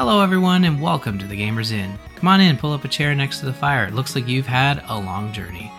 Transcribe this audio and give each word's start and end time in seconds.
Hello, 0.00 0.22
everyone, 0.22 0.64
and 0.64 0.80
welcome 0.80 1.18
to 1.18 1.26
the 1.26 1.38
Gamers 1.38 1.72
Inn. 1.72 1.98
Come 2.16 2.26
on 2.28 2.40
in, 2.40 2.56
pull 2.56 2.72
up 2.72 2.86
a 2.86 2.88
chair 2.88 3.14
next 3.14 3.40
to 3.40 3.44
the 3.44 3.52
fire. 3.52 3.84
It 3.84 3.92
looks 3.92 4.14
like 4.14 4.26
you've 4.26 4.46
had 4.46 4.82
a 4.88 4.98
long 4.98 5.30
journey. 5.30 5.70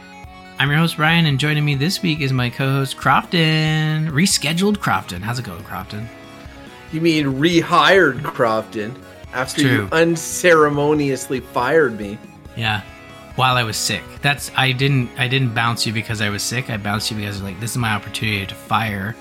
I'm 0.59 0.69
your 0.69 0.77
host, 0.77 0.99
Ryan, 0.99 1.25
and 1.25 1.39
joining 1.39 1.65
me 1.65 1.73
this 1.73 2.03
week 2.03 2.21
is 2.21 2.31
my 2.31 2.51
co 2.51 2.71
host, 2.71 2.97
Crofton. 2.97 4.11
Rescheduled 4.11 4.77
Crofton. 4.77 5.23
How's 5.23 5.39
it 5.39 5.45
going, 5.45 5.63
Crofton? 5.63 6.07
You 6.91 7.01
mean 7.01 7.39
rehired 7.39 8.21
Crofton 8.21 8.95
after 9.33 9.61
True. 9.61 9.71
you 9.71 9.89
unceremoniously 9.91 11.39
fired 11.39 11.97
me? 11.97 12.19
Yeah. 12.55 12.83
While 13.37 13.57
I 13.57 13.63
was 13.63 13.75
sick. 13.75 14.03
That's 14.21 14.51
I 14.55 14.71
didn't 14.71 15.09
I 15.17 15.27
didn't 15.29 15.55
bounce 15.55 15.87
you 15.87 15.93
because 15.93 16.21
I 16.21 16.29
was 16.29 16.43
sick. 16.43 16.69
I 16.69 16.77
bounced 16.77 17.09
you 17.09 17.17
because 17.17 17.41
like 17.41 17.59
this 17.59 17.71
is 17.71 17.77
my 17.77 17.95
opportunity 17.95 18.45
to 18.45 18.53
fire, 18.53 19.15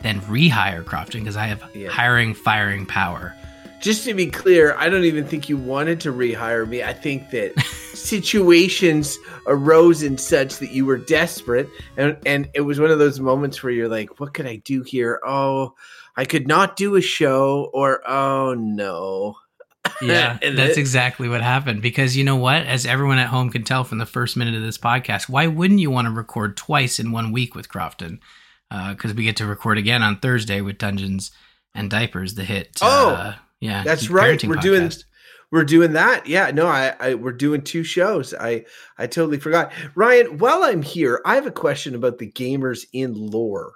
then 0.00 0.22
rehire 0.22 0.82
Crofton 0.86 1.20
because 1.20 1.36
I 1.36 1.48
have 1.48 1.62
Yeah. 1.74 1.90
hiring 1.90 2.32
firing 2.32 2.86
power. 2.86 3.34
Just 3.80 4.04
to 4.04 4.14
be 4.14 4.26
clear, 4.26 4.74
I 4.76 4.88
don't 4.88 5.04
even 5.04 5.24
think 5.26 5.48
you 5.48 5.56
wanted 5.56 6.00
to 6.00 6.12
rehire 6.12 6.68
me. 6.68 6.82
I 6.82 6.92
think 6.92 7.30
that 7.30 7.58
situations 7.94 9.18
arose 9.46 10.02
in 10.02 10.18
such 10.18 10.58
that 10.58 10.72
you 10.72 10.84
were 10.84 10.98
desperate, 10.98 11.68
and 11.96 12.16
and 12.26 12.48
it 12.54 12.62
was 12.62 12.80
one 12.80 12.90
of 12.90 12.98
those 12.98 13.20
moments 13.20 13.62
where 13.62 13.72
you're 13.72 13.88
like, 13.88 14.18
"What 14.20 14.34
could 14.34 14.46
I 14.46 14.56
do 14.56 14.82
here? 14.82 15.20
Oh, 15.24 15.74
I 16.16 16.24
could 16.24 16.48
not 16.48 16.76
do 16.76 16.96
a 16.96 17.00
show, 17.00 17.70
or 17.72 18.00
oh 18.08 18.54
no." 18.54 19.36
Yeah, 20.02 20.38
that's 20.42 20.76
it- 20.76 20.78
exactly 20.78 21.28
what 21.28 21.40
happened. 21.40 21.80
Because 21.80 22.16
you 22.16 22.22
know 22.22 22.36
what? 22.36 22.66
As 22.66 22.84
everyone 22.84 23.18
at 23.18 23.28
home 23.28 23.48
can 23.50 23.64
tell 23.64 23.84
from 23.84 23.98
the 23.98 24.06
first 24.06 24.36
minute 24.36 24.54
of 24.54 24.62
this 24.62 24.76
podcast, 24.76 25.28
why 25.28 25.46
wouldn't 25.46 25.80
you 25.80 25.90
want 25.90 26.06
to 26.06 26.12
record 26.12 26.56
twice 26.56 26.98
in 26.98 27.10
one 27.10 27.32
week 27.32 27.54
with 27.54 27.68
Crofton? 27.68 28.20
Because 28.70 29.14
we 29.14 29.24
get 29.24 29.36
to 29.36 29.46
record 29.46 29.78
again 29.78 30.02
on 30.02 30.18
Thursday 30.20 30.60
with 30.60 30.76
Dungeons 30.78 31.30
and 31.74 31.88
Diapers, 31.90 32.34
the 32.34 32.44
hit. 32.44 32.76
Oh, 32.82 33.10
uh, 33.10 33.34
yeah, 33.60 33.82
That's 33.84 34.10
right. 34.10 34.42
We're 34.44 34.56
doing 34.56 34.90
we're 35.50 35.64
doing 35.64 35.94
that. 35.94 36.26
Yeah, 36.26 36.50
no, 36.50 36.66
I, 36.66 36.94
I 37.00 37.14
we're 37.14 37.32
doing 37.32 37.62
two 37.62 37.82
shows. 37.82 38.34
I 38.34 38.64
I 38.98 39.06
totally 39.06 39.38
forgot. 39.38 39.72
Ryan, 39.94 40.38
while 40.38 40.62
I'm 40.62 40.82
here, 40.82 41.20
I 41.24 41.34
have 41.34 41.46
a 41.46 41.50
question 41.52 41.94
about 41.94 42.18
the 42.18 42.30
gamers 42.30 42.84
Inn 42.92 43.14
lore. 43.14 43.74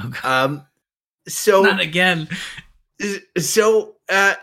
Oh, 0.00 0.12
Um 0.22 0.66
so 1.26 1.62
Not 1.62 1.80
again. 1.80 2.28
so 3.38 3.96
uh 4.08 4.34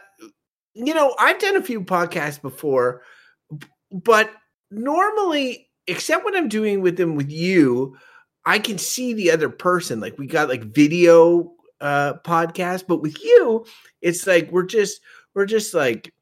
you 0.73 0.94
know, 0.94 1.16
I've 1.19 1.39
done 1.39 1.58
a 1.58 1.64
few 1.64 1.84
podcasts 1.84 2.42
before, 2.42 3.02
but 3.92 4.31
normally 4.72 5.69
except 5.88 6.25
when 6.25 6.36
I'm 6.36 6.47
doing 6.50 6.81
with 6.81 6.97
them 6.97 7.16
with 7.16 7.30
you, 7.30 7.97
I 8.45 8.59
can 8.59 8.78
see 8.78 9.14
the 9.14 9.31
other 9.31 9.50
person. 9.50 10.00
Like 10.00 10.17
we 10.17 10.25
got 10.28 10.50
like 10.50 10.64
video 10.64 11.53
uh 11.82 12.14
podcast, 12.24 12.86
but 12.88 13.02
with 13.02 13.22
you, 13.24 13.66
it's 14.02 14.26
like 14.28 14.52
we're 14.52 14.64
just 14.64 15.02
we're 15.34 15.46
just 15.46 15.74
like 15.74 16.14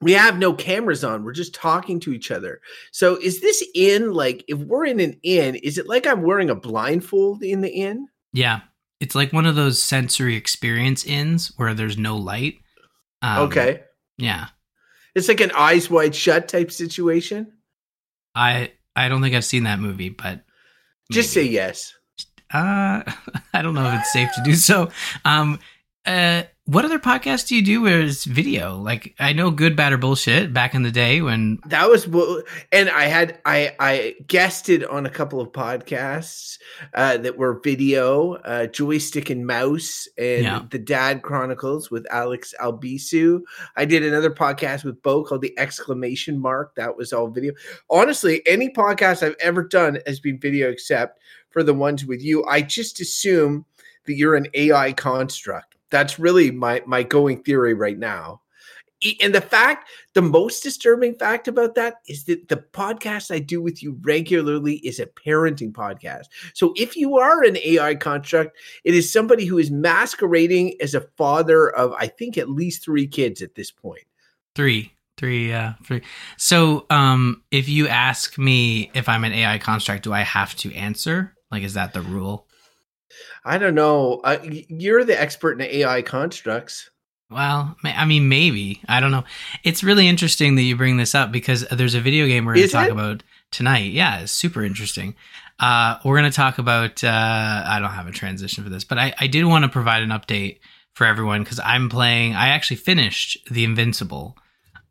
we 0.00 0.12
have 0.12 0.38
no 0.38 0.52
cameras 0.52 1.04
on. 1.04 1.24
We're 1.24 1.32
just 1.32 1.54
talking 1.54 2.00
to 2.00 2.12
each 2.12 2.30
other. 2.30 2.60
So 2.90 3.16
is 3.16 3.40
this 3.40 3.64
in 3.74 4.12
like 4.12 4.44
if 4.48 4.58
we're 4.58 4.84
in 4.84 5.00
an 5.00 5.18
inn, 5.22 5.54
is 5.56 5.78
it 5.78 5.86
like 5.86 6.06
I'm 6.06 6.22
wearing 6.22 6.50
a 6.50 6.54
blindfold 6.56 7.42
in 7.42 7.60
the 7.60 7.70
inn? 7.70 8.08
Yeah, 8.32 8.60
it's 9.00 9.14
like 9.14 9.32
one 9.32 9.46
of 9.46 9.54
those 9.54 9.82
sensory 9.82 10.36
experience 10.36 11.04
inns 11.04 11.52
where 11.56 11.74
there's 11.74 11.98
no 11.98 12.16
light. 12.16 12.56
Um, 13.22 13.42
okay. 13.48 13.82
Yeah, 14.18 14.48
It's 15.14 15.28
like 15.28 15.40
an 15.40 15.52
eyes 15.56 15.88
wide 15.88 16.14
shut 16.14 16.48
type 16.48 16.70
situation. 16.70 17.52
I 18.34 18.72
I 18.94 19.08
don't 19.08 19.22
think 19.22 19.34
I've 19.34 19.44
seen 19.44 19.64
that 19.64 19.80
movie, 19.80 20.10
but 20.10 20.44
Just 21.10 21.32
say 21.32 21.44
yes. 21.44 21.94
Uh, 22.52 23.02
I 23.54 23.62
don't 23.62 23.74
know 23.74 23.86
if 23.86 24.00
it's 24.00 24.12
safe 24.12 24.30
to 24.34 24.42
do 24.42 24.54
so. 24.54 24.90
Um, 25.24 25.58
uh, 26.04 26.42
what 26.64 26.84
other 26.84 27.00
podcasts 27.00 27.48
do 27.48 27.56
you 27.56 27.62
do 27.62 27.82
where 27.82 28.00
it's 28.00 28.24
video? 28.24 28.76
Like 28.76 29.16
I 29.18 29.32
know 29.32 29.50
Good, 29.50 29.74
Bad, 29.74 29.92
or 29.92 29.98
Bullshit 29.98 30.52
back 30.52 30.74
in 30.74 30.84
the 30.84 30.92
day 30.92 31.20
when 31.20 31.58
That 31.66 31.88
was 31.88 32.06
and 32.70 32.88
I 32.88 33.04
had 33.06 33.40
I 33.44 33.74
I 33.80 34.14
guested 34.28 34.84
on 34.84 35.04
a 35.04 35.10
couple 35.10 35.40
of 35.40 35.50
podcasts 35.50 36.58
uh, 36.94 37.16
that 37.18 37.36
were 37.36 37.60
video, 37.64 38.34
uh, 38.34 38.66
Joystick 38.68 39.28
and 39.28 39.44
Mouse, 39.44 40.06
and 40.16 40.44
Yeah. 40.44 40.62
the 40.70 40.78
Dad 40.78 41.22
Chronicles 41.22 41.90
with 41.90 42.06
Alex 42.10 42.54
Albisu. 42.60 43.40
I 43.76 43.84
did 43.84 44.04
another 44.04 44.30
podcast 44.30 44.84
with 44.84 45.02
Bo 45.02 45.24
called 45.24 45.42
the 45.42 45.58
Exclamation 45.58 46.38
Mark. 46.40 46.76
That 46.76 46.96
was 46.96 47.12
all 47.12 47.26
video. 47.28 47.54
Honestly, 47.90 48.40
any 48.46 48.70
podcast 48.70 49.24
I've 49.24 49.36
ever 49.40 49.64
done 49.64 49.98
has 50.06 50.20
been 50.20 50.38
video, 50.38 50.70
except 50.70 51.18
for 51.52 51.62
the 51.62 51.74
ones 51.74 52.04
with 52.04 52.22
you. 52.22 52.44
I 52.44 52.62
just 52.62 53.00
assume 53.00 53.64
that 54.06 54.14
you're 54.14 54.34
an 54.34 54.48
AI 54.54 54.92
construct. 54.92 55.76
That's 55.90 56.18
really 56.18 56.50
my 56.50 56.82
my 56.86 57.02
going 57.02 57.42
theory 57.42 57.74
right 57.74 57.98
now. 57.98 58.40
And 59.20 59.34
the 59.34 59.40
fact, 59.40 59.88
the 60.14 60.22
most 60.22 60.62
disturbing 60.62 61.14
fact 61.14 61.48
about 61.48 61.74
that 61.74 61.96
is 62.06 62.24
that 62.24 62.48
the 62.48 62.56
podcast 62.56 63.34
I 63.34 63.40
do 63.40 63.60
with 63.60 63.82
you 63.82 63.98
regularly 64.02 64.76
is 64.76 65.00
a 65.00 65.06
parenting 65.06 65.72
podcast. 65.72 66.26
So 66.54 66.72
if 66.76 66.96
you 66.96 67.18
are 67.18 67.42
an 67.42 67.56
AI 67.64 67.96
construct, 67.96 68.56
it 68.84 68.94
is 68.94 69.12
somebody 69.12 69.44
who 69.44 69.58
is 69.58 69.70
masquerading 69.70 70.74
as 70.80 70.94
a 70.94 71.00
father 71.16 71.68
of, 71.70 71.92
I 71.98 72.06
think, 72.06 72.38
at 72.38 72.48
least 72.48 72.84
three 72.84 73.06
kids 73.08 73.42
at 73.42 73.54
this 73.54 73.70
point. 73.70 74.02
three, 74.54 74.92
three, 75.16 75.52
uh, 75.52 75.72
three. 75.84 76.02
So, 76.36 76.86
um, 76.90 77.42
if 77.50 77.68
you 77.68 77.88
ask 77.88 78.38
me 78.38 78.90
if 78.94 79.08
I'm 79.08 79.24
an 79.24 79.32
AI 79.32 79.58
construct, 79.58 80.04
do 80.04 80.12
I 80.12 80.20
have 80.20 80.54
to 80.56 80.72
answer? 80.74 81.34
Like, 81.52 81.62
is 81.62 81.74
that 81.74 81.92
the 81.92 82.00
rule? 82.00 82.46
I 83.44 83.58
don't 83.58 83.74
know. 83.74 84.20
Uh, 84.24 84.38
you're 84.42 85.04
the 85.04 85.20
expert 85.20 85.60
in 85.60 85.60
AI 85.60 86.00
constructs. 86.00 86.88
Well, 87.30 87.76
I 87.84 88.04
mean, 88.04 88.28
maybe. 88.28 88.80
I 88.88 89.00
don't 89.00 89.10
know. 89.10 89.24
It's 89.62 89.84
really 89.84 90.08
interesting 90.08 90.56
that 90.56 90.62
you 90.62 90.76
bring 90.76 90.96
this 90.96 91.14
up 91.14 91.30
because 91.30 91.66
there's 91.70 91.94
a 91.94 92.00
video 92.00 92.26
game 92.26 92.44
we're 92.44 92.54
going 92.54 92.66
to 92.66 92.72
talk 92.72 92.88
it? 92.88 92.92
about 92.92 93.22
tonight. 93.50 93.92
Yeah, 93.92 94.20
it's 94.20 94.32
super 94.32 94.64
interesting. 94.64 95.14
Uh, 95.58 95.98
we're 96.04 96.18
going 96.18 96.30
to 96.30 96.36
talk 96.36 96.58
about. 96.58 97.04
Uh, 97.04 97.62
I 97.66 97.78
don't 97.80 97.90
have 97.90 98.06
a 98.06 98.12
transition 98.12 98.64
for 98.64 98.70
this, 98.70 98.84
but 98.84 98.98
I, 98.98 99.14
I 99.18 99.26
did 99.26 99.44
want 99.44 99.64
to 99.64 99.70
provide 99.70 100.02
an 100.02 100.10
update 100.10 100.58
for 100.94 101.06
everyone 101.06 101.42
because 101.42 101.60
I'm 101.62 101.88
playing. 101.88 102.34
I 102.34 102.48
actually 102.48 102.76
finished 102.76 103.38
The 103.50 103.64
Invincible. 103.64 104.36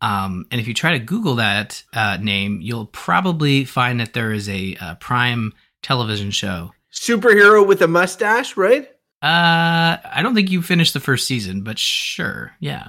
Um, 0.01 0.47
and 0.49 0.59
if 0.59 0.67
you 0.67 0.73
try 0.73 0.93
to 0.93 0.99
Google 0.99 1.35
that 1.35 1.83
uh, 1.93 2.17
name, 2.19 2.59
you'll 2.61 2.87
probably 2.87 3.65
find 3.65 3.99
that 3.99 4.13
there 4.13 4.31
is 4.31 4.49
a, 4.49 4.75
uh 4.81 4.95
Prime 4.95 5.53
television 5.81 6.31
show. 6.31 6.71
Superhero 6.93 7.65
with 7.65 7.81
a 7.81 7.87
mustache, 7.87 8.57
right? 8.57 8.87
Uh, 9.21 10.01
I 10.03 10.21
don't 10.23 10.33
think 10.33 10.49
you 10.49 10.63
finished 10.63 10.93
the 10.93 10.99
first 10.99 11.27
season, 11.27 11.61
but 11.61 11.77
sure, 11.77 12.53
yeah. 12.59 12.87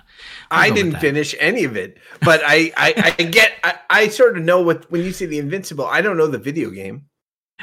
I'll 0.50 0.62
I 0.62 0.70
didn't 0.70 0.96
finish 0.96 1.34
any 1.38 1.64
of 1.64 1.76
it, 1.76 1.98
but 2.22 2.40
I, 2.42 2.72
I, 2.74 3.14
I 3.18 3.22
get, 3.24 3.52
I, 3.62 3.74
I 3.90 4.08
sort 4.08 4.38
of 4.38 4.42
know 4.42 4.62
what 4.62 4.90
when 4.90 5.04
you 5.04 5.12
say 5.12 5.26
the 5.26 5.38
Invincible. 5.38 5.84
I 5.84 6.00
don't 6.00 6.16
know 6.16 6.26
the 6.26 6.38
video 6.38 6.70
game. 6.70 7.06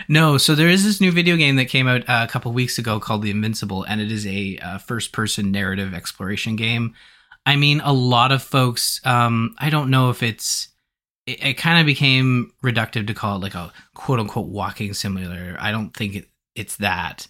No, 0.07 0.37
so 0.37 0.55
there 0.55 0.69
is 0.69 0.85
this 0.85 1.01
new 1.01 1.11
video 1.11 1.35
game 1.35 1.55
that 1.55 1.65
came 1.65 1.87
out 1.87 2.07
uh, 2.07 2.25
a 2.27 2.31
couple 2.31 2.53
weeks 2.53 2.77
ago 2.77 2.99
called 2.99 3.23
The 3.23 3.31
Invincible, 3.31 3.83
and 3.83 3.99
it 3.99 4.11
is 4.11 4.25
a 4.27 4.57
uh, 4.59 4.77
first-person 4.77 5.51
narrative 5.51 5.93
exploration 5.93 6.55
game. 6.55 6.93
I 7.45 7.55
mean, 7.55 7.81
a 7.81 7.91
lot 7.91 8.31
of 8.31 8.43
folks. 8.43 9.01
Um, 9.03 9.55
I 9.57 9.69
don't 9.69 9.89
know 9.89 10.09
if 10.11 10.21
it's. 10.21 10.69
It, 11.29 11.43
it 11.43 11.53
kind 11.57 11.79
of 11.79 11.85
became 11.85 12.51
reductive 12.63 13.07
to 13.07 13.13
call 13.13 13.37
it 13.37 13.41
like 13.41 13.55
a 13.55 13.71
quote-unquote 13.93 14.47
walking 14.47 14.93
simulator. 14.93 15.55
I 15.59 15.71
don't 15.71 15.95
think 15.95 16.15
it, 16.15 16.25
it's 16.55 16.77
that, 16.77 17.27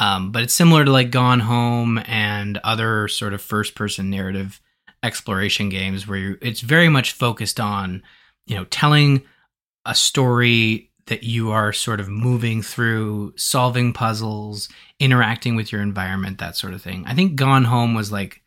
um, 0.00 0.32
but 0.32 0.42
it's 0.42 0.54
similar 0.54 0.84
to 0.84 0.90
like 0.90 1.10
Gone 1.10 1.40
Home 1.40 2.00
and 2.06 2.58
other 2.64 3.08
sort 3.08 3.34
of 3.34 3.42
first-person 3.42 4.08
narrative 4.08 4.60
exploration 5.02 5.68
games 5.68 6.06
where 6.06 6.18
you 6.18 6.38
it's 6.40 6.60
very 6.60 6.88
much 6.88 7.12
focused 7.12 7.58
on, 7.60 8.02
you 8.46 8.56
know, 8.56 8.64
telling 8.64 9.22
a 9.84 9.94
story 9.94 10.90
that 11.06 11.24
you 11.24 11.50
are 11.50 11.72
sort 11.72 11.98
of 11.98 12.08
moving 12.08 12.62
through, 12.62 13.34
solving 13.36 13.92
puzzles, 13.92 14.68
interacting 15.00 15.56
with 15.56 15.72
your 15.72 15.82
environment, 15.82 16.38
that 16.38 16.56
sort 16.56 16.72
of 16.72 16.80
thing. 16.80 17.04
I 17.06 17.14
think 17.14 17.34
Gone 17.34 17.64
Home 17.64 17.94
was 17.94 18.12
like 18.12 18.40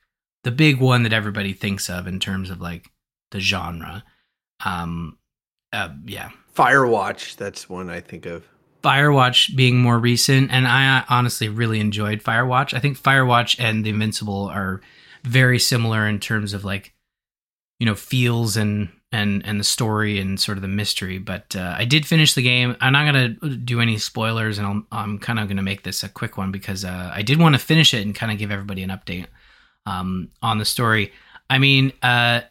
the 0.45 0.51
big 0.51 0.79
one 0.79 1.03
that 1.03 1.13
everybody 1.13 1.51
thinks 1.53 1.89
of 1.89 2.07
in 2.07 2.19
terms 2.19 2.49
of 2.49 2.61
like 2.61 2.89
the 3.31 3.41
genre. 3.41 4.03
Um, 4.63 5.17
uh, 5.73 5.89
yeah, 6.05 6.29
Firewatch. 6.55 7.35
That's 7.35 7.69
one 7.69 7.89
I 7.89 7.99
think 7.99 8.25
of. 8.25 8.47
Firewatch 8.83 9.55
being 9.55 9.77
more 9.77 9.97
recent, 9.97 10.51
and 10.51 10.67
I 10.67 11.03
honestly 11.09 11.49
really 11.49 11.79
enjoyed 11.79 12.21
Firewatch. 12.21 12.73
I 12.73 12.79
think 12.79 13.01
Firewatch 13.01 13.55
and 13.59 13.83
The 13.83 13.89
Invincible 13.89 14.45
are 14.45 14.81
very 15.23 15.57
similar 15.57 16.07
in 16.07 16.19
terms 16.19 16.53
of 16.53 16.63
like, 16.63 16.93
you 17.79 17.85
know, 17.85 17.95
feels 17.95 18.55
and 18.55 18.89
and 19.11 19.43
and 19.45 19.59
the 19.59 19.63
story 19.63 20.19
and 20.19 20.39
sort 20.39 20.57
of 20.57 20.61
the 20.61 20.67
mystery. 20.67 21.17
But 21.17 21.55
uh, 21.55 21.73
I 21.77 21.85
did 21.85 22.05
finish 22.05 22.35
the 22.35 22.43
game. 22.43 22.75
I'm 22.79 22.93
not 22.93 23.05
gonna 23.05 23.29
do 23.57 23.81
any 23.81 23.97
spoilers, 23.97 24.59
and 24.59 24.67
I'll, 24.67 24.83
I'm 24.91 25.17
kind 25.17 25.39
of 25.39 25.47
gonna 25.47 25.63
make 25.63 25.83
this 25.83 26.03
a 26.03 26.09
quick 26.09 26.37
one 26.37 26.51
because 26.51 26.85
uh, 26.85 27.11
I 27.13 27.23
did 27.23 27.39
want 27.39 27.55
to 27.55 27.59
finish 27.59 27.93
it 27.93 28.05
and 28.05 28.13
kind 28.13 28.31
of 28.31 28.37
give 28.37 28.51
everybody 28.51 28.83
an 28.83 28.91
update 28.91 29.25
um, 29.87 30.29
on 30.43 30.59
the 30.59 30.65
story. 30.65 31.11
I 31.49 31.57
mean, 31.57 31.91
uh, 32.03 32.41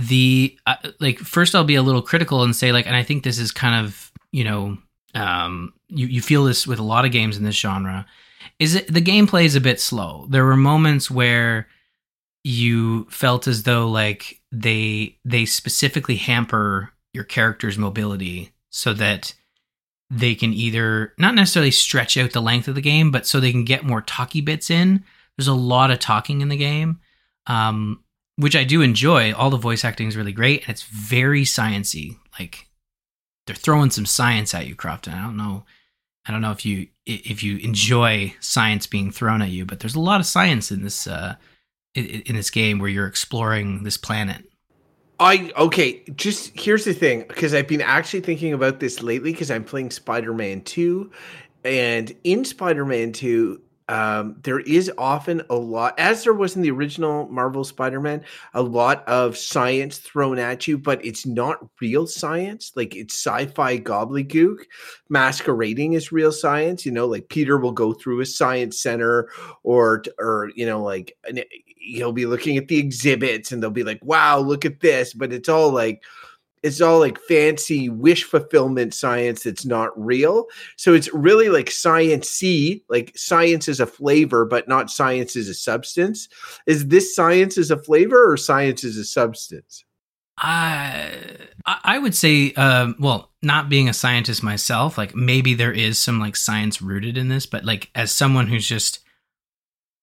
the 0.00 0.56
uh, 0.66 0.76
like 0.98 1.18
first 1.18 1.54
I'll 1.54 1.64
be 1.64 1.74
a 1.74 1.82
little 1.82 2.02
critical 2.02 2.42
and 2.42 2.54
say 2.54 2.72
like, 2.72 2.86
and 2.86 2.96
I 2.96 3.02
think 3.02 3.22
this 3.22 3.38
is 3.38 3.52
kind 3.52 3.84
of 3.84 4.12
you 4.32 4.44
know 4.44 4.78
um, 5.14 5.72
you 5.88 6.06
you 6.06 6.22
feel 6.22 6.44
this 6.44 6.66
with 6.66 6.78
a 6.78 6.84
lot 6.84 7.04
of 7.04 7.12
games 7.12 7.36
in 7.36 7.44
this 7.44 7.58
genre. 7.58 8.06
Is 8.58 8.74
it 8.74 8.92
the 8.92 9.02
gameplay 9.02 9.44
is 9.44 9.56
a 9.56 9.60
bit 9.60 9.80
slow? 9.80 10.26
There 10.28 10.44
were 10.44 10.56
moments 10.56 11.10
where 11.10 11.68
you 12.42 13.04
felt 13.10 13.46
as 13.46 13.64
though 13.64 13.88
like 13.88 14.40
they 14.50 15.18
they 15.24 15.44
specifically 15.44 16.16
hamper 16.16 16.92
your 17.12 17.24
character's 17.24 17.76
mobility 17.76 18.52
so 18.70 18.94
that 18.94 19.34
they 20.10 20.34
can 20.34 20.52
either 20.52 21.12
not 21.18 21.34
necessarily 21.34 21.70
stretch 21.70 22.16
out 22.16 22.32
the 22.32 22.42
length 22.42 22.66
of 22.66 22.74
the 22.74 22.80
game, 22.80 23.10
but 23.10 23.26
so 23.26 23.38
they 23.38 23.52
can 23.52 23.64
get 23.64 23.84
more 23.84 24.00
talky 24.02 24.40
bits 24.40 24.70
in. 24.70 25.04
There's 25.36 25.48
a 25.48 25.54
lot 25.54 25.90
of 25.90 25.98
talking 26.00 26.40
in 26.40 26.48
the 26.48 26.56
game, 26.56 27.00
um, 27.46 28.02
which 28.40 28.56
I 28.56 28.64
do 28.64 28.80
enjoy. 28.80 29.32
All 29.32 29.50
the 29.50 29.56
voice 29.56 29.84
acting 29.84 30.08
is 30.08 30.16
really 30.16 30.32
great, 30.32 30.62
and 30.62 30.70
it's 30.70 30.82
very 30.82 31.42
sciency. 31.42 32.16
Like 32.38 32.68
they're 33.46 33.54
throwing 33.54 33.90
some 33.90 34.06
science 34.06 34.54
at 34.54 34.66
you, 34.66 34.74
Crofton. 34.74 35.14
I 35.14 35.22
don't 35.22 35.36
know. 35.36 35.64
I 36.26 36.32
don't 36.32 36.40
know 36.40 36.52
if 36.52 36.64
you 36.64 36.88
if 37.06 37.42
you 37.42 37.58
enjoy 37.58 38.34
science 38.40 38.86
being 38.86 39.10
thrown 39.10 39.42
at 39.42 39.50
you, 39.50 39.64
but 39.64 39.80
there's 39.80 39.94
a 39.94 40.00
lot 40.00 40.20
of 40.20 40.26
science 40.26 40.70
in 40.70 40.82
this 40.82 41.06
uh, 41.06 41.36
in, 41.94 42.04
in 42.04 42.36
this 42.36 42.50
game 42.50 42.78
where 42.78 42.88
you're 42.88 43.06
exploring 43.06 43.84
this 43.84 43.96
planet. 43.96 44.44
I 45.18 45.52
okay, 45.56 46.02
just 46.16 46.58
here's 46.58 46.86
the 46.86 46.94
thing 46.94 47.24
because 47.28 47.52
I've 47.52 47.68
been 47.68 47.82
actually 47.82 48.20
thinking 48.20 48.54
about 48.54 48.80
this 48.80 49.02
lately 49.02 49.32
because 49.32 49.50
I'm 49.50 49.64
playing 49.64 49.90
Spider-Man 49.90 50.62
2 50.62 51.10
and 51.64 52.16
in 52.24 52.44
Spider-Man 52.46 53.12
2 53.12 53.60
um, 53.90 54.36
there 54.44 54.60
is 54.60 54.88
often 54.96 55.42
a 55.50 55.56
lot, 55.56 55.98
as 55.98 56.22
there 56.22 56.32
was 56.32 56.54
in 56.54 56.62
the 56.62 56.70
original 56.70 57.26
Marvel 57.26 57.64
Spider 57.64 58.00
Man, 58.00 58.22
a 58.54 58.62
lot 58.62 59.02
of 59.08 59.36
science 59.36 59.98
thrown 59.98 60.38
at 60.38 60.68
you, 60.68 60.78
but 60.78 61.04
it's 61.04 61.26
not 61.26 61.58
real 61.80 62.06
science. 62.06 62.70
Like 62.76 62.94
it's 62.94 63.14
sci 63.14 63.46
fi 63.46 63.80
gobbledygook 63.80 64.58
masquerading 65.08 65.96
as 65.96 66.12
real 66.12 66.30
science. 66.30 66.86
You 66.86 66.92
know, 66.92 67.06
like 67.06 67.28
Peter 67.28 67.58
will 67.58 67.72
go 67.72 67.92
through 67.92 68.20
a 68.20 68.26
science 68.26 68.80
center 68.80 69.28
or, 69.64 70.04
or, 70.20 70.52
you 70.54 70.66
know, 70.66 70.80
like 70.80 71.18
he'll 71.78 72.12
be 72.12 72.26
looking 72.26 72.56
at 72.58 72.68
the 72.68 72.78
exhibits 72.78 73.50
and 73.50 73.60
they'll 73.60 73.70
be 73.70 73.82
like, 73.82 74.04
wow, 74.04 74.38
look 74.38 74.64
at 74.64 74.78
this. 74.78 75.12
But 75.12 75.32
it's 75.32 75.48
all 75.48 75.72
like, 75.72 76.04
it's 76.62 76.80
all 76.80 76.98
like 76.98 77.18
fancy 77.20 77.88
wish 77.88 78.24
fulfillment 78.24 78.92
science 78.92 79.44
that's 79.44 79.64
not 79.64 79.90
real. 79.98 80.46
So 80.76 80.92
it's 80.92 81.12
really 81.14 81.48
like 81.48 81.70
science 81.70 82.42
like 82.88 83.12
science 83.16 83.68
is 83.68 83.80
a 83.80 83.86
flavor, 83.86 84.44
but 84.44 84.68
not 84.68 84.90
science 84.90 85.36
is 85.36 85.48
a 85.48 85.54
substance. 85.54 86.28
Is 86.66 86.88
this 86.88 87.14
science 87.14 87.56
is 87.56 87.70
a 87.70 87.78
flavor 87.78 88.30
or 88.30 88.36
science 88.36 88.84
is 88.84 88.96
a 88.96 89.04
substance? 89.04 89.84
I 90.38 91.12
I 91.66 91.98
would 91.98 92.14
say, 92.14 92.52
um, 92.54 92.96
well, 92.98 93.30
not 93.42 93.68
being 93.68 93.88
a 93.88 93.94
scientist 93.94 94.42
myself, 94.42 94.96
like 94.96 95.14
maybe 95.14 95.54
there 95.54 95.72
is 95.72 95.98
some 95.98 96.18
like 96.18 96.36
science 96.36 96.80
rooted 96.80 97.16
in 97.16 97.28
this, 97.28 97.46
but 97.46 97.64
like 97.64 97.90
as 97.94 98.12
someone 98.12 98.46
who's 98.46 98.66
just 98.66 99.00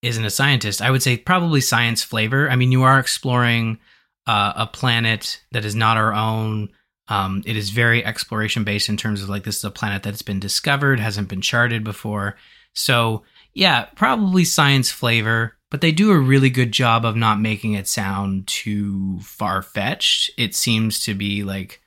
isn't 0.02 0.26
a 0.26 0.30
scientist, 0.30 0.82
I 0.82 0.92
would 0.92 1.02
say 1.02 1.18
probably 1.18 1.62
science 1.62 2.04
flavor. 2.04 2.50
I 2.50 2.56
mean, 2.56 2.72
you 2.72 2.84
are 2.84 3.00
exploring 3.00 3.80
uh, 4.28 4.54
a 4.56 4.68
planet 4.68 5.42
that 5.52 5.66
is 5.66 5.74
not 5.74 5.98
our 5.98 6.14
own. 6.14 6.70
Um, 7.08 7.42
it 7.46 7.56
is 7.56 7.70
very 7.70 8.06
exploration 8.06 8.66
based 8.66 8.90
in 8.90 8.98
terms 8.98 9.24
of 9.24 9.30
like 9.30 9.46
this 9.46 9.58
is 9.58 9.64
a 9.64 9.72
planet 9.72 10.04
that's 10.04 10.22
been 10.22 10.40
discovered, 10.40 11.00
hasn't 11.00 11.30
been 11.30 11.42
charted 11.42 11.84
before. 11.84 12.36
So 12.74 13.24
yeah, 13.54 13.86
probably 13.96 14.44
science 14.44 14.92
flavor, 14.92 15.58
but 15.72 15.82
they 15.82 15.92
do 15.92 16.12
a 16.12 16.20
really 16.20 16.50
good 16.50 16.72
job 16.72 17.06
of 17.06 17.16
not 17.16 17.40
making 17.40 17.74
it 17.74 17.88
sound 17.88 18.48
too 18.48 19.20
far 19.22 19.62
fetched. 19.62 20.30
It 20.38 20.54
seems 20.54 21.04
to 21.06 21.16
be 21.16 21.44
like 21.44 21.82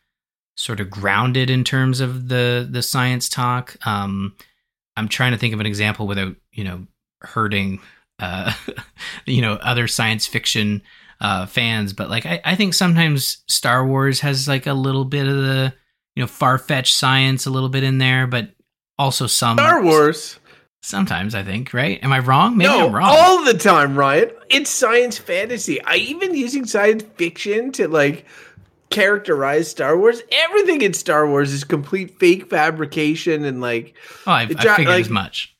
sort 0.56 0.80
of 0.80 0.90
grounded 0.90 1.50
in 1.50 1.64
terms 1.64 2.00
of 2.00 2.28
the 2.28 2.66
the 2.68 2.82
science 2.82 3.28
talk. 3.28 3.76
Um, 3.86 4.34
I'm 4.96 5.08
trying 5.08 5.32
to 5.32 5.38
think 5.38 5.54
of 5.54 5.60
an 5.60 5.66
example 5.66 6.06
without 6.06 6.34
you 6.52 6.64
know 6.64 6.86
hurting 7.20 7.80
uh, 8.18 8.52
you 9.26 9.42
know 9.42 9.54
other 9.54 9.86
science 9.86 10.26
fiction 10.26 10.82
uh, 11.20 11.46
fans, 11.46 11.92
but 11.92 12.08
like 12.08 12.26
I, 12.26 12.40
I 12.44 12.54
think 12.56 12.74
sometimes 12.74 13.44
Star 13.48 13.86
Wars 13.86 14.20
has 14.20 14.48
like 14.48 14.66
a 14.66 14.72
little 14.72 15.04
bit 15.04 15.26
of 15.26 15.36
the 15.36 15.74
you 16.16 16.22
know 16.22 16.26
far 16.26 16.58
fetched 16.58 16.94
science 16.94 17.46
a 17.46 17.50
little 17.50 17.68
bit 17.68 17.82
in 17.84 17.98
there, 17.98 18.26
but 18.26 18.50
also 18.98 19.26
some 19.26 19.56
Star 19.56 19.82
Wars. 19.82 20.38
Sometimes 20.82 21.34
I 21.34 21.42
think, 21.42 21.74
right? 21.74 22.02
Am 22.02 22.10
I 22.10 22.20
wrong? 22.20 22.56
Maybe 22.56 22.70
no, 22.70 22.86
I'm 22.86 22.94
wrong. 22.94 23.08
All 23.10 23.44
the 23.44 23.54
time, 23.54 23.96
Ryan. 23.96 24.30
It's 24.48 24.70
science 24.70 25.18
fantasy. 25.18 25.82
I 25.82 25.96
even 25.96 26.34
using 26.34 26.64
science 26.64 27.02
fiction 27.16 27.70
to 27.72 27.86
like 27.86 28.24
characterize 28.88 29.70
Star 29.70 29.98
Wars. 29.98 30.22
Everything 30.32 30.80
in 30.80 30.94
Star 30.94 31.26
Wars 31.26 31.52
is 31.52 31.64
complete 31.64 32.18
fake 32.18 32.48
fabrication 32.48 33.44
and 33.44 33.60
like. 33.60 33.94
Oh, 34.26 34.32
I, 34.32 34.42
I 34.42 34.46
figured 34.46 34.88
like, 34.88 35.00
as 35.02 35.10
much. 35.10 35.54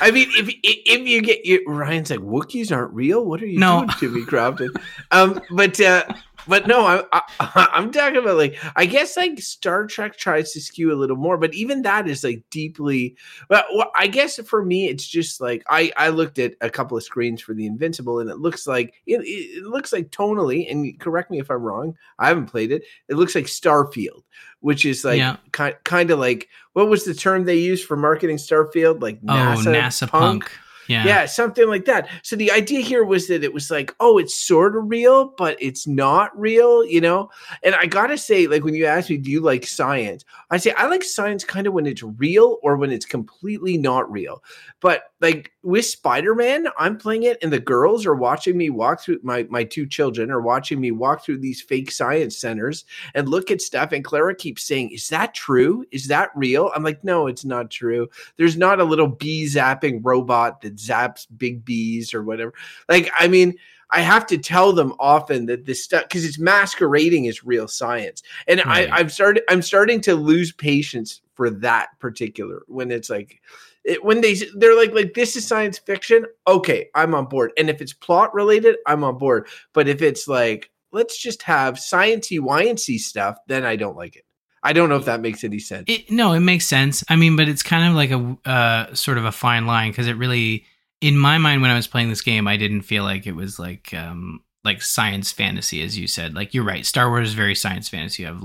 I 0.00 0.10
mean, 0.10 0.28
if 0.32 0.54
if 0.62 1.06
you 1.08 1.22
get 1.22 1.44
you, 1.44 1.62
Ryan's 1.66 2.10
like 2.10 2.20
Wookiees 2.20 2.74
aren't 2.74 2.92
real. 2.92 3.24
What 3.24 3.42
are 3.42 3.46
you 3.46 3.58
no. 3.58 3.80
doing 3.80 3.90
to 3.98 4.10
me, 4.10 4.24
Crofton? 4.24 4.72
um, 5.10 5.40
but 5.50 5.80
uh, 5.80 6.04
but 6.46 6.66
no, 6.66 6.84
I, 6.86 7.04
I 7.12 7.68
I'm 7.72 7.90
talking 7.90 8.18
about 8.18 8.36
like 8.36 8.56
I 8.76 8.86
guess 8.86 9.16
like 9.16 9.40
Star 9.40 9.86
Trek 9.86 10.16
tries 10.16 10.52
to 10.52 10.60
skew 10.60 10.92
a 10.92 10.96
little 10.96 11.16
more, 11.16 11.38
but 11.38 11.54
even 11.54 11.82
that 11.82 12.08
is 12.08 12.24
like 12.24 12.42
deeply. 12.50 13.16
Well, 13.48 13.64
well, 13.74 13.90
I 13.96 14.06
guess 14.06 14.38
for 14.40 14.64
me, 14.64 14.88
it's 14.88 15.06
just 15.06 15.40
like 15.40 15.64
I 15.68 15.92
I 15.96 16.08
looked 16.08 16.38
at 16.38 16.54
a 16.60 16.70
couple 16.70 16.96
of 16.96 17.02
screens 17.02 17.40
for 17.40 17.54
the 17.54 17.66
Invincible, 17.66 18.20
and 18.20 18.30
it 18.30 18.38
looks 18.38 18.66
like 18.66 18.94
it, 19.06 19.20
it 19.24 19.64
looks 19.64 19.92
like 19.92 20.10
tonally, 20.10 20.70
and 20.70 20.98
correct 20.98 21.30
me 21.30 21.40
if 21.40 21.50
I'm 21.50 21.62
wrong. 21.62 21.96
I 22.18 22.28
haven't 22.28 22.46
played 22.46 22.72
it. 22.72 22.84
It 23.08 23.14
looks 23.16 23.34
like 23.34 23.46
Starfield, 23.46 24.22
which 24.60 24.84
is 24.84 25.04
like 25.04 25.18
yeah. 25.18 25.36
kind 25.52 25.76
kind 25.84 26.10
of 26.10 26.18
like 26.18 26.48
what 26.72 26.88
was 26.88 27.04
the 27.04 27.14
term 27.14 27.44
they 27.44 27.56
used 27.56 27.86
for 27.86 27.96
marketing 27.96 28.36
Starfield? 28.36 29.00
Like 29.02 29.20
oh, 29.28 29.32
NASA, 29.32 29.66
oh, 29.66 29.72
NASA 29.72 30.08
punk. 30.08 30.44
punk. 30.44 30.58
Yeah. 30.88 31.04
Yeah, 31.04 31.26
something 31.26 31.68
like 31.68 31.84
that. 31.86 32.08
So 32.22 32.36
the 32.36 32.50
idea 32.50 32.80
here 32.80 33.04
was 33.04 33.28
that 33.28 33.44
it 33.44 33.52
was 33.52 33.70
like, 33.70 33.94
oh, 34.00 34.18
it's 34.18 34.34
sort 34.34 34.76
of 34.76 34.88
real, 34.88 35.34
but 35.36 35.56
it's 35.60 35.86
not 35.86 36.38
real, 36.38 36.84
you 36.84 37.00
know? 37.00 37.30
And 37.62 37.74
I 37.74 37.86
got 37.86 38.08
to 38.08 38.18
say, 38.18 38.46
like, 38.46 38.64
when 38.64 38.74
you 38.74 38.86
ask 38.86 39.10
me, 39.10 39.16
do 39.16 39.30
you 39.30 39.40
like 39.40 39.66
science? 39.66 40.24
I 40.50 40.56
say, 40.56 40.72
I 40.76 40.86
like 40.86 41.02
science 41.02 41.44
kind 41.44 41.66
of 41.66 41.72
when 41.72 41.86
it's 41.86 42.02
real 42.02 42.58
or 42.62 42.76
when 42.76 42.92
it's 42.92 43.06
completely 43.06 43.76
not 43.76 44.10
real. 44.10 44.42
But 44.80 45.04
like 45.22 45.52
with 45.62 45.86
Spider-Man, 45.86 46.68
I'm 46.78 46.98
playing 46.98 47.22
it 47.22 47.38
and 47.42 47.50
the 47.50 47.58
girls 47.58 48.04
are 48.04 48.14
watching 48.14 48.58
me 48.58 48.68
walk 48.68 49.00
through 49.00 49.20
my 49.22 49.46
my 49.48 49.64
two 49.64 49.86
children 49.86 50.30
are 50.30 50.42
watching 50.42 50.78
me 50.78 50.90
walk 50.90 51.24
through 51.24 51.38
these 51.38 51.62
fake 51.62 51.90
science 51.90 52.36
centers 52.36 52.84
and 53.14 53.26
look 53.26 53.50
at 53.50 53.62
stuff 53.62 53.92
and 53.92 54.04
Clara 54.04 54.34
keeps 54.34 54.62
saying, 54.62 54.90
"Is 54.90 55.08
that 55.08 55.32
true? 55.32 55.86
Is 55.90 56.08
that 56.08 56.30
real?" 56.36 56.70
I'm 56.76 56.82
like, 56.82 57.02
"No, 57.02 57.26
it's 57.26 57.46
not 57.46 57.70
true. 57.70 58.08
There's 58.36 58.58
not 58.58 58.78
a 58.78 58.84
little 58.84 59.08
bee 59.08 59.46
zapping 59.46 60.00
robot 60.02 60.60
that 60.60 60.73
zaps 60.76 61.26
big 61.36 61.64
bees 61.64 62.14
or 62.14 62.22
whatever." 62.22 62.52
Like, 62.88 63.10
I 63.18 63.28
mean, 63.28 63.54
I 63.90 64.00
have 64.00 64.26
to 64.28 64.38
tell 64.38 64.72
them 64.72 64.94
often 64.98 65.46
that 65.46 65.66
this 65.66 65.84
stuff 65.84 66.04
because 66.04 66.24
it's 66.24 66.38
masquerading 66.38 67.28
as 67.28 67.44
real 67.44 67.68
science, 67.68 68.22
and 68.48 68.64
right. 68.64 68.90
I, 68.90 68.98
I've 68.98 69.12
started. 69.12 69.44
I'm 69.48 69.62
starting 69.62 70.00
to 70.02 70.14
lose 70.14 70.52
patience 70.52 71.20
for 71.34 71.50
that 71.50 71.88
particular 71.98 72.62
when 72.66 72.90
it's 72.90 73.10
like 73.10 73.40
it, 73.84 74.02
when 74.04 74.20
they 74.20 74.34
they're 74.56 74.76
like 74.76 74.92
like 74.92 75.14
this 75.14 75.36
is 75.36 75.46
science 75.46 75.78
fiction 75.78 76.24
okay 76.46 76.88
i'm 76.94 77.14
on 77.14 77.26
board 77.26 77.52
and 77.58 77.68
if 77.68 77.80
it's 77.80 77.92
plot 77.92 78.32
related 78.34 78.76
i'm 78.86 79.04
on 79.04 79.18
board 79.18 79.46
but 79.72 79.88
if 79.88 80.00
it's 80.00 80.26
like 80.26 80.70
let's 80.92 81.18
just 81.20 81.42
have 81.42 81.74
sciencey 81.74 82.38
ync 82.38 82.98
stuff 82.98 83.36
then 83.46 83.64
i 83.64 83.76
don't 83.76 83.96
like 83.96 84.16
it 84.16 84.24
i 84.64 84.72
don't 84.72 84.88
know 84.88 84.96
if 84.96 85.04
that 85.04 85.20
makes 85.20 85.44
any 85.44 85.58
sense 85.58 85.84
it, 85.86 86.10
no 86.10 86.32
it 86.32 86.40
makes 86.40 86.66
sense 86.66 87.04
i 87.08 87.16
mean 87.16 87.36
but 87.36 87.48
it's 87.48 87.62
kind 87.62 87.88
of 87.88 87.94
like 87.94 88.10
a 88.10 88.50
uh, 88.50 88.94
sort 88.94 89.18
of 89.18 89.24
a 89.24 89.32
fine 89.32 89.66
line 89.66 89.90
because 89.90 90.08
it 90.08 90.16
really 90.16 90.64
in 91.00 91.16
my 91.16 91.38
mind 91.38 91.62
when 91.62 91.70
i 91.70 91.76
was 91.76 91.86
playing 91.86 92.08
this 92.08 92.22
game 92.22 92.48
i 92.48 92.56
didn't 92.56 92.82
feel 92.82 93.04
like 93.04 93.26
it 93.26 93.36
was 93.36 93.58
like 93.58 93.94
um 93.94 94.40
like 94.64 94.82
science 94.82 95.30
fantasy 95.30 95.82
as 95.82 95.98
you 95.98 96.06
said 96.06 96.34
like 96.34 96.54
you're 96.54 96.64
right 96.64 96.86
star 96.86 97.08
wars 97.10 97.28
is 97.28 97.34
very 97.34 97.54
science 97.54 97.88
fantasy 97.88 98.22
you 98.22 98.28
have 98.28 98.42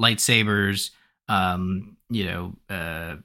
lightsabers 0.00 0.90
um 1.28 1.96
you 2.10 2.24
know 2.24 2.54
uh 2.68 3.16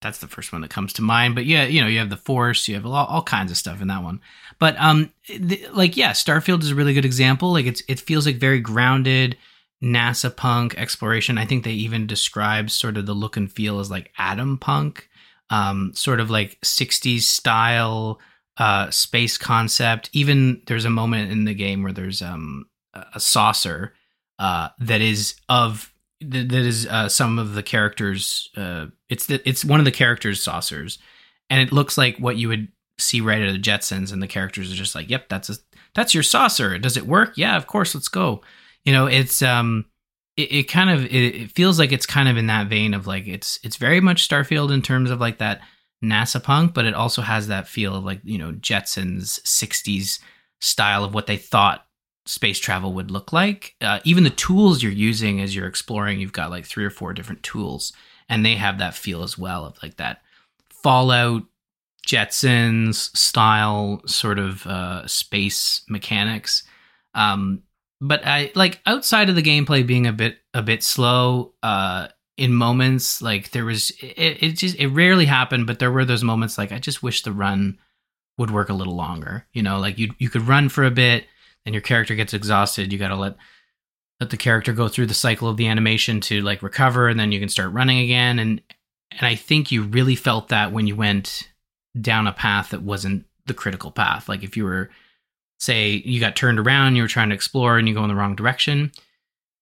that's 0.00 0.18
the 0.18 0.28
first 0.28 0.52
one 0.52 0.62
that 0.62 0.70
comes 0.70 0.92
to 0.94 1.02
mind. 1.02 1.34
But 1.34 1.46
yeah, 1.46 1.64
you 1.64 1.80
know, 1.80 1.88
you 1.88 1.98
have 1.98 2.10
the 2.10 2.16
Force, 2.16 2.68
you 2.68 2.74
have 2.76 2.86
all, 2.86 3.06
all 3.06 3.22
kinds 3.22 3.50
of 3.50 3.56
stuff 3.56 3.80
in 3.82 3.88
that 3.88 4.02
one. 4.02 4.20
But 4.58 4.76
um, 4.78 5.12
the, 5.28 5.66
like 5.72 5.96
yeah, 5.96 6.12
Starfield 6.12 6.62
is 6.62 6.70
a 6.70 6.74
really 6.74 6.94
good 6.94 7.04
example. 7.04 7.52
Like 7.52 7.66
it's 7.66 7.82
it 7.88 8.00
feels 8.00 8.26
like 8.26 8.36
very 8.36 8.60
grounded 8.60 9.36
NASA 9.82 10.34
punk 10.34 10.76
exploration. 10.76 11.38
I 11.38 11.44
think 11.44 11.64
they 11.64 11.72
even 11.72 12.06
describe 12.06 12.70
sort 12.70 12.96
of 12.96 13.06
the 13.06 13.14
look 13.14 13.36
and 13.36 13.50
feel 13.50 13.78
as 13.78 13.90
like 13.90 14.12
atom 14.18 14.58
punk, 14.58 15.08
um, 15.50 15.92
sort 15.94 16.20
of 16.20 16.30
like 16.30 16.60
'60s 16.62 17.22
style 17.22 18.18
uh, 18.56 18.90
space 18.90 19.38
concept. 19.38 20.10
Even 20.12 20.62
there's 20.66 20.84
a 20.84 20.90
moment 20.90 21.30
in 21.30 21.44
the 21.44 21.54
game 21.54 21.82
where 21.82 21.92
there's 21.92 22.22
um 22.22 22.66
a 23.14 23.20
saucer 23.20 23.94
uh, 24.38 24.68
that 24.80 25.00
is 25.00 25.34
of 25.48 25.92
that, 26.20 26.52
is 26.52 26.86
uh, 26.86 27.08
some 27.08 27.38
of 27.38 27.54
the 27.54 27.62
characters. 27.62 28.50
Uh, 28.56 28.86
it's 29.08 29.26
the 29.26 29.46
it's 29.48 29.64
one 29.64 29.80
of 29.80 29.84
the 29.84 29.92
characters' 29.92 30.42
saucers, 30.42 30.98
and 31.50 31.60
it 31.60 31.72
looks 31.72 31.98
like 31.98 32.16
what 32.18 32.36
you 32.36 32.48
would 32.48 32.68
see 32.98 33.20
right 33.20 33.42
at 33.42 33.52
the 33.52 33.58
Jetsons, 33.58 34.12
and 34.12 34.22
the 34.22 34.26
characters 34.26 34.72
are 34.72 34.76
just 34.76 34.94
like, 34.94 35.10
"Yep, 35.10 35.28
that's 35.28 35.50
a 35.50 35.54
that's 35.94 36.14
your 36.14 36.22
saucer. 36.22 36.78
Does 36.78 36.96
it 36.96 37.06
work? 37.06 37.34
Yeah, 37.36 37.56
of 37.56 37.66
course. 37.66 37.94
Let's 37.94 38.08
go." 38.08 38.42
You 38.84 38.92
know, 38.92 39.06
it's 39.06 39.42
um, 39.42 39.84
it, 40.36 40.52
it 40.52 40.62
kind 40.64 40.90
of 40.90 41.04
it, 41.04 41.12
it 41.12 41.50
feels 41.50 41.78
like 41.78 41.92
it's 41.92 42.06
kind 42.06 42.28
of 42.28 42.36
in 42.36 42.46
that 42.46 42.68
vein 42.68 42.94
of 42.94 43.06
like 43.06 43.26
it's 43.26 43.58
it's 43.62 43.76
very 43.76 44.00
much 44.00 44.28
Starfield 44.28 44.72
in 44.72 44.82
terms 44.82 45.10
of 45.10 45.20
like 45.20 45.38
that 45.38 45.60
NASA 46.02 46.42
punk, 46.42 46.74
but 46.74 46.84
it 46.84 46.94
also 46.94 47.22
has 47.22 47.48
that 47.48 47.68
feel 47.68 47.94
of 47.94 48.04
like 48.04 48.20
you 48.24 48.38
know 48.38 48.52
Jetsons 48.52 49.40
'60s 49.42 50.20
style 50.60 51.04
of 51.04 51.14
what 51.14 51.26
they 51.26 51.36
thought 51.36 51.86
space 52.26 52.58
travel 52.58 52.92
would 52.92 53.10
look 53.10 53.32
like. 53.32 53.74
Uh, 53.80 54.00
even 54.04 54.24
the 54.24 54.30
tools 54.30 54.82
you're 54.82 54.92
using 54.92 55.40
as 55.40 55.54
you're 55.54 55.66
exploring, 55.66 56.20
you've 56.20 56.32
got 56.32 56.50
like 56.50 56.66
three 56.66 56.84
or 56.84 56.90
four 56.90 57.12
different 57.12 57.42
tools, 57.42 57.92
and 58.28 58.44
they 58.44 58.54
have 58.54 58.78
that 58.78 58.94
feel 58.94 59.22
as 59.22 59.36
well 59.36 59.64
of 59.64 59.82
like 59.82 59.96
that 59.96 60.22
Fallout, 60.82 61.42
Jetsons 62.06 63.14
style 63.16 64.00
sort 64.06 64.38
of 64.38 64.66
uh, 64.66 65.06
space 65.06 65.82
mechanics. 65.88 66.62
Um, 67.14 67.62
but 68.00 68.26
I 68.26 68.52
like 68.54 68.80
outside 68.86 69.28
of 69.28 69.34
the 69.34 69.42
gameplay 69.42 69.86
being 69.86 70.06
a 70.06 70.12
bit 70.12 70.38
a 70.54 70.62
bit 70.62 70.82
slow. 70.82 71.54
Uh, 71.62 72.08
in 72.38 72.54
moments 72.54 73.20
like 73.20 73.50
there 73.50 73.64
was 73.64 73.90
it, 74.00 74.42
it 74.42 74.52
just 74.52 74.76
it 74.76 74.86
rarely 74.86 75.26
happened 75.26 75.66
but 75.66 75.80
there 75.80 75.90
were 75.90 76.04
those 76.04 76.22
moments 76.22 76.56
like 76.56 76.70
i 76.70 76.78
just 76.78 77.02
wish 77.02 77.22
the 77.22 77.32
run 77.32 77.76
would 78.38 78.50
work 78.52 78.68
a 78.68 78.74
little 78.74 78.94
longer 78.94 79.44
you 79.52 79.62
know 79.62 79.78
like 79.80 79.98
you 79.98 80.14
you 80.18 80.30
could 80.30 80.46
run 80.46 80.68
for 80.68 80.84
a 80.84 80.90
bit 80.90 81.26
and 81.66 81.74
your 81.74 81.82
character 81.82 82.14
gets 82.14 82.32
exhausted 82.32 82.92
you 82.92 82.98
got 82.98 83.08
to 83.08 83.16
let 83.16 83.34
let 84.20 84.30
the 84.30 84.36
character 84.36 84.72
go 84.72 84.86
through 84.88 85.06
the 85.06 85.14
cycle 85.14 85.48
of 85.48 85.56
the 85.56 85.66
animation 85.66 86.20
to 86.20 86.40
like 86.40 86.62
recover 86.62 87.08
and 87.08 87.18
then 87.18 87.32
you 87.32 87.40
can 87.40 87.48
start 87.48 87.72
running 87.72 87.98
again 87.98 88.38
and 88.38 88.62
and 89.10 89.26
i 89.26 89.34
think 89.34 89.72
you 89.72 89.82
really 89.82 90.14
felt 90.14 90.48
that 90.48 90.72
when 90.72 90.86
you 90.86 90.94
went 90.94 91.50
down 92.00 92.28
a 92.28 92.32
path 92.32 92.70
that 92.70 92.82
wasn't 92.82 93.26
the 93.46 93.54
critical 93.54 93.90
path 93.90 94.28
like 94.28 94.44
if 94.44 94.56
you 94.56 94.62
were 94.62 94.88
say 95.58 96.02
you 96.04 96.20
got 96.20 96.36
turned 96.36 96.58
around 96.58 96.96
you 96.96 97.02
were 97.02 97.08
trying 97.08 97.28
to 97.28 97.34
explore 97.34 97.78
and 97.78 97.88
you 97.88 97.94
go 97.94 98.02
in 98.02 98.08
the 98.08 98.14
wrong 98.14 98.36
direction 98.36 98.90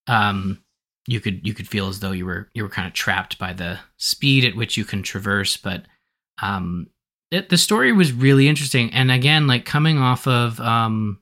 um 0.08 0.62
you 1.06 1.20
could 1.20 1.46
you 1.46 1.54
could 1.54 1.68
feel 1.68 1.88
as 1.88 2.00
though 2.00 2.12
you 2.12 2.26
were 2.26 2.48
you 2.54 2.62
were 2.62 2.68
kind 2.68 2.86
of 2.86 2.94
trapped 2.94 3.38
by 3.38 3.52
the 3.52 3.78
speed 3.96 4.44
at 4.44 4.56
which 4.56 4.76
you 4.76 4.84
can 4.84 5.02
traverse 5.02 5.56
but 5.56 5.84
um 6.42 6.88
it, 7.30 7.48
the 7.48 7.58
story 7.58 7.92
was 7.92 8.12
really 8.12 8.48
interesting. 8.48 8.92
And 8.92 9.10
again 9.10 9.46
like 9.46 9.64
coming 9.64 9.98
off 9.98 10.26
of 10.26 10.60
um 10.60 11.20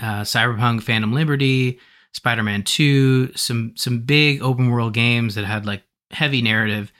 uh 0.00 0.22
cyberpunk 0.22 0.82
phantom 0.82 1.12
liberty 1.12 1.78
spider-man 2.12 2.62
2 2.62 3.32
some 3.34 3.72
some 3.76 4.00
big 4.00 4.42
open 4.42 4.70
world 4.70 4.92
games 4.92 5.34
that 5.34 5.44
had 5.44 5.66
like 5.66 5.82
heavy 6.10 6.42
narrative 6.42 6.92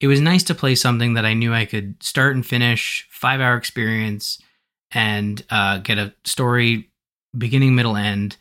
it 0.00 0.06
was 0.06 0.20
nice 0.20 0.42
to 0.42 0.54
play 0.54 0.74
something 0.74 1.14
that 1.14 1.24
i 1.24 1.32
knew 1.32 1.52
i 1.52 1.64
could 1.64 2.02
start 2.02 2.34
and 2.34 2.46
finish 2.46 3.06
five 3.10 3.40
hour 3.40 3.56
experience 3.56 4.38
and 4.92 5.44
uh 5.50 5.78
get 5.78 5.98
a 5.98 6.14
story 6.24 6.90
beginning 7.36 7.74
middle 7.74 7.96
end 7.96 8.36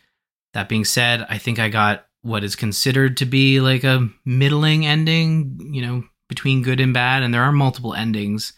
that 0.54 0.70
being 0.70 0.86
said 0.86 1.26
i 1.30 1.38
think 1.38 1.60
i 1.60 1.70
got 1.70 2.06
what 2.22 2.44
is 2.44 2.56
considered 2.56 3.18
to 3.18 3.26
be 3.26 3.60
like 3.60 3.84
a 3.84 4.08
middling 4.26 4.86
ending, 4.86 5.72
you 5.74 5.82
know, 5.82 6.04
between 6.30 6.62
good 6.62 6.80
and 6.80 6.94
bad. 6.94 7.24
And 7.24 7.34
there 7.34 7.44
are 7.44 7.52
multiple 7.52 7.94
endings 7.94 8.54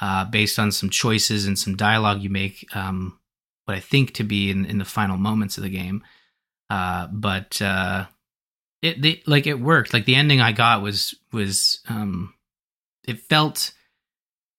uh, 0.00 0.26
based 0.26 0.58
on 0.58 0.70
some 0.70 0.90
choices 0.90 1.46
and 1.46 1.58
some 1.58 1.76
dialogue 1.76 2.20
you 2.20 2.30
make, 2.30 2.66
um, 2.76 3.18
what 3.64 3.76
I 3.76 3.80
think 3.80 4.14
to 4.14 4.24
be 4.24 4.50
in, 4.50 4.66
in 4.66 4.78
the 4.78 4.84
final 4.84 5.16
moments 5.16 5.56
of 5.56 5.64
the 5.64 5.70
game. 5.70 6.04
Uh, 6.68 7.06
but 7.10 7.60
uh, 7.62 8.06
it 8.82 9.26
like 9.26 9.46
it 9.46 9.60
worked. 9.60 9.92
Like 9.92 10.04
the 10.04 10.14
ending 10.14 10.40
I 10.40 10.52
got 10.52 10.82
was 10.82 11.14
was 11.32 11.80
um, 11.88 12.34
it 13.06 13.20
felt 13.20 13.72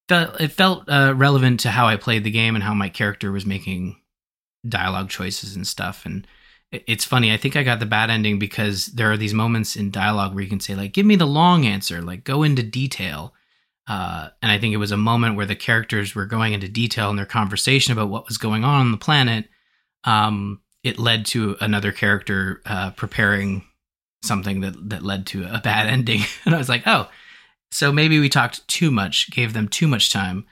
felt 0.07 0.39
it 0.41 0.51
felt 0.51 0.89
uh, 0.89 1.13
relevant 1.15 1.59
to 1.61 1.71
how 1.71 1.87
I 1.87 1.97
played 1.97 2.23
the 2.23 2.31
game 2.31 2.55
and 2.55 2.63
how 2.63 2.73
my 2.73 2.89
character 2.89 3.31
was 3.31 3.45
making 3.45 3.97
dialogue 4.67 5.09
choices 5.09 5.55
and 5.55 5.65
stuff. 5.65 6.05
And 6.05 6.27
it's 6.71 7.05
funny. 7.05 7.31
I 7.31 7.37
think 7.37 7.55
I 7.55 7.63
got 7.63 7.79
the 7.79 7.85
bad 7.85 8.09
ending 8.09 8.39
because 8.39 8.87
there 8.87 9.11
are 9.11 9.17
these 9.17 9.33
moments 9.33 9.75
in 9.75 9.91
dialogue 9.91 10.33
where 10.33 10.43
you 10.43 10.49
can 10.49 10.59
say 10.59 10.75
like, 10.75 10.93
"Give 10.93 11.05
me 11.05 11.15
the 11.15 11.27
long 11.27 11.65
answer," 11.65 12.01
like 12.01 12.23
go 12.23 12.43
into 12.43 12.63
detail. 12.63 13.33
Uh, 13.87 14.29
and 14.41 14.51
I 14.51 14.59
think 14.59 14.73
it 14.73 14.77
was 14.77 14.91
a 14.91 14.97
moment 14.97 15.37
where 15.37 15.45
the 15.45 15.55
characters 15.55 16.13
were 16.13 16.25
going 16.25 16.51
into 16.51 16.67
detail 16.67 17.09
in 17.09 17.15
their 17.15 17.25
conversation 17.25 17.93
about 17.93 18.09
what 18.09 18.27
was 18.27 18.37
going 18.37 18.65
on 18.65 18.81
on 18.81 18.91
the 18.91 18.97
planet. 18.97 19.45
Um, 20.03 20.59
it 20.83 20.99
led 20.99 21.25
to 21.27 21.55
another 21.61 21.93
character 21.93 22.61
uh, 22.65 22.91
preparing 22.91 23.63
something 24.23 24.59
that 24.61 24.89
that 24.89 25.03
led 25.03 25.25
to 25.27 25.45
a 25.45 25.61
bad 25.61 25.87
ending, 25.87 26.21
and 26.45 26.53
I 26.53 26.57
was 26.57 26.69
like, 26.69 26.83
"Oh, 26.85 27.09
so 27.71 27.91
maybe 27.91 28.19
we 28.19 28.29
talked 28.29 28.67
too 28.67 28.91
much, 28.91 29.29
gave 29.31 29.53
them 29.53 29.67
too 29.67 29.87
much 29.87 30.11
time." 30.11 30.45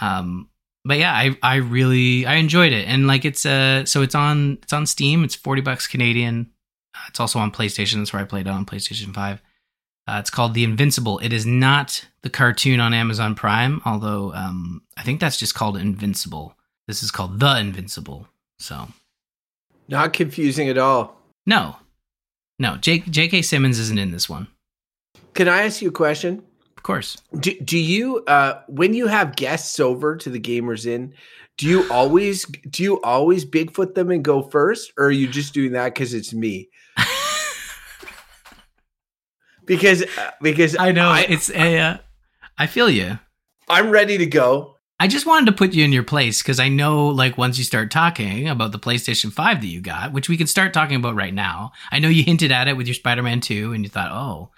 Um, 0.00 0.48
but 0.84 0.98
yeah, 0.98 1.12
I 1.12 1.36
I 1.42 1.56
really 1.56 2.26
I 2.26 2.34
enjoyed 2.34 2.72
it, 2.72 2.86
and 2.88 3.06
like 3.06 3.24
it's 3.24 3.44
uh 3.44 3.84
so 3.84 4.02
it's 4.02 4.14
on 4.14 4.58
it's 4.62 4.72
on 4.72 4.86
Steam. 4.86 5.24
It's 5.24 5.34
forty 5.34 5.60
bucks 5.60 5.86
Canadian. 5.86 6.50
Uh, 6.94 7.06
it's 7.08 7.20
also 7.20 7.38
on 7.38 7.50
PlayStation. 7.50 7.96
That's 7.96 8.12
where 8.12 8.22
I 8.22 8.26
played 8.26 8.46
it 8.46 8.50
on 8.50 8.64
PlayStation 8.66 9.14
Five. 9.14 9.42
Uh, 10.08 10.18
it's 10.18 10.30
called 10.30 10.54
The 10.54 10.64
Invincible. 10.64 11.18
It 11.20 11.32
is 11.32 11.46
not 11.46 12.04
the 12.22 12.30
cartoon 12.30 12.80
on 12.80 12.92
Amazon 12.94 13.34
Prime, 13.34 13.80
although 13.84 14.32
um, 14.34 14.82
I 14.96 15.02
think 15.02 15.20
that's 15.20 15.36
just 15.36 15.54
called 15.54 15.76
Invincible. 15.76 16.54
This 16.88 17.02
is 17.02 17.12
called 17.12 17.38
The 17.38 17.58
Invincible. 17.58 18.26
So, 18.58 18.88
not 19.88 20.12
confusing 20.12 20.68
at 20.68 20.78
all. 20.78 21.16
No, 21.46 21.76
no. 22.58 22.76
J- 22.76 23.00
J.K. 23.00 23.42
Simmons 23.42 23.78
isn't 23.78 23.98
in 23.98 24.10
this 24.10 24.28
one. 24.28 24.48
Can 25.34 25.48
I 25.48 25.62
ask 25.62 25.80
you 25.80 25.90
a 25.90 25.92
question? 25.92 26.42
Of 26.80 26.84
course. 26.84 27.18
Do, 27.38 27.52
do 27.60 27.76
you 27.76 28.24
uh 28.24 28.62
when 28.66 28.94
you 28.94 29.06
have 29.06 29.36
guests 29.36 29.78
over 29.78 30.16
to 30.16 30.30
the 30.30 30.40
gamers 30.40 30.86
Inn, 30.86 31.12
do 31.58 31.66
you 31.66 31.86
always 31.92 32.46
do 32.70 32.82
you 32.82 33.02
always 33.02 33.44
Bigfoot 33.44 33.94
them 33.94 34.10
and 34.10 34.24
go 34.24 34.40
first, 34.40 34.90
or 34.96 35.08
are 35.08 35.10
you 35.10 35.28
just 35.28 35.52
doing 35.52 35.72
that 35.72 35.92
because 35.92 36.14
it's 36.14 36.32
me? 36.32 36.70
because 39.66 40.04
uh, 40.16 40.30
because 40.40 40.74
I 40.74 40.92
know 40.92 41.10
I, 41.10 41.26
it's 41.28 41.50
a. 41.50 41.78
Uh, 41.78 41.96
I 42.56 42.66
feel 42.66 42.88
you. 42.88 43.18
I'm 43.68 43.90
ready 43.90 44.16
to 44.16 44.24
go. 44.24 44.76
I 44.98 45.06
just 45.06 45.26
wanted 45.26 45.46
to 45.46 45.52
put 45.52 45.74
you 45.74 45.84
in 45.84 45.92
your 45.92 46.02
place 46.02 46.42
because 46.42 46.58
I 46.58 46.68
know, 46.68 47.08
like, 47.08 47.36
once 47.36 47.58
you 47.58 47.64
start 47.64 47.90
talking 47.90 48.48
about 48.48 48.72
the 48.72 48.78
PlayStation 48.78 49.30
5 49.30 49.60
that 49.60 49.66
you 49.66 49.82
got, 49.82 50.14
which 50.14 50.30
we 50.30 50.38
can 50.38 50.46
start 50.46 50.72
talking 50.72 50.96
about 50.96 51.14
right 51.14 51.32
now. 51.32 51.72
I 51.90 51.98
know 51.98 52.08
you 52.08 52.22
hinted 52.22 52.52
at 52.52 52.68
it 52.68 52.76
with 52.76 52.86
your 52.86 52.94
Spider 52.94 53.22
Man 53.22 53.40
2, 53.40 53.74
and 53.74 53.84
you 53.84 53.90
thought, 53.90 54.12
oh, 54.12 54.50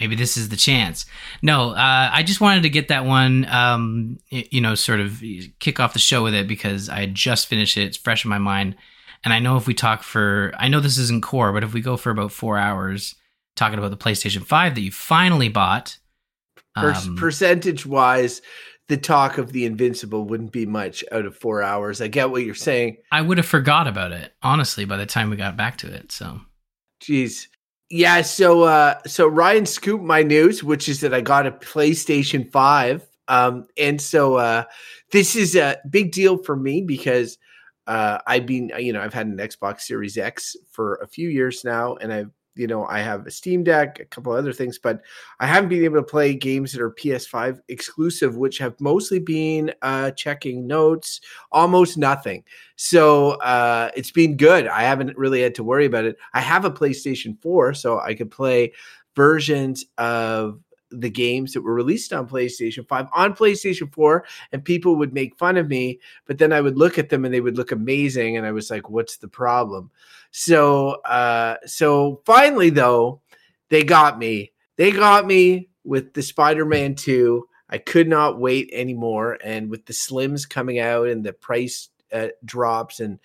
maybe 0.00 0.16
this 0.16 0.36
is 0.36 0.48
the 0.48 0.56
chance. 0.56 1.06
No, 1.42 1.70
uh, 1.70 2.10
I 2.12 2.22
just 2.22 2.40
wanted 2.40 2.62
to 2.64 2.70
get 2.70 2.88
that 2.88 3.04
one, 3.04 3.46
um, 3.46 4.18
you 4.28 4.60
know, 4.60 4.74
sort 4.74 5.00
of 5.00 5.22
kick 5.60 5.80
off 5.80 5.92
the 5.92 5.98
show 5.98 6.22
with 6.22 6.34
it 6.34 6.48
because 6.48 6.88
I 6.88 7.06
just 7.06 7.46
finished 7.46 7.76
it. 7.76 7.84
It's 7.84 7.96
fresh 7.96 8.24
in 8.24 8.28
my 8.28 8.38
mind. 8.38 8.76
And 9.24 9.32
I 9.32 9.38
know 9.38 9.56
if 9.56 9.66
we 9.66 9.74
talk 9.74 10.02
for, 10.02 10.52
I 10.58 10.68
know 10.68 10.80
this 10.80 10.98
isn't 10.98 11.22
core, 11.22 11.52
but 11.52 11.64
if 11.64 11.72
we 11.72 11.80
go 11.80 11.96
for 11.96 12.10
about 12.10 12.32
four 12.32 12.58
hours 12.58 13.14
talking 13.56 13.78
about 13.78 13.90
the 13.90 13.96
PlayStation 13.96 14.44
5 14.44 14.74
that 14.74 14.80
you 14.80 14.90
finally 14.90 15.48
bought. 15.48 15.98
Um, 16.76 17.16
percentage 17.16 17.86
wise, 17.86 18.42
the 18.88 18.96
talk 18.96 19.38
of 19.38 19.52
the 19.52 19.64
Invincible 19.64 20.24
wouldn't 20.24 20.52
be 20.52 20.66
much 20.66 21.04
out 21.12 21.24
of 21.24 21.36
four 21.36 21.62
hours. 21.62 22.00
I 22.00 22.08
get 22.08 22.30
what 22.30 22.42
you're 22.44 22.54
saying. 22.54 22.98
I 23.12 23.22
would 23.22 23.38
have 23.38 23.46
forgot 23.46 23.86
about 23.86 24.12
it, 24.12 24.32
honestly, 24.42 24.84
by 24.84 24.96
the 24.96 25.06
time 25.06 25.30
we 25.30 25.36
got 25.36 25.56
back 25.56 25.78
to 25.78 25.92
it. 25.92 26.12
So, 26.12 26.40
jeez. 27.02 27.46
Yeah, 27.90 28.22
so 28.22 28.62
uh 28.62 28.98
so 29.06 29.28
Ryan 29.28 29.66
scooped 29.66 30.04
my 30.04 30.22
news, 30.22 30.64
which 30.64 30.88
is 30.88 31.00
that 31.00 31.12
I 31.14 31.20
got 31.20 31.46
a 31.46 31.52
PlayStation 31.52 32.50
5. 32.50 33.06
Um 33.28 33.66
and 33.76 34.00
so 34.00 34.36
uh 34.36 34.64
this 35.10 35.36
is 35.36 35.54
a 35.54 35.78
big 35.90 36.12
deal 36.12 36.38
for 36.38 36.56
me 36.56 36.80
because 36.82 37.38
uh 37.86 38.18
I've 38.26 38.46
been 38.46 38.72
you 38.78 38.92
know, 38.92 39.00
I've 39.00 39.14
had 39.14 39.26
an 39.26 39.36
Xbox 39.36 39.82
Series 39.82 40.16
X 40.16 40.56
for 40.70 40.96
a 40.96 41.06
few 41.06 41.28
years 41.28 41.62
now 41.64 41.96
and 41.96 42.12
I've 42.12 42.30
you 42.56 42.66
know, 42.66 42.86
I 42.86 43.00
have 43.00 43.26
a 43.26 43.30
Steam 43.30 43.64
Deck, 43.64 44.00
a 44.00 44.04
couple 44.04 44.32
other 44.32 44.52
things, 44.52 44.78
but 44.78 45.00
I 45.40 45.46
haven't 45.46 45.68
been 45.68 45.84
able 45.84 45.96
to 45.96 46.02
play 46.02 46.34
games 46.34 46.72
that 46.72 46.80
are 46.80 46.90
PS5 46.90 47.60
exclusive, 47.68 48.36
which 48.36 48.58
have 48.58 48.80
mostly 48.80 49.18
been 49.18 49.72
uh, 49.82 50.12
checking 50.12 50.66
notes, 50.66 51.20
almost 51.52 51.98
nothing. 51.98 52.44
So 52.76 53.32
uh, 53.32 53.90
it's 53.96 54.10
been 54.10 54.36
good. 54.36 54.66
I 54.66 54.82
haven't 54.82 55.16
really 55.16 55.42
had 55.42 55.54
to 55.56 55.64
worry 55.64 55.86
about 55.86 56.04
it. 56.04 56.16
I 56.32 56.40
have 56.40 56.64
a 56.64 56.70
PlayStation 56.70 57.40
4, 57.42 57.74
so 57.74 58.00
I 58.00 58.14
could 58.14 58.30
play 58.30 58.72
versions 59.16 59.84
of 59.98 60.60
the 61.00 61.10
games 61.10 61.52
that 61.52 61.62
were 61.62 61.74
released 61.74 62.12
on 62.12 62.28
PlayStation 62.28 62.86
5 62.86 63.08
on 63.12 63.34
PlayStation 63.34 63.92
4 63.92 64.24
and 64.52 64.64
people 64.64 64.96
would 64.96 65.12
make 65.12 65.36
fun 65.36 65.56
of 65.56 65.68
me 65.68 65.98
but 66.26 66.38
then 66.38 66.52
I 66.52 66.60
would 66.60 66.78
look 66.78 66.98
at 66.98 67.08
them 67.08 67.24
and 67.24 67.32
they 67.32 67.40
would 67.40 67.56
look 67.56 67.72
amazing 67.72 68.36
and 68.36 68.46
I 68.46 68.52
was 68.52 68.70
like 68.70 68.88
what's 68.88 69.16
the 69.16 69.28
problem? 69.28 69.90
So 70.30 71.00
uh 71.02 71.56
so 71.66 72.20
finally 72.24 72.70
though 72.70 73.20
they 73.68 73.84
got 73.84 74.18
me. 74.18 74.52
They 74.76 74.90
got 74.90 75.26
me 75.26 75.68
with 75.84 76.14
the 76.14 76.22
Spider-Man 76.22 76.94
2 76.94 77.46
I 77.70 77.78
could 77.78 78.08
not 78.08 78.38
wait 78.38 78.70
anymore 78.72 79.38
and 79.42 79.70
with 79.70 79.86
the 79.86 79.92
slims 79.92 80.48
coming 80.48 80.78
out 80.78 81.08
and 81.08 81.24
the 81.24 81.32
price 81.32 81.88
uh, 82.12 82.28
drops 82.44 83.00
and 83.00 83.18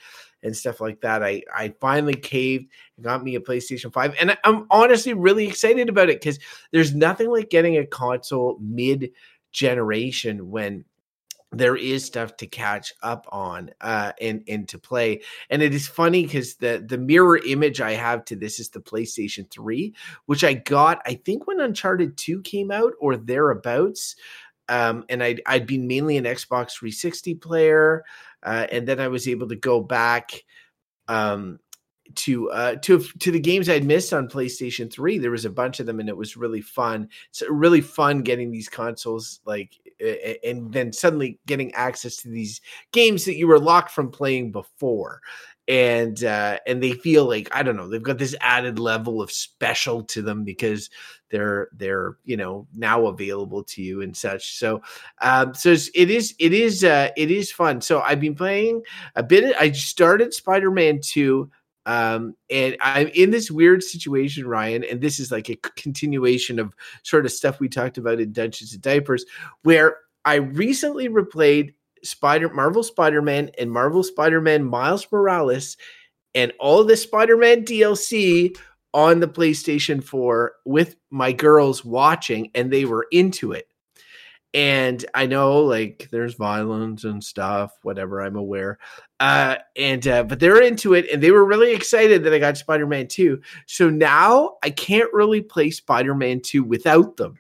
and 0.43 0.55
stuff 0.55 0.81
like 0.81 1.01
that. 1.01 1.24
I 1.24 1.43
I 1.53 1.74
finally 1.79 2.13
caved 2.13 2.67
and 2.96 3.03
got 3.03 3.24
me 3.24 3.36
a 3.36 3.39
PlayStation 3.39 3.91
5 3.91 4.15
and 4.19 4.38
I'm 4.43 4.65
honestly 4.72 5.13
really 5.13 5.48
excited 5.48 5.89
about 5.89 6.10
it 6.10 6.24
cuz 6.24 6.39
there's 6.72 6.93
nothing 6.93 7.29
like 7.29 7.50
getting 7.50 7.77
a 7.77 7.86
console 7.86 8.58
mid 8.60 9.12
generation 9.51 10.50
when 10.50 10.86
there 11.51 11.75
is 11.75 12.05
stuff 12.05 12.38
to 12.38 12.46
catch 12.46 12.93
up 13.01 13.25
on 13.31 13.72
uh 13.81 14.12
and 14.22 14.43
and 14.48 14.67
to 14.69 14.77
play 14.77 15.22
and 15.50 15.63
it 15.63 15.74
is 15.74 15.88
funny 15.88 16.24
because 16.24 16.55
the 16.55 16.84
the 16.88 16.98
mirror 16.98 17.39
image 17.48 17.81
i 17.81 17.93
have 17.93 18.24
to 18.24 18.36
this 18.36 18.60
is 18.60 18.69
the 18.69 18.79
playstation 18.79 19.50
3 19.50 19.93
which 20.27 20.43
i 20.43 20.53
got 20.53 21.01
i 21.05 21.15
think 21.15 21.48
when 21.48 21.60
uncharted 21.60 22.15
2 22.17 22.41
came 22.43 22.69
out 22.69 22.93
or 23.00 23.17
thereabouts 23.17 24.15
um 24.67 25.03
and 25.10 25.24
i'd 25.24 25.41
i'd 25.48 25.65
been 25.65 25.88
mainly 25.88 26.17
an 26.17 26.25
xbox 26.25 26.74
360 26.74 27.34
player 27.36 28.03
uh, 28.43 28.67
and 28.72 28.88
then 28.88 29.00
I 29.00 29.08
was 29.08 29.27
able 29.27 29.48
to 29.50 29.55
go 29.55 29.81
back 29.81 30.43
um, 31.08 31.60
to 32.15 32.50
uh, 32.51 32.75
to 32.75 33.00
to 33.00 33.31
the 33.31 33.39
games 33.39 33.69
I'd 33.69 33.84
missed 33.84 34.13
on 34.13 34.29
PlayStation 34.29 34.91
Three. 34.91 35.17
There 35.17 35.31
was 35.31 35.46
a 35.46 35.50
bunch 35.50 35.79
of 35.79 35.86
them, 35.86 36.00
and 36.00 36.10
it 36.10 36.17
was 36.17 36.38
really 36.38 36.62
fun. 36.62 37.10
It's 37.29 37.43
really 37.50 37.81
fun 37.81 38.22
getting 38.22 38.51
these 38.51 38.69
consoles, 38.69 39.41
like, 39.46 39.74
and 40.43 40.72
then 40.72 40.91
suddenly 40.91 41.39
getting 41.46 41.74
access 41.74 42.17
to 42.17 42.29
these 42.29 42.62
games 42.91 43.25
that 43.25 43.36
you 43.36 43.48
were 43.48 43.60
locked 43.60 43.91
from 43.91 44.12
playing 44.12 44.51
before 44.51 45.22
and 45.69 46.23
uh, 46.23 46.57
and 46.65 46.81
they 46.81 46.93
feel 46.93 47.25
like 47.25 47.47
I 47.55 47.61
don't 47.61 47.77
know 47.77 47.88
they've 47.88 48.01
got 48.01 48.17
this 48.17 48.35
added 48.41 48.79
level 48.79 49.21
of 49.21 49.31
special 49.31 50.03
to 50.05 50.23
them 50.23 50.43
because 50.43 50.89
they're 51.29 51.69
they're 51.73 52.17
you 52.25 52.35
know 52.35 52.67
now 52.75 53.05
available 53.05 53.63
to 53.63 53.81
you 53.83 54.01
and 54.01 54.17
such. 54.17 54.57
So 54.57 54.81
um, 55.21 55.53
so 55.53 55.69
it 55.69 56.09
is 56.09 56.33
it 56.39 56.53
is 56.53 56.83
uh, 56.83 57.09
it 57.15 57.29
is 57.29 57.51
fun. 57.51 57.81
So 57.81 58.01
I've 58.01 58.19
been 58.19 58.35
playing 58.35 58.81
a 59.15 59.21
bit. 59.21 59.55
I 59.57 59.71
started 59.71 60.33
Spider 60.33 60.71
Man 60.71 60.99
two. 61.01 61.51
Um, 61.85 62.35
and 62.51 62.77
I'm 62.81 63.07
in 63.15 63.31
this 63.31 63.49
weird 63.49 63.81
situation, 63.81 64.45
Ryan, 64.45 64.83
and 64.83 65.01
this 65.01 65.19
is 65.19 65.31
like 65.31 65.49
a 65.49 65.55
continuation 65.55 66.59
of 66.59 66.75
sort 67.01 67.25
of 67.25 67.31
stuff 67.31 67.59
we 67.59 67.67
talked 67.67 67.97
about 67.97 68.19
in 68.19 68.31
Dungeons 68.31 68.73
and 68.73 68.81
Diapers, 68.81 69.25
where 69.63 69.97
I 70.23 70.35
recently 70.35 71.09
replayed 71.09 71.73
Spider 72.03 72.49
Marvel 72.49 72.83
Spider-Man 72.83 73.51
and 73.57 73.71
Marvel 73.71 74.03
Spider-Man 74.03 74.63
Miles 74.63 75.07
Morales 75.11 75.77
and 76.35 76.53
all 76.59 76.83
the 76.83 76.97
Spider-Man 76.97 77.65
DLC 77.65 78.55
on 78.93 79.19
the 79.19 79.27
PlayStation 79.27 80.03
4 80.03 80.53
with 80.65 80.95
my 81.11 81.31
girls 81.31 81.85
watching 81.85 82.49
and 82.55 82.71
they 82.71 82.85
were 82.85 83.07
into 83.11 83.51
it. 83.51 83.67
And 84.53 85.05
I 85.13 85.27
know 85.27 85.59
like 85.59 86.07
there's 86.11 86.33
violence 86.33 87.03
and 87.03 87.23
stuff, 87.23 87.77
whatever, 87.83 88.21
I'm 88.21 88.35
aware. 88.35 88.79
Uh 89.19 89.57
and 89.75 90.07
uh 90.07 90.23
but 90.23 90.39
they're 90.39 90.63
into 90.63 90.93
it 90.95 91.07
and 91.11 91.21
they 91.21 91.29
were 91.29 91.45
really 91.45 91.71
excited 91.71 92.23
that 92.23 92.33
I 92.33 92.39
got 92.39 92.57
Spider-Man 92.57 93.07
2. 93.07 93.39
So 93.67 93.89
now 93.89 94.57
I 94.63 94.71
can't 94.71 95.13
really 95.13 95.41
play 95.41 95.69
Spider-Man 95.69 96.41
2 96.41 96.63
without 96.63 97.17
them. 97.17 97.37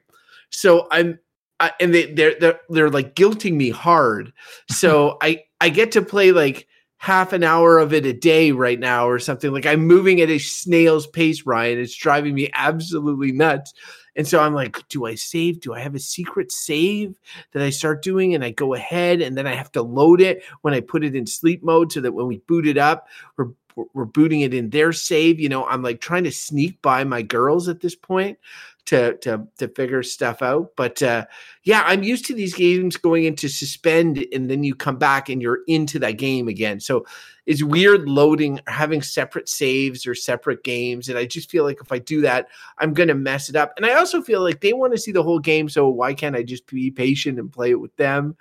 So 0.51 0.87
I'm 0.91 1.17
I, 1.59 1.71
and 1.79 1.93
they 1.93 2.13
they're, 2.13 2.35
they're 2.39 2.59
they're 2.69 2.89
like 2.89 3.15
guilting 3.15 3.53
me 3.53 3.69
hard. 3.69 4.33
So 4.69 5.17
I 5.21 5.43
I 5.61 5.69
get 5.69 5.91
to 5.93 6.01
play 6.01 6.31
like 6.31 6.67
half 6.97 7.31
an 7.31 7.43
hour 7.43 7.77
of 7.77 7.93
it 7.93 8.05
a 8.05 8.11
day 8.13 8.51
right 8.51 8.79
now 8.79 9.07
or 9.07 9.19
something. 9.19 9.51
Like 9.51 9.65
I'm 9.65 9.87
moving 9.87 10.19
at 10.21 10.29
a 10.29 10.37
snail's 10.37 11.07
pace, 11.07 11.45
Ryan. 11.45 11.79
It's 11.79 11.95
driving 11.95 12.35
me 12.35 12.49
absolutely 12.53 13.31
nuts. 13.31 13.73
And 14.17 14.27
so 14.27 14.41
I'm 14.41 14.53
like, 14.53 14.85
do 14.89 15.05
I 15.05 15.15
save? 15.15 15.61
Do 15.61 15.73
I 15.73 15.79
have 15.79 15.95
a 15.95 15.99
secret 15.99 16.51
save 16.51 17.17
that 17.53 17.63
I 17.63 17.69
start 17.69 18.01
doing? 18.01 18.35
And 18.35 18.43
I 18.43 18.51
go 18.51 18.73
ahead 18.73 19.21
and 19.21 19.37
then 19.37 19.47
I 19.47 19.55
have 19.55 19.71
to 19.73 19.81
load 19.81 20.19
it 20.19 20.43
when 20.61 20.73
I 20.73 20.81
put 20.81 21.05
it 21.05 21.15
in 21.15 21.25
sleep 21.25 21.63
mode 21.63 21.89
so 21.93 22.01
that 22.01 22.11
when 22.11 22.27
we 22.27 22.39
boot 22.39 22.67
it 22.67 22.77
up, 22.77 23.07
we're 23.37 23.51
we're 23.93 24.03
booting 24.03 24.41
it 24.41 24.53
in 24.53 24.71
their 24.71 24.91
save. 24.91 25.39
You 25.39 25.47
know, 25.47 25.65
I'm 25.65 25.81
like 25.81 26.01
trying 26.01 26.25
to 26.25 26.31
sneak 26.31 26.81
by 26.81 27.05
my 27.05 27.21
girls 27.21 27.69
at 27.69 27.79
this 27.79 27.95
point 27.95 28.37
to 28.85 29.17
to 29.17 29.47
to 29.57 29.67
figure 29.69 30.01
stuff 30.03 30.41
out. 30.41 30.71
But 30.75 31.01
uh, 31.03 31.25
yeah, 31.63 31.83
I'm 31.85 32.03
used 32.03 32.25
to 32.25 32.33
these 32.33 32.53
games 32.53 32.97
going 32.97 33.25
into 33.25 33.47
suspend 33.47 34.25
and 34.33 34.49
then 34.49 34.63
you 34.63 34.75
come 34.75 34.97
back 34.97 35.29
and 35.29 35.41
you're 35.41 35.59
into 35.67 35.99
that 35.99 36.17
game 36.17 36.47
again. 36.47 36.79
So 36.79 37.05
it's 37.45 37.63
weird 37.63 38.07
loading, 38.07 38.59
having 38.67 39.01
separate 39.01 39.49
saves 39.49 40.05
or 40.05 40.13
separate 40.15 40.63
games, 40.63 41.09
and 41.09 41.17
I 41.17 41.25
just 41.25 41.49
feel 41.49 41.63
like 41.63 41.79
if 41.81 41.91
I 41.91 41.99
do 41.99 42.21
that, 42.21 42.47
I'm 42.77 42.93
gonna 42.93 43.15
mess 43.15 43.49
it 43.49 43.55
up. 43.55 43.73
And 43.75 43.85
I 43.85 43.93
also 43.93 44.21
feel 44.21 44.41
like 44.41 44.61
they 44.61 44.73
want 44.73 44.93
to 44.93 44.99
see 44.99 45.11
the 45.11 45.23
whole 45.23 45.39
game, 45.39 45.69
so 45.69 45.87
why 45.89 46.13
can't 46.13 46.35
I 46.35 46.43
just 46.43 46.67
be 46.67 46.91
patient 46.91 47.39
and 47.39 47.51
play 47.51 47.71
it 47.71 47.79
with 47.79 47.95
them? 47.95 48.37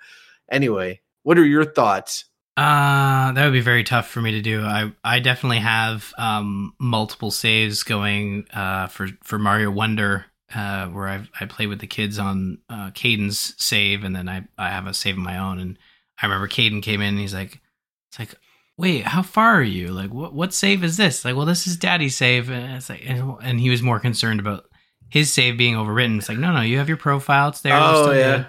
Anyway, 0.51 1.01
what 1.23 1.37
are 1.37 1.45
your 1.45 1.65
thoughts? 1.65 2.25
Uh, 2.59 3.31
that 3.31 3.45
would 3.45 3.53
be 3.53 3.61
very 3.61 3.85
tough 3.85 4.09
for 4.09 4.21
me 4.21 4.31
to 4.31 4.41
do. 4.41 4.61
I 4.61 4.91
I 5.03 5.19
definitely 5.19 5.59
have 5.59 6.13
um, 6.17 6.73
multiple 6.77 7.31
saves 7.31 7.83
going 7.83 8.47
uh, 8.51 8.87
for 8.87 9.07
for 9.23 9.39
Mario 9.39 9.71
Wonder 9.71 10.25
uh, 10.53 10.87
where 10.87 11.07
I 11.07 11.27
I 11.39 11.45
play 11.45 11.67
with 11.67 11.79
the 11.79 11.87
kids 11.87 12.19
on 12.19 12.59
uh, 12.69 12.91
Caden's 12.91 13.53
save, 13.63 14.03
and 14.03 14.15
then 14.15 14.27
I 14.27 14.45
I 14.57 14.69
have 14.69 14.87
a 14.87 14.93
save 14.93 15.15
of 15.15 15.23
my 15.23 15.37
own. 15.37 15.59
And 15.59 15.77
I 16.21 16.25
remember 16.25 16.47
Caden 16.47 16.81
came 16.81 17.01
in, 17.01 17.09
and 17.09 17.19
he's 17.19 17.33
like, 17.33 17.61
"It's 18.09 18.19
like, 18.19 18.35
wait, 18.77 19.05
how 19.05 19.21
far 19.21 19.55
are 19.55 19.63
you? 19.63 19.89
Like, 19.89 20.13
what 20.13 20.33
what 20.33 20.53
save 20.53 20.83
is 20.83 20.97
this? 20.97 21.23
Like, 21.23 21.35
well, 21.35 21.45
this 21.45 21.67
is 21.67 21.77
Daddy's 21.77 22.15
save." 22.15 22.49
And 22.49 22.73
it's 22.73 22.89
like, 22.89 23.03
and, 23.05 23.35
and 23.41 23.59
he 23.59 23.69
was 23.69 23.81
more 23.81 23.99
concerned 23.99 24.39
about 24.39 24.65
his 25.09 25.31
save 25.31 25.57
being 25.57 25.75
overwritten. 25.75 26.17
It's 26.17 26.29
like, 26.29 26.37
no, 26.37 26.51
no, 26.51 26.61
you 26.61 26.77
have 26.77 26.87
your 26.87 26.97
profile. 26.97 27.49
It's 27.49 27.61
there. 27.61 27.73
Oh 27.75 28.11
yeah. 28.11 28.37
Good. 28.37 28.47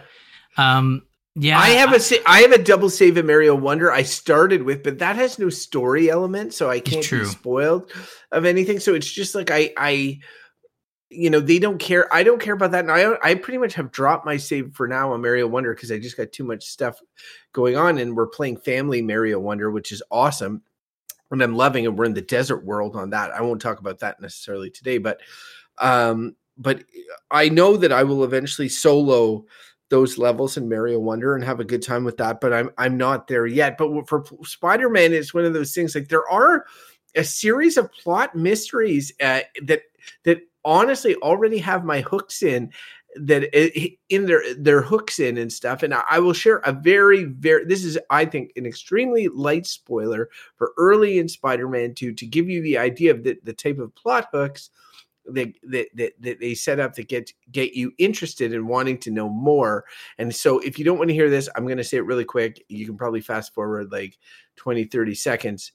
Um, 0.62 1.02
yeah, 1.36 1.58
I 1.58 1.70
have 1.70 1.92
a 1.92 2.00
sa- 2.00 2.16
I 2.26 2.40
have 2.40 2.50
a 2.50 2.62
double 2.62 2.90
save 2.90 3.16
of 3.16 3.24
Mario 3.24 3.54
Wonder. 3.54 3.92
I 3.92 4.02
started 4.02 4.62
with, 4.64 4.82
but 4.82 4.98
that 4.98 5.14
has 5.14 5.38
no 5.38 5.48
story 5.48 6.10
element, 6.10 6.54
so 6.54 6.68
I 6.68 6.80
can't 6.80 7.08
be 7.08 7.24
spoiled 7.24 7.92
of 8.32 8.44
anything. 8.44 8.80
So 8.80 8.94
it's 8.94 9.10
just 9.10 9.36
like 9.36 9.50
I 9.50 9.72
I 9.76 10.18
you 11.10 11.28
know 11.28 11.40
they 11.40 11.58
don't 11.58 11.78
care 11.78 12.12
i 12.14 12.22
don't 12.22 12.40
care 12.40 12.54
about 12.54 12.70
that 12.70 12.84
and 12.84 12.92
i 12.92 13.14
i 13.22 13.34
pretty 13.34 13.58
much 13.58 13.74
have 13.74 13.90
dropped 13.90 14.24
my 14.24 14.36
save 14.36 14.72
for 14.74 14.86
now 14.86 15.12
on 15.12 15.20
mario 15.20 15.46
wonder 15.46 15.74
because 15.74 15.90
i 15.90 15.98
just 15.98 16.16
got 16.16 16.30
too 16.30 16.44
much 16.44 16.64
stuff 16.64 17.00
going 17.52 17.76
on 17.76 17.98
and 17.98 18.16
we're 18.16 18.26
playing 18.26 18.56
family 18.56 19.02
mario 19.02 19.38
wonder 19.38 19.70
which 19.70 19.90
is 19.90 20.02
awesome 20.10 20.62
and 21.32 21.42
i'm 21.42 21.56
loving 21.56 21.84
it 21.84 21.94
we're 21.94 22.04
in 22.04 22.14
the 22.14 22.22
desert 22.22 22.64
world 22.64 22.94
on 22.94 23.10
that 23.10 23.32
i 23.32 23.42
won't 23.42 23.60
talk 23.60 23.80
about 23.80 23.98
that 23.98 24.20
necessarily 24.20 24.70
today 24.70 24.98
but 24.98 25.20
um 25.78 26.36
but 26.56 26.84
i 27.30 27.48
know 27.48 27.76
that 27.76 27.92
i 27.92 28.04
will 28.04 28.22
eventually 28.22 28.68
solo 28.68 29.44
those 29.88 30.18
levels 30.18 30.56
in 30.56 30.68
Mario 30.68 31.00
Wonder 31.00 31.34
and 31.34 31.42
have 31.42 31.58
a 31.58 31.64
good 31.64 31.82
time 31.82 32.04
with 32.04 32.16
that, 32.18 32.40
but 32.40 32.52
I'm 32.52 32.70
I'm 32.78 32.96
not 32.96 33.26
there 33.26 33.44
yet. 33.44 33.76
But 33.76 34.08
for 34.08 34.24
Spider-Man, 34.44 35.12
it's 35.12 35.34
one 35.34 35.44
of 35.44 35.52
those 35.52 35.74
things 35.74 35.96
like 35.96 36.06
there 36.06 36.28
are 36.30 36.64
a 37.16 37.24
series 37.24 37.76
of 37.76 37.90
plot 37.90 38.36
mysteries 38.36 39.12
uh, 39.20 39.40
that 39.64 39.82
that 40.22 40.42
honestly 40.64 41.14
already 41.16 41.58
have 41.58 41.84
my 41.84 42.00
hooks 42.00 42.42
in 42.42 42.70
that 43.16 43.44
in 44.08 44.26
their 44.26 44.42
their 44.54 44.82
hooks 44.82 45.18
in 45.18 45.38
and 45.38 45.52
stuff 45.52 45.82
and 45.82 45.94
I 45.94 46.18
will 46.20 46.32
share 46.32 46.58
a 46.58 46.72
very 46.72 47.24
very 47.24 47.64
this 47.64 47.84
is 47.84 47.98
I 48.08 48.24
think 48.24 48.52
an 48.56 48.66
extremely 48.66 49.28
light 49.28 49.66
spoiler 49.66 50.28
for 50.56 50.72
early 50.76 51.18
in 51.18 51.28
Spider-Man 51.28 51.94
2 51.94 52.12
to 52.12 52.26
give 52.26 52.48
you 52.48 52.62
the 52.62 52.78
idea 52.78 53.10
of 53.10 53.24
the, 53.24 53.36
the 53.42 53.52
type 53.52 53.78
of 53.78 53.94
plot 53.94 54.28
hooks 54.32 54.70
that, 55.26 55.52
that, 55.64 55.88
that, 55.94 56.12
that 56.20 56.40
they 56.40 56.54
set 56.54 56.80
up 56.80 56.92
to 56.94 57.02
get 57.02 57.32
get 57.50 57.74
you 57.74 57.92
interested 57.98 58.52
in 58.52 58.66
wanting 58.66 58.98
to 58.98 59.10
know 59.10 59.28
more. 59.28 59.84
And 60.18 60.34
so 60.34 60.58
if 60.60 60.78
you 60.78 60.84
don't 60.84 60.98
want 60.98 61.08
to 61.08 61.14
hear 61.14 61.30
this 61.30 61.48
I'm 61.56 61.66
going 61.66 61.78
to 61.78 61.84
say 61.84 61.96
it 61.96 62.06
really 62.06 62.24
quick. 62.24 62.64
You 62.68 62.86
can 62.86 62.96
probably 62.96 63.20
fast 63.20 63.54
forward 63.54 63.90
like 63.90 64.18
20 64.56 64.84
30 64.84 65.14
seconds 65.14 65.72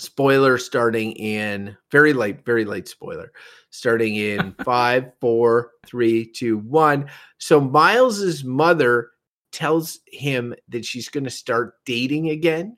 spoiler 0.00 0.58
starting 0.58 1.12
in 1.12 1.76
very 1.90 2.12
light, 2.12 2.44
very 2.44 2.64
light 2.64 2.88
spoiler 2.88 3.32
starting 3.70 4.16
in 4.16 4.54
five, 4.64 5.12
four, 5.20 5.72
three, 5.86 6.26
two, 6.26 6.58
one. 6.58 7.08
So 7.38 7.60
Miles's 7.60 8.44
mother 8.44 9.10
tells 9.52 10.00
him 10.06 10.54
that 10.68 10.84
she's 10.84 11.08
going 11.08 11.24
to 11.24 11.30
start 11.30 11.74
dating 11.84 12.30
again 12.30 12.76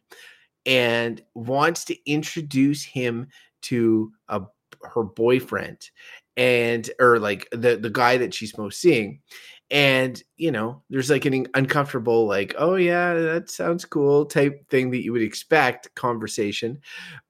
and 0.64 1.22
wants 1.34 1.84
to 1.86 2.10
introduce 2.10 2.82
him 2.84 3.28
to 3.62 4.12
a 4.28 4.42
her 4.82 5.04
boyfriend 5.04 5.90
and 6.36 6.90
or 6.98 7.18
like 7.18 7.46
the 7.52 7.76
the 7.76 7.90
guy 7.90 8.16
that 8.16 8.34
she's 8.34 8.56
most 8.58 8.80
seeing 8.80 9.20
and 9.72 10.22
you 10.36 10.52
know 10.52 10.82
there's 10.90 11.10
like 11.10 11.24
an 11.24 11.46
uncomfortable 11.54 12.26
like 12.26 12.54
oh 12.58 12.76
yeah 12.76 13.14
that 13.14 13.48
sounds 13.48 13.86
cool 13.86 14.26
type 14.26 14.68
thing 14.68 14.90
that 14.90 15.02
you 15.02 15.12
would 15.12 15.22
expect 15.22 15.92
conversation 15.94 16.78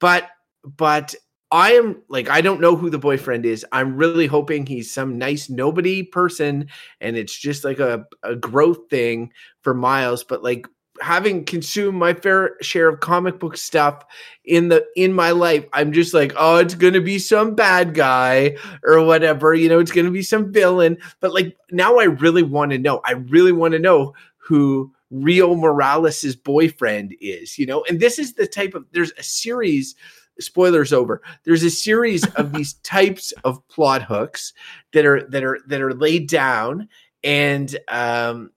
but 0.01 0.29
but 0.77 1.15
i 1.53 1.71
am 1.73 2.03
like 2.09 2.29
i 2.29 2.41
don't 2.41 2.61
know 2.61 2.75
who 2.75 2.91
the 2.91 2.99
boyfriend 2.99 3.47
is. 3.47 3.65
I'm 3.71 3.97
really 3.97 4.27
hoping 4.27 4.67
he's 4.67 4.93
some 4.93 5.19
nice 5.19 5.49
nobody 5.49 6.03
person 6.03 6.69
and 7.01 7.17
it's 7.17 7.39
just 7.39 7.65
like 7.65 7.79
a, 7.79 8.05
a 8.25 8.35
growth 8.35 8.91
thing 8.91 9.33
for 9.61 9.73
miles 9.73 10.25
but 10.25 10.43
like 10.43 10.67
having 11.03 11.45
consumed 11.45 11.99
my 11.99 12.15
fair 12.15 12.57
share 12.63 12.89
of 12.89 13.01
comic 13.01 13.39
book 13.39 13.57
stuff 13.57 14.05
in 14.45 14.69
the 14.69 14.85
in 14.97 15.13
my 15.13 15.31
life 15.31 15.67
i'm 15.73 15.93
just 15.93 16.15
like 16.15 16.33
oh 16.37 16.57
it's 16.57 16.75
gonna 16.75 17.01
be 17.01 17.19
some 17.19 17.55
bad 17.55 17.95
guy 17.95 18.57
or 18.85 19.03
whatever 19.05 19.53
you 19.55 19.69
know 19.69 19.79
it's 19.79 19.93
gonna 19.93 20.11
be 20.11 20.23
some 20.23 20.53
villain. 20.53 20.97
But 21.21 21.35
like 21.35 21.57
now 21.71 21.99
i 21.99 22.05
really 22.05 22.43
want 22.43 22.73
to 22.73 22.79
know. 22.79 23.01
I 23.05 23.13
really 23.13 23.53
want 23.53 23.73
to 23.73 23.79
know 23.79 24.15
who 24.37 24.93
rio 25.11 25.55
morales's 25.55 26.37
boyfriend 26.37 27.15
is 27.21 27.59
you 27.59 27.67
know? 27.67 27.85
And 27.89 28.01
this 28.01 28.19
is 28.19 28.35
the 28.35 28.47
type 28.47 28.75
of 28.75 28.87
there's 28.93 29.13
a 29.19 29.23
series 29.23 29.95
spoilers 30.41 30.93
over 30.93 31.23
there's 31.45 31.63
a 31.63 31.71
series 31.71 32.27
of 32.35 32.53
these 32.55 32.75
types 32.75 33.33
of 33.45 33.67
plot 33.69 34.03
hooks 34.03 34.53
that 34.93 35.05
are 35.05 35.23
that 35.29 35.45
are 35.45 35.59
that 35.67 35.83
are 35.83 35.95
laid 35.95 36.29
down 36.29 36.89
and 37.23 37.79
um 37.89 38.51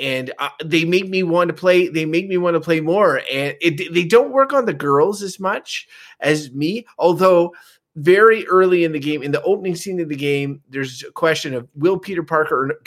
and 0.00 0.32
uh, 0.38 0.48
they 0.64 0.84
make 0.84 1.08
me 1.08 1.22
want 1.22 1.48
to 1.48 1.54
play 1.54 1.88
they 1.88 2.04
make 2.04 2.28
me 2.28 2.36
want 2.36 2.54
to 2.54 2.60
play 2.60 2.80
more 2.80 3.18
and 3.30 3.56
it, 3.60 3.92
they 3.92 4.04
don't 4.04 4.32
work 4.32 4.52
on 4.52 4.64
the 4.64 4.74
girls 4.74 5.22
as 5.22 5.38
much 5.38 5.86
as 6.20 6.50
me 6.52 6.86
although 6.98 7.52
very 7.96 8.46
early 8.46 8.84
in 8.84 8.92
the 8.92 8.98
game 8.98 9.22
in 9.22 9.32
the 9.32 9.42
opening 9.42 9.74
scene 9.74 10.00
of 10.00 10.08
the 10.08 10.16
game 10.16 10.60
there's 10.68 11.02
a 11.02 11.12
question 11.12 11.54
of 11.54 11.68
will 11.74 11.98
peter 11.98 12.22
parker 12.22 12.78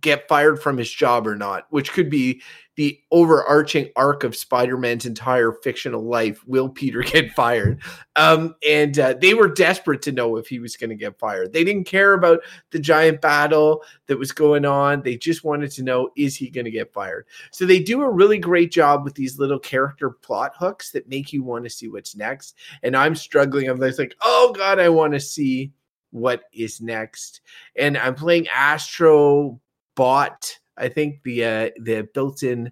get 0.00 0.28
fired 0.28 0.60
from 0.62 0.76
his 0.76 0.90
job 0.90 1.26
or 1.26 1.34
not, 1.34 1.66
which 1.70 1.92
could 1.92 2.10
be 2.10 2.42
the 2.76 3.00
overarching 3.10 3.88
arc 3.96 4.22
of 4.22 4.36
Spider-Man's 4.36 5.06
entire 5.06 5.50
fictional 5.50 6.02
life. 6.02 6.46
Will 6.46 6.68
Peter 6.68 7.02
get 7.02 7.32
fired? 7.32 7.82
Um, 8.14 8.54
and 8.68 8.96
uh, 8.98 9.14
they 9.20 9.34
were 9.34 9.48
desperate 9.48 10.02
to 10.02 10.12
know 10.12 10.36
if 10.36 10.46
he 10.46 10.60
was 10.60 10.76
going 10.76 10.90
to 10.90 10.96
get 10.96 11.18
fired. 11.18 11.52
They 11.52 11.64
didn't 11.64 11.84
care 11.84 12.12
about 12.12 12.40
the 12.70 12.78
giant 12.78 13.20
battle 13.20 13.82
that 14.06 14.18
was 14.18 14.30
going 14.30 14.64
on. 14.64 15.02
They 15.02 15.16
just 15.16 15.42
wanted 15.42 15.72
to 15.72 15.82
know 15.82 16.10
is 16.16 16.36
he 16.36 16.50
going 16.50 16.66
to 16.66 16.70
get 16.70 16.92
fired? 16.92 17.26
So 17.50 17.66
they 17.66 17.80
do 17.80 18.02
a 18.02 18.10
really 18.10 18.38
great 18.38 18.70
job 18.70 19.04
with 19.04 19.14
these 19.14 19.38
little 19.38 19.58
character 19.58 20.10
plot 20.10 20.52
hooks 20.56 20.92
that 20.92 21.08
make 21.08 21.32
you 21.32 21.42
want 21.42 21.64
to 21.64 21.70
see 21.70 21.88
what's 21.88 22.14
next. 22.14 22.56
And 22.82 22.96
I'm 22.96 23.16
struggling. 23.16 23.68
I'm 23.68 23.78
like, 23.78 24.14
oh 24.22 24.54
god, 24.56 24.78
I 24.78 24.88
want 24.90 25.14
to 25.14 25.20
see 25.20 25.72
what 26.10 26.44
is 26.52 26.80
next. 26.80 27.40
And 27.76 27.96
I'm 27.98 28.14
playing 28.14 28.48
Astro 28.48 29.60
Bot. 29.98 30.56
I 30.76 30.88
think 30.88 31.24
the 31.24 31.44
uh, 31.44 31.70
the 31.82 32.08
built-in 32.14 32.70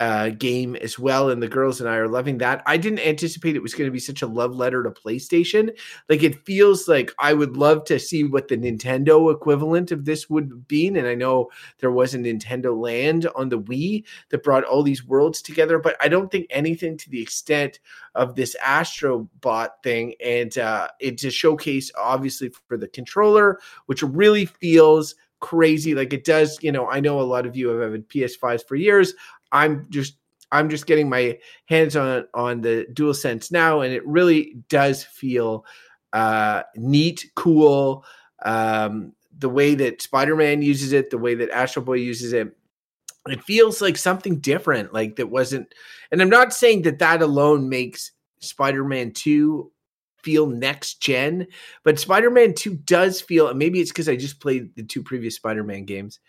uh, 0.00 0.30
game 0.30 0.76
as 0.76 0.98
well, 0.98 1.28
and 1.28 1.42
the 1.42 1.48
girls 1.48 1.78
and 1.78 1.90
I 1.90 1.96
are 1.96 2.08
loving 2.08 2.38
that. 2.38 2.62
I 2.64 2.78
didn't 2.78 3.00
anticipate 3.00 3.54
it 3.54 3.62
was 3.62 3.74
going 3.74 3.86
to 3.86 3.92
be 3.92 3.98
such 3.98 4.22
a 4.22 4.26
love 4.26 4.54
letter 4.54 4.82
to 4.82 4.90
PlayStation. 4.90 5.76
Like 6.08 6.22
it 6.22 6.46
feels 6.46 6.88
like 6.88 7.12
I 7.18 7.34
would 7.34 7.58
love 7.58 7.84
to 7.86 7.98
see 7.98 8.24
what 8.24 8.48
the 8.48 8.56
Nintendo 8.56 9.30
equivalent 9.30 9.90
of 9.90 10.06
this 10.06 10.30
would 10.30 10.66
be. 10.68 10.88
And 10.88 11.06
I 11.06 11.14
know 11.14 11.50
there 11.80 11.90
was 11.90 12.14
a 12.14 12.18
Nintendo 12.18 12.74
Land 12.80 13.28
on 13.34 13.50
the 13.50 13.60
Wii 13.60 14.04
that 14.30 14.42
brought 14.42 14.64
all 14.64 14.82
these 14.82 15.04
worlds 15.04 15.42
together, 15.42 15.78
but 15.78 15.96
I 16.00 16.08
don't 16.08 16.30
think 16.30 16.46
anything 16.48 16.96
to 16.96 17.10
the 17.10 17.20
extent 17.20 17.80
of 18.14 18.36
this 18.36 18.56
Astro 18.64 19.28
Bot 19.42 19.82
thing. 19.82 20.14
And 20.24 20.56
uh, 20.56 20.88
it's 20.98 21.24
a 21.24 21.30
showcase, 21.30 21.90
obviously, 21.98 22.52
for 22.68 22.78
the 22.78 22.88
controller, 22.88 23.58
which 23.86 24.02
really 24.02 24.46
feels 24.46 25.14
crazy. 25.40 25.94
Like 25.94 26.12
it 26.12 26.24
does 26.24 26.58
you 26.62 26.72
know 26.72 26.88
i 26.88 27.00
know 27.00 27.20
a 27.20 27.22
lot 27.22 27.46
of 27.46 27.56
you 27.56 27.68
have 27.68 27.92
had 27.92 28.08
ps5s 28.08 28.66
for 28.66 28.76
years. 28.76 29.14
I'm 29.52 29.86
just 29.90 30.16
i'm 30.52 30.68
just 30.68 30.86
getting 30.86 31.08
my 31.08 31.38
hands 31.66 31.96
on 31.96 32.26
on 32.34 32.60
the 32.60 32.86
dual 32.92 33.14
sense 33.14 33.50
now 33.50 33.80
and 33.80 33.92
it 33.92 34.06
really 34.06 34.56
does 34.68 35.04
feel 35.04 35.64
uh 36.12 36.62
neat 36.76 37.30
cool. 37.34 38.04
Um 38.44 39.12
the 39.38 39.48
way 39.48 39.74
that 39.76 40.02
spider-man 40.02 40.62
uses 40.62 40.92
it 40.92 41.10
the 41.10 41.18
way 41.18 41.34
that 41.34 41.50
astro 41.50 41.82
bot 41.82 42.00
uses 42.00 42.32
it 42.32 42.56
it 43.28 43.42
feels 43.44 43.80
like 43.80 43.96
something 43.96 44.40
different 44.40 44.92
like 44.92 45.16
that 45.16 45.28
wasn't 45.28 45.72
and 46.10 46.20
i'm 46.20 46.30
not 46.30 46.52
saying 46.52 46.82
that 46.82 46.98
that 46.98 47.22
alone 47.22 47.68
makes 47.68 48.12
spider-man 48.40 49.12
2 49.12 49.70
feel 50.22 50.46
next 50.46 51.00
gen, 51.00 51.46
but 51.84 51.98
Spider 51.98 52.30
Man 52.30 52.54
2 52.54 52.74
does 52.74 53.20
feel, 53.20 53.52
maybe 53.54 53.80
it's 53.80 53.90
because 53.90 54.08
I 54.08 54.16
just 54.16 54.40
played 54.40 54.74
the 54.76 54.82
two 54.82 55.02
previous 55.02 55.36
Spider 55.36 55.64
Man 55.64 55.84
games. 55.84 56.20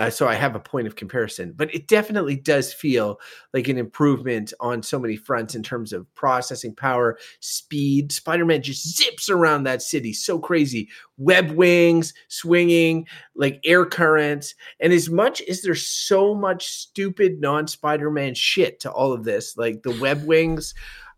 Uh, 0.00 0.08
so 0.08 0.26
I 0.26 0.34
have 0.34 0.56
a 0.56 0.60
point 0.60 0.86
of 0.86 0.96
comparison, 0.96 1.52
but 1.54 1.74
it 1.74 1.86
definitely 1.86 2.34
does 2.34 2.72
feel 2.72 3.20
like 3.52 3.68
an 3.68 3.76
improvement 3.76 4.50
on 4.58 4.82
so 4.82 4.98
many 4.98 5.14
fronts 5.14 5.54
in 5.54 5.62
terms 5.62 5.92
of 5.92 6.06
processing 6.14 6.74
power, 6.74 7.18
speed. 7.40 8.10
Spider 8.10 8.46
Man 8.46 8.62
just 8.62 8.96
zips 8.96 9.28
around 9.28 9.64
that 9.64 9.82
city 9.82 10.14
so 10.14 10.38
crazy. 10.38 10.88
Web 11.18 11.50
wings, 11.50 12.14
swinging, 12.28 13.06
like 13.34 13.60
air 13.62 13.84
currents. 13.84 14.54
And 14.80 14.94
as 14.94 15.10
much 15.10 15.42
as 15.42 15.60
there's 15.60 15.86
so 15.86 16.34
much 16.34 16.68
stupid 16.68 17.38
non 17.38 17.66
Spider 17.66 18.10
Man 18.10 18.34
shit 18.34 18.80
to 18.80 18.90
all 18.90 19.12
of 19.12 19.24
this, 19.24 19.58
like 19.58 19.82
the 19.82 19.98
web 20.00 20.24
wings 20.24 20.72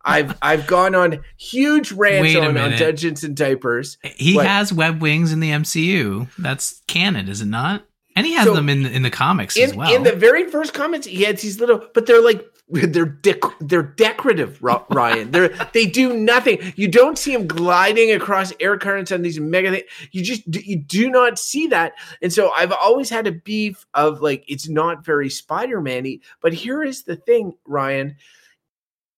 I've 0.04 0.36
I've 0.42 0.66
gone 0.66 0.94
on 0.94 1.22
huge 1.36 1.92
rants 1.92 2.34
on, 2.36 2.56
on 2.56 2.72
Dungeons 2.72 3.24
and 3.24 3.36
Diapers. 3.36 3.98
He 4.02 4.34
but, 4.34 4.46
has 4.46 4.72
web 4.72 5.00
wings 5.00 5.32
in 5.32 5.40
the 5.40 5.50
MCU. 5.50 6.28
That's 6.38 6.82
canon, 6.86 7.28
is 7.28 7.40
it 7.40 7.46
not? 7.46 7.84
And 8.14 8.26
he 8.26 8.34
has 8.34 8.46
so 8.46 8.54
them 8.54 8.68
in 8.68 8.84
in 8.84 9.02
the 9.02 9.10
comics 9.10 9.56
in, 9.56 9.70
as 9.70 9.74
well. 9.74 9.94
In 9.94 10.02
the 10.02 10.12
very 10.12 10.50
first 10.50 10.74
comics, 10.74 11.06
he 11.06 11.22
has 11.24 11.40
these 11.40 11.60
little, 11.60 11.86
but 11.94 12.06
they're 12.06 12.22
like 12.22 12.44
they're 12.68 13.06
dec- 13.06 13.54
they're 13.60 13.82
decorative, 13.82 14.62
Ryan. 14.90 15.30
They're 15.30 15.48
they 15.72 15.86
do 15.86 16.14
nothing. 16.14 16.58
You 16.76 16.88
don't 16.88 17.16
see 17.16 17.32
him 17.32 17.46
gliding 17.46 18.12
across 18.12 18.52
air 18.60 18.76
currents 18.78 19.12
on 19.12 19.22
these 19.22 19.38
mega. 19.40 19.70
Things. 19.70 19.84
You 20.10 20.22
just 20.22 20.42
you 20.46 20.76
do 20.76 21.10
not 21.10 21.38
see 21.38 21.68
that. 21.68 21.94
And 22.20 22.32
so 22.32 22.50
I've 22.50 22.72
always 22.72 23.08
had 23.08 23.26
a 23.26 23.32
beef 23.32 23.86
of 23.94 24.20
like 24.20 24.44
it's 24.48 24.68
not 24.68 25.04
very 25.04 25.30
Spider 25.30 25.80
Man-y. 25.80 26.18
But 26.40 26.52
here 26.52 26.82
is 26.82 27.04
the 27.04 27.16
thing, 27.16 27.54
Ryan 27.66 28.16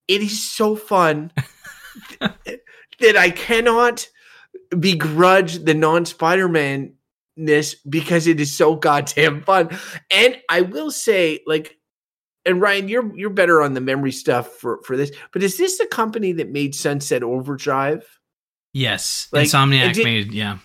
it 0.08 0.20
is 0.20 0.42
so 0.42 0.76
fun 0.76 1.30
that 2.20 3.16
I 3.16 3.30
cannot 3.30 4.06
begrudge 4.78 5.64
the 5.64 5.74
non 5.74 6.04
Spider 6.04 6.48
Man 6.48 6.94
ness 7.36 7.74
because 7.74 8.26
it 8.26 8.40
is 8.40 8.54
so 8.54 8.76
goddamn 8.76 9.42
fun. 9.42 9.76
And 10.10 10.38
I 10.48 10.62
will 10.62 10.90
say, 10.90 11.40
like, 11.46 11.78
and 12.44 12.60
Ryan, 12.60 12.88
you're 12.88 13.16
you're 13.16 13.30
better 13.30 13.62
on 13.62 13.74
the 13.74 13.80
memory 13.80 14.12
stuff 14.12 14.48
for 14.48 14.82
for 14.84 14.96
this, 14.96 15.10
but 15.32 15.42
is 15.42 15.56
this 15.56 15.78
the 15.78 15.86
company 15.86 16.32
that 16.32 16.50
made 16.50 16.74
Sunset 16.74 17.22
Overdrive? 17.22 18.06
Yes, 18.72 19.28
like, 19.32 19.46
Insomniac 19.46 19.94
did, 19.94 20.04
made 20.04 20.32
yeah. 20.32 20.58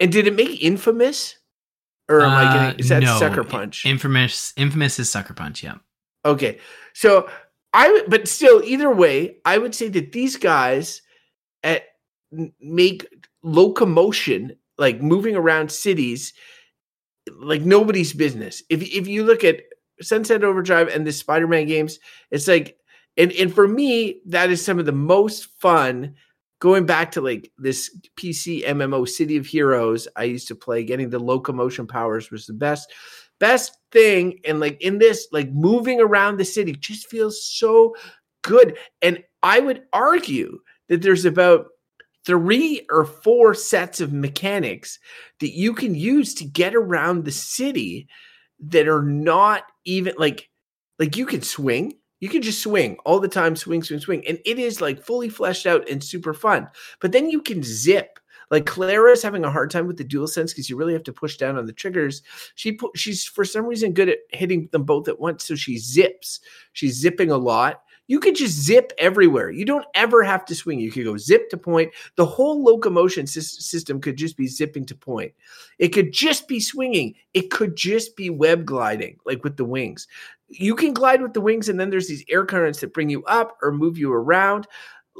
And 0.00 0.10
did 0.10 0.26
it 0.26 0.34
make 0.34 0.62
Infamous? 0.62 1.36
Or 2.08 2.22
am 2.22 2.32
uh, 2.32 2.34
I 2.34 2.52
getting 2.52 2.80
is 2.80 2.88
that 2.88 3.02
no, 3.02 3.18
Sucker 3.18 3.44
Punch? 3.44 3.86
Infamous 3.86 4.52
Infamous 4.56 4.98
is 4.98 5.10
Sucker 5.10 5.34
Punch, 5.34 5.62
yeah. 5.62 5.76
Okay. 6.24 6.58
So 6.94 7.28
I 7.72 8.02
but 8.08 8.28
still 8.28 8.62
either 8.64 8.92
way, 8.92 9.36
I 9.44 9.58
would 9.58 9.74
say 9.74 9.88
that 9.88 10.12
these 10.12 10.36
guys 10.36 11.02
eh, 11.62 11.76
at 11.76 11.82
make 12.60 13.06
locomotion 13.42 14.56
like 14.78 15.00
moving 15.00 15.36
around 15.36 15.70
cities 15.70 16.32
like 17.38 17.62
nobody's 17.62 18.12
business. 18.12 18.62
If 18.68 18.82
if 18.82 19.06
you 19.06 19.24
look 19.24 19.44
at 19.44 19.62
Sunset 20.00 20.42
Overdrive 20.42 20.88
and 20.88 21.06
the 21.06 21.12
Spider-Man 21.12 21.66
games, 21.66 21.98
it's 22.30 22.48
like 22.48 22.76
and 23.16 23.32
and 23.32 23.54
for 23.54 23.68
me 23.68 24.20
that 24.26 24.50
is 24.50 24.64
some 24.64 24.78
of 24.78 24.86
the 24.86 24.92
most 24.92 25.48
fun 25.60 26.14
going 26.60 26.86
back 26.86 27.12
to 27.12 27.20
like 27.20 27.50
this 27.58 27.96
PC 28.16 28.64
MMO 28.66 29.08
City 29.08 29.36
of 29.36 29.46
Heroes 29.46 30.08
I 30.16 30.24
used 30.24 30.48
to 30.48 30.54
play 30.54 30.84
getting 30.84 31.10
the 31.10 31.18
locomotion 31.18 31.86
powers 31.86 32.30
was 32.30 32.46
the 32.46 32.52
best 32.52 32.92
best 33.40 33.76
thing 33.90 34.38
and 34.44 34.60
like 34.60 34.80
in 34.80 34.98
this 34.98 35.26
like 35.32 35.50
moving 35.50 36.00
around 36.00 36.36
the 36.36 36.44
city 36.44 36.72
just 36.72 37.08
feels 37.08 37.42
so 37.44 37.96
good. 38.42 38.76
And 39.02 39.24
i 39.42 39.58
would 39.58 39.82
argue 39.92 40.58
that 40.88 41.02
there's 41.02 41.24
about 41.24 41.66
three 42.26 42.86
or 42.90 43.04
four 43.04 43.54
sets 43.54 44.00
of 44.00 44.12
mechanics 44.12 44.98
that 45.40 45.56
you 45.56 45.72
can 45.72 45.94
use 45.94 46.34
to 46.34 46.44
get 46.44 46.74
around 46.74 47.24
the 47.24 47.32
city 47.32 48.06
that 48.60 48.86
are 48.86 49.02
not 49.02 49.64
even 49.84 50.14
like 50.18 50.48
like 50.98 51.16
you 51.16 51.26
can 51.26 51.42
swing. 51.42 51.94
You 52.20 52.28
can 52.28 52.42
just 52.42 52.62
swing 52.62 52.98
all 53.06 53.18
the 53.18 53.28
time 53.28 53.56
swing 53.56 53.82
swing 53.82 54.00
swing 54.00 54.22
and 54.28 54.38
it 54.44 54.58
is 54.58 54.80
like 54.80 55.02
fully 55.02 55.30
fleshed 55.30 55.66
out 55.66 55.88
and 55.88 56.04
super 56.04 56.34
fun. 56.34 56.68
But 57.00 57.12
then 57.12 57.30
you 57.30 57.40
can 57.40 57.62
zip 57.62 58.19
like 58.50 58.66
Clara 58.66 59.12
is 59.12 59.22
having 59.22 59.44
a 59.44 59.50
hard 59.50 59.70
time 59.70 59.86
with 59.86 59.96
the 59.96 60.04
dual 60.04 60.26
sense 60.26 60.52
because 60.52 60.68
you 60.68 60.76
really 60.76 60.92
have 60.92 61.04
to 61.04 61.12
push 61.12 61.36
down 61.36 61.56
on 61.56 61.66
the 61.66 61.72
triggers. 61.72 62.22
She 62.56 62.72
put, 62.72 62.96
she's 62.96 63.24
for 63.24 63.44
some 63.44 63.66
reason 63.66 63.92
good 63.92 64.08
at 64.08 64.18
hitting 64.30 64.68
them 64.72 64.84
both 64.84 65.08
at 65.08 65.20
once, 65.20 65.44
so 65.44 65.54
she 65.54 65.78
zips. 65.78 66.40
She's 66.72 66.98
zipping 66.98 67.30
a 67.30 67.36
lot. 67.36 67.82
You 68.08 68.18
could 68.18 68.34
just 68.34 68.60
zip 68.60 68.92
everywhere. 68.98 69.52
You 69.52 69.64
don't 69.64 69.86
ever 69.94 70.24
have 70.24 70.44
to 70.46 70.54
swing. 70.56 70.80
You 70.80 70.90
could 70.90 71.04
go 71.04 71.16
zip 71.16 71.48
to 71.50 71.56
point. 71.56 71.92
The 72.16 72.26
whole 72.26 72.64
locomotion 72.64 73.24
system 73.24 74.00
could 74.00 74.16
just 74.16 74.36
be 74.36 74.48
zipping 74.48 74.84
to 74.86 74.96
point. 74.96 75.32
It 75.78 75.90
could 75.90 76.12
just 76.12 76.48
be 76.48 76.58
swinging. 76.58 77.14
It 77.34 77.52
could 77.52 77.76
just 77.76 78.16
be 78.16 78.28
web 78.28 78.64
gliding, 78.64 79.18
like 79.26 79.44
with 79.44 79.56
the 79.56 79.64
wings. 79.64 80.08
You 80.48 80.74
can 80.74 80.92
glide 80.92 81.22
with 81.22 81.34
the 81.34 81.40
wings, 81.40 81.68
and 81.68 81.78
then 81.78 81.90
there's 81.90 82.08
these 82.08 82.24
air 82.28 82.44
currents 82.44 82.80
that 82.80 82.92
bring 82.92 83.10
you 83.10 83.22
up 83.26 83.56
or 83.62 83.70
move 83.70 83.96
you 83.96 84.12
around 84.12 84.66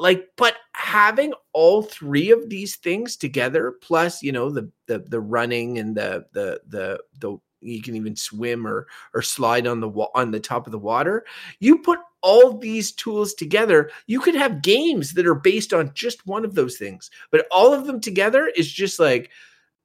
like 0.00 0.28
but 0.36 0.54
having 0.80 1.34
all 1.52 1.82
three 1.82 2.30
of 2.30 2.48
these 2.48 2.76
things 2.76 3.14
together 3.14 3.74
plus 3.82 4.22
you 4.22 4.32
know 4.32 4.48
the 4.48 4.68
the 4.86 4.98
the 4.98 5.20
running 5.20 5.78
and 5.78 5.94
the 5.94 6.24
the 6.32 6.58
the 6.68 6.98
the 7.18 7.36
you 7.60 7.82
can 7.82 7.94
even 7.94 8.16
swim 8.16 8.66
or 8.66 8.86
or 9.12 9.20
slide 9.20 9.66
on 9.66 9.80
the 9.80 9.90
on 10.14 10.30
the 10.30 10.40
top 10.40 10.66
of 10.66 10.72
the 10.72 10.78
water 10.78 11.26
you 11.58 11.78
put 11.78 11.98
all 12.22 12.56
these 12.56 12.92
tools 12.92 13.34
together 13.34 13.90
you 14.06 14.20
could 14.20 14.34
have 14.34 14.62
games 14.62 15.12
that 15.12 15.26
are 15.26 15.34
based 15.34 15.74
on 15.74 15.92
just 15.92 16.26
one 16.26 16.46
of 16.46 16.54
those 16.54 16.78
things 16.78 17.10
but 17.30 17.46
all 17.50 17.74
of 17.74 17.86
them 17.86 18.00
together 18.00 18.50
is 18.56 18.72
just 18.72 18.98
like 18.98 19.30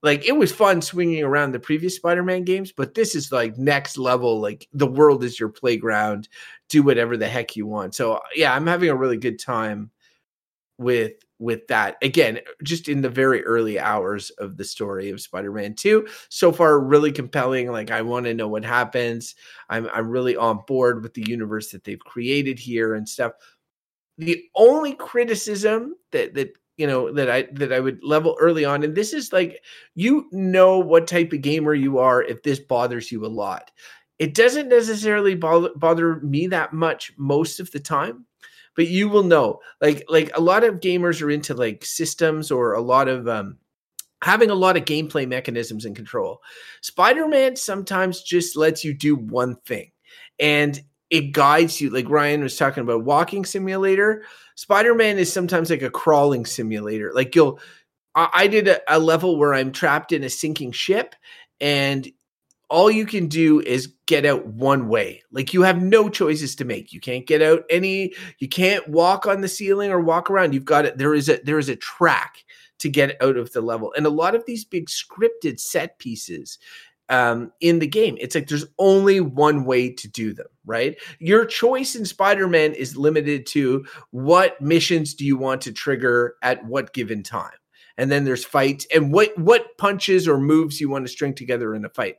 like 0.02 0.26
it 0.26 0.38
was 0.38 0.52
fun 0.52 0.82
swinging 0.82 1.24
around 1.24 1.52
the 1.52 1.60
previous 1.60 1.98
spider-man 1.98 2.46
games 2.46 2.72
but 2.72 2.94
this 2.94 3.16
is 3.16 3.34
like 3.34 3.58
next 3.58 3.98
level 3.98 4.40
like 4.40 4.70
the 4.72 4.88
world 4.88 5.26
is 5.26 5.38
your 5.38 5.50
playground 5.50 6.30
do 6.70 6.82
whatever 6.82 7.18
the 7.18 7.28
heck 7.28 7.56
you 7.56 7.68
want. 7.68 7.94
So 7.94 8.22
yeah 8.34 8.56
i'm 8.56 8.66
having 8.66 8.90
a 8.90 8.96
really 8.96 9.18
good 9.18 9.40
time 9.40 9.92
with 10.78 11.14
with 11.40 11.68
that 11.68 11.98
again 12.02 12.40
just 12.64 12.88
in 12.90 13.02
the 13.02 13.10
very 13.10 13.44
early 13.44 13.80
hours 13.80 14.30
of 14.32 14.58
the 14.58 14.64
story 14.64 15.10
of 15.10 15.22
spider-man 15.22 15.74
2 15.74 16.06
so 16.30 16.52
far 16.52 16.80
really 16.80 17.12
compelling 17.12 17.72
like 17.72 17.92
i 17.92 18.02
want 18.02 18.26
to 18.26 18.34
know 18.34 18.48
what 18.48 18.64
happens 18.64 19.36
i'm 19.70 19.90
i'm 19.94 20.10
really 20.10 20.36
on 20.36 20.60
board 20.68 21.02
with 21.02 21.14
the 21.14 21.26
universe 21.28 21.72
that 21.72 21.84
they've 21.84 22.00
created 22.00 22.60
here 22.60 22.96
and 22.96 23.08
stuff 23.08 23.34
the 24.18 24.44
only 24.56 24.94
criticism 24.94 25.96
that 26.12 26.34
that 26.34 26.54
you 26.78 26.88
know 26.88 27.12
that 27.14 27.30
I 27.30 27.44
that 27.54 27.72
I 27.72 27.80
would 27.80 28.04
level 28.04 28.36
early 28.40 28.66
on 28.66 28.84
and 28.84 28.96
this 28.96 29.14
is 29.14 29.32
like 29.32 29.64
you 29.96 30.28
know 30.32 30.80
what 30.80 31.08
type 31.08 31.34
of 31.34 31.42
gamer 31.42 31.74
you 31.74 32.00
are 32.00 32.24
if 32.24 32.44
this 32.44 32.60
bothers 32.60 33.12
you 33.12 33.26
a 33.26 33.28
lot. 33.28 33.72
It 34.18 34.34
doesn't 34.34 34.70
necessarily 34.70 35.36
bother, 35.36 35.72
bother 35.76 36.22
me 36.22 36.48
that 36.48 36.72
much 36.72 37.12
most 37.18 37.60
of 37.60 37.70
the 37.72 37.82
time, 37.82 38.26
but 38.76 38.88
you 38.88 39.10
will 39.10 39.24
know. 39.24 39.60
Like 39.82 40.06
like 40.10 40.32
a 40.36 40.42
lot 40.42 40.64
of 40.64 40.80
gamers 40.80 41.22
are 41.22 41.32
into 41.32 41.54
like 41.54 41.86
systems 41.86 42.52
or 42.52 42.74
a 42.74 42.82
lot 42.82 43.08
of 43.08 43.28
um 43.28 43.58
having 44.22 44.50
a 44.50 44.56
lot 44.56 44.78
of 44.78 44.86
gameplay 44.86 45.28
mechanisms 45.28 45.86
and 45.86 45.96
control. 45.96 46.42
Spider-Man 46.82 47.56
sometimes 47.56 48.22
just 48.22 48.56
lets 48.56 48.84
you 48.84 48.94
do 48.94 49.16
one 49.16 49.56
thing 49.66 49.92
and 50.40 50.82
it 51.10 51.32
guides 51.32 51.80
you 51.80 51.90
like 51.90 52.10
Ryan 52.10 52.42
was 52.42 52.58
talking 52.58 52.82
about 52.82 53.04
walking 53.04 53.46
simulator 53.46 54.24
Spider-Man 54.56 55.20
is 55.20 55.32
sometimes 55.32 55.70
like 55.70 55.82
a 55.82 55.90
crawling 55.90 56.46
simulator. 56.46 57.12
Like 57.14 57.36
you'll 57.36 57.60
I, 58.16 58.30
I 58.34 58.48
did 58.48 58.68
a, 58.68 58.80
a 58.88 59.00
level 59.00 59.38
where 59.38 59.54
I'm 59.54 59.72
trapped 59.72 60.12
in 60.12 60.24
a 60.24 60.30
sinking 60.30 60.72
ship 60.72 61.16
and 61.60 62.08
all 62.70 62.90
you 62.90 63.06
can 63.06 63.28
do 63.28 63.62
is 63.62 63.94
get 64.06 64.26
out 64.26 64.46
one 64.48 64.88
way. 64.88 65.24
Like 65.32 65.54
you 65.54 65.62
have 65.64 65.82
no 65.82 66.10
choices 66.10 66.56
to 66.58 66.66
make. 66.66 66.94
You 66.94 67.00
can't 67.00 67.26
get 67.28 67.42
out 67.42 67.64
any 67.70 68.14
you 68.40 68.48
can't 68.48 68.88
walk 68.88 69.26
on 69.26 69.42
the 69.42 69.48
ceiling 69.48 69.92
or 69.92 70.00
walk 70.00 70.30
around. 70.30 70.54
You've 70.54 70.66
got 70.66 70.86
it 70.86 70.98
there 70.98 71.14
is 71.14 71.30
a 71.30 71.40
there 71.44 71.60
is 71.60 71.70
a 71.70 71.76
track 71.76 72.44
to 72.80 72.90
get 72.90 73.22
out 73.22 73.38
of 73.38 73.52
the 73.54 73.62
level. 73.62 73.94
And 73.96 74.06
a 74.06 74.10
lot 74.10 74.36
of 74.36 74.46
these 74.46 74.66
big 74.66 74.88
scripted 74.88 75.60
set 75.60 75.98
pieces 76.00 76.60
um, 77.10 77.52
in 77.62 77.80
the 77.80 77.88
game. 77.88 78.18
It's 78.20 78.36
like 78.36 78.48
there's 78.48 78.66
only 78.80 79.20
one 79.20 79.66
way 79.66 79.92
to 79.92 80.08
do 80.08 80.34
them, 80.34 80.48
right? 80.66 80.98
Your 81.20 81.46
choice 81.46 81.96
in 81.96 82.06
Spider 82.06 82.48
Man 82.48 82.74
is 82.74 82.98
limited 82.98 83.46
to 83.48 83.86
what 84.12 84.60
missions 84.60 85.14
do 85.14 85.26
you 85.26 85.38
want 85.38 85.62
to 85.62 85.72
trigger 85.72 86.36
at 86.42 86.66
what 86.66 86.94
given 86.94 87.24
time. 87.24 87.52
And 87.98 88.12
then 88.12 88.26
there's 88.26 88.44
fights 88.44 88.86
and 88.94 89.14
what 89.14 89.38
what 89.38 89.78
punches 89.78 90.28
or 90.28 90.38
moves 90.38 90.82
you 90.82 90.90
want 90.90 91.06
to 91.06 91.12
string 91.12 91.34
together 91.34 91.74
in 91.76 91.86
a 91.86 91.90
fight. 91.90 92.18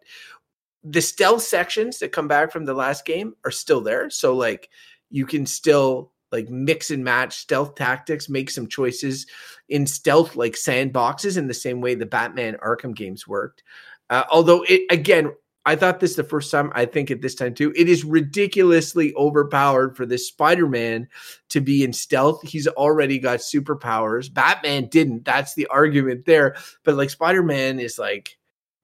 The 0.88 1.02
stealth 1.02 1.42
sections 1.42 1.98
that 1.98 2.12
come 2.12 2.28
back 2.28 2.52
from 2.52 2.64
the 2.64 2.74
last 2.74 3.04
game 3.04 3.34
are 3.44 3.50
still 3.50 3.80
there. 3.80 4.08
So 4.08 4.34
like 4.34 4.70
you 5.10 5.26
can 5.26 5.44
still 5.44 6.12
like 6.30 6.48
mix 6.48 6.90
and 6.90 7.02
match 7.02 7.36
stealth 7.38 7.74
tactics, 7.74 8.28
make 8.28 8.50
some 8.50 8.68
choices 8.68 9.26
in 9.68 9.86
stealth 9.86 10.36
like 10.36 10.52
sandboxes 10.52 11.36
in 11.36 11.48
the 11.48 11.54
same 11.54 11.80
way 11.80 11.94
the 11.94 12.06
Batman 12.06 12.56
Arkham 12.64 12.94
games 12.94 13.26
worked. 13.26 13.62
Uh, 14.10 14.24
although 14.30 14.64
it 14.68 14.82
again, 14.90 15.32
I 15.64 15.74
thought 15.74 15.98
this 15.98 16.14
the 16.14 16.22
first 16.22 16.52
time. 16.52 16.70
I 16.76 16.84
think 16.84 17.10
at 17.10 17.20
this 17.20 17.34
time 17.34 17.52
too. 17.52 17.72
It 17.76 17.88
is 17.88 18.04
ridiculously 18.04 19.12
overpowered 19.16 19.96
for 19.96 20.06
this 20.06 20.28
Spider-Man 20.28 21.08
to 21.48 21.60
be 21.60 21.82
in 21.82 21.92
stealth. 21.92 22.42
He's 22.42 22.68
already 22.68 23.18
got 23.18 23.40
superpowers. 23.40 24.32
Batman 24.32 24.86
didn't. 24.86 25.24
That's 25.24 25.54
the 25.54 25.66
argument 25.66 26.24
there. 26.24 26.54
But 26.84 26.94
like 26.94 27.10
Spider-Man 27.10 27.80
is 27.80 27.98
like, 27.98 28.38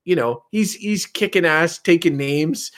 you 0.05 0.17
know, 0.17 0.45
he's 0.51 0.75
he's 0.75 1.07
kicking 1.07 1.47
ass, 1.47 1.79
taking 1.79 2.17
names, 2.17 2.73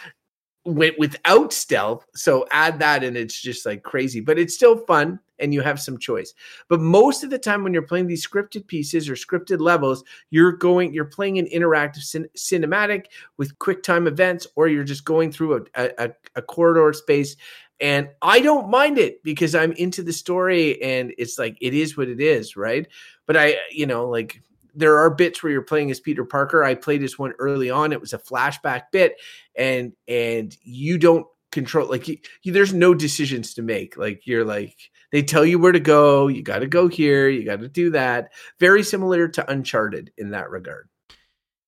went 0.64 0.98
without 0.98 1.52
stealth. 1.52 2.06
So 2.14 2.46
add 2.50 2.78
that 2.78 3.04
and 3.04 3.16
it's 3.16 3.40
just 3.40 3.66
like 3.66 3.82
crazy, 3.82 4.20
but 4.20 4.38
it's 4.38 4.54
still 4.54 4.78
fun 4.87 5.20
and 5.38 5.52
you 5.52 5.60
have 5.60 5.80
some 5.80 5.98
choice. 5.98 6.32
But 6.68 6.80
most 6.80 7.24
of 7.24 7.30
the 7.30 7.38
time 7.38 7.64
when 7.64 7.74
you're 7.74 7.82
playing 7.82 8.06
these 8.06 8.26
scripted 8.26 8.66
pieces 8.66 9.08
or 9.08 9.14
scripted 9.14 9.60
levels, 9.60 10.04
you're 10.30 10.52
going 10.52 10.94
you're 10.94 11.04
playing 11.04 11.38
an 11.38 11.46
interactive 11.46 12.02
cin- 12.02 12.28
cinematic 12.37 13.06
with 13.37 13.58
quick 13.58 13.82
time 13.82 14.06
events 14.06 14.46
or 14.56 14.68
you're 14.68 14.84
just 14.84 15.04
going 15.04 15.32
through 15.32 15.66
a, 15.74 15.90
a, 15.98 16.10
a 16.37 16.42
corridor 16.42 16.92
space 16.92 17.37
and 17.80 18.08
I 18.22 18.40
don't 18.40 18.70
mind 18.70 18.98
it 18.98 19.22
because 19.24 19.54
I'm 19.54 19.72
into 19.72 20.02
the 20.02 20.12
story 20.12 20.80
and 20.80 21.12
it's 21.18 21.38
like 21.38 21.58
it 21.60 21.74
is 21.74 21.96
what 21.96 22.08
it 22.08 22.20
is, 22.20 22.56
right? 22.56 22.87
But 23.26 23.37
I 23.37 23.56
you 23.70 23.87
know 23.87 24.08
like 24.08 24.40
there 24.74 24.98
are 24.98 25.10
bits 25.10 25.42
where 25.42 25.52
you're 25.52 25.62
playing 25.62 25.90
as 25.90 26.00
Peter 26.00 26.24
Parker. 26.24 26.64
I 26.64 26.74
played 26.74 27.02
this 27.02 27.18
one 27.18 27.32
early 27.38 27.70
on. 27.70 27.92
It 27.92 28.00
was 28.00 28.12
a 28.12 28.18
flashback 28.18 28.84
bit, 28.92 29.14
and 29.56 29.92
and 30.08 30.56
you 30.62 30.98
don't 30.98 31.26
control 31.52 31.88
like 31.88 32.08
you, 32.08 32.18
you, 32.42 32.52
there's 32.52 32.74
no 32.74 32.94
decisions 32.94 33.54
to 33.54 33.62
make. 33.62 33.96
Like 33.96 34.26
you're 34.26 34.44
like 34.44 34.76
they 35.12 35.22
tell 35.22 35.44
you 35.44 35.58
where 35.58 35.72
to 35.72 35.80
go. 35.80 36.26
You 36.28 36.42
got 36.42 36.58
to 36.58 36.66
go 36.66 36.88
here. 36.88 37.28
You 37.28 37.44
got 37.44 37.60
to 37.60 37.68
do 37.68 37.90
that. 37.90 38.32
Very 38.58 38.82
similar 38.82 39.28
to 39.28 39.50
Uncharted 39.50 40.12
in 40.18 40.30
that 40.30 40.50
regard. 40.50 40.88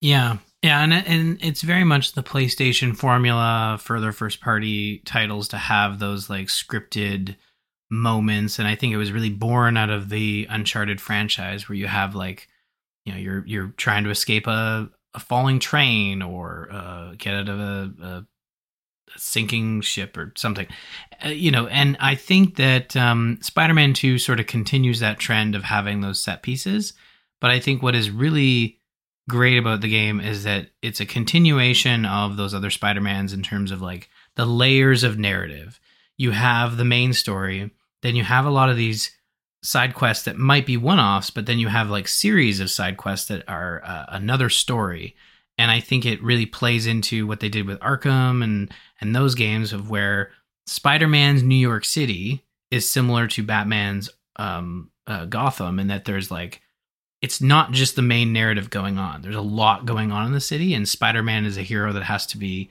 Yeah, 0.01 0.39
yeah, 0.63 0.83
and 0.83 0.93
and 0.93 1.39
it's 1.41 1.63
very 1.63 1.85
much 1.85 2.13
the 2.13 2.23
PlayStation 2.23 2.97
formula 2.97 3.79
for 3.81 4.01
their 4.01 4.13
first 4.13 4.41
party 4.41 4.99
titles 5.07 5.49
to 5.49 5.57
have 5.57 5.99
those 5.99 6.29
like 6.29 6.49
scripted 6.49 7.37
moments, 7.91 8.59
and 8.59 8.67
I 8.67 8.75
think 8.75 8.93
it 8.93 8.99
was 8.99 9.13
really 9.13 9.31
born 9.31 9.77
out 9.77 9.91
of 9.91 10.09
the 10.09 10.47
Uncharted 10.51 11.01
franchise 11.01 11.69
where 11.69 11.77
you 11.77 11.87
have 11.87 12.15
like 12.15 12.49
you 13.07 13.13
know 13.13 13.19
you're 13.19 13.47
you're 13.47 13.69
trying 13.77 14.05
to 14.05 14.11
escape 14.11 14.47
a, 14.47 14.91
a 15.15 15.21
falling 15.21 15.59
train 15.59 16.21
or 16.21 16.69
uh, 16.71 17.15
get 17.17 17.35
out 17.35 17.49
of 17.49 17.59
a, 17.59 17.93
a, 18.03 18.27
sinking 19.17 19.81
ship 19.81 20.17
or 20.17 20.33
something. 20.37 20.67
Uh, 21.25 21.29
you 21.29 21.51
know 21.51 21.67
and 21.69 21.97
i 22.01 22.15
think 22.15 22.57
that 22.57 22.95
um, 22.97 23.39
spider-man 23.41 23.95
2 23.95 24.19
sort 24.19 24.41
of 24.41 24.47
continues 24.47 25.01
that 25.01 25.19
trend 25.19 25.55
of 25.55 25.63
having 25.63 26.03
those 26.03 26.23
set 26.23 26.43
pieces 26.43 26.93
but 27.41 27.51
i 27.51 27.59
think 27.59 27.83
what 27.83 27.95
is 27.95 28.11
really 28.11 28.79
great 29.29 29.57
about 29.57 29.81
the 29.81 29.89
game 29.89 30.21
is 30.21 30.45
that 30.45 30.69
it's 30.83 31.01
a 31.01 31.07
continuation 31.07 32.05
of 32.05 32.37
those 32.37 32.53
other 32.53 32.71
spider-mans 32.71 33.33
in 33.33 33.43
terms 33.43 33.71
of 33.71 33.81
like 33.81 34.09
the 34.37 34.47
layers 34.47 35.03
of 35.03 35.19
narrative. 35.19 35.81
You 36.17 36.31
have 36.31 36.77
the 36.77 36.85
main 36.85 37.13
story 37.13 37.71
then 38.03 38.15
you 38.15 38.23
have 38.23 38.45
a 38.45 38.51
lot 38.51 38.69
of 38.69 38.77
these 38.77 39.11
side 39.67 39.95
quests 39.95 40.25
that 40.25 40.37
might 40.37 40.65
be 40.65 40.77
one-offs 40.77 41.31
but 41.31 41.47
then 41.47 41.59
you 41.59 41.69
have 41.69 41.91
like 41.91 42.07
series 42.07 42.61
of 42.61 42.71
side 42.71 42.97
quests 42.97 43.29
that 43.29 43.43
are 43.49 43.83
uh, 43.85 44.05
another 44.09 44.49
story. 44.49 45.17
And 45.59 45.71
i 45.71 45.81
think 45.81 46.05
it 46.05 46.23
really 46.23 46.47
plays 46.47 46.87
into 46.87 47.27
what 47.27 47.41
they 47.41 47.49
did 47.49 47.67
with 47.67 47.81
arkham 47.81 48.45
and 48.45 48.71
and 49.01 49.17
those 49.17 49.35
games 49.35 49.73
of 49.73 49.89
where 49.91 50.31
spider-man's 50.67 51.43
new 51.43 51.57
york 51.57 51.85
city 51.85 52.45
is 52.71 52.89
similar 52.89 53.27
to 53.29 53.43
batman's 53.43 54.11
um, 54.37 54.91
uh, 55.07 55.25
gotham 55.25 55.79
and 55.79 55.89
that 55.89 56.05
there's 56.05 56.31
like 56.31 56.61
it's 57.23 57.41
not 57.41 57.73
just 57.73 57.97
the 57.97 58.03
main 58.03 58.33
narrative 58.33 58.71
going 58.71 58.99
on. 58.99 59.23
There's 59.23 59.35
a 59.35 59.41
lot 59.41 59.87
going 59.87 60.13
on 60.13 60.27
in 60.27 60.33
the 60.33 60.41
city 60.41 60.75
and 60.75 60.89
spider-man 60.89 61.45
is 61.45 61.57
a 61.57 61.63
hero 61.63 61.93
that 61.93 62.05
has 62.05 62.27
to 62.27 62.39
be 62.39 62.71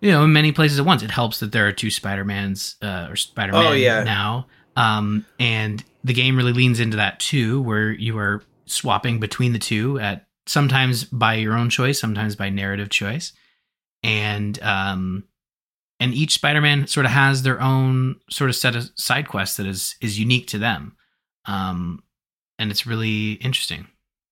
you 0.00 0.10
know 0.10 0.24
in 0.24 0.32
many 0.32 0.52
places 0.52 0.78
at 0.78 0.86
once. 0.86 1.02
It 1.02 1.10
helps 1.10 1.40
that 1.40 1.52
there 1.52 1.66
are 1.66 1.72
two 1.72 1.90
spider-mans 1.90 2.76
uh, 2.82 3.08
or 3.10 3.16
spider-man 3.16 3.66
oh, 3.66 3.72
yeah. 3.72 4.02
now 4.02 4.46
um, 4.76 5.24
and 5.38 5.84
the 6.02 6.12
game 6.12 6.36
really 6.36 6.52
leans 6.52 6.80
into 6.80 6.96
that 6.96 7.20
too, 7.20 7.62
where 7.62 7.92
you 7.92 8.18
are 8.18 8.42
swapping 8.66 9.20
between 9.20 9.52
the 9.52 9.58
two 9.58 9.98
at 9.98 10.26
sometimes 10.46 11.04
by 11.04 11.34
your 11.34 11.54
own 11.54 11.70
choice, 11.70 11.98
sometimes 11.98 12.36
by 12.36 12.50
narrative 12.50 12.90
choice. 12.90 13.32
And 14.02 14.60
um, 14.62 15.24
and 16.00 16.12
each 16.12 16.34
Spider-Man 16.34 16.86
sort 16.86 17.06
of 17.06 17.12
has 17.12 17.42
their 17.42 17.60
own 17.60 18.16
sort 18.28 18.50
of 18.50 18.56
set 18.56 18.76
of 18.76 18.90
side 18.96 19.28
quests 19.28 19.56
that 19.56 19.66
is 19.66 19.96
is 20.00 20.18
unique 20.18 20.46
to 20.48 20.58
them. 20.58 20.96
Um, 21.46 22.02
and 22.58 22.70
it's 22.70 22.86
really 22.86 23.32
interesting. 23.32 23.86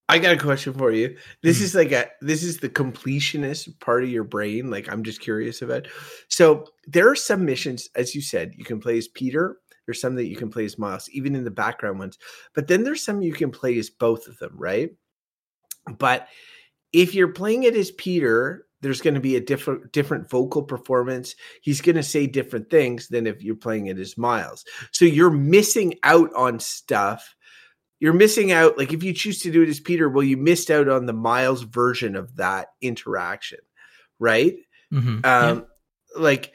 I 0.09 0.19
got 0.19 0.33
a 0.33 0.37
question 0.37 0.73
for 0.73 0.91
you. 0.91 1.15
This 1.41 1.57
mm-hmm. 1.57 1.65
is 1.65 1.75
like 1.75 1.91
a 1.91 2.07
this 2.21 2.43
is 2.43 2.57
the 2.57 2.69
completionist 2.69 3.79
part 3.79 4.03
of 4.03 4.09
your 4.09 4.25
brain. 4.25 4.69
Like 4.69 4.91
I'm 4.91 5.03
just 5.03 5.21
curious 5.21 5.61
about. 5.61 5.87
So 6.27 6.65
there 6.85 7.09
are 7.09 7.15
some 7.15 7.45
missions, 7.45 7.89
as 7.95 8.13
you 8.13 8.21
said, 8.21 8.53
you 8.57 8.65
can 8.65 8.79
play 8.79 8.97
as 8.97 9.07
Peter 9.07 9.57
there's 9.85 10.01
some 10.01 10.15
that 10.15 10.27
you 10.27 10.35
can 10.35 10.49
play 10.49 10.65
as 10.65 10.79
Miles, 10.79 11.09
even 11.09 11.35
in 11.35 11.43
the 11.43 11.51
background 11.51 11.99
ones. 11.99 12.17
But 12.53 12.67
then 12.67 12.83
there's 12.83 13.03
some 13.03 13.21
you 13.21 13.33
can 13.33 13.51
play 13.51 13.77
as 13.77 13.89
both 13.89 14.27
of 14.27 14.37
them, 14.39 14.53
right? 14.55 14.91
But 15.97 16.27
if 16.91 17.13
you're 17.13 17.29
playing 17.29 17.63
it 17.63 17.75
as 17.75 17.91
Peter, 17.91 18.65
there's 18.81 19.01
going 19.01 19.15
to 19.15 19.19
be 19.19 19.35
a 19.35 19.41
different 19.41 19.91
different 19.91 20.29
vocal 20.29 20.61
performance. 20.61 21.35
He's 21.61 21.81
going 21.81 21.95
to 21.95 22.03
say 22.03 22.27
different 22.27 22.69
things 22.69 23.07
than 23.07 23.25
if 23.25 23.41
you're 23.41 23.55
playing 23.55 23.87
it 23.87 23.97
as 23.97 24.17
Miles. 24.17 24.65
So 24.91 25.05
you're 25.05 25.31
missing 25.31 25.95
out 26.03 26.33
on 26.35 26.59
stuff. 26.59 27.35
You're 27.99 28.13
missing 28.13 28.51
out 28.51 28.77
like 28.77 28.91
if 28.91 29.01
you 29.01 29.13
choose 29.13 29.39
to 29.41 29.51
do 29.51 29.63
it 29.63 29.69
as 29.69 29.79
Peter, 29.79 30.09
well 30.09 30.23
you 30.23 30.37
missed 30.37 30.69
out 30.69 30.89
on 30.89 31.05
the 31.05 31.13
Miles 31.13 31.63
version 31.63 32.15
of 32.15 32.35
that 32.35 32.67
interaction, 32.81 33.59
right? 34.19 34.57
Mm-hmm. 34.91 35.19
Um 35.23 35.23
yeah. 35.23 35.61
like 36.17 36.53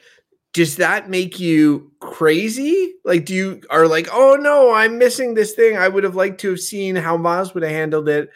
does 0.53 0.77
that 0.77 1.09
make 1.09 1.39
you 1.39 1.91
crazy? 1.99 2.93
Like, 3.05 3.25
do 3.25 3.33
you 3.33 3.61
are 3.69 3.87
like, 3.87 4.07
oh 4.11 4.37
no, 4.39 4.73
I'm 4.73 4.97
missing 4.97 5.33
this 5.33 5.53
thing. 5.53 5.77
I 5.77 5.87
would 5.87 6.03
have 6.03 6.15
liked 6.15 6.39
to 6.41 6.49
have 6.49 6.59
seen 6.59 6.95
how 6.95 7.17
Miles 7.17 7.53
would 7.53 7.63
have 7.63 7.71
handled 7.71 8.09
it. 8.09 8.29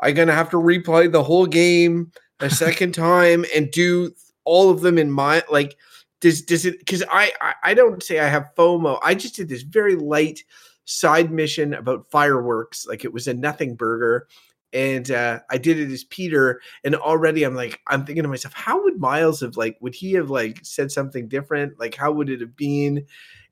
I'm 0.00 0.14
gonna 0.14 0.34
have 0.34 0.50
to 0.50 0.58
replay 0.58 1.10
the 1.10 1.24
whole 1.24 1.46
game 1.46 2.12
a 2.40 2.50
second 2.64 2.92
time 2.92 3.44
and 3.54 3.70
do 3.70 4.12
all 4.44 4.70
of 4.70 4.80
them 4.80 4.98
in 4.98 5.10
my 5.10 5.42
like. 5.50 5.76
Does 6.20 6.40
does 6.40 6.64
it? 6.64 6.78
Because 6.78 7.02
I, 7.10 7.32
I 7.40 7.54
I 7.62 7.74
don't 7.74 8.02
say 8.02 8.20
I 8.20 8.28
have 8.28 8.50
FOMO. 8.56 8.98
I 9.02 9.14
just 9.14 9.36
did 9.36 9.48
this 9.48 9.62
very 9.62 9.96
light 9.96 10.42
side 10.86 11.30
mission 11.30 11.74
about 11.74 12.10
fireworks. 12.10 12.86
Like 12.86 13.04
it 13.04 13.12
was 13.12 13.26
a 13.28 13.34
nothing 13.34 13.74
burger 13.74 14.26
and 14.72 15.10
uh, 15.10 15.40
I 15.50 15.58
did 15.58 15.78
it 15.78 15.90
as 15.90 16.04
Peter, 16.04 16.60
and 16.84 16.94
already 16.94 17.44
I'm 17.44 17.54
like, 17.54 17.80
I'm 17.86 18.04
thinking 18.04 18.22
to 18.22 18.28
myself, 18.28 18.54
how 18.54 18.82
would 18.84 19.00
Miles 19.00 19.40
have 19.40 19.56
like, 19.56 19.76
would 19.80 19.94
he 19.94 20.12
have 20.14 20.30
like 20.30 20.60
said 20.62 20.90
something 20.90 21.28
different? 21.28 21.78
Like, 21.78 21.94
how 21.94 22.12
would 22.12 22.30
it 22.30 22.40
have 22.40 22.56
been? 22.56 23.06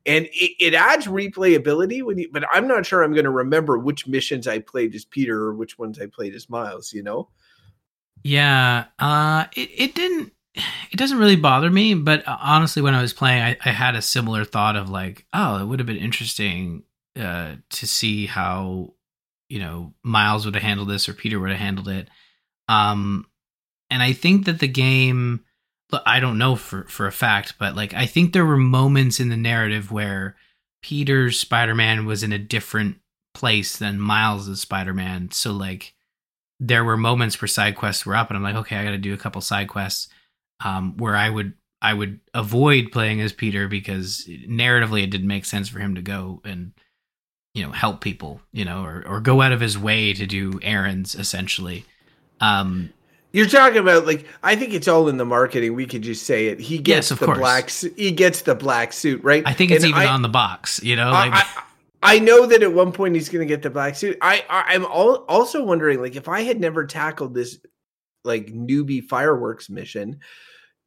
and 0.07 0.27
it, 0.27 0.53
it 0.61 0.74
adds 0.74 1.07
replayability 1.07 2.03
when 2.03 2.18
you. 2.18 2.29
But 2.31 2.44
I'm 2.53 2.68
not 2.68 2.87
sure 2.87 3.03
I'm 3.03 3.12
going 3.12 3.24
to 3.24 3.31
remember 3.31 3.79
which 3.79 4.07
missions 4.07 4.46
I 4.46 4.59
played 4.59 4.94
as 4.94 5.05
Peter 5.05 5.40
or 5.44 5.55
which 5.55 5.79
ones 5.79 5.98
I 6.00 6.07
played 6.07 6.35
as 6.35 6.50
Miles. 6.50 6.92
You 6.92 7.03
know. 7.03 7.29
Yeah, 8.22 8.85
uh, 8.98 9.46
it 9.55 9.70
it 9.74 9.94
didn't. 9.94 10.33
It 10.90 10.96
doesn't 10.96 11.18
really 11.18 11.37
bother 11.37 11.68
me, 11.68 11.94
but 11.94 12.27
uh, 12.29 12.37
honestly, 12.40 12.81
when 12.81 12.94
I 12.94 13.03
was 13.03 13.12
playing, 13.12 13.42
I, 13.42 13.57
I 13.64 13.70
had 13.70 13.96
a 13.96 14.03
similar 14.03 14.44
thought 14.44 14.77
of 14.77 14.88
like, 14.88 15.27
oh, 15.33 15.61
it 15.61 15.66
would 15.66 15.81
have 15.81 15.87
been 15.87 15.96
interesting 15.96 16.85
uh, 17.18 17.57
to 17.70 17.87
see 17.88 18.27
how 18.27 18.94
you 19.55 19.61
know 19.61 19.95
Miles 20.03 20.45
would 20.45 20.57
have 20.57 20.64
handled 20.64 20.88
this 20.88 21.09
or 21.09 21.14
Peter 21.14 21.38
would 21.38 21.51
have 21.51 21.61
handled 21.61 21.87
it. 21.87 22.09
Um, 22.69 23.25
and 23.88 24.03
I 24.03 24.12
think 24.12 24.47
that 24.47 24.59
the 24.59 24.67
game, 24.67 25.45
I 26.05 26.19
don't 26.19 26.38
know 26.38 26.57
for 26.57 26.88
for 26.88 27.07
a 27.07 27.12
fact, 27.12 27.55
but 27.57 27.77
like 27.77 27.95
I 27.95 28.07
think 28.07 28.33
there 28.33 28.45
were 28.45 28.57
moments 28.57 29.21
in 29.21 29.29
the 29.29 29.37
narrative 29.37 29.93
where 29.93 30.35
Peter's 30.83 31.38
Spider 31.38 31.77
Man 31.77 32.05
was 32.05 32.25
in 32.25 32.33
a 32.33 32.38
different 32.38 32.97
place 33.33 33.77
than 33.77 34.01
Miles' 34.01 34.61
Spider 34.61 34.93
Man. 34.93 35.31
So 35.31 35.53
like 35.53 35.95
there 36.59 36.83
were 36.83 36.97
moments 36.97 37.40
where 37.40 37.47
side 37.47 37.77
quests 37.77 38.05
were 38.05 38.17
up, 38.17 38.31
and 38.31 38.37
I'm 38.37 38.43
like, 38.43 38.57
okay, 38.57 38.77
I 38.77 38.85
got 38.85 38.90
to 38.90 38.99
do 38.99 39.14
a 39.14 39.19
couple 39.19 39.40
side 39.40 39.69
quests 39.69 40.09
um, 40.64 40.97
where 40.97 41.14
I 41.14 41.31
would 41.31 41.53
I 41.81 41.95
would 41.95 42.19
avoid 42.33 42.90
playing 42.90 43.21
as 43.21 43.33
Peter 43.33 43.69
because 43.69 44.29
narratively 44.29 45.05
it 45.05 45.11
didn't 45.11 45.29
make 45.29 45.45
sense 45.45 45.69
for 45.69 45.79
him 45.79 45.95
to 45.95 46.03
go 46.03 46.40
and 46.45 46.73
you 47.55 47.64
know 47.64 47.73
help 47.73 48.01
people, 48.01 48.40
you 48.53 48.64
know, 48.64 48.85
or 48.85 49.05
or 49.07 49.21
go 49.21 49.40
out 49.40 49.53
of 49.53 49.61
his 49.61 49.79
way 49.79 50.12
to 50.12 50.27
do 50.27 50.59
errands 50.62 51.14
essentially. 51.14 51.85
Um, 52.40 52.90
you're 53.33 53.49
talking 53.49 53.79
about 53.79 54.07
like 54.07 54.27
I 54.43 54.57
think 54.57 54.75
it's 54.75 54.88
all 54.88 55.09
in 55.09 55.17
the 55.17 55.25
marketing. 55.25 55.75
We 55.75 55.87
could 55.87 56.03
just 56.03 56.25
say 56.25 56.49
it. 56.49 56.61
He 56.61 56.79
gets 56.79 57.11
yes, 57.11 57.19
the 57.19 57.27
course. 57.27 57.38
black. 57.38 57.71
He 57.71 58.11
gets 58.11 58.43
the 58.43 58.55
black 58.55 58.93
suit, 58.93 59.23
right? 59.25 59.43
I 59.47 59.53
think 59.53 59.71
it's 59.71 59.85
and 59.85 59.90
even 59.90 60.03
I, 60.03 60.12
on 60.12 60.23
the 60.23 60.29
box. 60.29 60.83
You 60.83 60.97
know, 60.97 61.11
like, 61.11 61.33
I, 61.33 61.62
I 62.03 62.19
know 62.19 62.47
that 62.47 62.62
at 62.62 62.73
one 62.73 62.93
point 62.93 63.14
he's 63.14 63.29
going 63.29 63.47
to 63.47 63.53
get 63.53 63.62
the 63.62 63.71
black 63.71 63.97
suit. 63.97 64.19
I, 64.21 64.45
I 64.51 64.75
am 64.75 64.85
all, 64.85 65.25
also 65.29 65.64
wondering 65.64 66.01
like 66.01 66.17
if 66.17 66.29
I 66.29 66.43
had 66.43 66.61
never 66.61 66.87
tackled 66.87 67.35
this 67.35 67.59
like 68.25 68.53
newbie 68.53 69.03
fireworks 69.03 69.71
mission, 69.71 70.21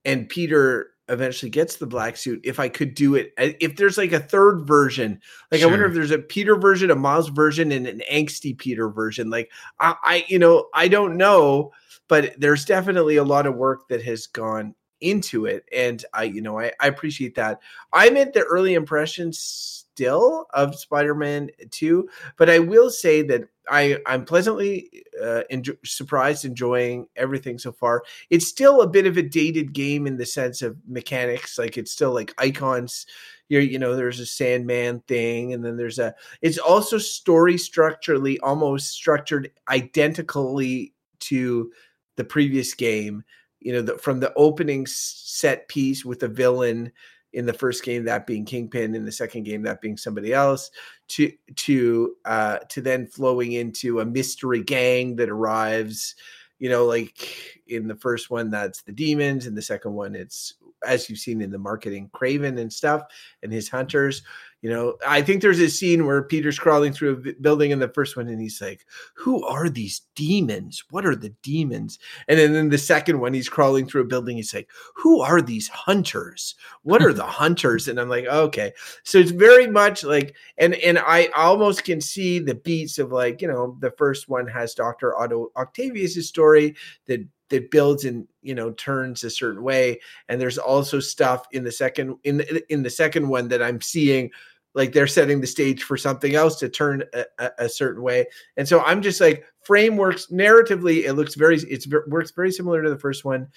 and 0.05 0.29
Peter 0.29 0.91
eventually 1.09 1.49
gets 1.49 1.75
the 1.75 1.85
black 1.85 2.17
suit, 2.17 2.41
if 2.43 2.59
I 2.59 2.69
could 2.69 2.93
do 2.93 3.15
it, 3.15 3.33
uh, 3.37 3.49
if 3.59 3.75
there's 3.75 3.97
like 3.97 4.11
a 4.11 4.19
third 4.19 4.67
version, 4.67 5.21
like 5.51 5.61
sure. 5.61 5.69
I 5.69 5.71
wonder 5.71 5.85
if 5.85 5.93
there's 5.93 6.11
a 6.11 6.19
Peter 6.19 6.55
version, 6.55 6.91
a 6.91 6.95
Miles 6.95 7.29
version, 7.29 7.71
and 7.71 7.87
an 7.87 8.01
angsty 8.11 8.57
Peter 8.57 8.89
version. 8.89 9.29
Like 9.29 9.51
I, 9.79 9.95
I 10.03 10.25
you 10.27 10.39
know, 10.39 10.67
I 10.73 10.87
don't 10.87 11.17
know, 11.17 11.71
but 12.07 12.33
there's 12.37 12.65
definitely 12.65 13.17
a 13.17 13.23
lot 13.23 13.45
of 13.45 13.55
work 13.55 13.87
that 13.89 14.03
has 14.03 14.27
gone 14.27 14.75
into 15.01 15.45
it 15.45 15.63
and 15.71 16.03
i 16.13 16.23
you 16.23 16.41
know 16.41 16.59
I, 16.59 16.71
I 16.79 16.87
appreciate 16.87 17.35
that 17.35 17.59
i'm 17.93 18.17
at 18.17 18.33
the 18.33 18.41
early 18.41 18.73
impressions 18.73 19.85
still 19.97 20.45
of 20.53 20.75
Spider-Man 20.75 21.49
2, 21.71 22.07
but 22.37 22.51
I 22.51 22.59
will 22.59 22.91
say 22.91 23.23
that 23.23 23.49
I 23.67 23.97
I'm 24.05 24.25
pleasantly 24.25 25.03
uh, 25.21 25.41
surprised, 25.83 26.45
enjoying 26.45 27.07
everything 27.15 27.57
so 27.57 27.71
far. 27.71 28.03
It's 28.29 28.47
still 28.47 28.81
a 28.81 28.87
bit 28.87 29.07
of 29.07 29.17
a 29.17 29.23
dated 29.23 29.73
game 29.73 30.05
in 30.05 30.17
the 30.17 30.25
sense 30.25 30.61
of 30.61 30.77
mechanics, 30.87 31.57
like 31.57 31.79
it's 31.79 31.91
still 31.91 32.13
like 32.13 32.35
icons. 32.37 33.07
You're, 33.49 33.61
you 33.61 33.79
know, 33.79 33.95
there's 33.95 34.19
a 34.19 34.25
Sandman 34.25 34.99
thing, 35.07 35.53
and 35.53 35.65
then 35.65 35.77
there's 35.77 35.97
a. 35.97 36.13
It's 36.43 36.59
also 36.59 36.99
story 36.99 37.57
structurally 37.57 38.39
almost 38.41 38.91
structured 38.91 39.49
identically 39.67 40.93
to 41.21 41.71
the 42.17 42.23
previous 42.23 42.75
game. 42.75 43.23
You 43.61 43.73
know, 43.73 43.81
the, 43.81 43.97
from 43.97 44.19
the 44.19 44.31
opening 44.35 44.85
set 44.85 45.67
piece 45.67 46.05
with 46.05 46.19
the 46.19 46.27
villain 46.27 46.91
in 47.33 47.45
the 47.45 47.53
first 47.53 47.83
game 47.83 48.05
that 48.05 48.25
being 48.25 48.45
kingpin 48.45 48.95
in 48.95 49.05
the 49.05 49.11
second 49.11 49.43
game 49.43 49.61
that 49.63 49.81
being 49.81 49.97
somebody 49.97 50.33
else 50.33 50.71
to 51.07 51.31
to 51.55 52.15
uh 52.25 52.57
to 52.69 52.81
then 52.81 53.05
flowing 53.05 53.51
into 53.53 53.99
a 53.99 54.05
mystery 54.05 54.63
gang 54.63 55.15
that 55.15 55.29
arrives 55.29 56.15
you 56.59 56.69
know 56.69 56.85
like 56.85 57.61
in 57.67 57.87
the 57.87 57.95
first 57.95 58.29
one 58.29 58.49
that's 58.49 58.81
the 58.83 58.91
demons 58.91 59.45
in 59.45 59.55
the 59.55 59.61
second 59.61 59.93
one 59.93 60.15
it's 60.15 60.55
as 60.85 61.09
you've 61.09 61.19
seen 61.19 61.41
in 61.41 61.51
the 61.51 61.57
marketing 61.57 62.09
Kraven 62.13 62.59
and 62.59 62.71
stuff 62.71 63.03
and 63.43 63.51
his 63.51 63.69
hunters 63.69 64.21
you 64.63 64.71
know, 64.71 64.95
I 65.07 65.21
think 65.21 65.41
there's 65.41 65.59
a 65.59 65.69
scene 65.69 66.07
where 66.07 66.23
Peter's 66.23 66.57
crawling 66.57 66.91
through 66.91 67.11
a 67.13 67.33
building 67.41 67.69
in 67.69 67.77
the 67.77 67.89
first 67.89 68.17
one 68.17 68.27
and 68.27 68.41
he's 68.41 68.59
like, 68.59 68.85
Who 69.13 69.43
are 69.45 69.69
these 69.69 70.01
demons? 70.15 70.83
What 70.89 71.05
are 71.05 71.15
the 71.15 71.29
demons? 71.43 71.99
And 72.27 72.39
then 72.39 72.55
in 72.55 72.69
the 72.69 72.77
second 72.79 73.19
one, 73.19 73.35
he's 73.35 73.49
crawling 73.49 73.87
through 73.87 74.01
a 74.01 74.05
building. 74.05 74.37
He's 74.37 74.55
like, 74.55 74.71
Who 74.95 75.21
are 75.21 75.43
these 75.43 75.67
hunters? 75.67 76.55
What 76.81 77.03
are 77.03 77.13
the 77.13 77.23
hunters? 77.25 77.87
And 77.87 77.99
I'm 77.99 78.09
like, 78.09 78.25
Okay. 78.25 78.73
So 79.03 79.19
it's 79.19 79.29
very 79.29 79.67
much 79.67 80.03
like, 80.03 80.35
and 80.57 80.73
and 80.75 80.97
I 80.97 81.27
almost 81.35 81.83
can 81.83 82.01
see 82.01 82.39
the 82.39 82.55
beats 82.55 82.97
of 82.97 83.11
like, 83.11 83.43
you 83.43 83.47
know, 83.47 83.77
the 83.79 83.91
first 83.91 84.27
one 84.27 84.47
has 84.47 84.73
Dr. 84.73 85.15
Otto 85.15 85.51
Octavius' 85.55 86.27
story 86.27 86.75
that 87.05 87.23
that 87.49 87.71
builds 87.71 88.05
and 88.05 88.27
you 88.41 88.55
know 88.55 88.71
turns 88.71 89.23
a 89.23 89.29
certain 89.29 89.63
way 89.63 89.99
and 90.29 90.39
there's 90.39 90.57
also 90.57 90.99
stuff 90.99 91.45
in 91.51 91.63
the 91.63 91.71
second 91.71 92.15
in 92.23 92.37
the, 92.37 92.63
in 92.71 92.83
the 92.83 92.89
second 92.89 93.27
one 93.27 93.47
that 93.47 93.61
i'm 93.61 93.81
seeing 93.81 94.29
like 94.73 94.93
they're 94.93 95.07
setting 95.07 95.41
the 95.41 95.47
stage 95.47 95.83
for 95.83 95.97
something 95.97 96.35
else 96.35 96.59
to 96.59 96.69
turn 96.69 97.03
a, 97.13 97.25
a, 97.39 97.51
a 97.59 97.69
certain 97.69 98.01
way 98.01 98.25
and 98.57 98.67
so 98.67 98.81
i'm 98.81 99.01
just 99.01 99.21
like 99.21 99.45
frameworks 99.63 100.27
narratively 100.27 101.05
it 101.05 101.13
looks 101.13 101.35
very 101.35 101.57
it's 101.57 101.87
works 102.07 102.31
very 102.31 102.51
similar 102.51 102.81
to 102.81 102.89
the 102.89 102.99
first 102.99 103.25
one 103.25 103.47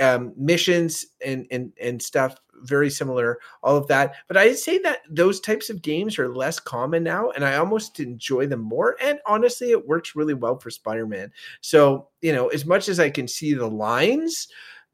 um, 0.00 0.32
missions 0.36 1.04
and 1.24 1.46
and 1.50 1.72
and 1.80 2.00
stuff 2.02 2.36
very 2.62 2.88
similar 2.90 3.38
all 3.62 3.76
of 3.76 3.86
that. 3.88 4.14
But 4.28 4.36
i'd 4.38 4.56
say 4.58 4.78
that 4.78 5.00
those 5.10 5.40
types 5.40 5.68
of 5.70 5.82
games 5.82 6.18
are 6.18 6.34
less 6.34 6.58
common 6.58 7.02
now 7.02 7.30
and 7.30 7.44
i 7.44 7.56
almost 7.56 8.00
enjoy 8.00 8.46
them 8.46 8.60
more 8.60 8.96
and 9.02 9.18
honestly 9.26 9.70
it 9.72 9.86
works 9.86 10.16
really 10.16 10.34
well 10.34 10.58
for 10.58 10.70
spider-man. 10.70 11.32
So 11.60 12.08
you 12.22 12.32
know 12.32 12.48
as 12.48 12.64
much 12.66 12.88
as 12.88 12.98
i 13.00 13.10
can 13.10 13.28
see 13.28 13.54
the 13.54 13.66
lines 13.68 14.48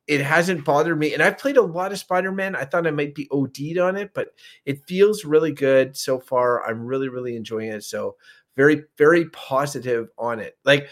it 0.09 0.21
hasn't 0.21 0.65
bothered 0.65 0.99
me. 0.99 1.15
And 1.15 1.23
i've 1.23 1.39
played 1.39 1.57
a 1.57 1.63
lot 1.63 1.93
of 1.93 1.99
spider-man. 1.99 2.57
I 2.57 2.65
thought 2.65 2.87
i 2.87 2.91
might 2.91 3.15
be 3.15 3.29
od'd 3.31 3.79
on 3.79 3.97
it 3.97 4.13
but 4.15 4.29
it 4.67 4.85
feels 4.87 5.25
really 5.25 5.53
good 5.53 5.97
so 5.97 6.19
far. 6.19 6.67
I'm 6.69 6.85
really 6.85 7.09
really 7.09 7.37
enjoying 7.37 7.71
it. 7.71 7.85
So 7.85 8.17
very 8.57 8.85
very 8.99 9.27
positive 9.31 10.09
on 10.19 10.41
it. 10.41 10.59
Like 10.65 10.89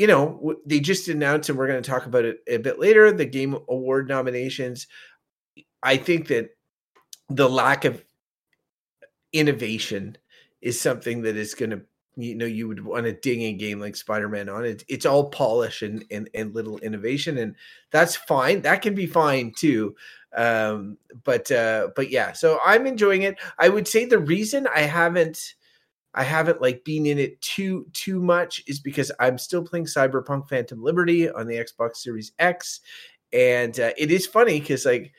you 0.00 0.06
know, 0.06 0.54
they 0.64 0.80
just 0.80 1.08
announced, 1.08 1.50
and 1.50 1.58
we're 1.58 1.66
going 1.66 1.82
to 1.82 1.90
talk 1.90 2.06
about 2.06 2.24
it 2.24 2.38
a 2.48 2.56
bit 2.56 2.78
later, 2.78 3.12
the 3.12 3.26
Game 3.26 3.54
Award 3.68 4.08
nominations. 4.08 4.86
I 5.82 5.98
think 5.98 6.28
that 6.28 6.56
the 7.28 7.50
lack 7.50 7.84
of 7.84 8.02
innovation 9.34 10.16
is 10.62 10.80
something 10.80 11.20
that 11.20 11.36
is 11.36 11.52
going 11.54 11.72
to, 11.72 11.82
you 12.16 12.34
know, 12.34 12.46
you 12.46 12.66
would 12.66 12.82
want 12.82 13.04
to 13.04 13.12
ding 13.12 13.42
a 13.42 13.52
game 13.52 13.78
like 13.78 13.94
Spider-Man 13.94 14.48
on 14.48 14.64
it. 14.64 14.84
It's 14.88 15.04
all 15.04 15.28
polish 15.28 15.82
and, 15.82 16.02
and, 16.10 16.30
and 16.32 16.54
little 16.54 16.78
innovation, 16.78 17.36
and 17.36 17.54
that's 17.90 18.16
fine. 18.16 18.62
That 18.62 18.80
can 18.80 18.94
be 18.94 19.06
fine 19.06 19.52
too. 19.54 19.94
Um, 20.34 20.96
but, 21.24 21.52
uh, 21.52 21.88
but 21.94 22.10
yeah, 22.10 22.32
so 22.32 22.58
I'm 22.64 22.86
enjoying 22.86 23.20
it. 23.20 23.38
I 23.58 23.68
would 23.68 23.86
say 23.86 24.06
the 24.06 24.18
reason 24.18 24.66
I 24.74 24.80
haven't, 24.80 25.56
I 26.14 26.24
haven't 26.24 26.60
like 26.60 26.84
been 26.84 27.06
in 27.06 27.18
it 27.18 27.40
too 27.40 27.86
too 27.92 28.20
much 28.20 28.62
is 28.66 28.80
because 28.80 29.12
I'm 29.20 29.38
still 29.38 29.62
playing 29.62 29.86
Cyberpunk 29.86 30.48
Phantom 30.48 30.82
Liberty 30.82 31.30
on 31.30 31.46
the 31.46 31.56
Xbox 31.56 31.96
Series 31.96 32.32
X, 32.38 32.80
and 33.32 33.78
uh, 33.78 33.92
it 33.96 34.10
is 34.10 34.26
funny 34.26 34.60
because 34.60 34.84
like 34.84 35.12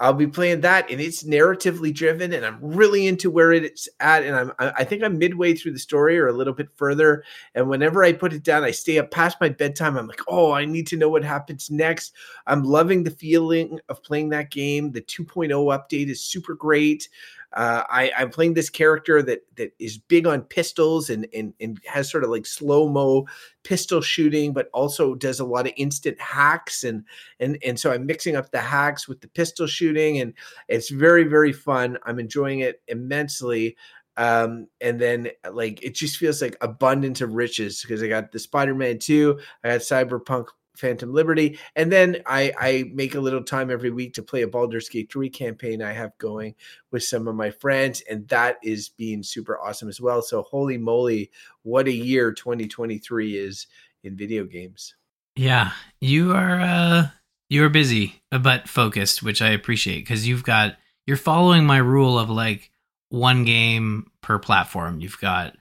I'll 0.00 0.12
be 0.12 0.26
playing 0.26 0.60
that 0.62 0.90
and 0.90 1.00
it's 1.00 1.22
narratively 1.22 1.94
driven 1.94 2.32
and 2.32 2.44
I'm 2.44 2.58
really 2.60 3.06
into 3.06 3.30
where 3.30 3.52
it's 3.52 3.88
at 4.00 4.24
and 4.24 4.34
I'm 4.34 4.52
I 4.58 4.82
think 4.82 5.04
I'm 5.04 5.18
midway 5.18 5.54
through 5.54 5.72
the 5.72 5.78
story 5.78 6.18
or 6.18 6.26
a 6.26 6.32
little 6.32 6.52
bit 6.52 6.68
further. 6.74 7.22
And 7.54 7.68
whenever 7.68 8.02
I 8.02 8.12
put 8.12 8.32
it 8.32 8.42
down 8.42 8.64
I 8.64 8.72
stay 8.72 8.98
up 8.98 9.12
past 9.12 9.40
my 9.40 9.50
bedtime. 9.50 9.96
I'm 9.96 10.08
like 10.08 10.20
oh 10.26 10.50
I 10.50 10.64
need 10.64 10.88
to 10.88 10.96
know 10.96 11.08
what 11.08 11.22
happens 11.22 11.70
next. 11.70 12.12
I'm 12.48 12.64
loving 12.64 13.04
the 13.04 13.12
feeling 13.12 13.78
of 13.88 14.02
playing 14.02 14.30
that 14.30 14.50
game. 14.50 14.90
The 14.90 15.00
2.0 15.00 15.48
update 15.48 16.08
is 16.08 16.24
super 16.24 16.54
great 16.54 17.08
uh, 17.54 17.84
I, 17.88 18.10
I'm 18.18 18.30
playing 18.30 18.54
this 18.54 18.68
character 18.68 19.22
that 19.22 19.42
that 19.56 19.72
is 19.78 19.98
big 19.98 20.26
on 20.26 20.42
pistols 20.42 21.08
and 21.08 21.26
and, 21.32 21.54
and 21.60 21.80
has 21.86 22.10
sort 22.10 22.24
of 22.24 22.30
like 22.30 22.46
slow 22.46 22.88
mo 22.88 23.26
pistol 23.62 24.00
shooting, 24.00 24.52
but 24.52 24.68
also 24.74 25.14
does 25.14 25.40
a 25.40 25.44
lot 25.44 25.66
of 25.66 25.72
instant 25.76 26.20
hacks 26.20 26.82
and 26.82 27.04
and 27.38 27.56
and 27.64 27.78
so 27.78 27.92
I'm 27.92 28.06
mixing 28.06 28.34
up 28.34 28.50
the 28.50 28.60
hacks 28.60 29.06
with 29.06 29.20
the 29.20 29.28
pistol 29.28 29.68
shooting, 29.68 30.18
and 30.20 30.34
it's 30.68 30.90
very 30.90 31.24
very 31.24 31.52
fun. 31.52 31.96
I'm 32.04 32.18
enjoying 32.18 32.60
it 32.60 32.82
immensely. 32.88 33.76
Um, 34.16 34.68
and 34.80 35.00
then 35.00 35.30
like 35.50 35.82
it 35.82 35.94
just 35.94 36.18
feels 36.18 36.40
like 36.40 36.56
abundance 36.60 37.20
of 37.20 37.34
riches 37.34 37.82
because 37.82 38.02
I 38.02 38.08
got 38.08 38.30
the 38.30 38.38
Spider-Man 38.38 39.00
2, 39.00 39.40
I 39.64 39.68
got 39.70 39.80
Cyberpunk 39.80 40.46
Phantom 40.76 41.12
Liberty, 41.12 41.58
and 41.76 41.90
then 41.90 42.18
I, 42.26 42.52
I 42.58 42.84
make 42.92 43.14
a 43.14 43.20
little 43.20 43.42
time 43.42 43.70
every 43.70 43.90
week 43.90 44.14
to 44.14 44.22
play 44.22 44.42
a 44.42 44.48
Baldur's 44.48 44.88
Gate 44.88 45.10
3 45.12 45.30
campaign 45.30 45.82
I 45.82 45.92
have 45.92 46.16
going 46.18 46.54
with 46.90 47.02
some 47.02 47.28
of 47.28 47.34
my 47.34 47.50
friends, 47.50 48.02
and 48.08 48.28
that 48.28 48.58
is 48.62 48.88
being 48.88 49.22
super 49.22 49.58
awesome 49.58 49.88
as 49.88 50.00
well. 50.00 50.22
So, 50.22 50.42
holy 50.42 50.78
moly, 50.78 51.30
what 51.62 51.88
a 51.88 51.92
year 51.92 52.32
2023 52.32 53.36
is 53.36 53.66
in 54.02 54.16
video 54.16 54.44
games. 54.44 54.94
Yeah, 55.36 55.72
you 56.00 56.32
are 56.32 56.60
uh 56.60 57.08
you 57.48 57.64
are 57.64 57.68
busy 57.68 58.22
but 58.30 58.68
focused, 58.68 59.22
which 59.22 59.42
I 59.42 59.50
appreciate 59.50 60.00
because 60.00 60.26
you've 60.28 60.44
got 60.44 60.76
you're 61.06 61.16
following 61.16 61.66
my 61.66 61.78
rule 61.78 62.18
of 62.18 62.30
like 62.30 62.70
one 63.08 63.44
game 63.44 64.10
per 64.20 64.38
platform. 64.38 65.00
You've 65.00 65.20
got 65.20 65.56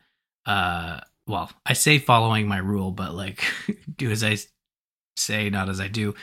uh 0.45 0.99
well, 1.25 1.49
I 1.65 1.73
say 1.73 1.99
following 1.99 2.47
my 2.47 2.57
rule, 2.57 2.91
but 2.91 3.15
like 3.15 3.43
do 3.97 4.11
as 4.11 4.23
I 4.23 4.37
say, 5.15 5.49
not 5.49 5.69
as 5.69 5.79
I 5.79 5.87
do. 5.87 6.13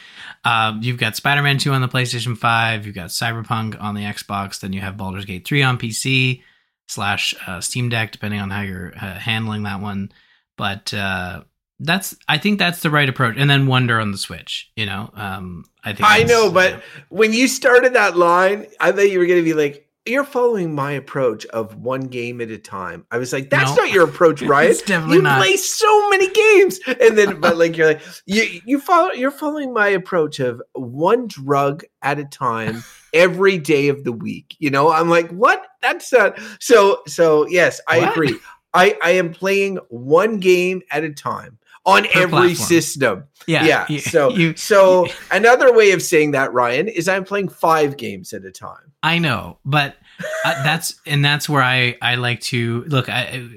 Um, 0.45 0.83
you've 0.83 0.99
got 0.99 1.17
Spider 1.17 1.43
Man 1.43 1.59
2 1.59 1.73
on 1.73 1.81
the 1.81 1.89
PlayStation 1.89 2.37
5, 2.37 2.87
you've 2.87 2.95
got 2.95 3.11
Cyberpunk 3.11 3.81
on 3.81 3.95
the 3.95 4.03
Xbox, 4.03 4.61
then 4.61 4.73
you 4.73 4.81
have 4.81 4.97
Baldur's 4.97 5.25
Gate 5.25 5.47
3 5.47 5.63
on 5.63 5.79
PC 5.79 6.43
slash 6.89 7.35
uh, 7.47 7.61
Steam 7.61 7.89
Deck, 7.89 8.13
depending 8.13 8.41
on 8.41 8.51
how 8.51 8.63
you're 8.63 8.93
uh, 8.95 9.15
handling 9.15 9.63
that 9.63 9.81
one. 9.81 10.11
But 10.57 10.93
uh, 10.93 11.45
that's, 11.79 12.17
I 12.29 12.39
think 12.39 12.59
that's 12.59 12.81
the 12.81 12.91
right 12.91 13.09
approach. 13.09 13.37
And 13.39 13.49
then 13.49 13.67
Wonder 13.67 14.01
on 14.01 14.13
the 14.13 14.19
Switch, 14.19 14.71
you 14.77 14.87
know? 14.87 15.11
Um, 15.15 15.65
I 15.85 15.93
think 15.93 16.09
I 16.11 16.25
know, 16.25 16.51
but 16.51 16.83
when 17.09 17.33
you 17.33 17.49
started 17.49 17.95
that 17.95 18.17
line, 18.17 18.67
I 18.81 18.93
thought 18.93 19.11
you 19.11 19.19
were 19.19 19.27
going 19.27 19.41
to 19.41 19.45
be 19.45 19.55
like, 19.55 19.90
"You're 20.11 20.25
following 20.25 20.75
my 20.75 20.93
approach 20.93 21.47
of 21.47 21.77
one 21.77 22.03
game 22.03 22.41
at 22.41 22.51
a 22.51 22.59
time." 22.59 23.07
I 23.11 23.19
was 23.19 23.33
like, 23.33 23.49
"That's 23.51 23.75
No. 23.77 23.85
not 23.85 23.93
your 23.93 24.05
approach, 24.05 24.43
Ryan. 24.53 24.71
It's 24.73 24.83
definitely 24.83 25.17
you 25.17 25.23
not. 25.23 25.39
play 25.39 25.57
so 25.57 26.09
many 26.11 26.29
games." 26.31 26.81
And 27.01 27.17
then, 27.17 27.41
but 27.41 27.57
like 27.57 27.77
you're 27.77 27.87
like 27.89 28.03
you 28.27 28.61
you 28.67 28.81
follow 28.81 29.13
you're 29.13 29.31
following 29.31 29.73
my 29.73 29.89
approach 29.89 30.41
of 30.41 30.61
one 30.75 31.27
drug 31.29 31.85
at 32.03 32.19
a 32.19 32.25
time 32.25 32.83
every 33.13 33.59
day 33.59 33.89
of 33.89 34.05
the 34.05 34.13
week. 34.13 34.57
You 34.59 34.71
know, 34.71 34.91
I'm 34.91 35.09
like, 35.09 35.31
what? 35.31 35.67
That's 35.81 36.13
not 36.13 36.39
so. 36.61 37.03
So 37.07 37.47
yes, 37.49 37.81
I 37.89 38.01
What? 38.01 38.11
agree. 38.13 38.39
I 38.75 38.97
I 39.03 39.11
am 39.13 39.33
playing 39.33 39.79
one 39.89 40.39
game 40.39 40.83
at 40.91 41.03
a 41.05 41.11
time 41.11 41.59
on 41.87 42.05
Per 42.05 42.09
every 42.21 42.29
platform. 42.31 42.55
system 42.55 43.25
yeah, 43.47 43.65
yeah. 43.65 43.87
you- 43.89 43.99
so 44.01 44.31
you- 44.31 44.55
so 44.57 45.07
another 45.31 45.73
way 45.73 45.93
of 45.93 46.03
saying 46.03 46.33
that, 46.33 46.53
Ryan, 46.53 46.89
is 46.89 47.09
I'm 47.09 47.25
playing 47.25 47.49
five 47.49 47.97
games 47.97 48.33
at 48.35 48.45
a 48.45 48.51
time. 48.51 48.93
I 49.03 49.19
know, 49.19 49.59
but 49.65 49.97
uh, 50.45 50.63
that's 50.63 51.01
and 51.07 51.25
that's 51.25 51.49
where 51.49 51.63
I 51.63 51.97
I 52.03 52.17
like 52.17 52.41
to 52.43 52.85
look. 52.87 53.09
I 53.09 53.49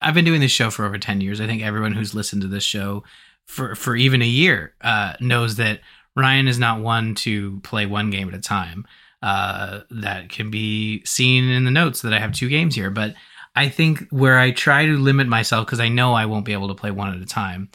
I've 0.00 0.14
been 0.14 0.24
doing 0.24 0.40
this 0.40 0.52
show 0.52 0.70
for 0.70 0.84
over 0.84 0.96
ten 0.98 1.20
years. 1.20 1.40
I 1.40 1.46
think 1.46 1.62
everyone 1.62 1.92
who's 1.92 2.14
listened 2.14 2.42
to 2.42 2.48
this 2.48 2.62
show 2.64 3.02
for 3.46 3.74
for 3.74 3.96
even 3.96 4.22
a 4.22 4.26
year 4.26 4.74
uh, 4.80 5.14
knows 5.20 5.56
that 5.56 5.80
Ryan 6.16 6.46
is 6.46 6.58
not 6.58 6.80
one 6.80 7.14
to 7.16 7.58
play 7.60 7.84
one 7.86 8.10
game 8.10 8.28
at 8.28 8.34
a 8.34 8.40
time. 8.40 8.86
Uh, 9.20 9.80
that 9.90 10.28
can 10.28 10.48
be 10.52 11.02
seen 11.04 11.48
in 11.48 11.64
the 11.64 11.72
notes 11.72 12.02
that 12.02 12.12
I 12.14 12.20
have 12.20 12.32
two 12.32 12.48
games 12.48 12.76
here, 12.76 12.90
but 12.90 13.14
I 13.54 13.68
think 13.68 14.06
where 14.10 14.38
I 14.38 14.50
try 14.50 14.86
to 14.86 14.98
limit 14.98 15.26
myself 15.26 15.66
because 15.66 15.80
I 15.80 15.88
know 15.88 16.14
I 16.14 16.26
won't 16.26 16.44
be 16.44 16.52
able 16.52 16.68
to 16.68 16.74
play 16.74 16.90
one 16.90 17.14
at 17.14 17.22
a 17.22 17.26
time. 17.26 17.70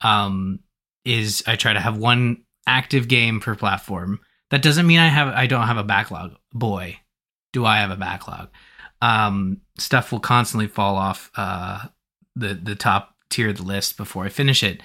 Um, 0.00 0.60
is 1.04 1.42
I 1.46 1.56
try 1.56 1.72
to 1.72 1.80
have 1.80 1.96
one 1.96 2.44
active 2.66 3.08
game 3.08 3.40
per 3.40 3.54
platform. 3.54 4.20
That 4.50 4.62
doesn't 4.62 4.86
mean 4.86 4.98
I 4.98 5.08
have 5.08 5.28
I 5.28 5.46
don't 5.46 5.66
have 5.66 5.76
a 5.76 5.84
backlog. 5.84 6.36
Boy, 6.52 7.00
do 7.52 7.64
I 7.64 7.78
have 7.78 7.90
a 7.90 7.96
backlog. 7.96 8.48
Um, 9.00 9.62
stuff 9.78 10.12
will 10.12 10.20
constantly 10.20 10.68
fall 10.68 10.96
off 10.96 11.30
uh, 11.36 11.86
the 12.36 12.54
the 12.54 12.74
top 12.74 13.14
tier 13.30 13.50
of 13.50 13.56
the 13.58 13.62
list 13.62 13.96
before 13.96 14.24
I 14.24 14.28
finish 14.28 14.62
it. 14.62 14.82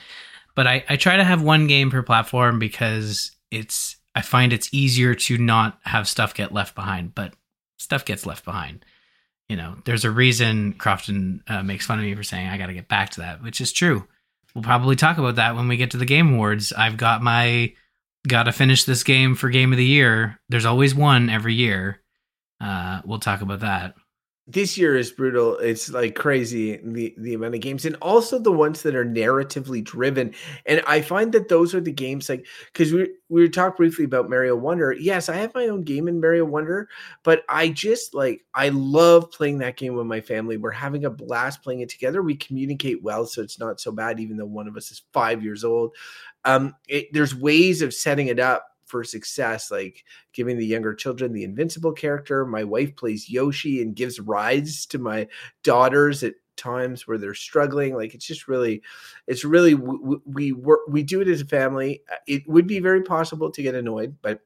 But 0.56 0.68
I, 0.68 0.84
I 0.88 0.98
try 0.98 1.18
to 1.18 1.24
have 1.24 1.42
one 1.42 1.68
game 1.68 1.90
per 1.90 2.04
platform 2.04 2.60
because 2.60 3.32
it's 3.52 3.98
I 4.16 4.22
find 4.22 4.54
it's 4.54 4.74
easier 4.74 5.16
to 5.16 5.38
not 5.38 5.80
have 5.84 6.08
stuff 6.08 6.34
get 6.34 6.54
left 6.54 6.76
behind. 6.76 7.16
But 7.16 7.34
stuff 7.78 8.06
gets 8.06 8.26
left 8.26 8.46
behind. 8.46 8.86
You 9.50 9.58
know, 9.58 9.76
there's 9.86 10.06
a 10.06 10.12
reason 10.12 10.74
Crofton 10.74 11.44
uh, 11.48 11.64
makes 11.64 11.86
fun 11.86 12.00
of 12.00 12.06
me 12.06 12.16
for 12.16 12.24
saying 12.24 12.48
I 12.48 12.58
got 12.58 12.68
to 12.68 12.74
get 12.74 12.88
back 12.88 13.12
to 13.12 13.22
that, 13.22 13.44
which 13.44 13.62
is 13.62 13.72
true. 13.72 14.08
We'll 14.56 14.64
probably 14.64 14.96
talk 14.96 15.18
about 15.18 15.36
that 15.36 15.56
when 15.56 15.68
we 15.68 15.78
get 15.78 15.92
to 15.92 15.98
the 15.98 16.06
game 16.06 16.34
awards. 16.34 16.72
I've 16.72 16.98
got 16.98 17.22
my 17.22 17.74
got 18.28 18.44
to 18.44 18.52
finish 18.52 18.84
this 18.84 19.04
game 19.04 19.36
for 19.36 19.50
game 19.50 19.74
of 19.74 19.78
the 19.78 19.86
year. 19.86 20.40
There's 20.50 20.66
always 20.66 20.96
one 20.96 21.30
every 21.30 21.56
year. 21.56 22.02
Uh, 22.62 23.02
we'll 23.04 23.20
talk 23.20 23.42
about 23.42 23.62
that. 23.62 23.96
This 24.46 24.78
year 24.78 24.98
is 24.98 25.10
brutal. 25.10 25.58
It's 25.60 25.90
like 25.90 26.16
crazy 26.16 26.78
the 26.84 27.16
the 27.18 27.34
amount 27.34 27.56
of 27.56 27.62
games, 27.62 27.86
and 27.86 27.96
also 28.02 28.38
the 28.38 28.52
ones 28.52 28.82
that 28.82 28.94
are 28.94 29.06
narratively 29.06 29.82
driven. 29.82 30.34
And 30.66 30.82
I 30.86 31.00
find 31.00 31.32
that 31.32 31.48
those 31.48 31.74
are 31.74 31.80
the 31.80 31.94
games 31.94 32.28
like 32.28 32.46
because 32.74 32.92
we 32.92 33.10
we 33.30 33.48
talked 33.48 33.78
briefly 33.78 34.04
about 34.04 34.30
Mario 34.30 34.58
Wonder. 34.58 34.92
Yes, 34.92 35.30
I 35.30 35.36
have 35.38 35.56
my 35.56 35.68
own 35.68 35.84
game 35.84 36.10
in 36.10 36.20
Mario 36.20 36.44
Wonder, 36.44 36.90
but 37.24 37.44
I 37.48 37.70
just 37.70 38.14
like 38.14 38.44
I 38.54 38.68
love 38.68 39.32
playing 39.32 39.60
that 39.60 39.78
game 39.78 39.96
with 39.96 40.08
my 40.08 40.20
family. 40.20 40.58
We're 40.58 40.72
having 40.72 41.06
a 41.06 41.10
blast 41.10 41.64
playing 41.64 41.80
it 41.80 41.88
together. 41.88 42.22
We 42.22 42.36
communicate 42.36 43.02
well, 43.02 43.26
so 43.26 43.42
it's 43.42 43.60
not 43.60 43.80
so 43.80 43.94
bad, 43.94 44.20
even 44.20 44.36
though 44.36 44.46
one 44.46 44.68
of 44.68 44.76
us 44.76 44.92
is 44.92 45.04
five 45.14 45.42
years 45.42 45.64
old. 45.64 45.96
Um, 46.44 46.76
it, 46.90 47.08
there's 47.14 47.34
ways 47.34 47.82
of 47.82 47.94
setting 47.94 48.28
it 48.28 48.40
up 48.40 48.73
for 48.94 49.04
success, 49.04 49.72
like 49.72 50.04
giving 50.34 50.60
the 50.60 50.68
younger 50.68 50.94
children 50.94 51.34
the 51.34 51.44
invincible 51.44 51.94
character. 51.94 52.46
My 52.46 52.64
wife 52.64 52.96
plays 52.96 53.28
Yoshi 53.28 53.82
and 53.82 53.96
gives 53.96 54.20
rides 54.20 54.86
to 54.88 55.00
my 55.00 55.28
daughters 55.64 56.22
at 56.22 56.36
times 56.58 57.08
where 57.08 57.18
they're 57.18 57.34
struggling. 57.34 57.96
Like 57.96 58.14
it's 58.14 58.28
just 58.28 58.48
really, 58.48 58.84
it's 59.26 59.44
really 59.44 59.74
w- 59.74 60.00
w- 60.00 60.22
we 60.26 60.52
work 60.52 60.82
we 60.88 61.02
do 61.02 61.22
it 61.22 61.28
as 61.28 61.42
a 61.42 61.46
family. 61.46 62.04
It 62.28 62.48
would 62.48 62.68
be 62.68 62.80
very 62.80 63.02
possible 63.02 63.50
to 63.50 63.64
get 63.64 63.74
annoyed, 63.74 64.18
but 64.22 64.42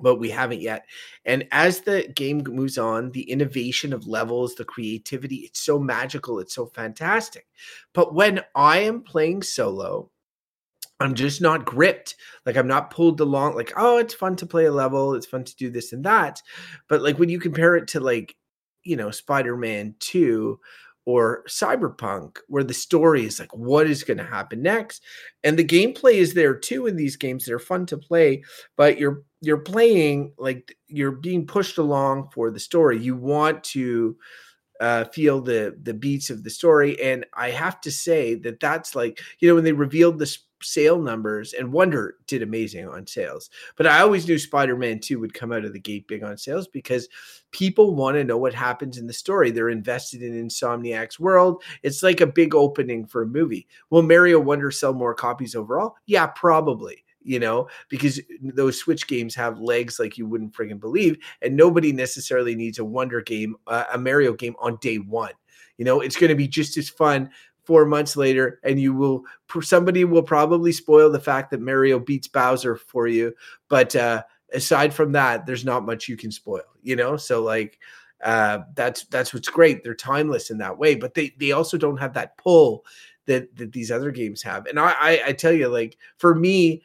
but 0.00 0.16
we 0.16 0.30
haven't 0.30 0.62
yet. 0.62 0.86
And 1.24 1.46
as 1.52 1.82
the 1.82 2.10
game 2.16 2.42
moves 2.44 2.78
on, 2.78 3.12
the 3.12 3.30
innovation 3.30 3.92
of 3.92 4.08
levels, 4.08 4.56
the 4.56 4.64
creativity, 4.64 5.36
it's 5.36 5.60
so 5.60 5.78
magical, 5.78 6.40
it's 6.40 6.54
so 6.54 6.66
fantastic. 6.66 7.46
But 7.92 8.14
when 8.14 8.42
I 8.56 8.78
am 8.78 9.02
playing 9.02 9.42
solo, 9.42 10.10
I'm 11.00 11.14
just 11.14 11.40
not 11.40 11.64
gripped. 11.64 12.16
Like 12.44 12.56
I'm 12.56 12.68
not 12.68 12.90
pulled 12.90 13.20
along. 13.20 13.56
Like, 13.56 13.72
oh, 13.76 13.96
it's 13.98 14.14
fun 14.14 14.36
to 14.36 14.46
play 14.46 14.66
a 14.66 14.72
level. 14.72 15.14
It's 15.14 15.26
fun 15.26 15.44
to 15.44 15.56
do 15.56 15.70
this 15.70 15.92
and 15.92 16.04
that. 16.04 16.42
But 16.88 17.02
like 17.02 17.18
when 17.18 17.30
you 17.30 17.40
compare 17.40 17.74
it 17.76 17.88
to 17.88 18.00
like, 18.00 18.36
you 18.84 18.96
know, 18.96 19.10
Spider-Man 19.10 19.94
2 20.00 20.58
or 21.06 21.42
Cyberpunk, 21.48 22.38
where 22.48 22.62
the 22.62 22.74
story 22.74 23.24
is 23.24 23.40
like, 23.40 23.54
what 23.56 23.86
is 23.86 24.04
going 24.04 24.18
to 24.18 24.24
happen 24.24 24.62
next? 24.62 25.02
And 25.42 25.58
the 25.58 25.64
gameplay 25.64 26.14
is 26.14 26.34
there 26.34 26.54
too 26.54 26.86
in 26.86 26.96
these 26.96 27.16
games. 27.16 27.46
They're 27.46 27.58
fun 27.58 27.86
to 27.86 27.98
play, 27.98 28.42
but 28.76 28.98
you're 28.98 29.22
you're 29.42 29.58
playing 29.58 30.34
like 30.36 30.76
you're 30.86 31.12
being 31.12 31.46
pushed 31.46 31.78
along 31.78 32.28
for 32.34 32.50
the 32.50 32.60
story. 32.60 32.98
You 32.98 33.16
want 33.16 33.64
to 33.64 34.16
uh, 34.80 35.04
feel 35.04 35.40
the 35.40 35.76
the 35.82 35.94
beats 35.94 36.30
of 36.30 36.44
the 36.44 36.50
story, 36.50 37.00
and 37.02 37.24
I 37.34 37.50
have 37.50 37.80
to 37.82 37.90
say 37.90 38.34
that 38.36 38.60
that's 38.60 38.94
like 38.94 39.20
you 39.38 39.48
know 39.48 39.54
when 39.54 39.64
they 39.64 39.72
revealed 39.72 40.18
this 40.18 40.38
sale 40.62 41.00
numbers 41.00 41.52
and 41.52 41.72
Wonder 41.72 42.16
did 42.26 42.42
amazing 42.42 42.88
on 42.88 43.06
sales, 43.06 43.50
but 43.76 43.86
I 43.86 44.00
always 44.00 44.26
knew 44.26 44.38
Spider 44.38 44.76
Man 44.76 44.98
Two 45.00 45.18
would 45.20 45.34
come 45.34 45.52
out 45.52 45.64
of 45.64 45.72
the 45.72 45.80
gate 45.80 46.06
big 46.06 46.22
on 46.22 46.36
sales 46.36 46.68
because 46.68 47.08
people 47.50 47.94
want 47.94 48.16
to 48.16 48.24
know 48.24 48.38
what 48.38 48.54
happens 48.54 48.98
in 48.98 49.06
the 49.06 49.12
story. 49.12 49.50
They're 49.50 49.70
invested 49.70 50.22
in 50.22 50.48
Insomniac's 50.48 51.18
world. 51.18 51.62
It's 51.82 52.02
like 52.02 52.20
a 52.20 52.26
big 52.26 52.54
opening 52.54 53.06
for 53.06 53.22
a 53.22 53.26
movie. 53.26 53.66
Will 53.90 54.02
Mario 54.02 54.40
Wonder 54.40 54.70
sell 54.70 54.92
more 54.92 55.14
copies 55.14 55.54
overall? 55.54 55.96
Yeah, 56.06 56.26
probably. 56.26 57.04
You 57.22 57.38
know, 57.38 57.68
because 57.90 58.18
those 58.42 58.78
Switch 58.78 59.06
games 59.06 59.34
have 59.34 59.60
legs 59.60 60.00
like 60.00 60.16
you 60.16 60.26
wouldn't 60.26 60.54
friggin' 60.54 60.80
believe, 60.80 61.18
and 61.42 61.54
nobody 61.54 61.92
necessarily 61.92 62.54
needs 62.54 62.78
a 62.78 62.84
Wonder 62.84 63.20
game, 63.20 63.56
uh, 63.66 63.84
a 63.92 63.98
Mario 63.98 64.32
game 64.32 64.56
on 64.58 64.78
day 64.80 64.96
one. 64.96 65.32
You 65.76 65.84
know, 65.84 66.00
it's 66.00 66.16
going 66.16 66.28
to 66.28 66.34
be 66.34 66.48
just 66.48 66.76
as 66.76 66.88
fun 66.88 67.30
four 67.70 67.86
months 67.86 68.16
later, 68.16 68.58
and 68.64 68.80
you 68.80 68.92
will 68.92 69.22
somebody 69.62 70.04
will 70.04 70.24
probably 70.24 70.72
spoil 70.72 71.08
the 71.08 71.20
fact 71.20 71.52
that 71.52 71.60
Mario 71.60 72.00
beats 72.00 72.26
Bowser 72.26 72.74
for 72.74 73.06
you, 73.06 73.32
but 73.68 73.94
uh, 73.94 74.24
aside 74.52 74.92
from 74.92 75.12
that, 75.12 75.46
there's 75.46 75.64
not 75.64 75.86
much 75.86 76.08
you 76.08 76.16
can 76.16 76.32
spoil. 76.32 76.64
You 76.82 76.96
know, 76.96 77.16
so 77.16 77.44
like 77.44 77.78
uh, 78.24 78.62
that's 78.74 79.04
that's 79.04 79.32
what's 79.32 79.48
great. 79.48 79.84
They're 79.84 79.94
timeless 79.94 80.50
in 80.50 80.58
that 80.58 80.78
way, 80.78 80.96
but 80.96 81.14
they 81.14 81.32
they 81.38 81.52
also 81.52 81.78
don't 81.78 81.98
have 81.98 82.12
that 82.14 82.36
pull 82.38 82.84
that 83.26 83.54
that 83.54 83.70
these 83.70 83.92
other 83.92 84.10
games 84.10 84.42
have. 84.42 84.66
And 84.66 84.80
I 84.80 84.90
I, 84.98 85.22
I 85.28 85.32
tell 85.32 85.52
you, 85.52 85.68
like 85.68 85.96
for 86.18 86.34
me, 86.34 86.82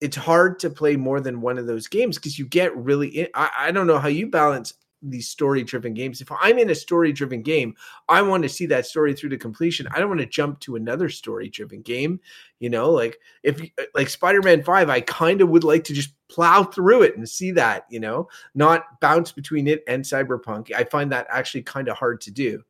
it's 0.00 0.16
hard 0.16 0.60
to 0.60 0.70
play 0.70 0.94
more 0.94 1.18
than 1.18 1.40
one 1.40 1.58
of 1.58 1.66
those 1.66 1.88
games 1.88 2.16
because 2.16 2.38
you 2.38 2.46
get 2.46 2.76
really. 2.76 3.08
In, 3.08 3.26
I 3.34 3.50
I 3.58 3.70
don't 3.72 3.88
know 3.88 3.98
how 3.98 4.06
you 4.06 4.28
balance 4.28 4.74
these 5.02 5.28
story 5.28 5.62
driven 5.62 5.94
games. 5.94 6.20
If 6.20 6.28
I'm 6.40 6.58
in 6.58 6.70
a 6.70 6.74
story 6.74 7.12
driven 7.12 7.42
game, 7.42 7.74
I 8.08 8.22
want 8.22 8.42
to 8.42 8.48
see 8.48 8.66
that 8.66 8.86
story 8.86 9.14
through 9.14 9.30
to 9.30 9.38
completion. 9.38 9.88
I 9.90 9.98
don't 9.98 10.08
want 10.08 10.20
to 10.20 10.26
jump 10.26 10.60
to 10.60 10.76
another 10.76 11.08
story 11.08 11.48
driven 11.48 11.82
game. 11.82 12.20
You 12.58 12.70
know, 12.70 12.90
like 12.90 13.18
if 13.42 13.60
like 13.94 14.08
Spider 14.08 14.42
Man 14.42 14.62
Five, 14.62 14.88
I 14.88 15.00
kind 15.00 15.40
of 15.40 15.48
would 15.50 15.64
like 15.64 15.84
to 15.84 15.94
just 15.94 16.10
plow 16.28 16.64
through 16.64 17.02
it 17.02 17.16
and 17.16 17.28
see 17.28 17.52
that. 17.52 17.86
You 17.90 18.00
know, 18.00 18.28
not 18.54 19.00
bounce 19.00 19.32
between 19.32 19.66
it 19.68 19.82
and 19.86 20.04
Cyberpunk. 20.04 20.72
I 20.74 20.84
find 20.84 21.12
that 21.12 21.26
actually 21.30 21.62
kind 21.62 21.88
of 21.88 21.96
hard 21.96 22.20
to 22.22 22.30
do. 22.30 22.62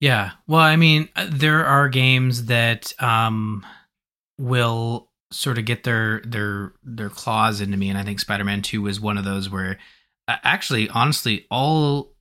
Yeah. 0.00 0.32
Well, 0.46 0.60
I 0.60 0.76
mean, 0.76 1.08
uh, 1.14 1.28
there 1.30 1.64
are 1.64 1.88
games 1.88 2.46
that 2.46 2.92
um 3.02 3.64
will 4.38 5.08
sort 5.30 5.58
of 5.58 5.64
get 5.64 5.84
their 5.84 6.20
their 6.24 6.72
their 6.82 7.08
claws 7.08 7.60
into 7.60 7.76
me 7.76 7.88
and 7.88 7.98
I 7.98 8.04
think 8.04 8.20
Spider-Man 8.20 8.62
2 8.62 8.82
was 8.82 9.00
one 9.00 9.16
of 9.16 9.24
those 9.24 9.48
where 9.48 9.72
uh, 9.72 9.74
actually 10.42 10.88
honestly 10.88 11.46
all 11.50 12.14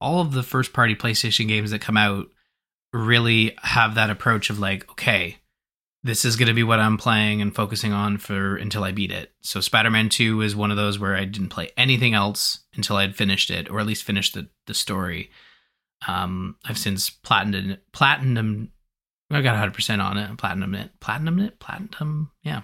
all 0.00 0.20
of 0.20 0.32
the 0.32 0.42
first 0.42 0.72
party 0.72 0.94
PlayStation 0.94 1.48
games 1.48 1.70
that 1.70 1.80
come 1.80 1.96
out 1.96 2.26
really 2.92 3.56
have 3.62 3.94
that 3.94 4.10
approach 4.10 4.50
of 4.50 4.58
like 4.58 4.88
okay, 4.90 5.38
this 6.02 6.24
is 6.24 6.36
going 6.36 6.48
to 6.48 6.54
be 6.54 6.62
what 6.62 6.80
I'm 6.80 6.98
playing 6.98 7.40
and 7.40 7.54
focusing 7.54 7.92
on 7.92 8.18
for 8.18 8.56
until 8.56 8.84
I 8.84 8.92
beat 8.92 9.10
it. 9.10 9.32
So 9.40 9.60
Spider-Man 9.60 10.10
2 10.10 10.42
is 10.42 10.54
one 10.54 10.70
of 10.70 10.76
those 10.76 10.98
where 10.98 11.16
I 11.16 11.24
didn't 11.24 11.48
play 11.48 11.70
anything 11.76 12.14
else 12.14 12.60
until 12.76 12.96
I'd 12.96 13.16
finished 13.16 13.50
it 13.50 13.70
or 13.70 13.80
at 13.80 13.86
least 13.86 14.04
finished 14.04 14.34
the 14.34 14.48
the 14.66 14.74
story. 14.74 15.30
Um 16.06 16.56
I've 16.64 16.78
since 16.78 17.10
platinum 17.10 17.78
platinum 17.92 18.72
I 19.30 19.40
got 19.40 19.56
100% 19.56 20.04
on 20.04 20.18
it. 20.18 20.36
Platinum 20.38 20.74
it. 20.74 20.90
Platinum 21.00 21.40
it. 21.40 21.58
Platinum. 21.58 22.30
Yeah. 22.42 22.62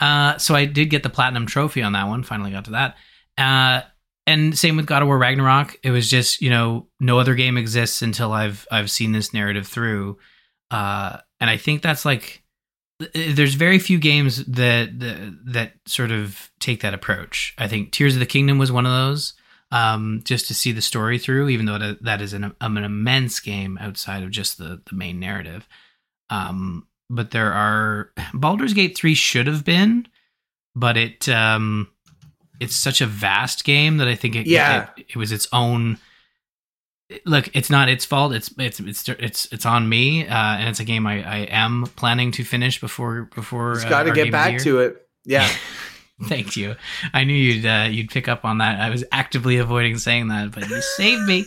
Uh, 0.00 0.38
so 0.38 0.54
I 0.54 0.64
did 0.64 0.90
get 0.90 1.02
the 1.02 1.10
platinum 1.10 1.46
trophy 1.46 1.82
on 1.82 1.92
that 1.92 2.06
one. 2.06 2.22
Finally 2.22 2.52
got 2.52 2.66
to 2.66 2.70
that. 2.72 2.96
Uh, 3.36 3.82
and 4.26 4.58
same 4.58 4.76
with 4.76 4.86
God 4.86 5.02
of 5.02 5.08
War 5.08 5.18
Ragnarok. 5.18 5.78
It 5.82 5.90
was 5.90 6.10
just, 6.10 6.42
you 6.42 6.50
know, 6.50 6.88
no 6.98 7.18
other 7.18 7.34
game 7.34 7.56
exists 7.56 8.02
until 8.02 8.32
I've 8.32 8.66
I've 8.70 8.90
seen 8.90 9.12
this 9.12 9.32
narrative 9.32 9.66
through. 9.66 10.18
Uh, 10.70 11.18
and 11.40 11.48
I 11.48 11.56
think 11.56 11.82
that's 11.82 12.04
like 12.04 12.42
there's 13.14 13.54
very 13.54 13.78
few 13.78 13.98
games 13.98 14.44
that, 14.46 14.98
that 14.98 15.38
that 15.46 15.72
sort 15.86 16.10
of 16.10 16.50
take 16.58 16.80
that 16.80 16.94
approach. 16.94 17.54
I 17.58 17.68
think 17.68 17.92
Tears 17.92 18.14
of 18.14 18.20
the 18.20 18.26
Kingdom 18.26 18.58
was 18.58 18.72
one 18.72 18.86
of 18.86 18.92
those. 18.92 19.34
Um, 19.72 20.22
just 20.24 20.46
to 20.46 20.54
see 20.54 20.70
the 20.70 20.80
story 20.80 21.18
through, 21.18 21.48
even 21.48 21.66
though 21.66 21.96
that 22.00 22.22
is 22.22 22.32
an, 22.32 22.54
an 22.60 22.76
immense 22.76 23.40
game 23.40 23.76
outside 23.80 24.22
of 24.22 24.30
just 24.30 24.58
the 24.58 24.80
the 24.88 24.94
main 24.96 25.20
narrative. 25.20 25.68
Um, 26.30 26.86
but 27.10 27.32
there 27.32 27.52
are 27.52 28.12
Baldur's 28.32 28.74
Gate 28.74 28.96
3 28.96 29.14
should 29.14 29.46
have 29.46 29.64
been, 29.64 30.06
but 30.74 30.96
it 30.96 31.28
um 31.28 31.88
it's 32.60 32.76
such 32.76 33.00
a 33.00 33.06
vast 33.06 33.64
game 33.64 33.98
that 33.98 34.08
I 34.08 34.14
think 34.14 34.36
it 34.36 34.46
yeah. 34.46 34.88
it, 34.96 35.06
it 35.10 35.16
was 35.16 35.32
its 35.32 35.48
own 35.52 35.98
look 37.24 37.48
it's 37.54 37.70
not 37.70 37.88
its 37.88 38.04
fault. 38.04 38.32
It's 38.32 38.52
it's 38.58 38.80
it's 38.80 39.08
it's 39.08 39.52
it's 39.52 39.66
on 39.66 39.88
me 39.88 40.26
uh 40.26 40.34
and 40.34 40.68
it's 40.68 40.80
a 40.80 40.84
game 40.84 41.06
i 41.06 41.22
i 41.22 41.38
am 41.50 41.86
planning 41.96 42.32
to 42.32 42.44
finish 42.44 42.80
before 42.80 43.28
before 43.34 43.72
it's 43.72 43.84
got 43.84 44.04
to 44.04 44.10
uh, 44.10 44.14
get 44.14 44.32
back 44.32 44.58
to 44.60 44.80
it. 44.80 45.06
Yeah. 45.24 45.48
Thank 46.24 46.56
you. 46.56 46.76
I 47.12 47.24
knew 47.24 47.34
you'd 47.34 47.66
uh 47.66 47.88
you'd 47.90 48.10
pick 48.10 48.26
up 48.26 48.44
on 48.44 48.58
that. 48.58 48.80
I 48.80 48.90
was 48.90 49.04
actively 49.12 49.58
avoiding 49.58 49.98
saying 49.98 50.28
that 50.28 50.52
but 50.52 50.68
you 50.68 50.80
saved 50.80 51.26
me. 51.26 51.44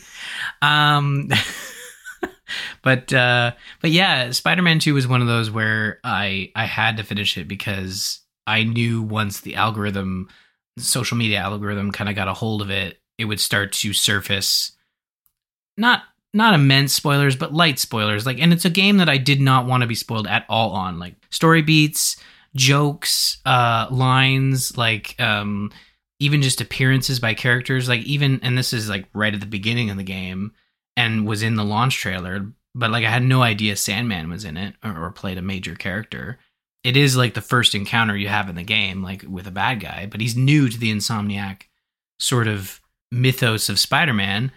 Um 0.62 1.30
but 2.84 3.12
uh 3.14 3.52
but 3.82 3.92
yeah 3.92 4.32
spider-man 4.32 4.80
2 4.80 4.94
was 4.94 5.08
one 5.08 5.22
of 5.22 5.28
those 5.28 5.52
where 5.52 6.00
i 6.04 6.52
i 6.56 6.66
had 6.66 6.98
to 6.98 7.04
finish 7.04 7.38
it 7.38 7.48
because 7.48 8.22
i 8.48 8.64
knew 8.64 9.02
once 9.02 9.42
the 9.42 9.56
algorithm 9.56 10.28
social 10.80 11.18
media 11.18 11.40
algorithm 11.40 11.92
kind 11.92 12.10
of 12.10 12.16
got 12.16 12.28
a 12.28 12.34
hold 12.34 12.62
of 12.62 12.70
it 12.70 13.00
it 13.18 13.26
would 13.26 13.40
start 13.40 13.72
to 13.72 13.94
surface 13.94 14.72
not 15.78 16.04
not 16.34 16.54
immense 16.54 16.94
spoilers 16.94 17.36
but 17.36 17.54
light 17.54 17.80
spoilers 17.80 18.26
like 18.26 18.40
and 18.40 18.54
it's 18.54 18.66
a 18.66 18.70
game 18.70 18.98
that 18.98 19.10
i 19.10 19.18
did 19.18 19.42
not 19.42 19.66
want 19.66 19.82
to 19.82 19.88
be 19.88 19.96
spoiled 19.96 20.28
at 20.28 20.46
all 20.50 20.72
on 20.72 21.00
like 21.00 21.16
story 21.30 21.62
beats 21.62 22.18
jokes 22.56 23.38
uh 23.46 23.88
lines 23.92 24.78
like 24.78 25.16
um 25.20 25.72
even 26.20 26.42
just 26.42 26.62
appearances 26.62 27.20
by 27.20 27.34
characters 27.34 27.88
like 27.88 28.02
even 28.02 28.40
and 28.44 28.58
this 28.58 28.74
is 28.74 28.90
like 28.90 29.08
right 29.14 29.34
at 29.34 29.40
the 29.40 29.46
beginning 29.46 29.90
of 29.90 29.98
the 29.98 30.04
game 30.04 30.52
and 31.00 31.26
was 31.26 31.44
in 31.44 31.56
the 31.56 31.64
launch 31.64 31.96
trailer, 31.96 32.52
but 32.76 32.92
like 32.92 33.06
I 33.06 33.10
had 33.10 33.24
no 33.24 33.42
idea 33.42 33.78
Sandman 33.78 34.30
was 34.30 34.44
in 34.44 34.58
it 34.58 34.76
or, 34.84 35.06
or 35.06 35.12
played 35.12 35.38
a 35.38 35.42
major 35.42 35.74
character. 35.74 36.40
It 36.84 36.96
is 36.96 37.18
like 37.18 37.34
the 37.34 37.42
first 37.42 37.76
encounter 37.76 38.16
you 38.16 38.30
have 38.30 38.50
in 38.50 38.56
the 38.56 38.64
game, 38.64 39.04
like 39.04 39.24
with 39.28 39.48
a 39.48 39.52
bad 39.52 39.80
guy, 39.80 40.08
but 40.10 40.22
he's 40.22 40.36
new 40.36 40.70
to 40.70 40.78
the 40.78 40.94
Insomniac 40.94 41.64
sort 42.20 42.48
of 42.48 42.80
mythos 43.12 43.70
of 43.70 43.80
Spider-Man. 43.80 44.52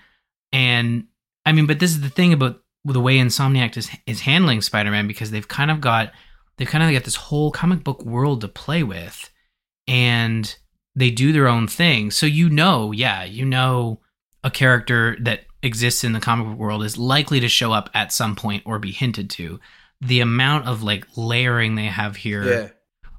And 0.53 1.07
I 1.45 1.53
mean, 1.53 1.67
but 1.67 1.81
this 1.81 1.91
is 1.91 2.01
the 2.01 2.11
thing 2.11 2.33
about 2.33 2.61
the 2.85 3.01
way 3.01 3.19
Insomniac 3.19 3.77
is 3.77 3.91
is 4.07 4.21
handling 4.21 4.61
Spider-Man 4.61 5.07
because 5.07 5.31
they've 5.31 5.49
kind 5.49 5.71
of 5.71 5.81
got 5.81 6.13
they've 6.57 6.69
kind 6.69 6.85
of 6.85 6.93
got 6.93 7.05
this 7.05 7.17
whole 7.17 7.51
comic 7.51 7.83
book 7.83 8.05
world 8.05 8.41
to 8.43 8.49
play 8.49 8.83
with, 8.83 9.31
and 9.87 10.55
they 10.95 11.11
do 11.11 11.33
their 11.33 11.49
own 11.49 11.67
thing. 11.67 12.11
So 12.11 12.27
you 12.27 12.49
know, 12.49 12.93
yeah, 12.93 13.25
you 13.25 13.45
know 13.45 14.01
a 14.45 14.51
character 14.51 15.17
that 15.21 15.47
exists 15.63 16.05
in 16.05 16.13
the 16.13 16.21
comic 16.21 16.47
book 16.47 16.59
world 16.59 16.85
is 16.85 16.99
likely 16.99 17.41
to 17.41 17.49
show 17.49 17.73
up 17.73 17.89
at 17.95 18.13
some 18.13 18.35
point 18.35 18.63
or 18.67 18.79
be 18.79 18.93
hinted 18.93 19.31
to. 19.31 19.61
The 20.05 20.21
amount 20.21 20.67
of 20.67 20.83
like 20.83 21.07
layering 21.17 21.77
they 21.77 21.87
have 21.87 22.17
here, 22.17 22.45
yeah. 22.45 22.69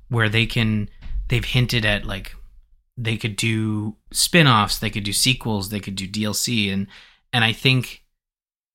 where 0.09 0.29
they 0.29 0.45
can, 0.45 0.89
they've 1.29 1.43
hinted 1.43 1.85
at 1.85 2.05
like 2.05 2.35
they 2.97 3.17
could 3.17 3.35
do 3.35 3.95
spin-offs, 4.11 4.79
they 4.79 4.89
could 4.89 5.03
do 5.03 5.13
sequels, 5.13 5.69
they 5.69 5.79
could 5.79 5.95
do 5.95 6.07
DLC, 6.07 6.71
and 6.71 6.87
and 7.31 7.43
I 7.43 7.51
think, 7.53 8.03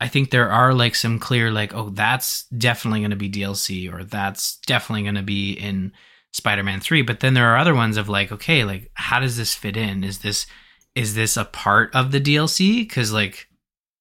I 0.01 0.09
think 0.09 0.31
there 0.31 0.51
are 0.51 0.75
like 0.75 0.95
some 0.95 1.19
clear 1.19 1.51
like 1.51 1.75
oh 1.75 1.91
that's 1.91 2.45
definitely 2.47 3.01
going 3.01 3.11
to 3.11 3.17
be 3.17 3.31
DLC 3.31 3.93
or 3.93 4.05
that's 4.05 4.57
definitely 4.67 5.03
going 5.03 5.15
to 5.15 5.23
be 5.23 5.53
in 5.53 5.93
Spider-Man 6.33 6.81
three, 6.81 7.03
but 7.03 7.21
then 7.21 7.35
there 7.35 7.49
are 7.49 7.59
other 7.59 7.75
ones 7.75 7.97
of 7.97 8.09
like 8.09 8.33
okay 8.33 8.65
like 8.65 8.91
how 8.95 9.21
does 9.21 9.37
this 9.37 9.55
fit 9.55 9.77
in? 9.77 10.03
Is 10.03 10.19
this 10.21 10.47
is 10.95 11.15
this 11.15 11.37
a 11.37 11.45
part 11.45 11.95
of 11.95 12.11
the 12.11 12.21
DLC? 12.21 12.81
Because 12.81 13.13
like 13.13 13.49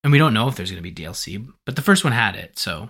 and 0.04 0.12
we 0.12 0.18
don't 0.18 0.34
know 0.34 0.48
if 0.48 0.56
there's 0.56 0.72
going 0.72 0.82
to 0.82 0.90
be 0.90 1.04
DLC, 1.04 1.46
but 1.66 1.76
the 1.76 1.82
first 1.82 2.04
one 2.04 2.14
had 2.14 2.36
it, 2.36 2.58
so 2.58 2.90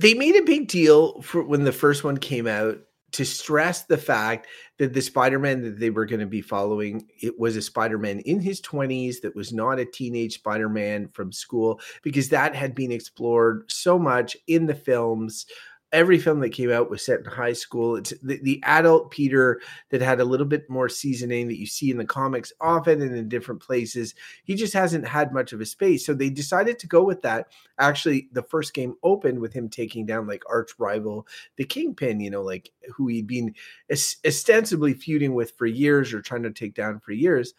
they 0.00 0.14
made 0.14 0.34
a 0.34 0.42
big 0.42 0.66
deal 0.66 1.20
for 1.20 1.42
when 1.42 1.64
the 1.64 1.72
first 1.72 2.04
one 2.04 2.16
came 2.16 2.46
out 2.46 2.78
to 3.12 3.24
stress 3.24 3.84
the 3.84 3.98
fact 3.98 4.46
that 4.78 4.94
the 4.94 5.02
Spider-Man 5.02 5.62
that 5.62 5.78
they 5.78 5.90
were 5.90 6.06
going 6.06 6.20
to 6.20 6.26
be 6.26 6.40
following 6.40 7.06
it 7.20 7.38
was 7.38 7.56
a 7.56 7.62
Spider-Man 7.62 8.20
in 8.20 8.40
his 8.40 8.62
20s 8.62 9.20
that 9.20 9.36
was 9.36 9.52
not 9.52 9.78
a 9.78 9.84
teenage 9.84 10.34
Spider-Man 10.34 11.08
from 11.08 11.32
school 11.32 11.80
because 12.02 12.30
that 12.30 12.54
had 12.54 12.74
been 12.74 12.92
explored 12.92 13.70
so 13.70 13.98
much 13.98 14.36
in 14.46 14.66
the 14.66 14.74
films 14.74 15.44
every 15.92 16.18
film 16.18 16.40
that 16.40 16.50
came 16.50 16.70
out 16.70 16.90
was 16.90 17.04
set 17.04 17.20
in 17.20 17.24
high 17.24 17.52
school. 17.52 17.96
It's 17.96 18.12
the, 18.22 18.38
the, 18.42 18.60
adult 18.62 19.10
Peter 19.10 19.60
that 19.90 20.00
had 20.00 20.20
a 20.20 20.24
little 20.24 20.46
bit 20.46 20.70
more 20.70 20.88
seasoning 20.88 21.48
that 21.48 21.58
you 21.58 21.66
see 21.66 21.90
in 21.90 21.98
the 21.98 22.04
comics 22.04 22.52
often 22.60 23.02
and 23.02 23.16
in 23.16 23.28
different 23.28 23.60
places. 23.60 24.14
He 24.44 24.54
just 24.54 24.72
hasn't 24.72 25.06
had 25.06 25.32
much 25.32 25.52
of 25.52 25.60
a 25.60 25.66
space. 25.66 26.06
So 26.06 26.14
they 26.14 26.30
decided 26.30 26.78
to 26.78 26.86
go 26.86 27.02
with 27.02 27.22
that. 27.22 27.48
Actually, 27.78 28.28
the 28.32 28.42
first 28.42 28.74
game 28.74 28.94
opened 29.02 29.40
with 29.40 29.52
him 29.52 29.68
taking 29.68 30.06
down 30.06 30.26
like 30.26 30.42
arch 30.48 30.70
rival, 30.78 31.26
the 31.56 31.64
Kingpin, 31.64 32.20
you 32.20 32.30
know, 32.30 32.42
like 32.42 32.70
who 32.94 33.08
he'd 33.08 33.26
been 33.26 33.54
ostensibly 33.90 34.94
feuding 34.94 35.34
with 35.34 35.56
for 35.56 35.66
years 35.66 36.12
or 36.12 36.22
trying 36.22 36.44
to 36.44 36.50
take 36.50 36.74
down 36.74 37.00
for 37.00 37.12
years. 37.12 37.54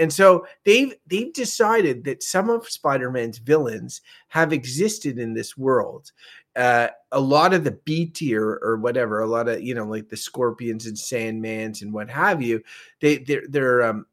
And 0.00 0.12
so 0.12 0.46
they've 0.64 0.92
they've 1.06 1.32
decided 1.32 2.02
that 2.04 2.24
some 2.24 2.50
of 2.50 2.68
Spider-Man's 2.68 3.38
villains 3.38 4.00
have 4.28 4.52
existed 4.52 5.18
in 5.18 5.34
this 5.34 5.56
world 5.56 6.10
uh, 6.56 6.88
a 7.12 7.20
lot 7.20 7.54
of 7.54 7.64
the 7.64 7.70
B 7.70 8.06
tier 8.06 8.58
or 8.62 8.76
whatever, 8.76 9.20
a 9.20 9.26
lot 9.26 9.48
of 9.48 9.62
you 9.62 9.74
know 9.74 9.84
like 9.84 10.08
the 10.08 10.16
Scorpions 10.16 10.86
and 10.86 10.96
Sandmans 10.96 11.82
and 11.82 11.92
what 11.92 12.10
have 12.10 12.42
you, 12.42 12.62
they 13.00 13.18
they're 13.18 13.44
they're 13.48 13.82
um 13.82 14.06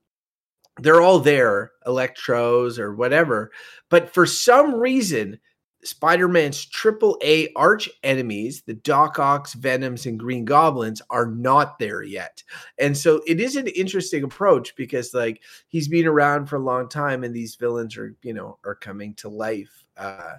they're 0.79 1.01
all 1.01 1.19
there, 1.19 1.71
Electros 1.87 2.77
or 2.77 2.93
whatever. 2.93 3.51
But 3.89 4.13
for 4.13 4.27
some 4.27 4.75
reason, 4.75 5.39
Spider-Man's 5.87 6.65
triple 6.65 7.17
A 7.23 7.51
arch 7.55 7.89
enemies, 8.03 8.61
the 8.61 8.73
Doc 8.73 9.19
Ocks, 9.19 9.53
Venoms, 9.53 10.05
and 10.05 10.19
Green 10.19 10.45
Goblins, 10.45 11.01
are 11.09 11.27
not 11.27 11.79
there 11.79 12.03
yet. 12.03 12.43
And 12.77 12.97
so 12.97 13.21
it 13.25 13.39
is 13.39 13.55
an 13.55 13.67
interesting 13.67 14.23
approach 14.23 14.75
because 14.75 15.13
like 15.13 15.41
he's 15.67 15.87
been 15.87 16.07
around 16.07 16.47
for 16.47 16.57
a 16.57 16.59
long 16.59 16.89
time 16.89 17.23
and 17.23 17.35
these 17.35 17.55
villains 17.55 17.97
are, 17.97 18.15
you 18.21 18.33
know, 18.33 18.57
are 18.65 18.75
coming 18.75 19.13
to 19.15 19.29
life. 19.29 19.85
Uh 19.95 20.33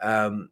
um 0.00 0.50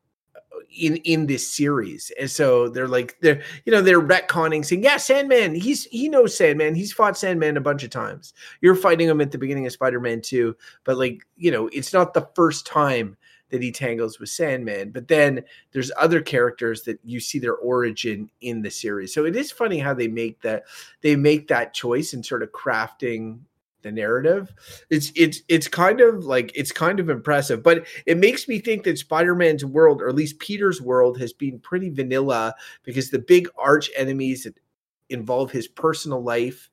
in 0.78 0.96
in 0.98 1.26
this 1.26 1.46
series 1.48 2.10
and 2.18 2.30
so 2.30 2.68
they're 2.68 2.88
like 2.88 3.16
they're 3.20 3.42
you 3.64 3.72
know 3.72 3.80
they're 3.80 4.00
retconning 4.00 4.64
saying 4.64 4.82
yeah 4.82 4.96
sandman 4.96 5.54
he's 5.54 5.84
he 5.86 6.08
knows 6.08 6.36
sandman 6.36 6.74
he's 6.74 6.92
fought 6.92 7.16
sandman 7.16 7.56
a 7.56 7.60
bunch 7.60 7.82
of 7.82 7.90
times 7.90 8.34
you're 8.60 8.74
fighting 8.74 9.08
him 9.08 9.20
at 9.20 9.30
the 9.30 9.38
beginning 9.38 9.66
of 9.66 9.72
spider-man 9.72 10.20
2 10.20 10.54
but 10.84 10.98
like 10.98 11.26
you 11.36 11.50
know 11.50 11.68
it's 11.72 11.92
not 11.92 12.14
the 12.14 12.28
first 12.34 12.66
time 12.66 13.16
that 13.50 13.62
he 13.62 13.70
tangles 13.70 14.18
with 14.18 14.28
sandman 14.28 14.90
but 14.90 15.08
then 15.08 15.42
there's 15.72 15.92
other 15.98 16.20
characters 16.20 16.82
that 16.82 16.98
you 17.04 17.20
see 17.20 17.38
their 17.38 17.56
origin 17.56 18.30
in 18.40 18.62
the 18.62 18.70
series 18.70 19.12
so 19.12 19.24
it 19.24 19.36
is 19.36 19.50
funny 19.50 19.78
how 19.78 19.94
they 19.94 20.08
make 20.08 20.40
that 20.42 20.64
they 21.00 21.16
make 21.16 21.48
that 21.48 21.74
choice 21.74 22.12
in 22.12 22.22
sort 22.22 22.42
of 22.42 22.52
crafting 22.52 23.38
the 23.86 23.92
narrative. 23.92 24.52
It's 24.90 25.12
it's 25.14 25.42
it's 25.48 25.68
kind 25.68 26.00
of 26.00 26.24
like 26.24 26.50
it's 26.54 26.72
kind 26.72 26.98
of 26.98 27.08
impressive, 27.08 27.62
but 27.62 27.86
it 28.04 28.18
makes 28.18 28.48
me 28.48 28.58
think 28.58 28.82
that 28.84 28.98
Spider-Man's 28.98 29.64
world, 29.64 30.02
or 30.02 30.08
at 30.08 30.14
least 30.16 30.40
Peter's 30.40 30.82
world, 30.82 31.18
has 31.20 31.32
been 31.32 31.60
pretty 31.60 31.90
vanilla 31.90 32.54
because 32.82 33.10
the 33.10 33.20
big 33.20 33.48
arch 33.56 33.88
enemies 33.96 34.42
that 34.42 34.58
involve 35.08 35.52
his 35.52 35.68
personal 35.68 36.20
life 36.20 36.68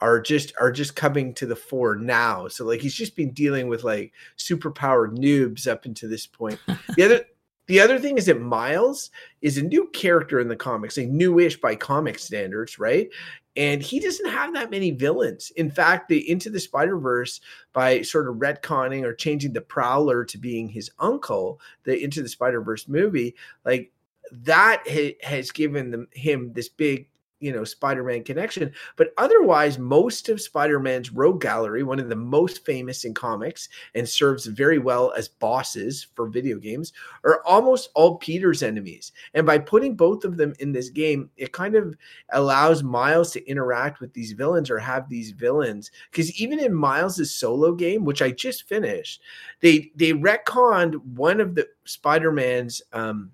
are 0.00 0.20
just 0.20 0.52
are 0.60 0.72
just 0.72 0.96
coming 0.96 1.34
to 1.34 1.46
the 1.46 1.56
fore 1.56 1.96
now. 1.96 2.48
So 2.48 2.64
like 2.64 2.80
he's 2.80 2.94
just 2.94 3.16
been 3.16 3.30
dealing 3.32 3.68
with 3.68 3.84
like 3.84 4.12
superpowered 4.38 5.18
noobs 5.18 5.66
up 5.66 5.84
until 5.84 6.08
this 6.08 6.26
point. 6.26 6.58
The 6.96 7.04
other 7.04 7.24
the 7.66 7.78
other 7.78 8.00
thing 8.00 8.18
is 8.18 8.26
that 8.26 8.40
Miles 8.40 9.10
is 9.42 9.56
a 9.56 9.62
new 9.62 9.88
character 9.92 10.40
in 10.40 10.48
the 10.48 10.56
comics, 10.56 10.98
a 10.98 11.06
newish 11.06 11.60
by 11.60 11.76
comic 11.76 12.18
standards, 12.18 12.80
right? 12.80 13.08
And 13.56 13.80
he 13.80 14.00
doesn't 14.00 14.28
have 14.28 14.52
that 14.54 14.72
many 14.72 14.90
villains. 14.90 15.52
In 15.54 15.70
fact, 15.70 16.08
the 16.08 16.28
Into 16.28 16.50
the 16.50 16.58
Spider 16.58 16.98
Verse, 16.98 17.40
by 17.72 18.02
sort 18.02 18.28
of 18.28 18.36
retconning 18.36 19.04
or 19.04 19.14
changing 19.14 19.52
the 19.52 19.60
Prowler 19.60 20.24
to 20.24 20.36
being 20.36 20.68
his 20.68 20.90
uncle, 20.98 21.60
the 21.84 22.02
Into 22.02 22.22
the 22.22 22.28
Spider 22.28 22.60
Verse 22.60 22.88
movie, 22.88 23.36
like 23.64 23.92
that 24.32 24.82
ha- 24.88 25.16
has 25.22 25.52
given 25.52 25.92
them 25.92 26.08
him 26.12 26.52
this 26.52 26.68
big 26.68 27.08
you 27.40 27.52
know 27.52 27.64
spider-man 27.64 28.22
connection. 28.22 28.72
But 28.96 29.12
otherwise 29.18 29.78
most 29.78 30.28
of 30.28 30.40
spider-man's 30.40 31.10
rogue 31.10 31.40
gallery 31.40 31.82
one 31.82 31.98
of 31.98 32.08
the 32.08 32.16
most 32.16 32.64
famous 32.64 33.04
in 33.04 33.14
comics 33.14 33.68
and 33.94 34.08
serves 34.08 34.46
very 34.46 34.78
well 34.78 35.12
as 35.16 35.28
bosses 35.28 36.06
for 36.14 36.28
video 36.28 36.58
games 36.58 36.92
are 37.24 37.42
almost 37.44 37.90
all 37.94 38.16
peter's 38.18 38.62
enemies. 38.62 39.12
And 39.34 39.46
by 39.46 39.58
putting 39.58 39.96
both 39.96 40.24
of 40.24 40.36
them 40.36 40.54
in 40.60 40.72
this 40.72 40.90
game 40.90 41.30
it 41.36 41.52
kind 41.52 41.74
of 41.74 41.96
allows 42.32 42.82
miles 42.82 43.32
to 43.32 43.46
interact 43.48 44.00
with 44.00 44.12
these 44.12 44.32
villains 44.32 44.70
or 44.70 44.78
have 44.78 45.08
these 45.08 45.32
villains. 45.32 45.90
Because 46.10 46.32
even 46.40 46.60
in 46.60 46.74
miles's 46.74 47.34
solo 47.34 47.72
game 47.74 48.04
which 48.04 48.22
i 48.22 48.30
just 48.30 48.68
finished 48.68 49.22
they 49.60 49.90
they 49.96 50.12
retconned 50.12 50.94
one 51.14 51.40
of 51.40 51.54
the 51.54 51.66
spider-man's 51.84 52.82
um 52.92 53.30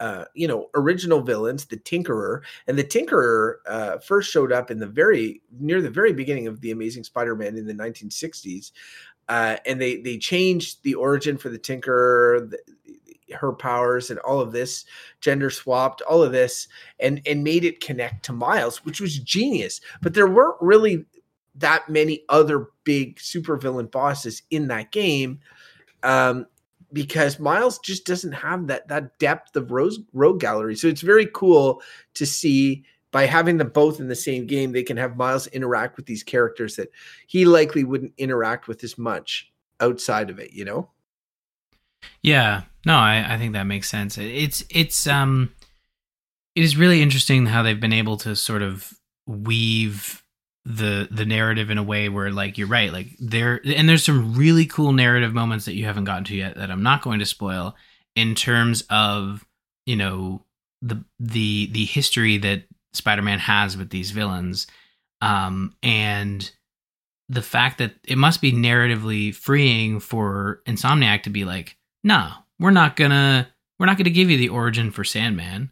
uh, 0.00 0.24
you 0.34 0.46
know, 0.46 0.68
original 0.74 1.20
villains, 1.20 1.64
the 1.64 1.76
Tinkerer, 1.76 2.42
and 2.66 2.78
the 2.78 2.84
Tinkerer 2.84 3.56
uh, 3.66 3.98
first 3.98 4.30
showed 4.30 4.52
up 4.52 4.70
in 4.70 4.78
the 4.78 4.86
very 4.86 5.42
near 5.58 5.82
the 5.82 5.90
very 5.90 6.12
beginning 6.12 6.46
of 6.46 6.60
the 6.60 6.70
Amazing 6.70 7.04
Spider-Man 7.04 7.56
in 7.56 7.66
the 7.66 7.74
1960s, 7.74 8.72
uh, 9.28 9.56
and 9.66 9.80
they 9.80 9.96
they 9.96 10.16
changed 10.16 10.82
the 10.82 10.94
origin 10.94 11.36
for 11.36 11.48
the 11.48 11.58
Tinkerer, 11.58 12.50
the, 12.50 12.58
her 13.34 13.52
powers, 13.52 14.10
and 14.10 14.18
all 14.20 14.40
of 14.40 14.52
this, 14.52 14.84
gender 15.20 15.50
swapped, 15.50 16.00
all 16.02 16.22
of 16.22 16.32
this, 16.32 16.68
and 17.00 17.20
and 17.26 17.42
made 17.42 17.64
it 17.64 17.80
connect 17.80 18.24
to 18.26 18.32
Miles, 18.32 18.84
which 18.84 19.00
was 19.00 19.18
genius. 19.18 19.80
But 20.00 20.14
there 20.14 20.28
weren't 20.28 20.60
really 20.60 21.04
that 21.56 21.88
many 21.88 22.22
other 22.28 22.68
big 22.84 23.16
supervillain 23.16 23.90
bosses 23.90 24.42
in 24.50 24.68
that 24.68 24.92
game. 24.92 25.40
Um, 26.04 26.46
because 26.92 27.38
Miles 27.38 27.78
just 27.78 28.06
doesn't 28.06 28.32
have 28.32 28.66
that 28.68 28.88
that 28.88 29.18
depth 29.18 29.56
of 29.56 29.70
rose 29.70 29.98
rogue 30.12 30.40
gallery. 30.40 30.76
So 30.76 30.88
it's 30.88 31.02
very 31.02 31.26
cool 31.32 31.82
to 32.14 32.26
see 32.26 32.84
by 33.10 33.26
having 33.26 33.56
them 33.56 33.70
both 33.70 34.00
in 34.00 34.08
the 34.08 34.14
same 34.14 34.46
game, 34.46 34.72
they 34.72 34.82
can 34.82 34.96
have 34.96 35.16
Miles 35.16 35.46
interact 35.48 35.96
with 35.96 36.06
these 36.06 36.22
characters 36.22 36.76
that 36.76 36.90
he 37.26 37.44
likely 37.44 37.84
wouldn't 37.84 38.12
interact 38.18 38.68
with 38.68 38.84
as 38.84 38.98
much 38.98 39.50
outside 39.80 40.28
of 40.28 40.38
it, 40.38 40.52
you 40.52 40.64
know? 40.64 40.90
Yeah. 42.22 42.62
No, 42.84 42.96
I, 42.96 43.34
I 43.34 43.38
think 43.38 43.54
that 43.54 43.64
makes 43.64 43.88
sense. 43.88 44.18
It's 44.18 44.64
it's 44.70 45.06
um 45.06 45.54
it 46.54 46.62
is 46.62 46.76
really 46.76 47.02
interesting 47.02 47.46
how 47.46 47.62
they've 47.62 47.80
been 47.80 47.92
able 47.92 48.16
to 48.18 48.34
sort 48.36 48.62
of 48.62 48.92
weave 49.26 50.22
the 50.70 51.08
the 51.10 51.24
narrative 51.24 51.70
in 51.70 51.78
a 51.78 51.82
way 51.82 52.10
where 52.10 52.30
like 52.30 52.58
you're 52.58 52.68
right 52.68 52.92
like 52.92 53.16
there 53.18 53.58
and 53.64 53.88
there's 53.88 54.04
some 54.04 54.34
really 54.34 54.66
cool 54.66 54.92
narrative 54.92 55.32
moments 55.32 55.64
that 55.64 55.74
you 55.74 55.86
haven't 55.86 56.04
gotten 56.04 56.24
to 56.24 56.36
yet 56.36 56.56
that 56.56 56.70
I'm 56.70 56.82
not 56.82 57.00
going 57.00 57.20
to 57.20 57.24
spoil 57.24 57.74
in 58.14 58.34
terms 58.34 58.84
of 58.90 59.46
you 59.86 59.96
know 59.96 60.42
the 60.82 61.02
the 61.18 61.70
the 61.72 61.86
history 61.86 62.36
that 62.36 62.64
Spider-Man 62.92 63.38
has 63.38 63.78
with 63.78 63.88
these 63.88 64.10
villains 64.10 64.66
um 65.22 65.74
and 65.82 66.50
the 67.30 67.42
fact 67.42 67.78
that 67.78 67.94
it 68.06 68.18
must 68.18 68.42
be 68.42 68.52
narratively 68.52 69.34
freeing 69.34 70.00
for 70.00 70.60
Insomniac 70.66 71.22
to 71.22 71.30
be 71.30 71.46
like 71.46 71.78
no 72.04 72.28
we're 72.60 72.72
not 72.72 72.94
gonna 72.94 73.48
we're 73.78 73.86
not 73.86 73.96
gonna 73.96 74.10
give 74.10 74.28
you 74.28 74.36
the 74.36 74.50
origin 74.50 74.90
for 74.90 75.02
Sandman. 75.02 75.70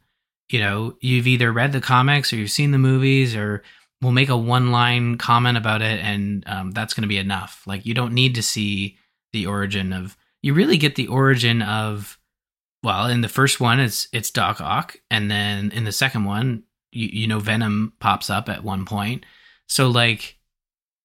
You 0.48 0.60
know 0.60 0.96
you've 1.02 1.26
either 1.26 1.52
read 1.52 1.72
the 1.72 1.82
comics 1.82 2.32
or 2.32 2.36
you've 2.36 2.50
seen 2.50 2.70
the 2.70 2.78
movies 2.78 3.36
or 3.36 3.62
we'll 4.02 4.12
make 4.12 4.28
a 4.28 4.36
one 4.36 4.70
line 4.70 5.18
comment 5.18 5.56
about 5.56 5.82
it 5.82 6.00
and 6.00 6.44
um, 6.46 6.70
that's 6.72 6.94
going 6.94 7.02
to 7.02 7.08
be 7.08 7.18
enough. 7.18 7.62
Like 7.66 7.86
you 7.86 7.94
don't 7.94 8.14
need 8.14 8.34
to 8.34 8.42
see 8.42 8.98
the 9.32 9.46
origin 9.46 9.92
of 9.92 10.16
you 10.42 10.54
really 10.54 10.76
get 10.76 10.94
the 10.94 11.08
origin 11.08 11.62
of 11.62 12.18
well 12.82 13.06
in 13.06 13.20
the 13.20 13.28
first 13.28 13.60
one 13.60 13.80
it's 13.80 14.08
it's 14.12 14.30
doc 14.30 14.60
ock 14.60 14.96
and 15.10 15.30
then 15.30 15.70
in 15.72 15.84
the 15.84 15.92
second 15.92 16.24
one 16.24 16.62
you, 16.92 17.08
you 17.12 17.26
know 17.26 17.38
venom 17.38 17.92
pops 18.00 18.30
up 18.30 18.48
at 18.48 18.64
one 18.64 18.84
point. 18.84 19.24
So 19.68 19.88
like 19.88 20.38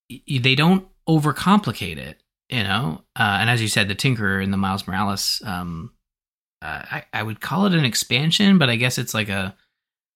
y- 0.09 0.39
they 0.41 0.55
don't 0.55 0.87
overcomplicate 1.07 1.97
it 1.97 2.21
you 2.49 2.63
know? 2.63 3.01
Uh, 3.17 3.37
and 3.39 3.49
as 3.49 3.61
you 3.61 3.67
said 3.69 3.87
the 3.87 3.95
tinkerer 3.95 4.43
and 4.43 4.51
the 4.51 4.57
miles 4.57 4.87
morales 4.87 5.41
um, 5.45 5.91
uh, 6.61 6.83
I, 6.91 7.05
I 7.13 7.23
would 7.23 7.41
call 7.41 7.65
it 7.65 7.73
an 7.73 7.85
expansion 7.85 8.57
but 8.59 8.69
i 8.69 8.75
guess 8.75 8.99
it's 8.99 9.15
like 9.15 9.29
a 9.29 9.55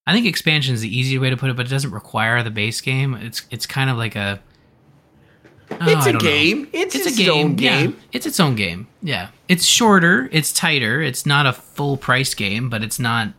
I 0.06 0.12
think 0.12 0.26
expansion 0.26 0.74
is 0.74 0.82
the 0.82 0.96
easy 0.96 1.18
way 1.18 1.30
to 1.30 1.36
put 1.36 1.50
it, 1.50 1.56
but 1.56 1.66
it 1.66 1.70
doesn't 1.70 1.90
require 1.90 2.42
the 2.42 2.50
base 2.50 2.80
game. 2.80 3.14
It's 3.14 3.42
it's 3.50 3.66
kind 3.66 3.90
of 3.90 3.96
like 3.96 4.14
a. 4.14 4.40
Oh, 5.68 5.78
it's 5.80 6.06
a 6.06 6.12
game. 6.12 6.68
It's, 6.72 6.94
it's, 6.94 7.06
its, 7.06 7.18
a 7.18 7.24
game. 7.24 7.56
game. 7.56 7.90
Yeah, 7.90 7.96
it's 8.12 8.24
its 8.24 8.38
own 8.38 8.54
game. 8.54 8.86
Yeah, 9.02 9.30
it's 9.48 9.64
shorter. 9.64 10.28
It's 10.30 10.52
tighter. 10.52 11.02
It's 11.02 11.26
not 11.26 11.46
a 11.46 11.52
full 11.52 11.96
price 11.96 12.34
game, 12.34 12.70
but 12.70 12.84
it's 12.84 13.00
not. 13.00 13.32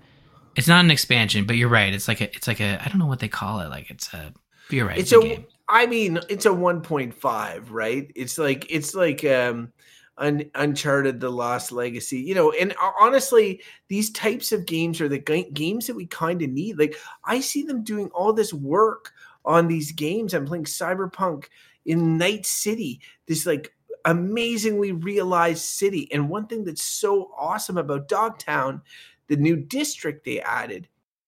It's 0.57 0.68
not 0.68 0.84
an 0.84 0.91
expansion. 0.91 1.45
But 1.45 1.55
you're 1.55 1.70
right. 1.70 1.93
It's 1.93 2.09
like 2.09 2.20
a. 2.20 2.26
It's 2.36 2.47
like 2.47 2.59
a. 2.59 2.84
I 2.84 2.89
don't 2.89 2.99
know 2.99 3.07
what 3.07 3.20
they 3.20 3.30
call 3.30 3.61
it. 3.61 3.70
Like 3.70 3.89
it's 3.89 4.13
a. 4.13 4.34
You're 4.70 4.88
right. 4.88 4.97
It's, 4.97 5.13
it's 5.13 5.24
a, 5.24 5.26
a 5.26 5.30
game. 5.30 5.45
I 5.70 5.86
mean, 5.86 6.20
it's 6.30 6.45
a 6.45 6.49
1.5, 6.49 7.65
right? 7.70 8.11
It's 8.15 8.38
like 8.38 8.65
it's 8.70 8.95
like 8.95 9.24
um 9.26 9.72
Un- 10.18 10.49
Uncharted, 10.55 11.20
The 11.20 11.30
Lost 11.30 11.72
Legacy, 11.72 12.20
you 12.20 12.34
know, 12.34 12.51
and 12.51 12.72
uh, 12.82 12.91
honestly, 12.99 13.61
these 13.88 14.09
types 14.11 14.51
of 14.51 14.65
games 14.65 14.99
are 14.99 15.07
the 15.07 15.20
g- 15.20 15.49
games 15.53 15.88
that 15.88 15.95
we 15.95 16.07
kind 16.07 16.41
of 16.41 16.49
need. 16.49 16.80
Like, 16.80 16.95
I 17.24 17.39
see 17.39 17.63
them 17.63 17.84
doing 17.84 18.09
all 18.09 18.34
this 18.34 18.53
work 18.53 19.13
on 19.45 19.68
these 19.68 19.91
games. 19.91 20.34
I'm 20.34 20.45
playing 20.45 20.65
Cyberpunk 20.65 21.45
in 21.86 22.18
Night 22.18 22.45
City, 22.45 22.99
this 23.28 23.45
like 23.45 23.74
amazingly 24.05 24.91
realized 24.91 25.63
city. 25.63 26.11
And 26.11 26.30
one 26.30 26.47
thing 26.47 26.63
that's 26.63 26.84
so 26.84 27.32
awesome 27.38 27.78
about 27.78 28.07
Dogtown, 28.07 28.82
the 29.28 29.36
new 29.36 29.55
district 29.55 30.26
they 30.26 30.39
added, 30.41 30.88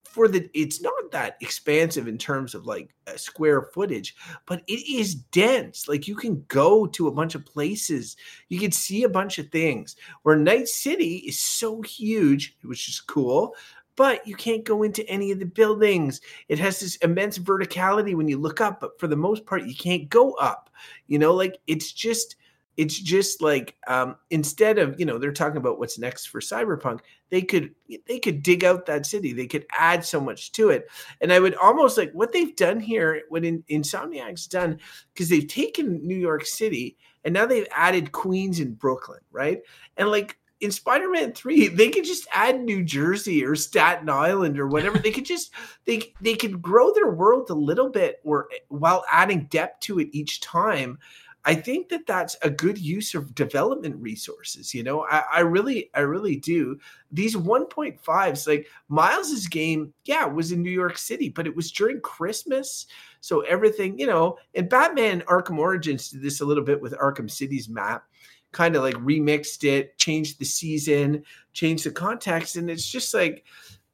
for 0.09 0.27
the 0.27 0.49
it's 0.53 0.81
not 0.81 1.11
that 1.11 1.37
expansive 1.41 2.07
in 2.07 2.17
terms 2.17 2.55
of 2.55 2.65
like 2.65 2.89
square 3.15 3.61
footage 3.61 4.15
but 4.45 4.61
it 4.67 4.79
is 4.91 5.15
dense 5.15 5.87
like 5.87 6.07
you 6.07 6.15
can 6.15 6.43
go 6.47 6.85
to 6.87 7.07
a 7.07 7.11
bunch 7.11 7.35
of 7.35 7.45
places 7.45 8.17
you 8.49 8.59
can 8.59 8.71
see 8.71 9.03
a 9.03 9.09
bunch 9.09 9.39
of 9.39 9.49
things 9.49 9.95
where 10.23 10.35
night 10.35 10.67
city 10.67 11.17
is 11.27 11.39
so 11.39 11.81
huge 11.81 12.57
which 12.63 12.87
is 12.87 12.99
cool 12.99 13.55
but 13.95 14.25
you 14.25 14.33
can't 14.33 14.63
go 14.63 14.83
into 14.83 15.05
any 15.09 15.29
of 15.29 15.39
the 15.39 15.45
buildings. 15.45 16.21
It 16.47 16.57
has 16.59 16.79
this 16.79 16.95
immense 16.97 17.37
verticality 17.37 18.15
when 18.15 18.29
you 18.29 18.37
look 18.37 18.61
up, 18.61 18.79
but 18.79 18.97
for 18.97 19.07
the 19.07 19.17
most 19.17 19.45
part, 19.45 19.65
you 19.65 19.75
can't 19.75 20.07
go 20.07 20.35
up. 20.35 20.69
You 21.07 21.19
know, 21.19 21.33
like 21.33 21.59
it's 21.67 21.91
just 21.91 22.37
it's 22.79 22.97
just 22.97 23.41
like 23.41 23.75
um, 23.87 24.15
instead 24.29 24.79
of 24.79 24.97
you 24.97 25.05
know 25.05 25.17
they're 25.17 25.33
talking 25.33 25.57
about 25.57 25.79
what's 25.79 25.99
next 25.99 26.27
for 26.27 26.39
cyberpunk 26.39 27.01
they 27.29 27.41
could 27.41 27.75
they 28.07 28.17
could 28.17 28.41
dig 28.41 28.63
out 28.63 28.85
that 28.85 29.05
city 29.05 29.33
they 29.33 29.47
could 29.47 29.65
add 29.77 30.03
so 30.03 30.21
much 30.21 30.53
to 30.53 30.69
it 30.69 30.89
and 31.19 31.33
i 31.33 31.39
would 31.39 31.55
almost 31.55 31.97
like 31.97 32.09
what 32.13 32.31
they've 32.31 32.55
done 32.55 32.79
here 32.79 33.23
what 33.27 33.43
in, 33.43 33.61
insomniac's 33.69 34.47
done 34.47 34.79
because 35.13 35.27
they've 35.27 35.47
taken 35.47 35.99
new 36.07 36.15
york 36.15 36.45
city 36.45 36.95
and 37.25 37.33
now 37.33 37.45
they've 37.45 37.67
added 37.75 38.13
queens 38.13 38.61
and 38.61 38.79
brooklyn 38.79 39.19
right 39.29 39.59
and 39.97 40.09
like 40.09 40.37
in 40.61 40.71
Spider-Man 40.71 41.31
3, 41.31 41.67
they 41.75 41.89
could 41.89 42.03
just 42.03 42.27
add 42.33 42.61
New 42.61 42.83
Jersey 42.83 43.45
or 43.45 43.55
Staten 43.55 44.09
Island 44.09 44.59
or 44.59 44.67
whatever. 44.67 44.99
they 44.99 45.11
could 45.11 45.25
just 45.25 45.53
they 45.85 46.13
they 46.19 46.35
could 46.35 46.61
grow 46.61 46.93
their 46.93 47.11
world 47.11 47.49
a 47.49 47.53
little 47.53 47.89
bit 47.89 48.19
or 48.25 48.49
while 48.67 49.05
adding 49.09 49.45
depth 49.45 49.79
to 49.83 49.99
it 49.99 50.09
each 50.11 50.41
time. 50.41 50.99
I 51.45 51.55
think 51.55 51.89
that 51.89 52.05
that's 52.05 52.35
a 52.43 52.49
good 52.49 52.77
use 52.77 53.15
of 53.15 53.33
development 53.33 53.95
resources. 53.95 54.73
You 54.73 54.83
know, 54.83 55.05
I, 55.05 55.23
I 55.31 55.39
really, 55.39 55.89
I 55.93 56.01
really 56.01 56.35
do. 56.35 56.77
These 57.11 57.35
1.5s, 57.35 58.47
like 58.47 58.67
Miles's 58.89 59.47
game, 59.47 59.93
yeah, 60.05 60.25
was 60.25 60.51
in 60.51 60.61
New 60.61 60.69
York 60.69 60.97
City, 60.97 61.29
but 61.29 61.47
it 61.47 61.55
was 61.55 61.71
during 61.71 62.01
Christmas. 62.01 62.87
So 63.21 63.41
everything, 63.41 63.97
you 63.97 64.05
know, 64.07 64.37
and 64.53 64.69
Batman 64.69 65.21
Arkham 65.21 65.57
Origins 65.57 66.09
did 66.09 66.21
this 66.21 66.41
a 66.41 66.45
little 66.45 66.63
bit 66.63 66.81
with 66.81 66.93
Arkham 66.93 67.31
City's 67.31 67.69
map, 67.69 68.03
kind 68.51 68.75
of 68.75 68.83
like 68.83 68.95
remixed 68.95 69.63
it, 69.63 69.97
changed 69.97 70.39
the 70.39 70.45
season, 70.45 71.23
changed 71.53 71.85
the 71.85 71.91
context. 71.91 72.57
And 72.57 72.69
it's 72.69 72.87
just 72.87 73.13
like, 73.13 73.45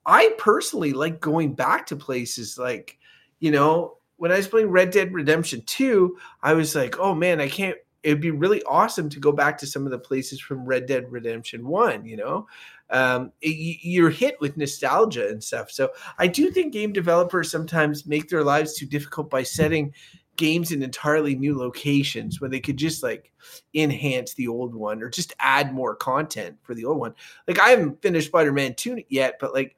I 0.06 0.34
personally 0.38 0.94
like 0.94 1.20
going 1.20 1.54
back 1.54 1.86
to 1.88 1.96
places 1.96 2.58
like, 2.58 2.98
you 3.40 3.52
know, 3.52 3.98
when 4.18 4.32
I 4.32 4.38
was 4.38 4.48
playing 4.48 4.70
Red 4.70 4.92
Dead 4.92 5.14
Redemption 5.14 5.62
2, 5.66 6.18
I 6.42 6.54
was 6.54 6.76
like, 6.76 7.00
oh 7.00 7.14
man, 7.14 7.42
I 7.42 7.50
can't. 7.50 7.78
It'd 8.04 8.22
be 8.22 8.32
really 8.32 8.62
awesome 8.64 9.10
to 9.10 9.20
go 9.20 9.32
back 9.32 9.58
to 9.58 9.68
some 9.68 9.86
of 9.86 9.92
the 9.92 9.98
places 9.98 10.40
from 10.40 10.66
Red 10.66 10.86
Dead 10.86 11.12
Redemption 11.12 11.68
1, 11.68 12.06
you 12.06 12.18
know? 12.18 12.48
Um, 12.92 13.32
it, 13.42 13.80
you're 13.82 14.12
hit 14.12 14.40
with 14.40 14.58
nostalgia 14.58 15.28
and 15.28 15.44
stuff. 15.44 15.72
So 15.72 15.90
I 16.20 16.28
do 16.28 16.52
think 16.52 16.72
game 16.72 16.94
developers 16.94 17.50
sometimes 17.50 18.06
make 18.06 18.30
their 18.30 18.44
lives 18.44 18.76
too 18.76 18.86
difficult 18.86 19.32
by 19.32 19.42
setting 19.42 19.92
games 20.36 20.72
in 20.72 20.84
entirely 20.84 21.36
new 21.36 21.58
locations 21.58 22.40
when 22.40 22.52
they 22.52 22.60
could 22.60 22.78
just 22.78 23.02
like 23.02 23.32
enhance 23.74 24.34
the 24.34 24.48
old 24.48 24.76
one 24.76 25.02
or 25.02 25.10
just 25.10 25.34
add 25.40 25.74
more 25.74 25.96
content 25.96 26.58
for 26.62 26.76
the 26.76 26.86
old 26.86 27.00
one. 27.00 27.16
Like 27.48 27.60
I 27.60 27.70
haven't 27.70 28.02
finished 28.02 28.28
Spider-Man 28.28 28.76
2 28.76 29.04
yet, 29.10 29.38
but 29.40 29.54
like 29.54 29.76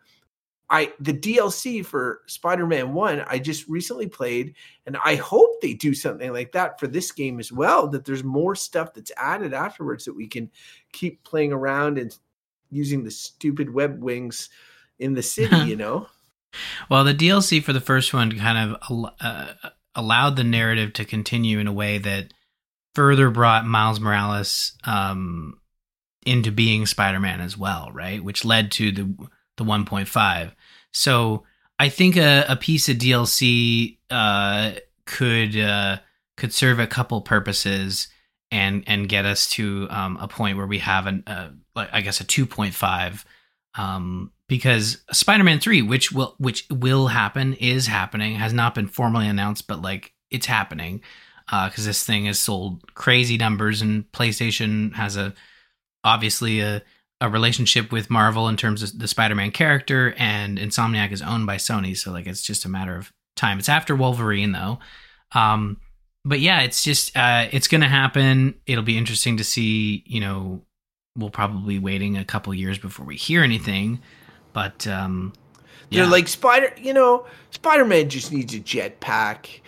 I 0.70 0.92
the 1.00 1.14
DLC 1.14 1.86
for 1.86 2.22
Spider-Man 2.28 2.94
1 2.94 3.22
I 3.28 3.40
just 3.40 3.68
recently 3.68 4.08
played 4.08 4.56
and 4.86 4.98
I 5.04 5.16
hope 5.16 5.62
they 5.62 5.74
do 5.74 5.94
something 5.94 6.34
like 6.34 6.52
that 6.52 6.80
for 6.80 6.88
this 6.88 7.12
game 7.12 7.40
as 7.40 7.52
well 7.52 7.88
that 7.90 8.04
there's 8.06 8.24
more 8.24 8.56
stuff 8.56 8.94
that's 8.94 9.12
added 9.16 9.54
afterwards 9.54 10.06
that 10.06 10.16
we 10.16 10.28
can 10.28 10.52
keep 10.92 11.24
playing 11.24 11.54
around 11.54 11.98
and 11.98 12.18
using 12.70 13.04
the 13.04 13.12
stupid 13.12 13.74
web 13.74 14.02
wings 14.02 14.50
in 15.00 15.14
the 15.14 15.24
city, 15.24 15.56
you 15.66 15.76
know? 15.76 16.08
Well, 16.90 17.04
the 17.04 17.14
DLC 17.14 17.62
for 17.62 17.74
the 17.74 17.82
first 17.82 18.14
one 18.14 18.38
kind 18.38 18.76
of 18.82 19.12
uh, 19.20 19.54
allowed 19.96 20.36
the 20.36 20.44
narrative 20.44 20.94
to 20.94 21.06
continue 21.06 21.60
in 21.60 21.68
a 21.68 21.74
way 21.74 21.98
that 22.00 22.34
further 22.96 23.30
brought 23.30 23.66
Miles 23.66 24.00
Morales 24.00 24.74
um, 24.86 25.60
into 26.26 26.52
being 26.52 26.86
Spider-Man 26.86 27.42
as 27.42 27.58
well, 27.58 27.92
right? 27.94 28.24
Which 28.24 28.44
led 28.44 28.72
to 28.74 28.92
the 28.92 29.30
the 29.58 29.64
1.5. 29.64 30.52
So 30.92 31.44
I 31.80 31.90
think 31.90 32.18
a, 32.18 32.46
a 32.48 32.56
piece 32.56 32.90
of 32.90 32.98
DLC 32.98 33.98
uh, 34.10 34.72
could 35.06 35.58
uh, 35.58 35.98
could 36.36 36.54
serve 36.54 36.80
a 36.80 36.88
couple 36.88 37.22
purposes 37.22 38.08
and 38.52 38.84
and 38.88 39.10
get 39.10 39.26
us 39.26 39.50
to 39.52 39.88
um, 39.90 40.18
a 40.22 40.28
point 40.28 40.58
where 40.58 40.68
we 40.68 40.80
have 40.80 41.06
an 41.06 41.24
uh, 41.28 41.50
I 41.76 42.02
guess 42.02 42.22
a 42.22 42.24
2.5 42.24 43.26
um, 43.76 44.32
because 44.48 45.04
Spider-Man 45.12 45.60
3 45.60 45.82
which 45.84 46.12
will 46.12 46.36
which 46.38 46.66
will 46.72 47.08
happen 47.08 47.54
is 47.54 47.88
happening 47.88 48.36
has 48.36 48.54
not 48.54 48.74
been 48.74 48.88
formally 48.88 49.28
announced 49.28 49.68
but 49.68 49.82
like 49.82 50.14
it's 50.32 50.46
happening 50.46 51.02
because 51.46 51.86
uh, 51.86 51.90
this 51.90 52.04
thing 52.04 52.26
has 52.26 52.40
sold 52.40 52.94
crazy 52.94 53.38
numbers 53.38 53.82
and 53.82 54.12
PlayStation 54.12 54.94
has 54.96 55.16
a 55.16 55.34
obviously 56.04 56.62
a 56.62 56.82
a 57.20 57.30
relationship 57.30 57.92
with 57.92 58.10
Marvel 58.10 58.48
in 58.48 58.58
terms 58.58 58.84
of 58.84 59.00
the 59.00 59.08
Spider-Man 59.08 59.52
character 59.52 60.14
and 60.18 60.58
Insomniac 60.58 61.12
is 61.12 61.22
owned 61.22 61.48
by 61.48 61.58
Sony 61.58 61.98
so 61.98 62.12
like 62.12 62.28
it's 62.28 62.42
just 62.42 62.66
a 62.66 62.70
matter 62.70 62.96
of 62.96 63.12
time 63.36 63.60
it's 63.60 63.70
after 63.70 63.96
Wolverine 63.96 64.52
though 64.52 64.80
um 65.34 65.78
but 66.28 66.42
yeah, 66.42 66.62
it's 66.62 66.84
just 66.84 67.16
uh, 67.16 67.48
it's 67.52 67.68
going 67.68 67.82
to 67.82 67.88
happen. 67.88 68.56
It'll 68.66 68.84
be 68.84 68.98
interesting 68.98 69.38
to 69.38 69.44
see. 69.44 70.04
You 70.06 70.20
know, 70.20 70.62
we'll 71.16 71.30
probably 71.30 71.76
be 71.76 71.80
waiting 71.80 72.18
a 72.18 72.26
couple 72.26 72.54
years 72.54 72.78
before 72.78 73.06
we 73.06 73.16
hear 73.16 73.44
anything. 73.44 74.02
But 74.52 74.86
um, 74.88 75.34
yeah. 75.90 76.02
they're 76.02 76.12
like 76.12 76.28
Spider. 76.28 76.74
You 76.78 76.94
know, 76.94 77.26
Spider 77.52 77.86
Man 77.86 78.10
just 78.10 78.34
needs 78.34 78.54
a 78.54 78.60
jetpack. 78.60 79.62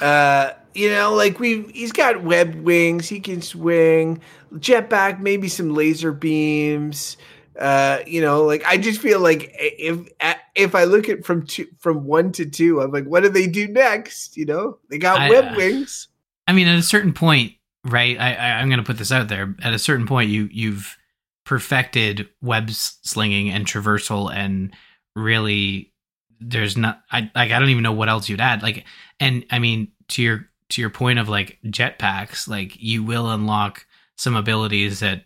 Uh, 0.00 0.52
you 0.74 0.90
know, 0.90 1.14
like 1.14 1.38
we 1.38 1.62
he's 1.72 1.92
got 1.92 2.22
web 2.22 2.54
wings. 2.56 3.08
He 3.08 3.20
can 3.20 3.42
swing. 3.42 4.20
Jetpack, 4.54 5.20
maybe 5.20 5.48
some 5.48 5.74
laser 5.74 6.12
beams 6.12 7.16
uh 7.60 7.98
you 8.06 8.20
know 8.20 8.44
like 8.44 8.64
i 8.64 8.78
just 8.78 9.00
feel 9.00 9.20
like 9.20 9.54
if 9.58 10.08
if 10.54 10.74
i 10.74 10.84
look 10.84 11.08
at 11.08 11.24
from 11.24 11.44
two 11.46 11.66
from 11.78 12.04
one 12.04 12.32
to 12.32 12.46
two 12.46 12.80
i'm 12.80 12.90
like 12.90 13.04
what 13.04 13.22
do 13.22 13.28
they 13.28 13.46
do 13.46 13.68
next 13.68 14.36
you 14.36 14.46
know 14.46 14.78
they 14.88 14.96
got 14.96 15.20
I, 15.20 15.28
web 15.28 15.52
uh, 15.52 15.54
wings 15.56 16.08
i 16.46 16.52
mean 16.52 16.66
at 16.66 16.78
a 16.78 16.82
certain 16.82 17.12
point 17.12 17.52
right 17.84 18.18
i, 18.18 18.32
I 18.34 18.60
i'm 18.60 18.70
gonna 18.70 18.82
put 18.82 18.96
this 18.96 19.12
out 19.12 19.28
there 19.28 19.54
at 19.62 19.74
a 19.74 19.78
certain 19.78 20.06
point 20.06 20.30
you 20.30 20.48
you've 20.50 20.96
perfected 21.44 22.28
web 22.40 22.70
slinging 22.70 23.50
and 23.50 23.66
traversal 23.66 24.32
and 24.32 24.74
really 25.14 25.92
there's 26.40 26.78
not 26.78 27.02
i 27.10 27.30
like 27.34 27.50
i 27.50 27.58
don't 27.58 27.68
even 27.68 27.82
know 27.82 27.92
what 27.92 28.08
else 28.08 28.30
you'd 28.30 28.40
add 28.40 28.62
like 28.62 28.86
and 29.20 29.44
i 29.50 29.58
mean 29.58 29.88
to 30.08 30.22
your 30.22 30.48
to 30.72 30.80
your 30.80 30.90
point 30.90 31.18
of 31.18 31.28
like 31.28 31.58
jetpacks 31.66 32.48
like 32.48 32.80
you 32.80 33.02
will 33.02 33.30
unlock 33.30 33.86
some 34.16 34.36
abilities 34.36 35.00
that 35.00 35.24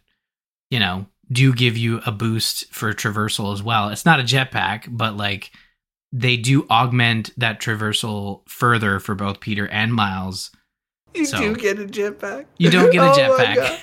you 0.70 0.78
know 0.78 1.06
do 1.30 1.52
give 1.52 1.76
you 1.76 2.00
a 2.06 2.12
boost 2.12 2.72
for 2.72 2.92
traversal 2.92 3.52
as 3.52 3.62
well. 3.62 3.88
It's 3.88 4.04
not 4.04 4.20
a 4.20 4.24
jetpack, 4.24 4.86
but 4.88 5.16
like 5.16 5.50
they 6.12 6.36
do 6.36 6.66
augment 6.68 7.30
that 7.36 7.60
traversal 7.60 8.48
further 8.48 9.00
for 9.00 9.14
both 9.14 9.40
Peter 9.40 9.66
and 9.68 9.92
Miles. 9.92 10.50
You 11.14 11.24
so, 11.24 11.38
do 11.38 11.56
get 11.56 11.78
a 11.78 11.84
jetpack. 11.84 12.46
You 12.58 12.70
don't 12.70 12.92
get 12.92 13.02
a 13.02 13.10
oh 13.10 13.36
jetpack. 13.38 13.78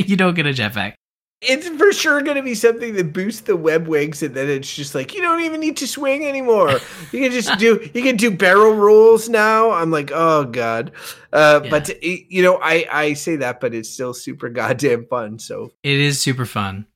you 0.08 0.16
don't 0.16 0.34
get 0.34 0.46
a 0.46 0.50
jetpack 0.50 0.94
it's 1.40 1.68
for 1.68 1.92
sure 1.92 2.20
going 2.22 2.36
to 2.36 2.42
be 2.42 2.54
something 2.54 2.94
that 2.94 3.12
boosts 3.12 3.42
the 3.42 3.56
web 3.56 3.86
wings, 3.86 4.22
and 4.22 4.34
then 4.34 4.48
it's 4.48 4.74
just 4.74 4.94
like 4.94 5.14
you 5.14 5.20
don't 5.20 5.42
even 5.42 5.60
need 5.60 5.76
to 5.76 5.86
swing 5.86 6.24
anymore. 6.26 6.80
You 7.12 7.20
can 7.20 7.30
just 7.30 7.56
do 7.58 7.88
you 7.94 8.02
can 8.02 8.16
do 8.16 8.30
barrel 8.30 8.74
rolls 8.74 9.28
now. 9.28 9.70
I'm 9.70 9.90
like, 9.90 10.10
oh 10.12 10.44
god, 10.44 10.92
uh, 11.32 11.60
yeah. 11.62 11.70
but 11.70 12.02
you 12.02 12.42
know, 12.42 12.58
I 12.60 12.86
I 12.90 13.12
say 13.12 13.36
that, 13.36 13.60
but 13.60 13.74
it's 13.74 13.88
still 13.88 14.14
super 14.14 14.48
goddamn 14.48 15.06
fun. 15.06 15.38
So 15.38 15.72
it 15.82 15.98
is 15.98 16.20
super 16.20 16.44
fun. 16.44 16.86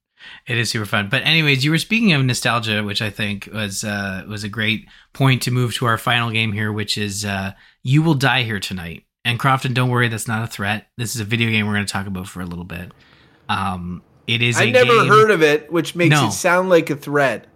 It 0.46 0.58
is 0.58 0.70
super 0.70 0.86
fun. 0.86 1.08
But 1.08 1.22
anyways, 1.22 1.64
you 1.64 1.70
were 1.70 1.78
speaking 1.78 2.12
of 2.12 2.24
nostalgia, 2.24 2.82
which 2.82 3.02
I 3.02 3.10
think 3.10 3.48
was 3.52 3.84
uh, 3.84 4.24
was 4.28 4.44
a 4.44 4.48
great 4.48 4.88
point 5.12 5.42
to 5.42 5.50
move 5.50 5.74
to 5.74 5.86
our 5.86 5.98
final 5.98 6.30
game 6.30 6.52
here, 6.52 6.72
which 6.72 6.98
is 6.98 7.24
uh, 7.24 7.52
"You 7.82 8.02
Will 8.02 8.14
Die 8.14 8.42
Here 8.42 8.60
Tonight." 8.60 9.04
And 9.24 9.38
Crofton, 9.38 9.72
don't 9.72 9.88
worry, 9.88 10.08
that's 10.08 10.26
not 10.26 10.42
a 10.42 10.48
threat. 10.48 10.88
This 10.96 11.14
is 11.14 11.20
a 11.20 11.24
video 11.24 11.48
game 11.48 11.66
we're 11.66 11.74
going 11.74 11.86
to 11.86 11.92
talk 11.92 12.08
about 12.08 12.26
for 12.26 12.40
a 12.40 12.44
little 12.44 12.64
bit. 12.64 12.90
Um, 13.48 14.02
it 14.26 14.42
is. 14.42 14.60
I 14.60 14.70
never 14.70 14.94
game. 14.94 15.08
heard 15.08 15.30
of 15.30 15.42
it, 15.42 15.72
which 15.72 15.94
makes 15.94 16.14
no. 16.14 16.28
it 16.28 16.32
sound 16.32 16.68
like 16.68 16.90
a 16.90 16.96
threat. 16.96 17.46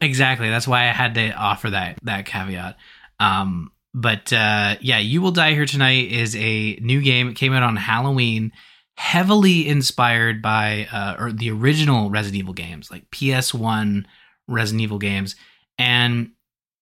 Exactly. 0.00 0.48
That's 0.48 0.66
why 0.66 0.82
I 0.82 0.92
had 0.92 1.14
to 1.14 1.30
offer 1.32 1.70
that 1.70 1.98
that 2.02 2.26
caveat. 2.26 2.76
Um, 3.20 3.72
but 3.94 4.32
uh, 4.32 4.76
yeah, 4.80 4.98
you 4.98 5.20
will 5.20 5.30
die 5.30 5.54
here 5.54 5.66
tonight 5.66 6.10
is 6.12 6.36
a 6.36 6.74
new 6.76 7.00
game. 7.00 7.28
It 7.28 7.34
came 7.34 7.52
out 7.52 7.62
on 7.62 7.76
Halloween, 7.76 8.52
heavily 8.96 9.66
inspired 9.66 10.42
by 10.42 10.88
uh, 10.92 11.16
or 11.18 11.32
the 11.32 11.50
original 11.50 12.10
Resident 12.10 12.38
Evil 12.38 12.54
games, 12.54 12.90
like 12.90 13.10
PS1 13.10 14.04
Resident 14.46 14.82
Evil 14.82 14.98
games. 14.98 15.36
And 15.78 16.32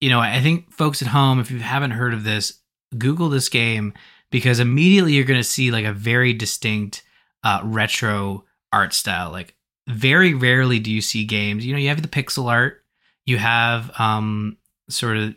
you 0.00 0.10
know, 0.10 0.20
I 0.20 0.40
think 0.40 0.72
folks 0.72 1.00
at 1.00 1.08
home, 1.08 1.40
if 1.40 1.50
you 1.50 1.58
haven't 1.58 1.92
heard 1.92 2.12
of 2.12 2.24
this, 2.24 2.60
Google 2.96 3.28
this 3.28 3.48
game 3.48 3.94
because 4.30 4.60
immediately 4.60 5.12
you're 5.12 5.24
going 5.24 5.40
to 5.40 5.44
see 5.44 5.70
like 5.70 5.84
a 5.84 5.92
very 5.92 6.32
distinct 6.32 7.02
uh, 7.44 7.60
retro 7.64 8.44
art 8.76 8.92
style. 8.92 9.30
Like 9.30 9.54
very 9.88 10.34
rarely 10.34 10.78
do 10.78 10.92
you 10.92 11.00
see 11.00 11.24
games. 11.24 11.64
You 11.64 11.72
know, 11.72 11.78
you 11.78 11.88
have 11.88 12.02
the 12.02 12.08
pixel 12.08 12.50
art, 12.50 12.84
you 13.24 13.38
have 13.38 13.90
um 13.98 14.58
sort 14.88 15.16
of 15.16 15.34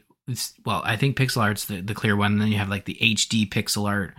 well, 0.65 0.81
I 0.85 0.95
think 0.95 1.17
pixel 1.17 1.41
art's 1.41 1.65
the, 1.65 1.81
the 1.81 1.95
clear 1.95 2.15
one, 2.15 2.33
and 2.33 2.41
then 2.41 2.49
you 2.49 2.57
have 2.57 2.69
like 2.69 2.85
the 2.85 2.97
HD 3.01 3.49
pixel 3.49 3.87
art. 3.87 4.13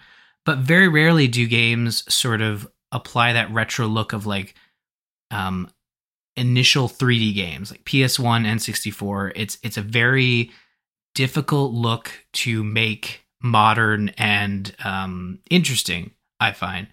But 0.45 0.59
very 0.59 0.89
rarely 0.89 1.29
do 1.29 1.47
games 1.47 2.03
sort 2.13 2.41
of 2.41 2.67
apply 2.91 3.35
that 3.35 3.53
retro 3.53 3.87
look 3.87 4.13
of 4.13 4.27
like 4.27 4.55
um 5.31 5.69
initial 6.37 6.89
3D 6.89 7.35
games 7.35 7.71
like 7.71 7.85
PS1 7.85 8.47
and 8.47 8.63
64. 8.63 9.33
It's 9.37 9.59
it's 9.63 9.77
a 9.77 9.83
very 9.83 10.51
difficult 11.15 11.73
look 11.73 12.25
to 12.33 12.65
make 12.65 13.27
modern 13.43 14.09
and 14.17 14.75
um 14.85 15.41
interesting, 15.51 16.13
I 16.41 16.53
find. 16.53 16.89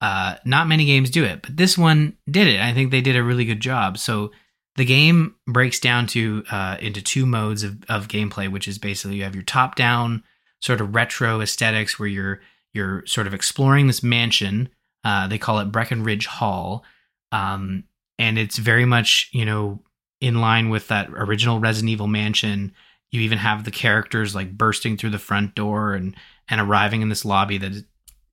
Uh, 0.00 0.36
not 0.44 0.68
many 0.68 0.86
games 0.86 1.10
do 1.10 1.24
it, 1.24 1.42
but 1.42 1.56
this 1.56 1.76
one 1.76 2.16
did 2.30 2.46
it. 2.46 2.60
I 2.60 2.72
think 2.72 2.90
they 2.90 3.02
did 3.02 3.16
a 3.16 3.22
really 3.22 3.44
good 3.44 3.60
job. 3.60 3.98
So 3.98 4.30
the 4.76 4.84
game 4.84 5.34
breaks 5.46 5.78
down 5.78 6.06
to 6.08 6.42
uh, 6.50 6.76
into 6.80 7.02
two 7.02 7.26
modes 7.26 7.62
of, 7.62 7.82
of 7.88 8.08
gameplay, 8.08 8.50
which 8.50 8.66
is 8.66 8.78
basically 8.78 9.16
you 9.16 9.24
have 9.24 9.34
your 9.34 9.44
top 9.44 9.74
down 9.74 10.22
sort 10.60 10.80
of 10.80 10.94
retro 10.94 11.40
aesthetics 11.40 11.98
where 11.98 12.08
you're 12.08 12.40
you're 12.72 13.04
sort 13.06 13.26
of 13.26 13.34
exploring 13.34 13.88
this 13.88 14.02
mansion. 14.02 14.68
Uh, 15.04 15.26
they 15.26 15.38
call 15.38 15.58
it 15.58 15.72
Breckenridge 15.72 16.26
Hall, 16.26 16.84
um, 17.32 17.84
and 18.18 18.38
it's 18.38 18.58
very 18.58 18.84
much 18.84 19.28
you 19.32 19.44
know 19.44 19.82
in 20.20 20.40
line 20.40 20.70
with 20.70 20.88
that 20.88 21.10
original 21.10 21.60
Resident 21.60 21.90
Evil 21.90 22.06
mansion. 22.06 22.72
You 23.10 23.20
even 23.22 23.38
have 23.38 23.64
the 23.64 23.70
characters 23.70 24.34
like 24.34 24.56
bursting 24.56 24.96
through 24.96 25.10
the 25.10 25.18
front 25.18 25.54
door 25.54 25.94
and 25.94 26.14
and 26.48 26.60
arriving 26.60 27.02
in 27.02 27.08
this 27.08 27.24
lobby 27.24 27.58
that 27.58 27.84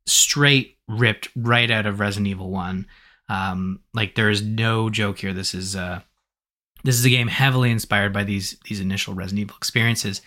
straight 0.08 0.78
ripped 0.88 1.30
right 1.36 1.70
out 1.70 1.86
of 1.86 2.00
Resident 2.00 2.28
Evil 2.28 2.50
One. 2.50 2.88
Um, 3.30 3.82
like 3.94 4.16
there 4.16 4.30
is 4.30 4.42
no 4.42 4.90
joke 4.90 5.20
here. 5.20 5.34
This 5.34 5.54
is 5.54 5.76
uh, 5.76 6.02
this 6.84 6.96
is 6.96 7.06
a 7.06 7.10
game 7.10 7.28
heavily 7.28 7.72
inspired 7.72 8.14
by 8.14 8.24
these 8.24 8.58
these 8.66 8.80
initial 8.80 9.14
Resident 9.14 9.42
Evil 9.42 9.58
experiences. 9.58 10.22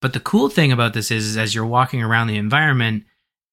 But 0.00 0.12
the 0.12 0.20
cool 0.20 0.48
thing 0.48 0.72
about 0.72 0.94
this 0.94 1.10
is, 1.10 1.26
is 1.26 1.36
as 1.36 1.54
you're 1.54 1.66
walking 1.66 2.02
around 2.02 2.26
the 2.26 2.38
environment, 2.38 3.04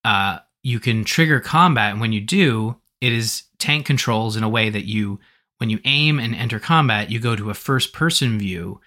uh, 0.06 0.40
you 0.64 0.80
can 0.80 1.04
trigger 1.04 1.40
combat, 1.40 1.92
and 1.92 2.02
when 2.02 2.14
you 2.14 2.22
do, 2.22 2.78
it 3.02 3.12
is 3.12 3.44
tank 3.60 3.86
controls 3.86 4.38
in 4.38 4.44
a 4.44 4.50
way 4.50 4.70
that 4.70 4.86
you, 4.86 5.20
when 5.58 5.70
you 5.70 5.80
aim 5.84 6.20
and 6.20 6.34
enter 6.34 6.58
combat, 6.58 7.12
you 7.12 7.20
go 7.20 7.36
to 7.36 7.50
a 7.50 7.54
first 7.54 7.92
person 7.92 8.40
view, 8.40 8.80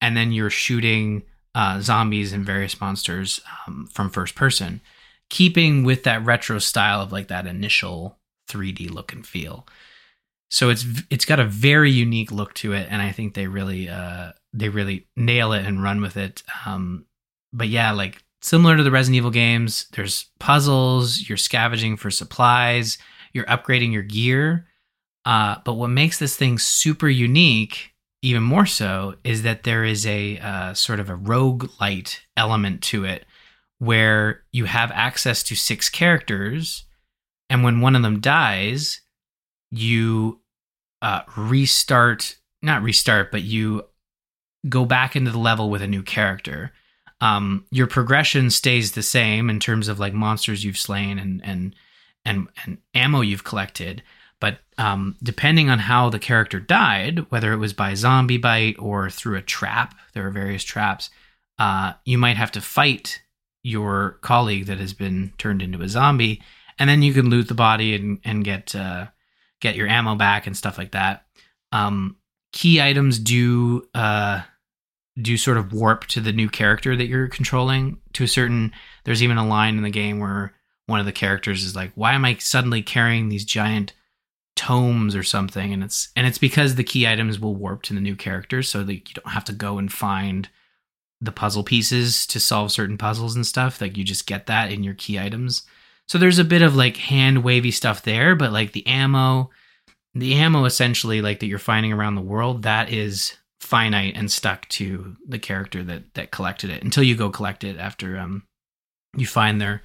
and 0.00 0.16
then 0.16 0.30
you're 0.30 0.48
shooting 0.48 1.24
uh, 1.56 1.80
zombies 1.80 2.32
and 2.32 2.46
various 2.46 2.80
monsters 2.80 3.40
um, 3.66 3.88
from 3.92 4.10
first 4.10 4.36
person 4.36 4.80
keeping 5.30 5.84
with 5.84 6.04
that 6.04 6.24
retro 6.24 6.58
style 6.58 7.00
of 7.00 7.12
like 7.12 7.28
that 7.28 7.46
initial 7.46 8.18
3D 8.50 8.90
look 8.90 9.12
and 9.12 9.26
feel. 9.26 9.66
So 10.50 10.70
it's 10.70 10.84
it's 11.10 11.26
got 11.26 11.40
a 11.40 11.44
very 11.44 11.90
unique 11.90 12.32
look 12.32 12.54
to 12.54 12.72
it, 12.72 12.88
and 12.90 13.02
I 13.02 13.12
think 13.12 13.34
they 13.34 13.46
really 13.46 13.88
uh 13.88 14.32
they 14.52 14.70
really 14.70 15.06
nail 15.16 15.52
it 15.52 15.66
and 15.66 15.82
run 15.82 16.00
with 16.00 16.16
it. 16.16 16.42
Um, 16.64 17.04
but 17.52 17.68
yeah, 17.68 17.92
like 17.92 18.22
similar 18.40 18.76
to 18.76 18.82
the 18.82 18.90
Resident 18.90 19.16
Evil 19.16 19.30
games, 19.30 19.86
there's 19.92 20.30
puzzles, 20.38 21.28
you're 21.28 21.36
scavenging 21.36 21.96
for 21.96 22.10
supplies, 22.10 22.98
you're 23.32 23.44
upgrading 23.44 23.92
your 23.92 24.02
gear. 24.02 24.66
Uh, 25.24 25.56
but 25.64 25.74
what 25.74 25.88
makes 25.88 26.18
this 26.18 26.36
thing 26.36 26.58
super 26.58 27.08
unique, 27.08 27.92
even 28.22 28.42
more 28.42 28.64
so, 28.64 29.16
is 29.24 29.42
that 29.42 29.64
there 29.64 29.84
is 29.84 30.06
a 30.06 30.38
uh, 30.38 30.72
sort 30.72 31.00
of 31.00 31.10
a 31.10 31.14
rogue 31.14 31.68
light 31.80 32.22
element 32.36 32.80
to 32.80 33.04
it 33.04 33.26
where 33.78 34.42
you 34.52 34.64
have 34.64 34.90
access 34.92 35.42
to 35.44 35.54
six 35.54 35.88
characters 35.88 36.84
and 37.48 37.62
when 37.62 37.80
one 37.80 37.96
of 37.96 38.02
them 38.02 38.20
dies 38.20 39.00
you 39.70 40.40
uh, 41.02 41.22
restart, 41.36 42.36
not 42.62 42.82
restart, 42.82 43.30
but 43.30 43.42
you 43.42 43.84
go 44.68 44.84
back 44.84 45.14
into 45.14 45.30
the 45.30 45.38
level 45.38 45.70
with 45.70 45.82
a 45.82 45.86
new 45.86 46.02
character. 46.02 46.72
Um, 47.20 47.64
your 47.70 47.86
progression 47.86 48.50
stays 48.50 48.92
the 48.92 49.02
same 49.02 49.50
in 49.50 49.60
terms 49.60 49.88
of 49.88 49.98
like 49.98 50.14
monsters 50.14 50.64
you've 50.64 50.78
slain 50.78 51.18
and 51.18 51.44
and 51.44 51.74
and, 52.24 52.48
and 52.64 52.78
ammo 52.94 53.20
you've 53.20 53.44
collected. 53.44 54.02
But 54.40 54.58
um, 54.76 55.16
depending 55.22 55.68
on 55.68 55.80
how 55.80 56.10
the 56.10 56.18
character 56.18 56.60
died, 56.60 57.30
whether 57.30 57.52
it 57.52 57.56
was 57.56 57.72
by 57.72 57.94
zombie 57.94 58.38
bite 58.38 58.76
or 58.78 59.10
through 59.10 59.36
a 59.36 59.42
trap, 59.42 59.94
there 60.14 60.26
are 60.26 60.30
various 60.30 60.62
traps. 60.62 61.10
Uh, 61.58 61.94
you 62.04 62.18
might 62.18 62.36
have 62.36 62.52
to 62.52 62.60
fight 62.60 63.20
your 63.68 64.18
colleague 64.22 64.66
that 64.66 64.78
has 64.78 64.94
been 64.94 65.32
turned 65.38 65.62
into 65.62 65.82
a 65.82 65.88
zombie, 65.88 66.42
and 66.78 66.88
then 66.88 67.02
you 67.02 67.12
can 67.12 67.28
loot 67.28 67.48
the 67.48 67.54
body 67.54 67.94
and 67.94 68.18
and 68.24 68.44
get 68.44 68.74
uh, 68.74 69.06
get 69.60 69.76
your 69.76 69.88
ammo 69.88 70.14
back 70.14 70.46
and 70.46 70.56
stuff 70.56 70.78
like 70.78 70.92
that. 70.92 71.26
Um, 71.72 72.16
key 72.52 72.80
items 72.80 73.18
do 73.18 73.86
uh, 73.94 74.42
do 75.20 75.36
sort 75.36 75.58
of 75.58 75.72
warp 75.72 76.06
to 76.06 76.20
the 76.20 76.32
new 76.32 76.48
character 76.48 76.96
that 76.96 77.06
you're 77.06 77.28
controlling 77.28 77.98
to 78.14 78.24
a 78.24 78.28
certain. 78.28 78.72
There's 79.04 79.22
even 79.22 79.36
a 79.36 79.46
line 79.46 79.76
in 79.76 79.82
the 79.82 79.90
game 79.90 80.18
where 80.18 80.54
one 80.86 81.00
of 81.00 81.06
the 81.06 81.12
characters 81.12 81.62
is 81.62 81.76
like, 81.76 81.92
"Why 81.94 82.14
am 82.14 82.24
I 82.24 82.36
suddenly 82.36 82.82
carrying 82.82 83.28
these 83.28 83.44
giant 83.44 83.92
tomes 84.56 85.14
or 85.14 85.22
something?" 85.22 85.74
And 85.74 85.84
it's 85.84 86.08
and 86.16 86.26
it's 86.26 86.38
because 86.38 86.74
the 86.74 86.84
key 86.84 87.06
items 87.06 87.38
will 87.38 87.54
warp 87.54 87.82
to 87.82 87.94
the 87.94 88.00
new 88.00 88.16
character, 88.16 88.62
so 88.62 88.82
that 88.84 88.94
you 88.94 89.14
don't 89.14 89.32
have 89.32 89.44
to 89.44 89.52
go 89.52 89.76
and 89.76 89.92
find 89.92 90.48
the 91.20 91.32
puzzle 91.32 91.64
pieces 91.64 92.26
to 92.26 92.40
solve 92.40 92.72
certain 92.72 92.98
puzzles 92.98 93.34
and 93.34 93.46
stuff. 93.46 93.80
Like 93.80 93.96
you 93.96 94.04
just 94.04 94.26
get 94.26 94.46
that 94.46 94.70
in 94.70 94.84
your 94.84 94.94
key 94.94 95.18
items. 95.18 95.64
So 96.06 96.16
there's 96.16 96.38
a 96.38 96.44
bit 96.44 96.62
of 96.62 96.76
like 96.76 96.96
hand 96.96 97.44
wavy 97.44 97.70
stuff 97.70 98.02
there, 98.02 98.34
but 98.34 98.52
like 98.52 98.72
the 98.72 98.86
ammo, 98.86 99.50
the 100.14 100.34
ammo 100.34 100.64
essentially 100.64 101.20
like 101.20 101.40
that 101.40 101.46
you're 101.46 101.58
finding 101.58 101.92
around 101.92 102.14
the 102.14 102.22
world, 102.22 102.62
that 102.62 102.90
is 102.90 103.36
finite 103.60 104.16
and 104.16 104.30
stuck 104.30 104.68
to 104.68 105.16
the 105.26 105.38
character 105.38 105.82
that 105.82 106.14
that 106.14 106.30
collected 106.30 106.70
it 106.70 106.82
until 106.84 107.02
you 107.02 107.16
go 107.16 107.28
collect 107.28 107.64
it 107.64 107.76
after 107.76 108.16
um 108.16 108.44
you 109.16 109.26
find 109.26 109.60
their 109.60 109.82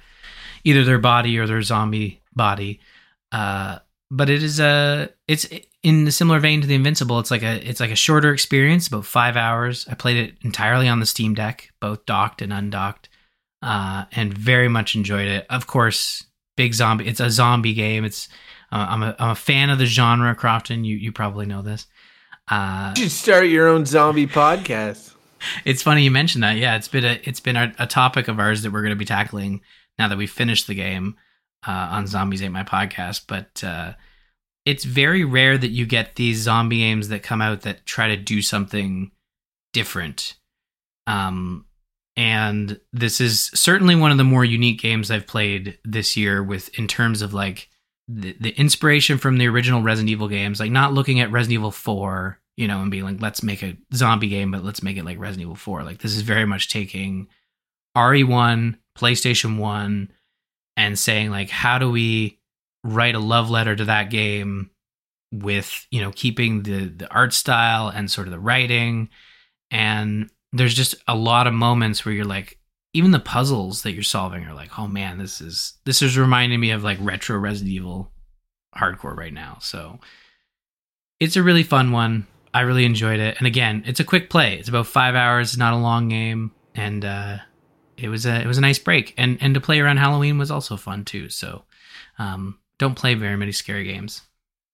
either 0.62 0.84
their 0.84 0.98
body 0.98 1.36
or 1.38 1.46
their 1.46 1.60
zombie 1.60 2.22
body. 2.34 2.80
Uh 3.32 3.78
but 4.10 4.30
it 4.30 4.42
is 4.42 4.60
a 4.60 5.10
it's 5.26 5.46
in 5.84 6.08
a 6.08 6.10
similar 6.10 6.40
vein 6.40 6.62
to 6.62 6.66
the 6.66 6.74
invincible 6.74 7.18
it's 7.18 7.30
like 7.30 7.42
a 7.42 7.68
it's 7.68 7.78
like 7.78 7.90
a 7.90 7.96
shorter 7.96 8.32
experience 8.32 8.88
about 8.88 9.04
five 9.04 9.36
hours. 9.36 9.86
I 9.88 9.94
played 9.94 10.16
it 10.16 10.34
entirely 10.42 10.88
on 10.88 10.98
the 10.98 11.06
steam 11.06 11.34
deck 11.34 11.70
both 11.78 12.06
docked 12.06 12.42
and 12.42 12.52
undocked 12.52 13.10
uh, 13.62 14.06
and 14.12 14.36
very 14.36 14.68
much 14.68 14.96
enjoyed 14.96 15.28
it. 15.28 15.46
Of 15.48 15.66
course 15.66 16.24
big 16.56 16.72
zombie 16.72 17.06
it's 17.06 17.20
a 17.20 17.30
zombie 17.30 17.74
game. 17.74 18.04
It's 18.04 18.28
uh, 18.72 18.86
I'm, 18.88 19.02
a, 19.02 19.14
I'm 19.18 19.30
a 19.30 19.34
fan 19.36 19.70
of 19.70 19.78
the 19.78 19.86
genre 19.86 20.34
crofton. 20.34 20.84
You 20.84 20.96
you 20.96 21.12
probably 21.12 21.46
know 21.46 21.62
this. 21.62 21.86
Uh, 22.48 22.94
you 22.96 23.04
should 23.04 23.12
start 23.12 23.46
your 23.46 23.68
own 23.68 23.84
zombie 23.84 24.26
podcast. 24.26 25.14
It's 25.66 25.82
funny 25.82 26.02
you 26.02 26.10
mentioned 26.10 26.42
that. 26.44 26.56
Yeah 26.56 26.76
it's 26.76 26.88
been 26.88 27.04
a 27.04 27.20
it's 27.24 27.40
been 27.40 27.56
a, 27.56 27.74
a 27.78 27.86
topic 27.86 28.28
of 28.28 28.40
ours 28.40 28.62
that 28.62 28.72
we're 28.72 28.82
going 28.82 28.90
to 28.90 28.96
be 28.96 29.04
tackling 29.04 29.60
now 29.98 30.08
that 30.08 30.18
we 30.18 30.26
finished 30.26 30.66
the 30.66 30.74
game 30.74 31.16
uh, 31.66 31.88
on 31.92 32.06
Zombies 32.06 32.42
Ate 32.42 32.50
My 32.50 32.64
Podcast, 32.64 33.24
but 33.28 33.62
uh, 33.62 33.92
it's 34.64 34.84
very 34.84 35.24
rare 35.24 35.58
that 35.58 35.70
you 35.70 35.86
get 35.86 36.16
these 36.16 36.38
zombie 36.38 36.78
games 36.78 37.08
that 37.08 37.22
come 37.22 37.42
out 37.42 37.62
that 37.62 37.84
try 37.84 38.08
to 38.08 38.16
do 38.16 38.40
something 38.40 39.10
different. 39.72 40.36
Um, 41.06 41.66
and 42.16 42.80
this 42.92 43.20
is 43.20 43.50
certainly 43.54 43.96
one 43.96 44.10
of 44.10 44.18
the 44.18 44.24
more 44.24 44.44
unique 44.44 44.80
games 44.80 45.10
I've 45.10 45.26
played 45.26 45.78
this 45.84 46.16
year 46.16 46.42
with 46.42 46.76
in 46.78 46.86
terms 46.88 47.22
of 47.22 47.34
like 47.34 47.68
the, 48.08 48.36
the 48.40 48.50
inspiration 48.50 49.18
from 49.18 49.38
the 49.38 49.48
original 49.48 49.82
Resident 49.82 50.10
Evil 50.10 50.28
games, 50.28 50.60
like 50.60 50.70
not 50.70 50.92
looking 50.92 51.20
at 51.20 51.32
Resident 51.32 51.54
Evil 51.54 51.70
4, 51.70 52.38
you 52.56 52.68
know, 52.68 52.80
and 52.80 52.90
being 52.90 53.04
like, 53.04 53.20
let's 53.20 53.42
make 53.42 53.62
a 53.62 53.76
zombie 53.92 54.28
game, 54.28 54.50
but 54.50 54.64
let's 54.64 54.82
make 54.82 54.96
it 54.96 55.04
like 55.04 55.18
Resident 55.18 55.42
Evil 55.42 55.56
4. 55.56 55.82
Like 55.82 55.98
this 55.98 56.14
is 56.14 56.22
very 56.22 56.46
much 56.46 56.70
taking 56.70 57.26
RE1, 57.96 58.76
PlayStation 58.96 59.58
1, 59.58 60.10
and 60.76 60.98
saying 60.98 61.30
like 61.30 61.50
how 61.50 61.78
do 61.78 61.90
we 61.90 62.38
write 62.84 63.14
a 63.14 63.18
love 63.18 63.50
letter 63.50 63.74
to 63.74 63.86
that 63.86 64.10
game 64.10 64.70
with 65.32 65.86
you 65.90 66.00
know 66.00 66.12
keeping 66.14 66.62
the 66.62 66.84
the 66.84 67.12
art 67.12 67.32
style 67.32 67.88
and 67.88 68.10
sort 68.10 68.28
of 68.28 68.32
the 68.32 68.38
writing. 68.38 69.08
And 69.70 70.30
there's 70.52 70.74
just 70.74 70.94
a 71.08 71.16
lot 71.16 71.48
of 71.48 71.54
moments 71.54 72.04
where 72.04 72.14
you're 72.14 72.24
like 72.24 72.58
even 72.92 73.10
the 73.10 73.18
puzzles 73.18 73.82
that 73.82 73.92
you're 73.92 74.04
solving 74.04 74.44
are 74.44 74.54
like 74.54 74.78
oh 74.78 74.86
man 74.86 75.18
this 75.18 75.40
is 75.40 75.74
this 75.84 76.00
is 76.00 76.16
reminding 76.16 76.60
me 76.60 76.70
of 76.70 76.84
like 76.84 76.98
retro 77.00 77.36
resident 77.36 77.72
evil 77.72 78.12
hardcore 78.76 79.16
right 79.16 79.32
now. 79.32 79.58
So 79.60 79.98
it's 81.18 81.36
a 81.36 81.42
really 81.42 81.64
fun 81.64 81.90
one. 81.90 82.26
I 82.52 82.60
really 82.60 82.84
enjoyed 82.84 83.18
it. 83.18 83.36
And 83.38 83.46
again 83.48 83.82
it's 83.86 84.00
a 84.00 84.04
quick 84.04 84.30
play. 84.30 84.58
It's 84.58 84.68
about 84.68 84.86
five 84.86 85.16
hours 85.16 85.56
not 85.56 85.74
a 85.74 85.78
long 85.78 86.08
game. 86.08 86.52
And 86.76 87.04
uh 87.04 87.38
it 87.96 88.08
was 88.08 88.26
a 88.26 88.40
it 88.40 88.46
was 88.46 88.58
a 88.58 88.62
nice 88.62 88.78
break, 88.78 89.14
and 89.16 89.38
and 89.40 89.54
to 89.54 89.60
play 89.60 89.80
around 89.80 89.98
Halloween 89.98 90.38
was 90.38 90.50
also 90.50 90.76
fun 90.76 91.04
too. 91.04 91.28
So, 91.28 91.64
um, 92.18 92.58
don't 92.78 92.96
play 92.96 93.14
very 93.14 93.36
many 93.36 93.52
scary 93.52 93.84
games. 93.84 94.22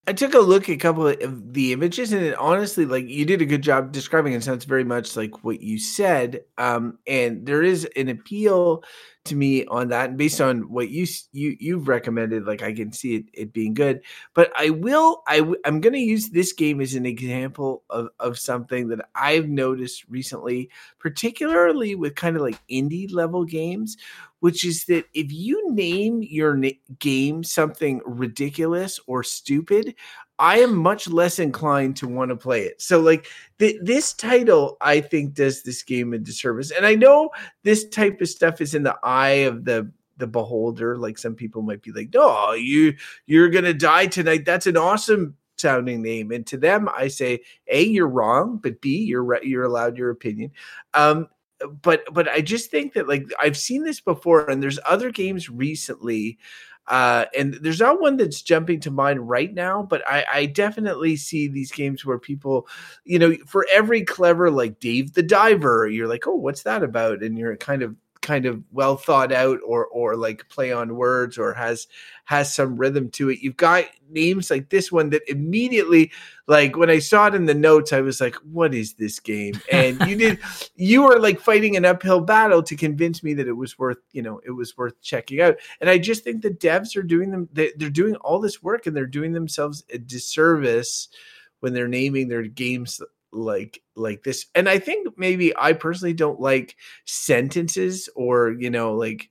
I 0.07 0.13
took 0.13 0.35
a 0.35 0.41
look 0.41 0.65
at 0.65 0.75
a 0.75 0.79
couple 0.79 1.07
of 1.07 1.53
the 1.53 1.73
images, 1.73 2.13
and 2.13 2.35
honestly, 2.37 2.85
like 2.85 3.09
you 3.09 3.25
did 3.25 3.43
a 3.43 3.47
good 3.47 3.63
job 3.63 3.93
describing. 3.93 4.33
It 4.33 4.43
sounds 4.43 4.65
very 4.65 4.83
much 4.83 5.17
like 5.17 5.45
what 5.45 5.61
you 5.61 5.79
said, 5.79 6.41
um, 6.59 6.99
and 7.07 7.47
there 7.47 7.63
is 7.63 7.85
an 7.97 8.09
appeal 8.09 8.83
to 9.25 9.37
me 9.37 9.67
on 9.67 9.89
that 9.89 10.11
and 10.11 10.19
based 10.19 10.41
on 10.41 10.63
what 10.71 10.89
you 10.89 11.07
you 11.33 11.57
you've 11.61 11.89
recommended 11.89 12.47
like 12.47 12.63
i 12.63 12.73
can 12.73 12.91
see 12.91 13.17
it, 13.17 13.25
it 13.35 13.53
being 13.53 13.75
good. 13.75 14.01
But 14.35 14.51
i 14.57 14.71
will 14.71 15.23
i 15.27 15.41
i'm 15.65 15.81
going 15.81 15.93
to 15.93 15.99
use 15.99 16.31
this 16.31 16.53
game 16.53 16.81
as 16.81 16.95
an 16.95 17.05
example 17.05 17.83
of 17.91 18.09
of 18.19 18.39
something 18.39 18.89
that 18.89 19.01
i've 19.15 19.49
noticed 19.49 20.05
recently 20.09 20.71
particularly 20.99 21.95
with 21.95 22.15
kind 22.15 22.37
of 22.37 22.43
like 22.43 22.59
indie 22.69 23.13
level 23.13 23.45
games 23.45 23.97
which 24.41 24.65
is 24.65 24.87
that 24.87 25.05
if 25.13 25.31
you 25.31 25.71
name 25.71 26.23
your 26.23 26.57
na- 26.57 26.71
game 26.99 27.45
something 27.45 28.01
ridiculous 28.07 28.99
or 29.07 29.23
stupid 29.23 29.95
I 30.41 30.59
am 30.61 30.75
much 30.75 31.07
less 31.07 31.39
inclined 31.39 31.97
to 31.99 32.09
want 32.09 32.31
to 32.31 32.37
play 32.37 32.63
it. 32.63 32.81
So, 32.81 32.99
like 33.01 33.27
th- 33.59 33.79
this 33.83 34.15
title, 34.15 34.79
I 34.81 35.01
think 35.01 35.35
does 35.35 35.63
this 35.63 35.83
game 35.83 36.15
a 36.15 36.19
disservice. 36.19 36.71
And 36.73 36.87
I 36.87 36.95
know 36.95 37.31
this 37.63 37.87
type 37.89 38.21
of 38.23 38.29
stuff 38.29 38.61
is 38.63 38.75
in 38.75 38.83
the 38.83 38.99
eye 39.05 39.45
of 39.47 39.65
the 39.67 39.93
the 40.17 40.27
beholder. 40.27 40.97
Like 40.97 41.19
some 41.19 41.35
people 41.35 41.63
might 41.63 41.83
be 41.83 41.93
like, 41.93 42.09
"No, 42.15 42.53
you 42.55 42.95
you're 43.27 43.51
gonna 43.51 43.75
die 43.75 44.07
tonight." 44.07 44.45
That's 44.47 44.67
an 44.67 44.77
awesome 44.79 45.37
sounding 45.59 46.03
name. 46.03 46.33
And 46.33 46.47
to 46.49 46.57
them, 46.57 46.89
I 46.97 47.09
say, 47.09 47.43
"A, 47.69 47.83
you're 47.85 48.09
wrong," 48.09 48.59
but 48.63 48.81
B, 48.81 48.99
you're 49.05 49.25
right. 49.25 49.45
You're 49.45 49.65
allowed 49.65 49.99
your 49.99 50.11
opinion. 50.11 50.53
Um, 50.95 51.29
but 51.83 52.03
but 52.13 52.29
I 52.29 52.41
just 52.41 52.71
think 52.71 52.95
that 52.95 53.09
like 53.09 53.27
I've 53.39 53.57
seen 53.59 53.85
this 53.85 54.01
before, 54.01 54.49
and 54.49 54.63
there's 54.63 54.79
other 54.87 55.11
games 55.11 55.51
recently 55.51 56.39
uh, 56.91 57.27
and 57.39 57.55
there's 57.55 57.79
not 57.79 58.01
one 58.01 58.17
that's 58.17 58.43
jumping 58.43 58.81
to 58.81 58.91
mind 58.91 59.29
right 59.29 59.55
now, 59.55 59.81
but 59.81 60.03
I, 60.09 60.25
I, 60.33 60.47
definitely 60.47 61.15
see 61.15 61.47
these 61.47 61.71
games 61.71 62.05
where 62.05 62.19
people, 62.19 62.67
you 63.05 63.17
know, 63.17 63.37
for 63.47 63.65
every 63.73 64.03
clever 64.03 64.51
like 64.51 64.81
Dave 64.81 65.15
the 65.15 65.23
Diver, 65.23 65.87
you're 65.87 66.09
like, 66.09 66.27
oh, 66.27 66.35
what's 66.35 66.65
that 66.65 66.83
about? 66.83 67.23
And 67.23 67.39
you're 67.39 67.57
kind 67.57 67.83
of 67.83 67.95
kind 68.23 68.45
of 68.45 68.63
well 68.71 68.97
thought 68.97 69.33
out 69.33 69.59
or 69.67 69.87
or 69.87 70.15
like 70.15 70.49
play 70.49 70.73
on 70.73 70.97
words 70.97 71.39
or 71.39 71.55
has 71.55 71.87
has 72.25 72.53
some 72.53 72.77
rhythm 72.77 73.09
to 73.11 73.31
it. 73.31 73.41
You've 73.41 73.57
got 73.57 73.85
names 74.11 74.51
like 74.51 74.69
this 74.69 74.93
one 74.93 75.11
that 75.11 75.29
immediately 75.29 76.13
like 76.47 76.77
when 76.77 76.91
I 76.91 76.99
saw 76.99 77.29
it 77.29 77.35
in 77.35 77.47
the 77.47 77.55
notes, 77.55 77.93
I 77.93 78.01
was 78.01 78.21
like, 78.21 78.35
what 78.37 78.75
is 78.75 78.95
this 78.95 79.21
game? 79.21 79.55
And 79.73 80.01
you 80.07 80.17
did 80.17 80.39
you 80.77 81.03
were 81.03 81.19
like 81.19 81.41
fighting 81.41 81.77
an 81.77 81.85
uphill 81.85 82.21
battle 82.21 82.63
to 82.65 82.77
convince 82.77 83.23
me 83.23 83.35
that 83.35 83.49
it 83.49 83.53
was 83.53 83.79
worth, 83.79 83.99
you 84.13 84.23
know, 84.23 84.41
it 84.45 84.51
was 84.51 84.77
worth 84.77 85.01
checking 85.01 85.41
out. 85.41 85.57
And 85.81 85.89
I 85.89 85.99
just 85.99 86.23
think 86.23 86.43
the 86.43 86.51
devs 86.51 86.97
are 86.97 87.03
doing 87.03 87.31
them 87.31 87.49
they, 87.53 87.73
they're 87.77 87.91
doing 87.91 88.17
all 88.17 88.41
this 88.41 88.63
work 88.63 88.87
and 88.87 88.97
they're 88.97 89.07
doing 89.07 89.33
themselves 89.33 89.85
a 89.93 89.99
disservice 89.99 91.09
when 91.61 91.73
they're 91.73 91.89
naming 91.89 92.29
their 92.29 92.43
games 92.43 93.01
like 93.33 93.83
like 93.97 94.23
this 94.23 94.47
and 94.55 94.69
i 94.69 94.79
think 94.79 95.07
maybe 95.17 95.57
i 95.57 95.73
personally 95.73 96.13
don't 96.13 96.41
like 96.41 96.77
sentences 97.05 98.09
or 98.17 98.51
you 98.59 98.71
know 98.71 98.95
like 98.95 99.31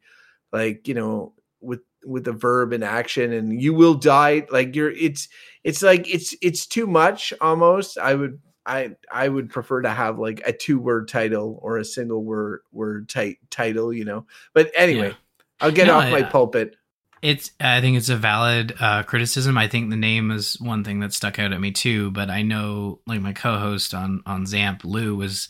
like 0.51 0.87
you 0.87 0.93
know 0.93 1.33
with 1.61 1.81
with 2.05 2.23
the 2.23 2.31
verb 2.31 2.71
in 2.71 2.83
action 2.83 3.33
and 3.33 3.61
you 3.61 3.73
will 3.73 3.93
die 3.93 4.45
like 4.51 4.75
you're 4.75 4.91
it's 4.91 5.27
it's 5.63 5.81
like 5.81 6.09
it's 6.09 6.33
it's 6.41 6.65
too 6.65 6.87
much 6.87 7.33
almost. 7.41 7.97
I 7.97 8.15
would 8.15 8.39
i 8.65 8.91
i 9.11 9.27
would 9.27 9.49
prefer 9.49 9.81
to 9.81 9.89
have 9.89 10.19
like 10.19 10.41
a 10.45 10.53
two 10.53 10.79
word 10.79 11.07
title 11.07 11.59
or 11.61 11.77
a 11.77 11.85
single 11.85 12.23
word 12.23 12.61
word 12.71 13.09
tight 13.09 13.37
title 13.49 13.93
you 13.93 14.05
know 14.05 14.25
but 14.53 14.69
anyway 14.75 15.09
yeah. 15.09 15.13
i'll 15.61 15.71
get 15.71 15.87
no, 15.87 15.95
off 15.95 16.11
my 16.11 16.21
pulpit 16.21 16.75
it's 17.21 17.51
I 17.59 17.81
think 17.81 17.97
it's 17.97 18.09
a 18.09 18.15
valid 18.15 18.75
uh, 18.79 19.03
criticism. 19.03 19.57
I 19.57 19.67
think 19.67 19.89
the 19.89 19.95
name 19.95 20.31
is 20.31 20.59
one 20.59 20.83
thing 20.83 20.99
that 20.99 21.13
stuck 21.13 21.39
out 21.39 21.53
at 21.53 21.61
me 21.61 21.71
too. 21.71 22.11
But 22.11 22.29
I 22.29 22.41
know 22.41 22.99
like 23.07 23.21
my 23.21 23.33
co-host 23.33 23.93
on 23.93 24.21
on 24.25 24.45
Zamp, 24.45 24.83
Lou, 24.83 25.15
was 25.15 25.49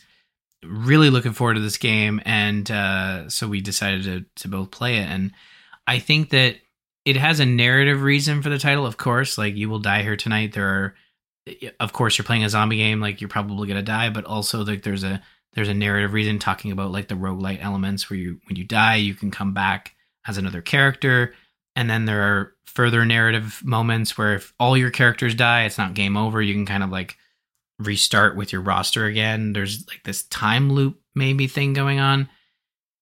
really 0.64 1.10
looking 1.10 1.32
forward 1.32 1.54
to 1.54 1.60
this 1.60 1.78
game, 1.78 2.20
and 2.24 2.70
uh, 2.70 3.28
so 3.28 3.48
we 3.48 3.60
decided 3.60 4.04
to 4.04 4.24
to 4.42 4.48
both 4.48 4.70
play 4.70 4.96
it. 4.98 5.06
And 5.06 5.32
I 5.86 5.98
think 5.98 6.30
that 6.30 6.56
it 7.04 7.16
has 7.16 7.40
a 7.40 7.46
narrative 7.46 8.02
reason 8.02 8.42
for 8.42 8.50
the 8.50 8.58
title. 8.58 8.86
Of 8.86 8.96
course, 8.96 9.38
like 9.38 9.56
you 9.56 9.68
will 9.68 9.78
die 9.78 10.02
here 10.02 10.16
tonight. 10.16 10.52
There 10.52 10.68
are 10.68 10.94
of 11.78 11.92
course 11.92 12.18
you're 12.18 12.24
playing 12.24 12.44
a 12.44 12.50
zombie 12.50 12.76
game 12.76 13.00
like 13.00 13.20
you're 13.20 13.28
probably 13.28 13.66
going 13.66 13.78
to 13.78 13.82
die 13.82 14.10
but 14.10 14.24
also 14.24 14.64
like 14.64 14.82
there's 14.82 15.04
a 15.04 15.22
there's 15.54 15.68
a 15.68 15.74
narrative 15.74 16.12
reason 16.12 16.38
talking 16.38 16.70
about 16.70 16.92
like 16.92 17.08
the 17.08 17.14
roguelite 17.14 17.62
elements 17.62 18.08
where 18.08 18.18
you 18.18 18.38
when 18.46 18.56
you 18.56 18.64
die 18.64 18.96
you 18.96 19.14
can 19.14 19.30
come 19.30 19.52
back 19.52 19.94
as 20.26 20.38
another 20.38 20.60
character 20.60 21.34
and 21.80 21.88
then 21.88 22.04
there 22.04 22.20
are 22.20 22.54
further 22.66 23.06
narrative 23.06 23.62
moments 23.64 24.18
where 24.18 24.34
if 24.34 24.52
all 24.60 24.76
your 24.76 24.90
characters 24.90 25.34
die 25.34 25.64
it's 25.64 25.78
not 25.78 25.94
game 25.94 26.14
over. 26.14 26.42
You 26.42 26.52
can 26.52 26.66
kind 26.66 26.82
of 26.82 26.90
like 26.90 27.16
restart 27.78 28.36
with 28.36 28.52
your 28.52 28.60
roster 28.60 29.06
again. 29.06 29.54
There's 29.54 29.88
like 29.88 30.02
this 30.04 30.24
time 30.24 30.70
loop 30.70 31.00
maybe 31.14 31.46
thing 31.46 31.72
going 31.72 31.98
on. 31.98 32.28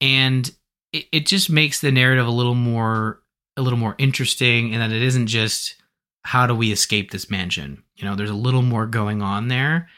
And 0.01 0.49
it, 0.93 1.07
it 1.11 1.27
just 1.27 1.51
makes 1.51 1.81
the 1.81 1.91
narrative 1.91 2.29
a 2.29 2.31
little 2.31 2.55
more 2.55 3.21
a 3.57 3.63
little 3.63 3.81
more 3.81 3.97
interesting 3.99 4.73
and 4.73 4.81
that 4.81 4.95
it 4.95 5.03
isn't 5.03 5.27
just 5.27 5.75
how 6.23 6.47
do 6.47 6.55
we 6.55 6.71
escape 6.71 7.11
this 7.11 7.29
mansion? 7.29 7.83
You 7.97 8.05
know 8.05 8.15
there's 8.15 8.31
a 8.31 8.35
little 8.35 8.63
more 8.63 8.87
going 8.87 9.23
on 9.23 9.49
there. 9.49 9.89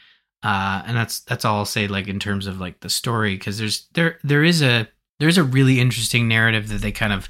Uh 0.41 0.81
and 0.87 0.97
that's 0.97 1.19
that's 1.19 1.45
all 1.45 1.57
i'll 1.59 1.65
say 1.65 1.87
like 1.87 2.07
in 2.07 2.19
terms 2.19 2.47
of 2.47 2.59
like 2.59 2.79
the 2.79 2.89
story 2.89 3.35
because 3.35 3.59
there's 3.59 3.87
there 3.93 4.17
there 4.23 4.43
is 4.43 4.63
a 4.63 4.87
there's 5.19 5.37
a 5.37 5.43
really 5.43 5.79
interesting 5.79 6.27
narrative 6.27 6.67
that 6.69 6.81
they 6.81 6.91
kind 6.91 7.13
of 7.13 7.29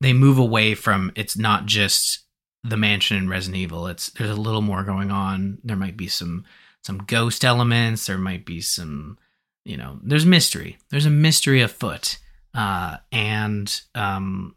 they 0.00 0.12
move 0.12 0.38
away 0.38 0.74
from 0.74 1.12
it's 1.14 1.36
not 1.36 1.66
just 1.66 2.20
the 2.62 2.76
mansion 2.76 3.16
in 3.16 3.28
resident 3.28 3.56
evil. 3.56 3.86
It's 3.86 4.10
there's 4.10 4.30
a 4.30 4.34
little 4.34 4.62
more 4.62 4.82
going 4.82 5.10
on. 5.10 5.58
There 5.62 5.76
might 5.76 5.96
be 5.96 6.08
some 6.08 6.44
some 6.84 6.98
ghost 6.98 7.44
elements. 7.44 8.06
There 8.06 8.18
might 8.18 8.44
be 8.44 8.60
some 8.60 9.18
you 9.64 9.76
know 9.76 9.98
there's 10.02 10.26
mystery. 10.26 10.78
There's 10.90 11.06
a 11.06 11.10
mystery 11.10 11.62
afoot. 11.62 12.18
Uh 12.54 12.96
and 13.12 13.82
um 13.94 14.54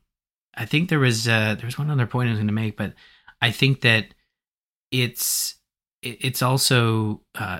i 0.56 0.66
think 0.66 0.88
there 0.90 1.00
was 1.00 1.28
uh 1.28 1.56
there 1.56 1.66
was 1.66 1.78
one 1.78 1.90
other 1.90 2.08
point 2.08 2.28
i 2.28 2.32
was 2.32 2.40
going 2.40 2.48
to 2.48 2.54
make 2.54 2.78
but 2.78 2.94
i 3.42 3.52
think 3.52 3.82
that 3.82 4.06
it's 4.92 5.56
it's 6.02 6.42
also 6.42 7.22
uh 7.36 7.60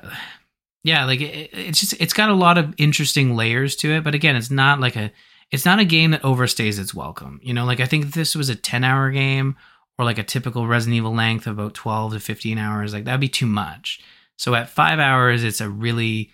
yeah 0.86 1.04
like 1.04 1.20
it, 1.20 1.50
it's 1.52 1.82
just 1.82 1.94
it's 2.00 2.14
got 2.14 2.30
a 2.30 2.36
lot 2.36 2.58
of 2.58 2.74
interesting 2.78 3.36
layers 3.36 3.76
to 3.76 3.92
it 3.92 4.04
but 4.04 4.16
again 4.16 4.38
it's 4.38 4.50
not 4.50 4.80
like 4.80 4.96
a 4.96 5.12
it's 5.52 5.66
not 5.66 5.80
a 5.80 5.86
game 5.86 6.12
that 6.12 6.22
overstays 6.22 6.80
its 6.80 6.94
welcome. 6.94 7.40
You 7.44 7.54
know 7.54 7.66
like 7.66 7.80
i 7.80 7.86
think 7.86 8.14
this 8.14 8.36
was 8.36 8.50
a 8.50 8.56
10 8.56 8.84
hour 8.84 9.12
game 9.12 9.56
or 9.98 10.06
like 10.06 10.18
a 10.18 10.24
typical 10.24 10.68
resident 10.68 10.98
evil 10.98 11.14
length 11.14 11.48
of 11.48 11.60
about 11.60 11.74
12 11.74 12.14
to 12.14 12.20
15 12.20 12.58
hours 12.58 12.94
like 12.94 13.06
that'd 13.06 13.20
be 13.20 13.30
too 13.30 13.48
much. 13.48 14.02
So 14.38 14.56
at 14.56 14.70
five 14.70 15.00
hours 15.00 15.44
it's 15.44 15.62
a 15.62 15.70
really 15.70 16.32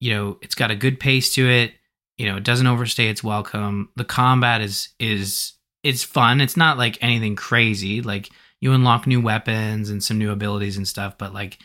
you 0.00 0.12
know 0.14 0.38
it's 0.42 0.54
got 0.54 0.70
a 0.70 0.76
good 0.76 1.00
pace 1.00 1.34
to 1.34 1.48
it. 1.48 1.72
You 2.16 2.26
know 2.26 2.36
it 2.36 2.44
doesn't 2.44 2.66
overstay 2.66 3.08
its 3.08 3.24
welcome. 3.24 3.90
The 3.96 4.04
combat 4.04 4.60
is 4.60 4.90
is 4.98 5.52
it's 5.82 6.02
fun. 6.02 6.40
It's 6.40 6.56
not 6.56 6.78
like 6.78 6.98
anything 7.02 7.36
crazy. 7.36 8.00
Like 8.00 8.30
you 8.60 8.72
unlock 8.72 9.06
new 9.06 9.20
weapons 9.20 9.90
and 9.90 10.02
some 10.02 10.18
new 10.18 10.30
abilities 10.30 10.78
and 10.78 10.88
stuff, 10.88 11.18
but 11.18 11.34
like 11.34 11.58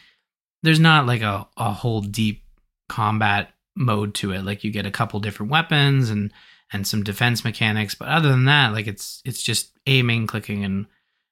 there's 0.63 0.79
not 0.79 1.07
like 1.07 1.21
a, 1.21 1.47
a 1.55 1.71
whole 1.71 2.01
deep 2.01 2.43
combat 2.89 3.53
mode 3.75 4.13
to 4.15 4.31
it. 4.31 4.43
Like 4.43 4.65
you 4.65 4.71
get 4.71 4.85
a 4.85 4.91
couple 4.91 5.21
different 5.21 5.51
weapons 5.51 6.09
and 6.09 6.33
and 6.71 6.85
some 6.85 7.03
defense 7.03 7.43
mechanics, 7.43 7.95
but 7.95 8.07
other 8.07 8.29
than 8.29 8.45
that, 8.45 8.73
like 8.73 8.87
it's 8.87 9.21
it's 9.25 9.41
just 9.41 9.71
aiming, 9.87 10.27
clicking 10.27 10.63
and 10.63 10.85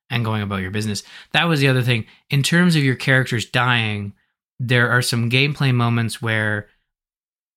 and 0.09 0.25
going 0.25 0.41
about 0.41 0.61
your 0.61 0.71
business. 0.71 1.03
That 1.33 1.45
was 1.45 1.59
the 1.59 1.67
other 1.67 1.81
thing. 1.81 2.05
In 2.29 2.43
terms 2.43 2.75
of 2.75 2.83
your 2.83 2.95
characters 2.95 3.45
dying, 3.45 4.13
there 4.59 4.89
are 4.89 5.01
some 5.01 5.29
gameplay 5.29 5.73
moments 5.73 6.21
where 6.21 6.67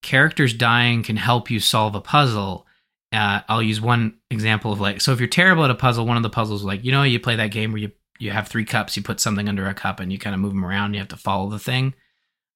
characters 0.03 0.53
dying 0.53 1.03
can 1.03 1.16
help 1.16 1.51
you 1.51 1.61
solve 1.61 1.95
a 1.95 2.01
puzzle 2.01 2.66
uh, 3.12 3.41
I'll 3.49 3.62
use 3.62 3.81
one 3.81 4.18
example 4.31 4.72
of 4.72 4.81
like, 4.81 5.01
so 5.01 5.12
if 5.12 5.18
you're 5.18 5.28
terrible 5.28 5.64
at 5.64 5.70
a 5.70 5.74
puzzle, 5.74 6.07
one 6.07 6.16
of 6.16 6.22
the 6.22 6.31
puzzles, 6.31 6.62
like, 6.62 6.85
you 6.85 6.93
know, 6.93 7.03
you 7.03 7.18
play 7.18 7.37
that 7.37 7.51
game 7.51 7.72
where 7.72 7.83
you, 7.83 7.93
you 8.18 8.31
have 8.31 8.49
three 8.49 8.64
cups, 8.64 8.97
you 8.97 9.03
put 9.03 9.18
something 9.18 9.49
under 9.49 9.66
a 9.66 9.74
cup 9.74 9.99
and 9.99 10.12
you 10.12 10.18
kind 10.18 10.35
of 10.35 10.41
move 10.41 10.53
them 10.53 10.64
around. 10.64 10.95
You 10.95 11.01
have 11.01 11.09
to 11.09 11.16
follow 11.16 11.51
the 11.51 11.59
thing. 11.59 11.95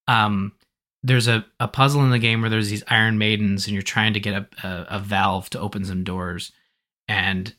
Um, 0.07 0.53
there's 1.05 1.29
a, 1.29 1.45
a 1.61 1.69
puzzle 1.69 2.03
in 2.03 2.11
the 2.11 2.19
game 2.19 2.41
where 2.41 2.49
there's 2.49 2.71
these 2.71 2.83
iron 2.89 3.19
maidens 3.19 3.67
and 3.67 3.75
you're 3.75 3.83
trying 3.83 4.15
to 4.15 4.21
get 4.21 4.35
a, 4.35 4.67
a, 4.67 4.87
a 4.97 4.99
valve 4.99 5.51
to 5.51 5.61
open 5.61 5.85
some 5.85 6.03
doors. 6.03 6.51
And 7.07 7.55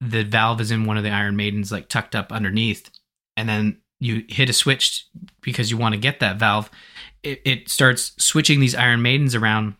the 0.00 0.24
valve 0.24 0.60
is 0.60 0.72
in 0.72 0.84
one 0.84 0.96
of 0.96 1.04
the 1.04 1.10
iron 1.10 1.36
maidens, 1.36 1.70
like 1.70 1.88
tucked 1.88 2.16
up 2.16 2.32
underneath. 2.32 2.90
And 3.36 3.48
then 3.48 3.80
you 4.00 4.24
hit 4.28 4.50
a 4.50 4.52
switch 4.52 5.06
because 5.42 5.70
you 5.70 5.76
want 5.76 5.94
to 5.94 6.00
get 6.00 6.18
that 6.18 6.38
valve. 6.38 6.70
It, 7.22 7.40
it 7.44 7.68
starts 7.68 8.12
switching 8.18 8.58
these 8.58 8.74
iron 8.74 9.00
maidens 9.00 9.36
around. 9.36 9.76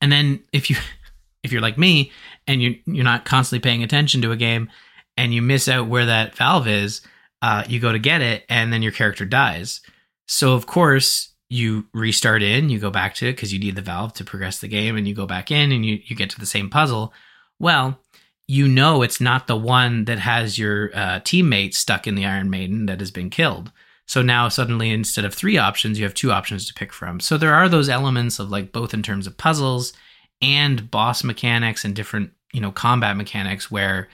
And 0.00 0.12
then 0.12 0.44
if 0.52 0.70
you 0.70 0.76
if 1.42 1.50
you're 1.50 1.60
like 1.60 1.76
me 1.76 2.12
and 2.46 2.62
you 2.62 2.78
you're 2.86 3.02
not 3.02 3.24
constantly 3.24 3.68
paying 3.68 3.82
attention 3.82 4.22
to 4.22 4.30
a 4.30 4.36
game 4.36 4.70
and 5.16 5.34
you 5.34 5.42
miss 5.42 5.66
out 5.66 5.88
where 5.88 6.06
that 6.06 6.36
valve 6.36 6.68
is, 6.68 7.00
uh, 7.42 7.64
you 7.66 7.80
go 7.80 7.90
to 7.90 7.98
get 7.98 8.22
it 8.22 8.44
and 8.48 8.72
then 8.72 8.80
your 8.80 8.92
character 8.92 9.24
dies. 9.24 9.80
So 10.28 10.54
of 10.54 10.66
course 10.66 11.31
you 11.52 11.86
restart 11.92 12.42
in, 12.42 12.70
you 12.70 12.78
go 12.78 12.90
back 12.90 13.14
to 13.16 13.28
it 13.28 13.32
because 13.32 13.52
you 13.52 13.58
need 13.58 13.76
the 13.76 13.82
valve 13.82 14.14
to 14.14 14.24
progress 14.24 14.58
the 14.58 14.68
game, 14.68 14.96
and 14.96 15.06
you 15.06 15.14
go 15.14 15.26
back 15.26 15.50
in 15.50 15.70
and 15.70 15.84
you 15.84 16.00
you 16.04 16.16
get 16.16 16.30
to 16.30 16.40
the 16.40 16.46
same 16.46 16.70
puzzle. 16.70 17.12
Well, 17.58 18.00
you 18.48 18.66
know 18.66 19.02
it's 19.02 19.20
not 19.20 19.46
the 19.46 19.56
one 19.56 20.06
that 20.06 20.18
has 20.18 20.58
your 20.58 20.90
uh, 20.94 21.20
teammate 21.20 21.74
stuck 21.74 22.06
in 22.06 22.14
the 22.14 22.24
Iron 22.24 22.48
Maiden 22.48 22.86
that 22.86 23.00
has 23.00 23.10
been 23.10 23.28
killed. 23.28 23.70
So 24.06 24.22
now 24.22 24.48
suddenly 24.48 24.90
instead 24.90 25.26
of 25.26 25.34
three 25.34 25.58
options, 25.58 25.98
you 25.98 26.04
have 26.04 26.14
two 26.14 26.32
options 26.32 26.66
to 26.66 26.74
pick 26.74 26.92
from. 26.92 27.20
So 27.20 27.36
there 27.36 27.54
are 27.54 27.68
those 27.68 27.90
elements 27.90 28.38
of 28.38 28.50
like 28.50 28.72
both 28.72 28.94
in 28.94 29.02
terms 29.02 29.26
of 29.26 29.36
puzzles 29.36 29.92
and 30.40 30.90
boss 30.90 31.22
mechanics 31.22 31.84
and 31.84 31.94
different 31.94 32.30
you 32.54 32.60
know 32.60 32.72
combat 32.72 33.16
mechanics 33.16 33.70
where 33.70 34.08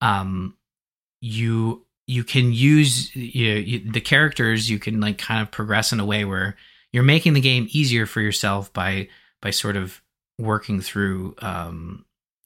um 0.00 0.54
you 1.20 1.84
you 2.06 2.22
can 2.22 2.52
use 2.52 3.14
you, 3.16 3.54
know, 3.54 3.58
you, 3.58 3.90
the 3.90 4.00
characters 4.00 4.68
you 4.68 4.78
can 4.78 5.00
like 5.00 5.16
kind 5.16 5.40
of 5.40 5.50
progress 5.50 5.92
in 5.92 6.00
a 6.00 6.04
way 6.04 6.24
where 6.24 6.56
you're 6.94 7.02
making 7.02 7.32
the 7.34 7.40
game 7.40 7.66
easier 7.70 8.06
for 8.06 8.20
yourself 8.20 8.72
by 8.72 9.08
by 9.42 9.50
sort 9.50 9.76
of 9.76 10.00
working 10.38 10.80
through 10.80 11.34
um 11.40 12.04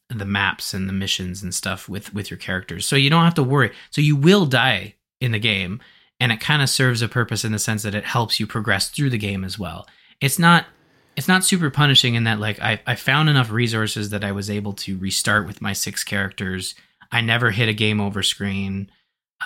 the 0.08 0.24
maps 0.24 0.72
and 0.72 0.88
the 0.88 0.92
missions 0.92 1.42
and 1.42 1.54
stuff 1.54 1.88
with 1.88 2.14
with 2.14 2.30
your 2.30 2.38
characters 2.38 2.86
so 2.86 2.96
you 2.96 3.10
don't 3.10 3.24
have 3.24 3.34
to 3.34 3.42
worry 3.42 3.70
so 3.90 4.00
you 4.00 4.16
will 4.16 4.46
die 4.46 4.94
in 5.20 5.32
the 5.32 5.38
game 5.38 5.80
and 6.18 6.32
it 6.32 6.40
kind 6.40 6.62
of 6.62 6.70
serves 6.70 7.02
a 7.02 7.08
purpose 7.08 7.44
in 7.44 7.52
the 7.52 7.58
sense 7.58 7.82
that 7.82 7.94
it 7.94 8.04
helps 8.04 8.40
you 8.40 8.46
progress 8.46 8.88
through 8.88 9.10
the 9.10 9.18
game 9.18 9.44
as 9.44 9.58
well 9.58 9.86
it's 10.20 10.38
not 10.38 10.64
it's 11.18 11.26
not 11.26 11.44
super 11.44 11.68
punishing 11.68 12.14
in 12.14 12.24
that 12.24 12.38
like 12.38 12.60
I, 12.60 12.80
I 12.86 12.94
found 12.94 13.28
enough 13.28 13.50
resources 13.50 14.10
that 14.10 14.22
I 14.22 14.30
was 14.30 14.48
able 14.48 14.72
to 14.74 14.96
restart 14.98 15.48
with 15.48 15.60
my 15.60 15.72
six 15.72 16.04
characters. 16.04 16.76
I 17.10 17.22
never 17.22 17.50
hit 17.50 17.68
a 17.68 17.72
game 17.72 18.00
over 18.00 18.22
screen. 18.22 18.88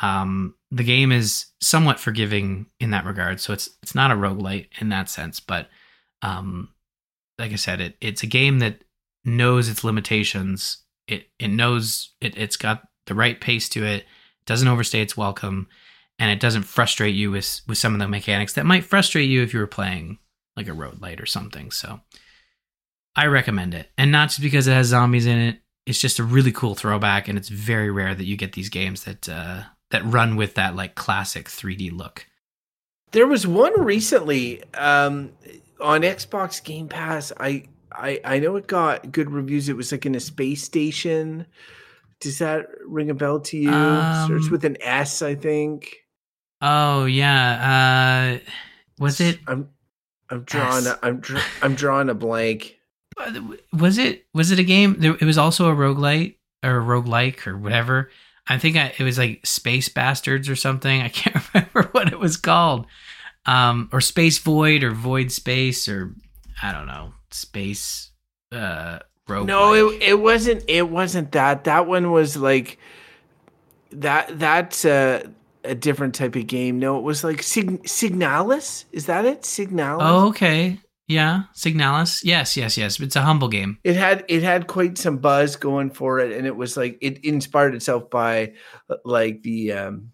Um, 0.02 0.54
the 0.72 0.84
game 0.84 1.12
is 1.12 1.46
somewhat 1.60 2.00
forgiving 2.00 2.66
in 2.80 2.90
that 2.90 3.04
regard, 3.04 3.40
so 3.40 3.52
it's 3.52 3.68
it's 3.82 3.94
not 3.94 4.10
a 4.10 4.14
roguelite 4.14 4.68
in 4.80 4.88
that 4.88 5.10
sense, 5.10 5.38
but 5.38 5.68
um, 6.22 6.70
like 7.38 7.52
I 7.52 7.56
said, 7.56 7.80
it 7.80 7.96
it's 8.00 8.22
a 8.22 8.26
game 8.26 8.58
that 8.60 8.82
knows 9.22 9.68
its 9.68 9.84
limitations. 9.84 10.78
It 11.06 11.26
it 11.38 11.48
knows 11.48 12.14
it 12.22 12.38
it's 12.38 12.56
got 12.56 12.84
the 13.06 13.14
right 13.14 13.38
pace 13.38 13.68
to 13.70 13.84
it. 13.84 14.06
Doesn't 14.46 14.66
overstay 14.66 15.02
its 15.02 15.14
welcome, 15.14 15.68
and 16.18 16.30
it 16.30 16.40
doesn't 16.40 16.62
frustrate 16.62 17.14
you 17.14 17.30
with 17.30 17.60
with 17.68 17.76
some 17.76 17.92
of 17.92 18.00
the 18.00 18.08
mechanics 18.08 18.54
that 18.54 18.64
might 18.64 18.84
frustrate 18.84 19.28
you 19.28 19.42
if 19.42 19.52
you 19.52 19.60
were 19.60 19.66
playing 19.66 20.18
like 20.56 20.68
a 20.68 20.72
roguelite 20.72 21.22
or 21.22 21.26
something. 21.26 21.70
So 21.70 22.00
I 23.14 23.26
recommend 23.26 23.74
it. 23.74 23.90
And 23.98 24.10
not 24.10 24.30
just 24.30 24.40
because 24.40 24.66
it 24.66 24.72
has 24.72 24.88
zombies 24.88 25.26
in 25.26 25.38
it. 25.38 25.58
It's 25.84 26.00
just 26.00 26.20
a 26.20 26.24
really 26.24 26.52
cool 26.52 26.76
throwback 26.76 27.26
and 27.26 27.36
it's 27.36 27.48
very 27.48 27.90
rare 27.90 28.14
that 28.14 28.24
you 28.24 28.36
get 28.36 28.52
these 28.52 28.68
games 28.68 29.02
that 29.02 29.28
uh 29.28 29.62
that 29.92 30.04
run 30.04 30.36
with 30.36 30.54
that 30.54 30.74
like 30.76 30.94
classic 30.94 31.48
3D 31.48 31.92
look. 31.92 32.26
There 33.12 33.26
was 33.26 33.46
one 33.46 33.80
recently 33.82 34.62
um 34.74 35.32
on 35.80 36.02
Xbox 36.02 36.62
Game 36.62 36.88
Pass. 36.88 37.32
I 37.38 37.64
I 37.92 38.20
I 38.24 38.38
know 38.40 38.56
it 38.56 38.66
got 38.66 39.12
good 39.12 39.30
reviews. 39.30 39.68
It 39.68 39.76
was 39.76 39.92
like 39.92 40.04
in 40.04 40.14
a 40.14 40.20
space 40.20 40.62
station. 40.62 41.46
Does 42.20 42.38
that 42.38 42.66
ring 42.86 43.10
a 43.10 43.14
bell 43.14 43.40
to 43.40 43.56
you? 43.58 43.70
Um, 43.70 44.26
Starts 44.26 44.48
with 44.48 44.64
an 44.64 44.76
S, 44.80 45.22
I 45.22 45.34
think. 45.34 45.96
Oh 46.60 47.04
yeah. 47.04 48.40
Uh 48.40 48.52
was 48.98 49.20
it 49.20 49.38
I'm 49.46 49.68
I'm 50.30 50.44
drawing. 50.44 50.86
A, 50.86 50.98
I'm 51.02 51.20
dr- 51.20 51.44
I'm 51.62 51.74
drawing 51.74 52.08
a 52.08 52.14
blank. 52.14 52.78
Was 53.72 53.98
it 53.98 54.24
was 54.32 54.50
it 54.50 54.58
a 54.58 54.64
game? 54.64 54.96
It 55.02 55.24
was 55.24 55.36
also 55.36 55.68
a 55.70 55.74
roguelite 55.74 56.36
or 56.64 56.78
a 56.78 56.82
roguelike 56.82 57.46
or 57.46 57.58
whatever. 57.58 58.10
I 58.48 58.58
think 58.58 58.76
I, 58.76 58.92
it 58.98 59.02
was 59.02 59.18
like 59.18 59.46
Space 59.46 59.88
Bastards 59.88 60.48
or 60.48 60.56
something. 60.56 61.00
I 61.00 61.08
can't 61.08 61.36
remember 61.54 61.88
what 61.92 62.12
it 62.12 62.18
was 62.18 62.36
called. 62.36 62.86
Um, 63.46 63.88
or 63.92 64.00
Space 64.00 64.38
Void 64.38 64.84
or 64.84 64.92
Void 64.92 65.32
Space 65.32 65.88
or 65.88 66.14
I 66.62 66.72
don't 66.72 66.86
know 66.86 67.12
Space 67.30 68.10
uh 68.52 69.00
rogue. 69.28 69.46
No, 69.46 69.74
it 69.74 70.02
it 70.02 70.20
wasn't. 70.20 70.64
It 70.68 70.88
wasn't 70.88 71.32
that. 71.32 71.64
That 71.64 71.86
one 71.86 72.12
was 72.12 72.36
like 72.36 72.78
that. 73.90 74.38
That's 74.38 74.84
uh 74.84 75.26
a 75.64 75.74
different 75.74 76.14
type 76.14 76.36
of 76.36 76.46
game. 76.46 76.78
No, 76.78 76.98
it 76.98 77.02
was 77.02 77.24
like 77.24 77.42
Sig- 77.42 77.84
Signalis. 77.84 78.84
Is 78.92 79.06
that 79.06 79.24
it? 79.24 79.42
Signalis. 79.42 79.98
Oh, 80.00 80.28
okay. 80.28 80.78
Yeah, 81.12 81.42
Signalis. 81.54 82.22
Yes, 82.24 82.56
yes, 82.56 82.76
yes. 82.76 82.98
It's 83.00 83.16
a 83.16 83.22
humble 83.22 83.48
game. 83.48 83.78
It 83.84 83.96
had 83.96 84.24
it 84.28 84.42
had 84.42 84.66
quite 84.66 84.98
some 84.98 85.18
buzz 85.18 85.56
going 85.56 85.90
for 85.90 86.18
it, 86.18 86.32
and 86.32 86.46
it 86.46 86.56
was 86.56 86.76
like 86.76 86.98
it 87.00 87.24
inspired 87.24 87.74
itself 87.74 88.10
by 88.10 88.54
like 89.04 89.42
the 89.42 89.72
um 89.72 90.12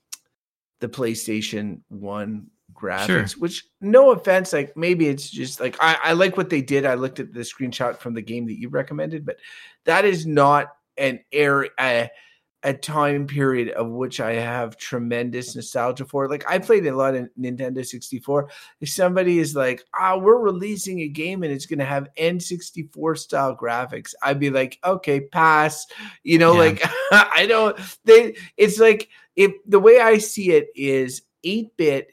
the 0.81 0.89
PlayStation 0.89 1.81
1 1.89 2.47
graphics, 2.73 3.07
sure. 3.07 3.41
which 3.41 3.65
no 3.81 4.13
offense, 4.13 4.53
like 4.53 4.77
maybe 4.77 5.09
it's 5.09 5.29
just 5.29 5.61
like 5.61 5.77
I, 5.81 5.97
I 6.03 6.13
like 6.13 6.37
what 6.37 6.51
they 6.51 6.63
did. 6.63 6.87
I 6.87 6.95
looked 6.95 7.21
at 7.21 7.33
the 7.33 7.41
screenshot 7.41 7.99
from 7.99 8.15
the 8.15 8.23
game 8.23 8.47
that 8.47 8.59
you 8.59 8.69
recommended, 8.69 9.25
but 9.25 9.37
that 9.85 10.05
is 10.05 10.27
not 10.27 10.69
an 10.97 11.21
area 11.33 12.11
a, 12.63 12.75
time 12.75 13.27
period 13.27 13.71
of 13.71 13.89
which 13.89 14.21
I 14.21 14.35
have 14.35 14.77
tremendous 14.77 15.55
nostalgia 15.55 16.05
for. 16.05 16.29
Like 16.29 16.45
I 16.49 16.59
played 16.59 16.87
a 16.87 16.97
lot 16.97 17.15
of 17.15 17.29
Nintendo 17.39 17.85
64. 17.85 18.51
If 18.81 18.89
somebody 18.89 19.39
is 19.39 19.55
like, 19.55 19.83
ah, 19.95 20.13
oh, 20.13 20.19
we're 20.19 20.39
releasing 20.39 21.01
a 21.01 21.09
game 21.09 21.43
and 21.43 21.53
it's 21.53 21.67
gonna 21.67 21.85
have 21.85 22.09
N64 22.19 23.19
style 23.19 23.57
graphics, 23.57 24.15
I'd 24.23 24.41
be 24.41 24.51
like, 24.51 24.79
okay, 24.85 25.21
pass. 25.21 25.87
You 26.23 26.39
know, 26.39 26.53
yeah. 26.53 26.59
like 26.59 26.83
I 27.13 27.47
don't 27.47 27.79
they 28.05 28.37
it's 28.57 28.79
like 28.79 29.09
if 29.37 29.53
the 29.67 29.81
way 29.81 30.01
I 30.01 30.19
see 30.19 30.53
it 30.53 30.69
is 30.75 31.23
8-bit 31.45 32.11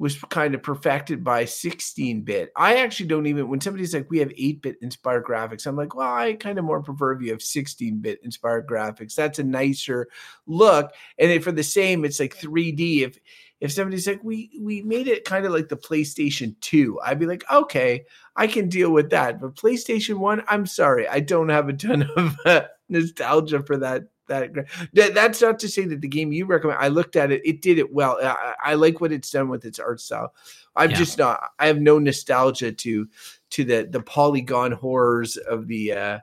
was 0.00 0.16
kind 0.30 0.54
of 0.54 0.62
perfected 0.62 1.22
by 1.22 1.44
16 1.44 2.22
bit. 2.22 2.50
I 2.56 2.76
actually 2.76 3.06
don't 3.06 3.26
even, 3.26 3.48
when 3.48 3.60
somebody's 3.60 3.92
like, 3.92 4.10
we 4.10 4.18
have 4.20 4.32
8 4.34 4.62
bit 4.62 4.78
inspired 4.80 5.26
graphics, 5.26 5.66
I'm 5.66 5.76
like, 5.76 5.94
well, 5.94 6.10
I 6.10 6.32
kind 6.32 6.58
of 6.58 6.64
more 6.64 6.82
prefer 6.82 7.12
if 7.12 7.20
you 7.20 7.30
have 7.32 7.42
16 7.42 7.98
bit 7.98 8.18
inspired 8.24 8.66
graphics. 8.66 9.14
That's 9.14 9.38
a 9.38 9.44
nicer 9.44 10.08
look. 10.46 10.94
And 11.18 11.30
then 11.30 11.42
for 11.42 11.52
the 11.52 11.62
same, 11.62 12.06
it's 12.06 12.18
like 12.18 12.34
3D. 12.34 13.02
If, 13.02 13.18
if 13.60 13.72
somebody's 13.72 14.06
like, 14.06 14.24
we, 14.24 14.50
we 14.58 14.80
made 14.80 15.06
it 15.06 15.26
kind 15.26 15.44
of 15.44 15.52
like 15.52 15.68
the 15.68 15.76
PlayStation 15.76 16.58
2, 16.62 16.98
I'd 17.04 17.18
be 17.18 17.26
like, 17.26 17.44
okay, 17.52 18.06
I 18.36 18.46
can 18.46 18.70
deal 18.70 18.92
with 18.92 19.10
that. 19.10 19.38
But 19.38 19.54
PlayStation 19.54 20.14
1, 20.14 20.44
I'm 20.48 20.64
sorry, 20.64 21.06
I 21.08 21.20
don't 21.20 21.50
have 21.50 21.68
a 21.68 21.74
ton 21.74 22.08
of 22.16 22.36
uh, 22.46 22.62
nostalgia 22.88 23.62
for 23.62 23.76
that 23.76 24.04
that 24.30 25.14
that's 25.14 25.42
not 25.42 25.58
to 25.58 25.68
say 25.68 25.84
that 25.84 26.00
the 26.00 26.08
game 26.08 26.32
you 26.32 26.46
recommend 26.46 26.78
i 26.80 26.88
looked 26.88 27.16
at 27.16 27.30
it 27.30 27.42
it 27.44 27.60
did 27.60 27.78
it 27.78 27.92
well 27.92 28.18
i, 28.22 28.54
I 28.64 28.74
like 28.74 29.00
what 29.00 29.12
it's 29.12 29.30
done 29.30 29.48
with 29.48 29.64
its 29.64 29.78
art 29.78 30.00
style 30.00 30.32
i'm 30.76 30.90
yeah. 30.90 30.96
just 30.96 31.18
not 31.18 31.50
i 31.58 31.66
have 31.66 31.80
no 31.80 31.98
nostalgia 31.98 32.72
to 32.72 33.08
to 33.50 33.64
the 33.64 33.88
the 33.90 34.00
polygon 34.00 34.72
horrors 34.72 35.36
of 35.36 35.66
the 35.66 35.92
uh 35.92 36.18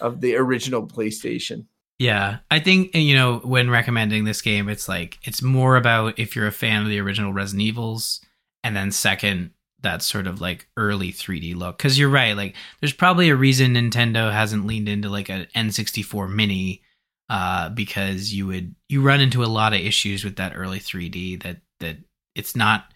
of 0.00 0.20
the 0.20 0.36
original 0.36 0.86
playstation 0.86 1.64
yeah 1.98 2.38
i 2.50 2.60
think 2.60 2.94
you 2.94 3.16
know 3.16 3.38
when 3.38 3.70
recommending 3.70 4.24
this 4.24 4.42
game 4.42 4.68
it's 4.68 4.88
like 4.88 5.18
it's 5.24 5.42
more 5.42 5.76
about 5.76 6.18
if 6.18 6.36
you're 6.36 6.46
a 6.46 6.52
fan 6.52 6.82
of 6.82 6.88
the 6.88 7.00
original 7.00 7.32
resident 7.32 7.62
evils 7.62 8.20
and 8.62 8.76
then 8.76 8.92
second 8.92 9.50
that 9.82 10.02
sort 10.02 10.26
of 10.26 10.40
like 10.40 10.68
early 10.76 11.12
3D 11.12 11.54
look. 11.54 11.78
Because 11.78 11.98
you're 11.98 12.08
right, 12.08 12.36
like 12.36 12.54
there's 12.80 12.92
probably 12.92 13.30
a 13.30 13.36
reason 13.36 13.74
Nintendo 13.74 14.32
hasn't 14.32 14.66
leaned 14.66 14.88
into 14.88 15.08
like 15.08 15.28
an 15.28 15.46
N64 15.54 16.28
Mini 16.28 16.82
uh, 17.28 17.68
because 17.70 18.32
you 18.32 18.46
would 18.46 18.74
you 18.88 19.02
run 19.02 19.20
into 19.20 19.44
a 19.44 19.46
lot 19.46 19.72
of 19.72 19.80
issues 19.80 20.24
with 20.24 20.36
that 20.36 20.52
early 20.54 20.78
3D 20.78 21.42
that 21.42 21.58
that 21.80 21.96
it's 22.34 22.54
not 22.54 22.86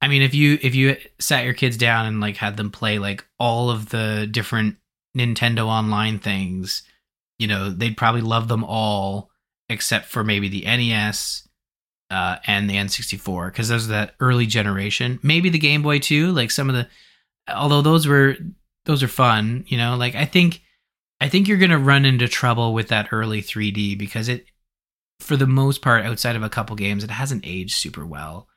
I 0.00 0.08
mean 0.08 0.22
if 0.22 0.34
you 0.34 0.58
if 0.62 0.74
you 0.74 0.96
sat 1.18 1.44
your 1.44 1.54
kids 1.54 1.76
down 1.76 2.06
and 2.06 2.20
like 2.20 2.36
had 2.36 2.56
them 2.56 2.70
play 2.70 2.98
like 2.98 3.26
all 3.38 3.70
of 3.70 3.90
the 3.90 4.28
different 4.30 4.76
Nintendo 5.16 5.66
online 5.66 6.18
things, 6.18 6.82
you 7.38 7.46
know, 7.46 7.70
they'd 7.70 7.96
probably 7.96 8.20
love 8.20 8.48
them 8.48 8.64
all 8.64 9.30
except 9.68 10.06
for 10.06 10.24
maybe 10.24 10.48
the 10.48 10.64
NES 10.64 11.48
uh, 12.10 12.36
and 12.46 12.68
the 12.68 12.74
N64 12.74 13.46
because 13.46 13.68
those 13.68 13.86
are 13.86 13.92
that 13.92 14.14
early 14.20 14.46
generation. 14.46 15.18
Maybe 15.22 15.48
the 15.48 15.58
Game 15.58 15.82
Boy 15.82 15.98
too, 15.98 16.32
like 16.32 16.50
some 16.50 16.68
of 16.68 16.76
the 16.76 16.88
although 17.52 17.82
those 17.82 18.06
were 18.06 18.36
those 18.84 19.02
are 19.02 19.08
fun, 19.08 19.64
you 19.68 19.78
know, 19.78 19.96
like 19.96 20.14
I 20.14 20.24
think 20.24 20.62
I 21.20 21.28
think 21.28 21.48
you're 21.48 21.58
going 21.58 21.70
to 21.70 21.78
run 21.78 22.04
into 22.04 22.28
trouble 22.28 22.74
with 22.74 22.88
that 22.88 23.08
early 23.12 23.40
3D 23.40 23.96
because 23.96 24.28
it, 24.28 24.46
for 25.20 25.36
the 25.36 25.46
most 25.46 25.80
part, 25.80 26.04
outside 26.04 26.36
of 26.36 26.42
a 26.42 26.50
couple 26.50 26.76
games, 26.76 27.04
it 27.04 27.10
hasn't 27.10 27.46
aged 27.46 27.74
super 27.74 28.04
well. 28.04 28.48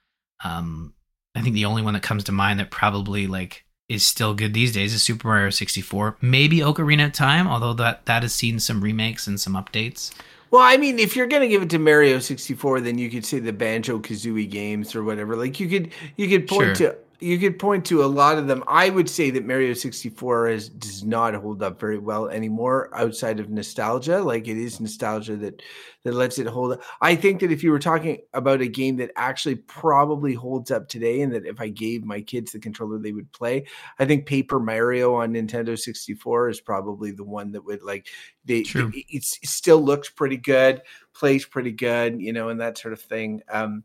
Um, 0.44 0.94
I 1.36 1.42
think 1.42 1.54
the 1.54 1.66
only 1.66 1.82
one 1.82 1.94
that 1.94 2.04
comes 2.04 2.24
to 2.26 2.32
mind 2.32 2.60
that 2.60 2.72
probably 2.72 3.28
like 3.28 3.64
is 3.90 4.06
still 4.06 4.34
good 4.34 4.54
these 4.54 4.74
days 4.74 4.94
is 4.94 5.04
Super 5.04 5.28
Mario 5.28 5.50
64. 5.50 6.18
Maybe 6.22 6.60
Ocarina 6.60 7.06
of 7.06 7.14
Time, 7.14 7.48
although 7.48 7.74
that 7.74 8.06
that 8.06 8.24
has 8.24 8.34
seen 8.34 8.60
some 8.60 8.82
remakes 8.82 9.28
and 9.28 9.40
some 9.40 9.54
updates. 9.54 10.14
Well, 10.50 10.62
I 10.62 10.78
mean, 10.78 10.98
if 11.00 11.16
you're 11.16 11.28
gonna 11.28 11.48
give 11.48 11.62
it 11.62 11.70
to 11.72 11.80
Mario 11.80 12.20
64, 12.20 12.82
then 12.82 12.98
you 12.98 13.10
could 13.10 13.26
say 13.26 13.40
the 13.40 13.54
Banjo 13.54 14.00
Kazooie 14.00 14.50
games 14.50 14.96
or 14.96 15.04
whatever. 15.04 15.36
Like 15.36 15.60
you 15.60 15.68
could 15.68 15.92
you 16.16 16.28
could 16.28 16.48
point 16.48 16.78
sure. 16.78 16.92
to 16.92 16.98
you 17.20 17.40
could 17.40 17.58
point 17.58 17.86
to 17.86 18.04
a 18.04 18.06
lot 18.06 18.38
of 18.38 18.48
them. 18.48 18.64
I 18.68 18.90
would 18.90 19.10
say 19.10 19.30
that 19.32 19.46
Mario 19.46 19.74
64 19.74 20.50
is, 20.50 20.70
does 20.70 21.04
not 21.04 21.34
hold 21.34 21.64
up 21.64 21.80
very 21.80 21.98
well 21.98 22.28
anymore 22.28 22.90
outside 22.94 23.40
of 23.40 23.50
nostalgia. 23.50 24.22
Like 24.22 24.48
it 24.48 24.58
is 24.58 24.80
nostalgia 24.80 25.36
that 25.38 25.62
that 26.04 26.14
lets 26.14 26.38
it 26.38 26.48
hold 26.48 26.74
up. 26.74 26.82
I 27.02 27.16
think 27.16 27.42
that 27.42 27.52
if 27.52 27.64
you 27.64 27.72
were 27.72 27.80
talking 27.80 28.20
about 28.34 28.62
a 28.62 28.68
game 28.68 28.98
that 28.98 29.12
actually 29.16 29.56
probably 29.56 30.34
holds 30.34 30.70
up 30.72 30.88
today 30.88 31.22
and 31.22 31.34
that 31.34 31.46
if 31.46 31.60
I 31.60 31.70
gave 31.70 32.06
my 32.06 32.22
kids 32.22 32.52
the 32.52 32.60
controller 32.60 33.00
they 33.00 33.12
would 33.12 33.32
play, 33.32 33.66
I 34.00 34.06
think 34.06 34.26
Paper 34.26 34.60
Mario 34.60 35.16
on 35.16 35.34
Nintendo 35.34 35.78
64 35.78 36.50
is 36.50 36.62
probably 36.62 37.12
the 37.12 37.26
one 37.26 37.52
that 37.52 37.66
would 37.66 37.84
like 37.84 38.08
they, 38.46 38.64
they 38.64 39.06
it 39.10 39.24
still 39.24 39.82
looks 39.82 40.10
pretty 40.10 40.38
good, 40.38 40.82
plays 41.14 41.46
pretty 41.46 41.72
good, 41.72 42.22
you 42.22 42.32
know, 42.32 42.50
and 42.50 42.62
that 42.62 42.78
sort 42.78 42.94
of 42.94 43.02
thing. 43.02 43.42
Um 43.50 43.84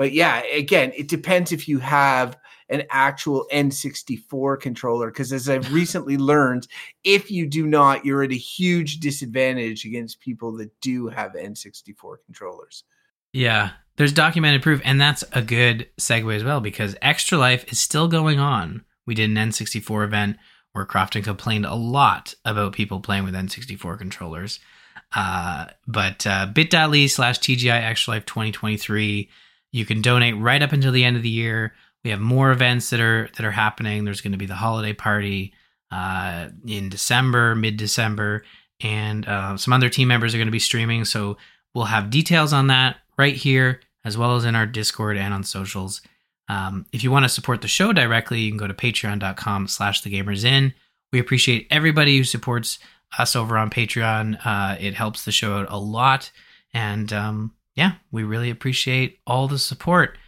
but 0.00 0.12
yeah, 0.12 0.42
again, 0.44 0.92
it 0.96 1.08
depends 1.08 1.52
if 1.52 1.68
you 1.68 1.78
have 1.78 2.38
an 2.70 2.84
actual 2.90 3.46
N64 3.52 4.60
controller. 4.60 5.08
Because 5.08 5.32
as 5.32 5.48
I've 5.48 5.72
recently 5.72 6.16
learned, 6.16 6.66
if 7.04 7.30
you 7.30 7.46
do 7.46 7.66
not, 7.66 8.04
you're 8.04 8.22
at 8.22 8.30
a 8.30 8.36
huge 8.36 9.00
disadvantage 9.00 9.84
against 9.84 10.20
people 10.20 10.56
that 10.56 10.70
do 10.80 11.08
have 11.08 11.32
N64 11.32 12.16
controllers. 12.24 12.84
Yeah, 13.32 13.70
there's 13.96 14.12
documented 14.12 14.62
proof. 14.62 14.80
And 14.84 15.00
that's 15.00 15.24
a 15.32 15.42
good 15.42 15.88
segue 16.00 16.34
as 16.34 16.44
well 16.44 16.60
because 16.60 16.96
Extra 17.02 17.36
Life 17.36 17.70
is 17.70 17.78
still 17.78 18.08
going 18.08 18.38
on. 18.38 18.84
We 19.06 19.14
did 19.14 19.30
an 19.30 19.36
N64 19.36 20.04
event 20.04 20.36
where 20.72 20.86
Crofton 20.86 21.22
complained 21.22 21.66
a 21.66 21.74
lot 21.74 22.34
about 22.44 22.72
people 22.72 23.00
playing 23.00 23.24
with 23.24 23.34
N64 23.34 23.98
controllers. 23.98 24.60
Uh, 25.14 25.66
but 25.86 26.26
uh, 26.26 26.46
bit.ly 26.46 27.06
slash 27.06 27.40
TGI 27.40 27.82
Extra 27.82 28.14
Life 28.14 28.26
2023. 28.26 29.28
You 29.72 29.84
can 29.84 30.00
donate 30.00 30.36
right 30.36 30.62
up 30.62 30.72
until 30.72 30.92
the 30.92 31.04
end 31.04 31.16
of 31.16 31.22
the 31.22 31.28
year 31.28 31.74
we 32.04 32.10
have 32.10 32.20
more 32.20 32.50
events 32.50 32.90
that 32.90 33.00
are 33.00 33.28
that 33.36 33.44
are 33.44 33.50
happening. 33.50 34.04
There's 34.04 34.20
going 34.20 34.32
to 34.32 34.38
be 34.38 34.46
the 34.46 34.54
holiday 34.54 34.92
party 34.92 35.52
uh, 35.90 36.48
in 36.66 36.88
December, 36.88 37.54
mid 37.54 37.76
December, 37.76 38.44
and 38.80 39.26
uh, 39.26 39.56
some 39.56 39.72
other 39.72 39.88
team 39.88 40.08
members 40.08 40.34
are 40.34 40.38
going 40.38 40.46
to 40.46 40.52
be 40.52 40.58
streaming. 40.58 41.04
So 41.04 41.36
we'll 41.74 41.84
have 41.86 42.10
details 42.10 42.52
on 42.52 42.68
that 42.68 42.96
right 43.18 43.34
here, 43.34 43.80
as 44.04 44.16
well 44.16 44.36
as 44.36 44.44
in 44.44 44.54
our 44.54 44.66
Discord 44.66 45.16
and 45.16 45.34
on 45.34 45.44
socials. 45.44 46.00
Um, 46.48 46.86
if 46.92 47.04
you 47.04 47.10
want 47.10 47.24
to 47.24 47.28
support 47.28 47.62
the 47.62 47.68
show 47.68 47.92
directly, 47.92 48.40
you 48.40 48.50
can 48.50 48.58
go 48.58 48.66
to 48.66 48.74
patreon.com 48.74 49.68
slash 49.68 50.00
the 50.00 50.10
gamers 50.10 50.44
Inn. 50.44 50.74
We 51.12 51.20
appreciate 51.20 51.66
everybody 51.70 52.16
who 52.16 52.24
supports 52.24 52.78
us 53.18 53.36
over 53.36 53.56
on 53.58 53.70
Patreon. 53.70 54.38
Uh, 54.44 54.76
it 54.80 54.94
helps 54.94 55.24
the 55.24 55.32
show 55.32 55.58
out 55.58 55.70
a 55.70 55.78
lot. 55.78 56.30
And 56.72 57.12
um, 57.12 57.54
yeah, 57.74 57.94
we 58.10 58.22
really 58.22 58.50
appreciate 58.50 59.18
all 59.26 59.48
the 59.48 59.58
support. 59.58 60.18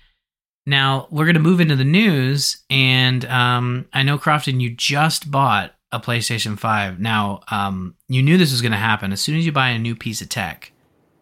Now 0.66 1.08
we're 1.10 1.24
going 1.24 1.34
to 1.34 1.40
move 1.40 1.60
into 1.60 1.76
the 1.76 1.84
news, 1.84 2.58
and 2.70 3.24
um, 3.24 3.86
I 3.92 4.02
know 4.02 4.18
Crofton, 4.18 4.60
you 4.60 4.70
just 4.70 5.30
bought 5.30 5.74
a 5.90 5.98
PlayStation 5.98 6.58
Five. 6.58 7.00
Now 7.00 7.40
um, 7.50 7.96
you 8.08 8.22
knew 8.22 8.38
this 8.38 8.52
was 8.52 8.62
going 8.62 8.72
to 8.72 8.78
happen. 8.78 9.12
As 9.12 9.20
soon 9.20 9.36
as 9.36 9.44
you 9.44 9.52
buy 9.52 9.70
a 9.70 9.78
new 9.78 9.96
piece 9.96 10.20
of 10.20 10.28
tech, 10.28 10.72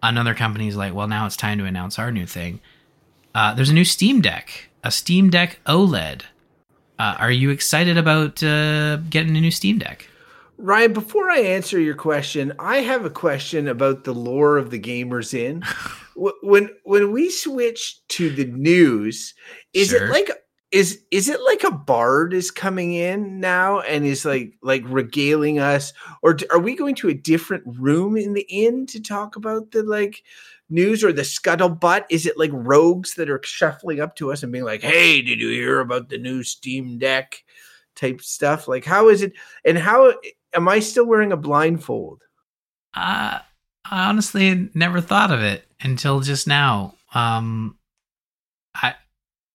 another 0.02 0.34
company's 0.34 0.76
like, 0.76 0.94
"Well, 0.94 1.08
now 1.08 1.26
it's 1.26 1.36
time 1.36 1.58
to 1.58 1.64
announce 1.64 1.98
our 1.98 2.12
new 2.12 2.26
thing." 2.26 2.60
Uh, 3.34 3.54
there's 3.54 3.70
a 3.70 3.74
new 3.74 3.84
Steam 3.84 4.20
Deck, 4.20 4.68
a 4.84 4.90
Steam 4.90 5.30
Deck 5.30 5.60
OLED. 5.66 6.22
Uh, 6.98 7.16
are 7.18 7.30
you 7.30 7.48
excited 7.48 7.96
about 7.96 8.42
uh, 8.42 8.96
getting 9.08 9.36
a 9.36 9.40
new 9.40 9.50
Steam 9.50 9.78
Deck? 9.78 10.06
Ryan, 10.62 10.92
before 10.92 11.30
I 11.30 11.40
answer 11.40 11.80
your 11.80 11.94
question, 11.94 12.52
I 12.58 12.78
have 12.78 13.04
a 13.04 13.10
question 13.10 13.68
about 13.68 14.04
the 14.04 14.12
lore 14.12 14.58
of 14.58 14.70
the 14.70 14.78
Gamers 14.78 15.32
Inn. 15.34 15.62
when 16.42 16.70
when 16.84 17.12
we 17.12 17.30
switch 17.30 18.06
to 18.08 18.30
the 18.30 18.44
news, 18.44 19.34
is 19.72 19.88
sure. 19.88 20.06
it 20.06 20.10
like 20.10 20.30
is 20.70 21.02
is 21.10 21.28
it 21.28 21.40
like 21.42 21.64
a 21.64 21.70
bard 21.70 22.34
is 22.34 22.50
coming 22.50 22.92
in 22.92 23.40
now 23.40 23.80
and 23.80 24.04
is 24.04 24.24
like 24.24 24.52
like 24.62 24.82
regaling 24.86 25.58
us, 25.58 25.92
or 26.22 26.36
are 26.50 26.58
we 26.58 26.76
going 26.76 26.94
to 26.96 27.08
a 27.08 27.14
different 27.14 27.64
room 27.66 28.16
in 28.16 28.34
the 28.34 28.46
inn 28.50 28.86
to 28.86 29.00
talk 29.00 29.36
about 29.36 29.70
the 29.70 29.82
like 29.82 30.22
news 30.68 31.02
or 31.02 31.12
the 31.12 31.22
scuttlebutt? 31.22 32.04
Is 32.10 32.26
it 32.26 32.38
like 32.38 32.50
rogues 32.52 33.14
that 33.14 33.30
are 33.30 33.40
shuffling 33.42 34.00
up 34.00 34.14
to 34.16 34.30
us 34.30 34.42
and 34.42 34.52
being 34.52 34.64
like, 34.64 34.82
"Hey, 34.82 35.22
did 35.22 35.40
you 35.40 35.48
hear 35.48 35.80
about 35.80 36.10
the 36.10 36.18
new 36.18 36.42
Steam 36.42 36.98
Deck?" 36.98 37.42
type 37.96 38.22
stuff? 38.22 38.66
Like, 38.66 38.84
how 38.84 39.08
is 39.08 39.22
it? 39.22 39.32
And 39.64 39.76
how 39.76 40.14
am 40.54 40.68
I 40.68 40.80
still 40.80 41.06
wearing 41.06 41.32
a 41.32 41.36
blindfold? 41.36 42.22
Uh, 42.94 43.38
I 43.84 44.08
honestly 44.08 44.68
never 44.74 45.00
thought 45.00 45.32
of 45.32 45.42
it 45.42 45.64
until 45.80 46.20
just 46.20 46.46
now. 46.46 46.94
Um, 47.14 47.78
I 48.74 48.94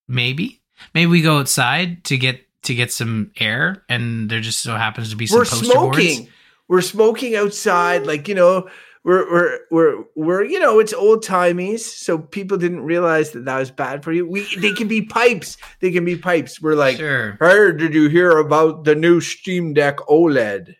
maybe 0.07 0.61
maybe 0.93 1.09
we 1.09 1.21
go 1.21 1.39
outside 1.39 2.03
to 2.05 2.17
get 2.17 2.41
to 2.63 2.75
get 2.75 2.91
some 2.91 3.31
air, 3.39 3.83
and 3.89 4.29
there 4.29 4.41
just 4.41 4.59
so 4.59 4.75
happens 4.75 5.09
to 5.11 5.15
be 5.15 5.27
some 5.27 5.39
we're 5.39 5.45
smoking. 5.45 6.17
Boards. 6.17 6.31
We're 6.67 6.81
smoking 6.81 7.35
outside, 7.35 8.05
like 8.05 8.27
you 8.27 8.35
know. 8.35 8.69
we're 9.03 9.31
we're 9.31 9.59
we're 9.69 10.03
we're 10.15 10.43
you 10.43 10.59
know 10.59 10.79
it's 10.79 10.93
old 10.93 11.23
timies, 11.23 11.81
so 11.81 12.17
people 12.17 12.57
didn't 12.57 12.81
realize 12.81 13.31
that 13.31 13.45
that 13.45 13.59
was 13.59 13.69
bad 13.69 14.03
for 14.03 14.11
you. 14.11 14.27
We 14.27 14.47
they 14.57 14.73
can 14.73 14.87
be 14.87 15.03
pipes. 15.03 15.57
They 15.79 15.91
can 15.91 16.03
be 16.03 16.17
pipes. 16.17 16.59
We're 16.59 16.75
like, 16.75 16.97
sure. 16.97 17.37
hey, 17.39 17.77
did 17.77 17.93
you 17.93 18.09
hear 18.09 18.31
about 18.39 18.83
the 18.83 18.95
new 18.95 19.21
Steam 19.21 19.75
Deck 19.75 19.97
OLED? 20.09 20.75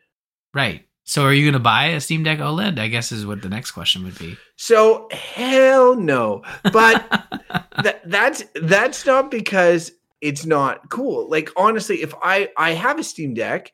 Right. 0.55 0.85
So 1.03 1.23
are 1.23 1.33
you 1.33 1.43
going 1.43 1.53
to 1.53 1.59
buy 1.59 1.87
a 1.87 2.01
Steam 2.01 2.23
Deck 2.23 2.39
OLED? 2.39 2.79
I 2.79 2.87
guess 2.87 3.11
is 3.11 3.27
what 3.27 3.43
the 3.43 3.49
next 3.49 3.71
question 3.71 4.03
would 4.05 4.17
be. 4.17 4.37
So 4.55 5.07
hell 5.11 5.95
no. 5.95 6.41
But 6.63 7.07
that 7.83 8.01
that's 8.09 8.43
that's 8.55 9.05
not 9.05 9.29
because 9.29 9.91
it's 10.21 10.45
not 10.45 10.89
cool. 10.89 11.29
Like 11.29 11.51
honestly, 11.55 12.01
if 12.01 12.15
I 12.23 12.49
I 12.57 12.71
have 12.71 12.97
a 12.97 13.03
Steam 13.03 13.35
Deck, 13.35 13.71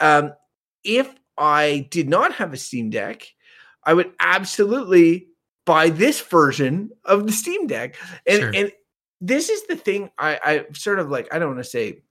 um, 0.00 0.34
if 0.82 1.14
I 1.38 1.88
did 1.90 2.08
not 2.08 2.34
have 2.34 2.52
a 2.52 2.58
Steam 2.58 2.90
Deck, 2.90 3.26
I 3.84 3.94
would 3.94 4.12
absolutely 4.20 5.28
buy 5.64 5.88
this 5.88 6.20
version 6.20 6.90
of 7.04 7.26
the 7.26 7.32
Steam 7.32 7.66
Deck. 7.66 7.96
And 8.26 8.40
Sure. 8.40 8.52
and 8.54 8.72
this 9.22 9.48
is 9.48 9.66
the 9.66 9.76
thing 9.76 10.10
I 10.18 10.38
I 10.44 10.66
sort 10.74 10.98
of 10.98 11.08
like 11.08 11.32
I 11.32 11.38
don't 11.38 11.54
want 11.54 11.64
to 11.64 11.70
say 11.70 12.02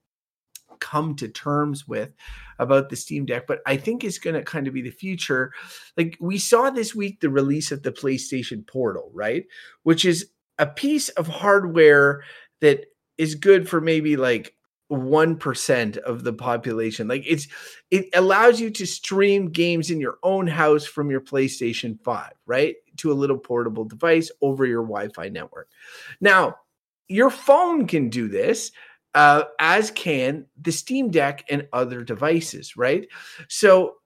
come 0.84 1.16
to 1.16 1.28
terms 1.28 1.88
with 1.88 2.10
about 2.58 2.90
the 2.90 2.96
Steam 2.96 3.24
Deck, 3.24 3.46
but 3.46 3.60
I 3.66 3.78
think 3.78 4.04
it's 4.04 4.18
going 4.18 4.34
to 4.34 4.42
kind 4.42 4.68
of 4.68 4.74
be 4.74 4.82
the 4.82 4.90
future. 4.90 5.52
Like 5.96 6.18
we 6.20 6.36
saw 6.36 6.68
this 6.68 6.94
week 6.94 7.20
the 7.20 7.30
release 7.30 7.72
of 7.72 7.82
the 7.82 7.90
PlayStation 7.90 8.66
Portal, 8.66 9.10
right? 9.14 9.46
Which 9.84 10.04
is 10.04 10.28
a 10.58 10.66
piece 10.66 11.08
of 11.10 11.26
hardware 11.26 12.22
that 12.60 12.84
is 13.16 13.34
good 13.34 13.66
for 13.66 13.80
maybe 13.80 14.16
like 14.16 14.54
1% 14.92 15.96
of 15.98 16.22
the 16.22 16.32
population. 16.34 17.08
Like 17.08 17.24
it's 17.26 17.48
it 17.90 18.06
allows 18.14 18.60
you 18.60 18.68
to 18.70 18.86
stream 18.86 19.48
games 19.50 19.90
in 19.90 20.00
your 20.00 20.18
own 20.22 20.46
house 20.46 20.84
from 20.84 21.10
your 21.10 21.22
PlayStation 21.22 21.98
5, 22.04 22.32
right? 22.44 22.76
To 22.98 23.10
a 23.10 23.14
little 23.14 23.38
portable 23.38 23.84
device 23.84 24.30
over 24.42 24.66
your 24.66 24.82
Wi-Fi 24.82 25.30
network. 25.30 25.70
Now, 26.20 26.56
your 27.08 27.30
phone 27.30 27.86
can 27.86 28.08
do 28.08 28.28
this, 28.28 28.72
uh, 29.14 29.44
as 29.58 29.90
can 29.90 30.46
the 30.60 30.72
Steam 30.72 31.10
Deck 31.10 31.44
and 31.50 31.68
other 31.72 32.02
devices, 32.02 32.76
right? 32.76 33.08
So 33.48 33.96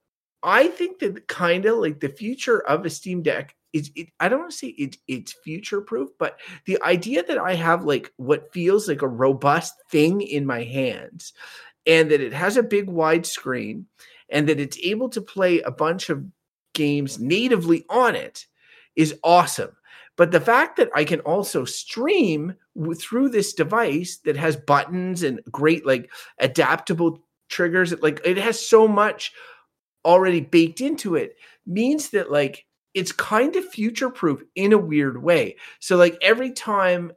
I 0.43 0.69
think 0.69 1.01
that 1.01 1.27
kind 1.29 1.65
of 1.67 1.79
like 1.79 2.01
the 2.01 2.09
future 2.09 2.61
of 2.61 2.85
a 2.85 2.91
Steam 2.91 3.23
Deck 3.23 3.55
is 3.73 3.91
it, 3.95 4.09
I 4.19 4.29
don't 4.29 4.41
want 4.41 4.53
to 4.53 4.57
say 4.57 4.69
it, 4.69 4.97
it's 5.07 5.33
future 5.45 5.81
proof, 5.81 6.11
but 6.19 6.39
the 6.65 6.81
idea 6.83 7.23
that 7.23 7.39
I 7.39 7.55
have 7.55 7.85
like 7.85 8.13
what 8.17 8.53
feels 8.53 8.89
like 8.89 9.03
a 9.03 9.09
robust 9.09 9.75
thing 9.91 10.21
in 10.21 10.47
my 10.47 10.65
hands 10.65 11.33
and 11.87 12.11
that 12.11 12.21
it 12.21 12.33
has 12.33 12.57
a 12.57 12.63
big 12.63 12.89
wide 12.89 13.27
screen 13.27 13.87
and 14.31 14.49
that 14.49 14.61
it's 14.61 14.79
able 14.83 15.09
to 15.11 15.21
play 15.21 15.61
a 15.61 15.71
bunch 15.71 16.11
of 16.11 16.25
games 16.75 17.19
natively 17.19 17.85
on 17.89 18.15
it 18.15 18.47
is 18.97 19.19
awesome. 19.25 19.77
But 20.19 20.33
the 20.33 20.41
fact 20.41 20.77
that 20.77 20.91
I 20.95 21.05
can 21.05 21.21
also 21.21 21.65
stream 21.65 22.55
through 22.99 23.31
this 23.31 23.55
device 23.55 24.19
that 24.25 24.37
has 24.37 24.57
buttons 24.57 25.23
and 25.23 25.41
great 25.51 25.87
like 25.87 26.11
adaptable 26.41 27.21
triggers, 27.49 27.99
like 28.03 28.21
it 28.25 28.37
has 28.37 28.61
so 28.61 28.89
much 28.89 29.33
already 30.05 30.41
baked 30.41 30.81
into 30.81 31.15
it, 31.15 31.37
means 31.65 32.11
that 32.11 32.33
like 32.33 32.67
it's 32.95 33.13
kind 33.13 33.55
of 33.55 33.65
future 33.65 34.11
proof 34.11 34.43
in 34.57 34.73
a 34.73 34.79
weird 34.79 35.23
way. 35.23 35.57
So 35.79 35.97
like 35.97 36.19
every 36.21 36.51
time 36.51 37.13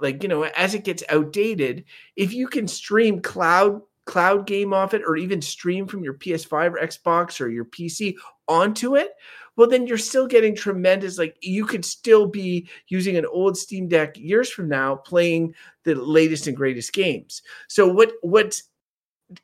like 0.00 0.22
you 0.22 0.28
know 0.28 0.44
as 0.44 0.74
it 0.74 0.84
gets 0.84 1.02
outdated 1.10 1.84
if 2.16 2.32
you 2.32 2.48
can 2.48 2.66
stream 2.66 3.20
cloud 3.20 3.82
cloud 4.06 4.46
game 4.46 4.72
off 4.72 4.94
it 4.94 5.02
or 5.06 5.16
even 5.16 5.42
stream 5.42 5.86
from 5.86 6.02
your 6.02 6.14
PS5 6.14 6.72
or 6.72 6.78
Xbox 6.78 7.40
or 7.40 7.48
your 7.48 7.66
PC 7.66 8.14
onto 8.48 8.96
it 8.96 9.10
well 9.56 9.68
then 9.68 9.86
you're 9.86 9.98
still 9.98 10.26
getting 10.26 10.54
tremendous 10.54 11.18
like 11.18 11.36
you 11.40 11.66
could 11.66 11.84
still 11.84 12.26
be 12.26 12.68
using 12.88 13.16
an 13.16 13.26
old 13.26 13.56
Steam 13.56 13.88
Deck 13.88 14.16
years 14.16 14.50
from 14.50 14.68
now 14.68 14.96
playing 14.96 15.54
the 15.84 15.94
latest 15.94 16.46
and 16.46 16.56
greatest 16.56 16.92
games. 16.92 17.42
So 17.68 17.88
what 17.88 18.12
what's 18.22 18.64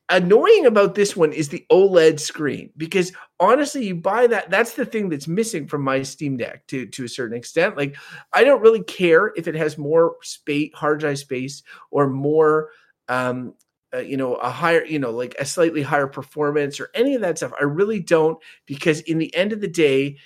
annoying 0.08 0.66
about 0.66 0.94
this 0.94 1.16
one 1.16 1.32
is 1.32 1.48
the 1.48 1.66
OLED 1.70 2.20
screen 2.20 2.70
because 2.76 3.12
honestly 3.40 3.84
you 3.84 3.96
buy 3.96 4.28
that 4.28 4.48
that's 4.48 4.74
the 4.74 4.84
thing 4.86 5.08
that's 5.08 5.26
missing 5.26 5.66
from 5.66 5.82
my 5.82 6.02
Steam 6.02 6.36
Deck 6.36 6.66
to 6.68 6.86
to 6.86 7.04
a 7.04 7.08
certain 7.08 7.36
extent. 7.36 7.76
Like 7.76 7.96
I 8.32 8.44
don't 8.44 8.62
really 8.62 8.84
care 8.84 9.32
if 9.36 9.48
it 9.48 9.54
has 9.54 9.78
more 9.78 10.16
space 10.22 10.70
hard 10.74 11.00
drive 11.00 11.18
space 11.18 11.62
or 11.90 12.08
more 12.08 12.70
um 13.08 13.54
uh, 13.94 13.98
you 13.98 14.16
know 14.16 14.34
a 14.36 14.50
higher 14.50 14.84
you 14.84 14.98
know 14.98 15.10
like 15.10 15.34
a 15.38 15.44
slightly 15.44 15.82
higher 15.82 16.06
performance 16.06 16.80
or 16.80 16.90
any 16.94 17.14
of 17.14 17.22
that 17.22 17.38
stuff. 17.38 17.52
I 17.60 17.64
really 17.64 18.00
don't 18.00 18.38
because 18.66 19.00
in 19.02 19.18
the 19.18 19.34
end 19.34 19.52
of 19.52 19.60
the 19.60 19.68
day 19.68 20.18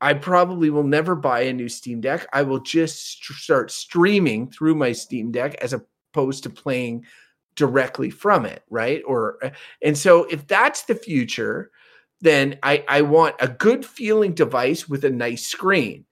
I 0.00 0.14
probably 0.14 0.70
will 0.70 0.84
never 0.84 1.14
buy 1.14 1.42
a 1.42 1.52
new 1.52 1.68
Steam 1.68 2.00
Deck. 2.00 2.26
I 2.32 2.42
will 2.42 2.60
just 2.60 3.22
st- 3.22 3.38
start 3.38 3.70
streaming 3.70 4.50
through 4.50 4.74
my 4.74 4.92
Steam 4.92 5.30
Deck 5.30 5.54
as 5.56 5.74
opposed 5.74 6.42
to 6.44 6.50
playing 6.50 7.04
directly 7.56 8.10
from 8.10 8.46
it 8.46 8.62
right? 8.70 9.02
Or 9.06 9.38
uh, 9.44 9.50
and 9.82 9.96
so 9.98 10.24
if 10.24 10.46
that's 10.46 10.82
the 10.82 10.94
future 10.94 11.70
then 12.20 12.58
i 12.62 12.84
i 12.88 13.02
want 13.02 13.34
a 13.40 13.48
good 13.48 13.84
feeling 13.84 14.34
device 14.34 14.88
with 14.88 15.04
a 15.04 15.10
nice 15.10 15.46
screen 15.46 16.04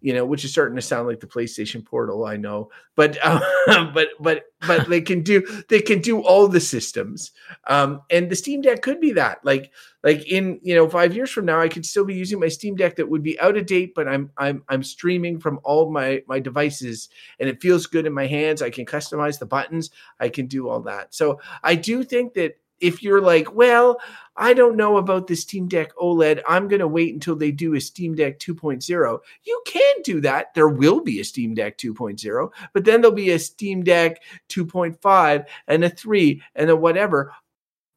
you 0.00 0.12
know 0.12 0.24
which 0.24 0.44
is 0.44 0.50
starting 0.50 0.76
to 0.76 0.82
sound 0.82 1.06
like 1.06 1.20
the 1.20 1.26
playstation 1.26 1.84
portal 1.84 2.24
i 2.24 2.36
know 2.36 2.70
but 2.96 3.18
uh, 3.22 3.40
but 3.94 4.08
but 4.20 4.44
but 4.66 4.88
they 4.88 5.00
can 5.00 5.22
do 5.22 5.42
they 5.68 5.80
can 5.80 6.00
do 6.00 6.20
all 6.22 6.48
the 6.48 6.60
systems 6.60 7.32
um 7.68 8.00
and 8.10 8.30
the 8.30 8.36
steam 8.36 8.60
deck 8.60 8.82
could 8.82 9.00
be 9.00 9.12
that 9.12 9.38
like 9.44 9.72
like 10.02 10.26
in 10.26 10.58
you 10.62 10.74
know 10.74 10.88
five 10.88 11.14
years 11.14 11.30
from 11.30 11.44
now 11.44 11.60
i 11.60 11.68
could 11.68 11.84
still 11.86 12.04
be 12.04 12.14
using 12.14 12.40
my 12.40 12.48
steam 12.48 12.74
deck 12.74 12.96
that 12.96 13.08
would 13.08 13.22
be 13.22 13.38
out 13.40 13.56
of 13.56 13.66
date 13.66 13.94
but 13.94 14.08
i'm 14.08 14.30
i'm 14.38 14.62
i'm 14.68 14.82
streaming 14.82 15.38
from 15.38 15.60
all 15.64 15.90
my 15.90 16.22
my 16.26 16.40
devices 16.40 17.08
and 17.38 17.48
it 17.48 17.60
feels 17.60 17.86
good 17.86 18.06
in 18.06 18.12
my 18.12 18.26
hands 18.26 18.62
i 18.62 18.70
can 18.70 18.86
customize 18.86 19.38
the 19.38 19.46
buttons 19.46 19.90
i 20.18 20.28
can 20.28 20.46
do 20.46 20.68
all 20.68 20.80
that. 20.80 21.14
So 21.14 21.40
i 21.62 21.74
do 21.74 22.02
think 22.02 22.34
that 22.34 22.56
if 22.80 23.02
you're 23.02 23.20
like 23.20 23.52
well 23.54 24.00
i 24.36 24.52
don't 24.54 24.76
know 24.76 24.96
about 24.96 25.26
the 25.26 25.34
steam 25.34 25.68
deck 25.68 25.94
oled 25.96 26.40
i'm 26.48 26.68
going 26.68 26.80
to 26.80 26.88
wait 26.88 27.14
until 27.14 27.36
they 27.36 27.50
do 27.50 27.74
a 27.74 27.80
steam 27.80 28.14
deck 28.14 28.38
2.0 28.38 29.18
you 29.44 29.62
can 29.66 29.94
do 30.02 30.20
that. 30.20 30.54
There 30.54 30.68
will 30.68 31.00
be 31.00 31.20
a 31.20 31.24
steam 31.24 31.54
deck 31.54 31.78
2.0 31.78 32.50
but 32.72 32.84
then 32.84 33.00
there'll 33.00 33.14
be 33.14 33.30
a 33.30 33.38
steam 33.38 33.82
deck 33.82 34.22
2.5 34.48 35.46
and 35.68 35.84
a 35.84 35.90
3 35.90 36.42
and 36.54 36.70
a 36.70 36.76
whatever. 36.76 37.32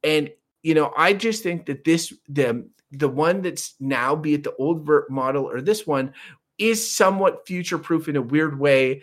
And 0.04 0.30
you 0.64 0.74
know 0.74 0.92
i 0.98 1.14
just 1.14 1.44
think 1.44 1.68
that 1.68 1.84
this 1.84 2.14
the 2.28 2.68
the 2.92 3.08
one 3.08 3.42
that's 3.42 3.76
now 3.80 4.16
be 4.16 4.34
it 4.34 4.44
the 4.44 4.56
old 4.56 4.90
model 5.10 5.44
or 5.46 5.62
this 5.62 5.86
one 5.86 6.14
is 6.58 6.92
somewhat 6.92 7.46
future 7.46 7.78
proof 7.78 8.08
in 8.08 8.16
a 8.16 8.22
weird 8.22 8.58
way 8.58 9.02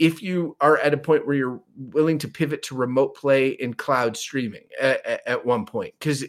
if 0.00 0.22
you 0.22 0.56
are 0.62 0.78
at 0.78 0.94
a 0.94 0.96
point 0.96 1.26
where 1.26 1.36
you're 1.36 1.60
willing 1.76 2.16
to 2.18 2.26
pivot 2.26 2.62
to 2.64 2.74
remote 2.74 3.14
play 3.14 3.54
and 3.58 3.76
cloud 3.76 4.16
streaming 4.16 4.64
at, 4.80 5.22
at, 5.26 5.46
one 5.46 5.66
point 5.66 5.92
because 5.98 6.24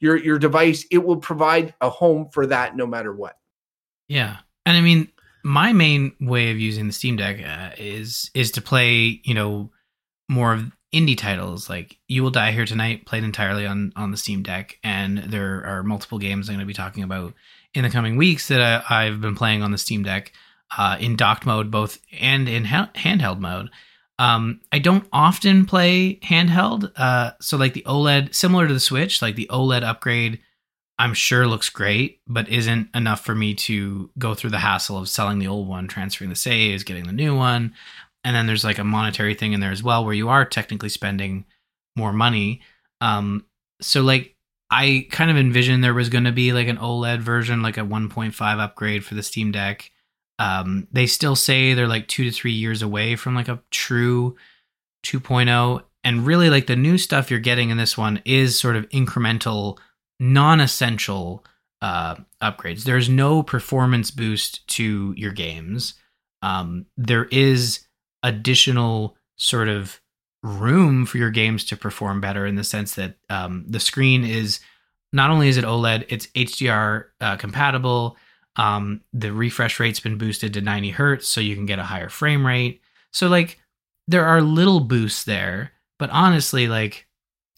your 0.00 0.16
your 0.16 0.38
device 0.38 0.84
it 0.90 0.98
will 0.98 1.16
provide 1.16 1.72
a 1.80 1.88
home 1.88 2.28
for 2.32 2.46
that 2.46 2.76
no 2.76 2.86
matter 2.86 3.14
what. 3.14 3.38
Yeah, 4.08 4.38
and 4.66 4.76
I 4.76 4.80
mean, 4.80 5.08
my 5.44 5.72
main 5.72 6.14
way 6.20 6.50
of 6.50 6.58
using 6.58 6.88
the 6.88 6.92
Steam 6.92 7.16
Deck 7.16 7.40
uh, 7.40 7.70
is 7.78 8.30
is 8.34 8.50
to 8.52 8.60
play, 8.60 9.20
you 9.24 9.34
know, 9.34 9.70
more 10.28 10.52
of 10.52 10.72
indie 10.92 11.16
titles. 11.16 11.70
Like 11.70 11.98
You 12.08 12.24
Will 12.24 12.30
Die 12.30 12.50
Here 12.50 12.66
Tonight, 12.66 13.06
played 13.06 13.22
entirely 13.22 13.66
on 13.66 13.92
on 13.94 14.10
the 14.10 14.16
Steam 14.16 14.42
Deck, 14.42 14.78
and 14.82 15.18
there 15.18 15.64
are 15.64 15.84
multiple 15.84 16.18
games 16.18 16.48
I'm 16.48 16.56
going 16.56 16.60
to 16.60 16.66
be 16.66 16.74
talking 16.74 17.04
about 17.04 17.34
in 17.72 17.84
the 17.84 17.90
coming 17.90 18.16
weeks 18.16 18.48
that 18.48 18.84
I, 18.90 19.06
I've 19.06 19.20
been 19.20 19.36
playing 19.36 19.62
on 19.62 19.70
the 19.70 19.78
Steam 19.78 20.02
Deck 20.02 20.32
uh, 20.76 20.96
in 21.00 21.16
docked 21.16 21.46
mode, 21.46 21.70
both 21.70 21.98
and 22.20 22.48
in 22.48 22.64
ha- 22.64 22.90
handheld 22.94 23.38
mode. 23.38 23.70
Um, 24.18 24.60
I 24.70 24.78
don't 24.78 25.06
often 25.12 25.66
play 25.66 26.18
handheld, 26.22 26.92
uh, 26.96 27.32
so 27.40 27.56
like 27.56 27.72
the 27.72 27.84
OLED, 27.86 28.34
similar 28.34 28.68
to 28.68 28.74
the 28.74 28.80
Switch, 28.80 29.20
like 29.22 29.34
the 29.34 29.48
OLED 29.50 29.82
upgrade 29.82 30.38
I'm 31.02 31.14
sure 31.14 31.48
looks 31.48 31.68
great, 31.68 32.20
but 32.28 32.48
isn't 32.48 32.88
enough 32.94 33.24
for 33.24 33.34
me 33.34 33.54
to 33.54 34.10
go 34.18 34.34
through 34.34 34.50
the 34.50 34.58
hassle 34.58 34.98
of 34.98 35.08
selling 35.08 35.40
the 35.40 35.48
old 35.48 35.66
one, 35.66 35.88
transferring 35.88 36.30
the 36.30 36.36
saves, 36.36 36.84
getting 36.84 37.08
the 37.08 37.12
new 37.12 37.34
one. 37.34 37.74
And 38.22 38.36
then 38.36 38.46
there's 38.46 38.62
like 38.62 38.78
a 38.78 38.84
monetary 38.84 39.34
thing 39.34 39.52
in 39.52 39.58
there 39.58 39.72
as 39.72 39.82
well 39.82 40.04
where 40.04 40.14
you 40.14 40.28
are 40.28 40.44
technically 40.44 40.90
spending 40.90 41.44
more 41.96 42.12
money. 42.12 42.60
Um, 43.00 43.46
so 43.80 44.02
like 44.02 44.36
I 44.70 45.08
kind 45.10 45.28
of 45.28 45.36
envisioned 45.36 45.82
there 45.82 45.92
was 45.92 46.08
going 46.08 46.22
to 46.22 46.30
be 46.30 46.52
like 46.52 46.68
an 46.68 46.78
OLED 46.78 47.18
version, 47.18 47.62
like 47.62 47.78
a 47.78 47.80
1.5 47.80 48.60
upgrade 48.60 49.04
for 49.04 49.16
the 49.16 49.24
Steam 49.24 49.50
Deck. 49.50 49.90
Um, 50.38 50.88
they 50.90 51.06
still 51.06 51.36
say 51.36 51.74
they're 51.74 51.86
like 51.86 52.08
two 52.08 52.24
to 52.24 52.30
three 52.30 52.52
years 52.52 52.82
away 52.82 53.16
from 53.16 53.34
like 53.34 53.48
a 53.48 53.60
true 53.70 54.36
2.0. 55.04 55.82
And 56.04 56.26
really, 56.26 56.50
like 56.50 56.66
the 56.66 56.76
new 56.76 56.98
stuff 56.98 57.30
you're 57.30 57.40
getting 57.40 57.70
in 57.70 57.76
this 57.76 57.96
one 57.96 58.20
is 58.24 58.58
sort 58.58 58.76
of 58.76 58.88
incremental 58.88 59.78
non-essential 60.18 61.44
uh, 61.80 62.16
upgrades. 62.40 62.84
There's 62.84 63.08
no 63.08 63.42
performance 63.42 64.10
boost 64.10 64.66
to 64.68 65.14
your 65.16 65.32
games. 65.32 65.94
Um, 66.42 66.86
there 66.96 67.26
is 67.26 67.86
additional 68.22 69.16
sort 69.36 69.68
of 69.68 70.00
room 70.42 71.06
for 71.06 71.18
your 71.18 71.30
games 71.30 71.64
to 71.66 71.76
perform 71.76 72.20
better 72.20 72.46
in 72.46 72.56
the 72.56 72.64
sense 72.64 72.94
that 72.94 73.16
um, 73.30 73.64
the 73.68 73.80
screen 73.80 74.24
is 74.24 74.60
not 75.12 75.30
only 75.30 75.48
is 75.48 75.56
it 75.56 75.64
OLED, 75.64 76.06
it's 76.08 76.26
HDR 76.28 77.04
uh, 77.20 77.36
compatible. 77.36 78.16
Um, 78.56 79.00
the 79.12 79.32
refresh 79.32 79.80
rate's 79.80 80.00
been 80.00 80.18
boosted 80.18 80.54
to 80.54 80.60
90 80.60 80.90
hertz, 80.90 81.28
so 81.28 81.40
you 81.40 81.54
can 81.54 81.66
get 81.66 81.78
a 81.78 81.84
higher 81.84 82.08
frame 82.08 82.46
rate. 82.46 82.80
So 83.10 83.28
like 83.28 83.58
there 84.08 84.24
are 84.24 84.42
little 84.42 84.80
boosts 84.80 85.24
there, 85.24 85.72
but 85.98 86.10
honestly, 86.10 86.68
like 86.68 87.06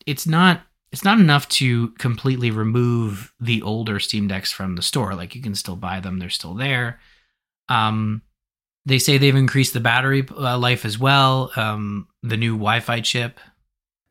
it's 0.07 0.27
not 0.27 0.63
it's 0.93 1.05
not 1.05 1.19
enough 1.19 1.49
to 1.49 1.89
completely 1.99 2.53
remove 2.53 3.35
the 3.41 3.63
older 3.63 3.99
Steam 3.99 4.29
Decks 4.29 4.53
from 4.53 4.77
the 4.77 4.83
store. 4.83 5.15
Like 5.15 5.35
you 5.35 5.43
can 5.43 5.55
still 5.55 5.77
buy 5.77 6.01
them; 6.01 6.19
they're 6.19 6.31
still 6.31 6.55
there. 6.55 7.01
Um, 7.69 8.23
they 8.87 8.99
say 8.99 9.19
they've 9.19 9.35
increased 9.35 9.73
the 9.73 9.81
battery 9.81 10.27
uh, 10.31 10.59
life 10.59 10.85
as 10.85 10.99
well. 10.99 11.51
Um, 11.57 12.09
the 12.23 12.37
new 12.37 12.53
Wi-Fi 12.53 13.01
chip. 13.01 13.41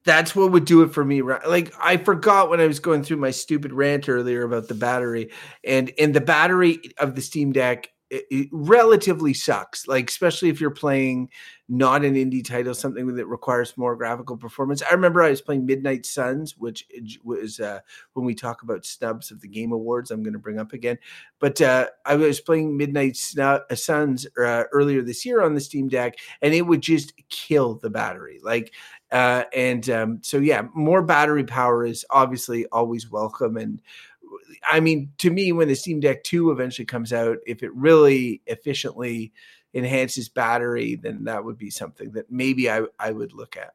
That's 0.06 0.36
what 0.36 0.52
would 0.52 0.66
do 0.66 0.84
it 0.84 0.94
for 0.94 1.06
me. 1.06 1.22
Right? 1.22 1.48
Like 1.48 1.74
I 1.80 1.98
forgot 1.98 2.50
when 2.50 2.60
I 2.60 2.68
was 2.68 2.80
going 2.80 3.04
through 3.04 3.18
my 3.18 3.32
stupid 3.32 3.74
rant 3.74 4.10
earlier 4.10 4.44
about 4.44 4.68
the 4.68 4.76
battery, 4.76 5.32
and 5.64 5.92
and 5.98 6.14
the 6.14 6.22
battery 6.22 6.80
of 7.00 7.16
the 7.16 7.22
Steam 7.22 7.52
Deck 7.52 7.90
it, 8.14 8.26
it 8.30 8.50
relatively 8.52 9.34
sucks. 9.34 9.88
Like 9.88 10.10
especially 10.10 10.50
if 10.50 10.62
you're 10.62 10.70
playing 10.70 11.30
not 11.68 12.06
an 12.06 12.14
indie 12.14 12.46
title, 12.46 12.76
something 12.76 13.16
that 13.16 13.26
requires 13.26 13.76
more 13.78 13.96
graphical 13.96 14.38
performance. 14.38 14.84
I 14.84 14.94
remember 14.94 15.24
I 15.24 15.32
was 15.32 15.42
playing 15.42 15.66
Midnight 15.66 16.06
Suns, 16.06 16.56
which 16.58 16.86
was 17.24 17.60
uh, 17.60 17.80
when 18.14 18.26
we 18.26 18.36
talk 18.36 18.62
about 18.62 18.86
snubs 18.86 19.32
of 19.32 19.42
the 19.42 19.48
Game 19.48 19.72
Awards. 19.72 20.12
I'm 20.12 20.22
going 20.22 20.34
to 20.34 20.40
bring 20.40 20.60
up 20.60 20.74
again, 20.74 21.00
but 21.40 21.60
uh, 21.62 21.88
I 22.06 22.16
was 22.16 22.40
playing 22.40 22.78
Midnight 22.78 23.18
uh, 23.40 23.60
Suns 23.74 24.28
uh, 24.38 24.66
earlier 24.72 25.02
this 25.02 25.26
year 25.26 25.42
on 25.42 25.56
the 25.56 25.62
Steam 25.62 25.88
Deck, 25.88 26.16
and 26.42 26.54
it 26.54 26.68
would 26.68 26.82
just 26.82 27.14
kill 27.30 27.76
the 27.76 27.90
battery. 27.90 28.40
Like, 28.44 28.74
uh, 29.14 29.46
and 29.56 29.90
um, 29.90 30.20
so 30.22 30.38
yeah, 30.40 30.64
more 30.74 31.02
battery 31.02 31.46
power 31.46 31.86
is 31.86 32.04
obviously 32.10 32.66
always 32.68 33.10
welcome 33.10 33.56
and 33.56 33.82
I 34.72 34.80
mean, 34.80 35.12
to 35.20 35.30
me, 35.30 35.52
when 35.52 35.68
the 35.68 35.76
Steam 35.76 36.00
Deck 36.00 36.24
2 36.24 36.52
eventually 36.52 36.86
comes 36.86 37.14
out, 37.14 37.38
if 37.46 37.64
it 37.64 37.74
really 37.74 38.42
efficiently 38.46 39.34
enhances 39.74 40.30
battery, 40.30 40.96
then 40.96 41.26
that 41.26 41.44
would 41.44 41.58
be 41.58 41.70
something 41.70 42.12
that 42.12 42.32
maybe 42.32 42.70
I, 42.70 42.84
I 43.00 43.12
would 43.12 43.34
look 43.34 43.58
at. 43.58 43.74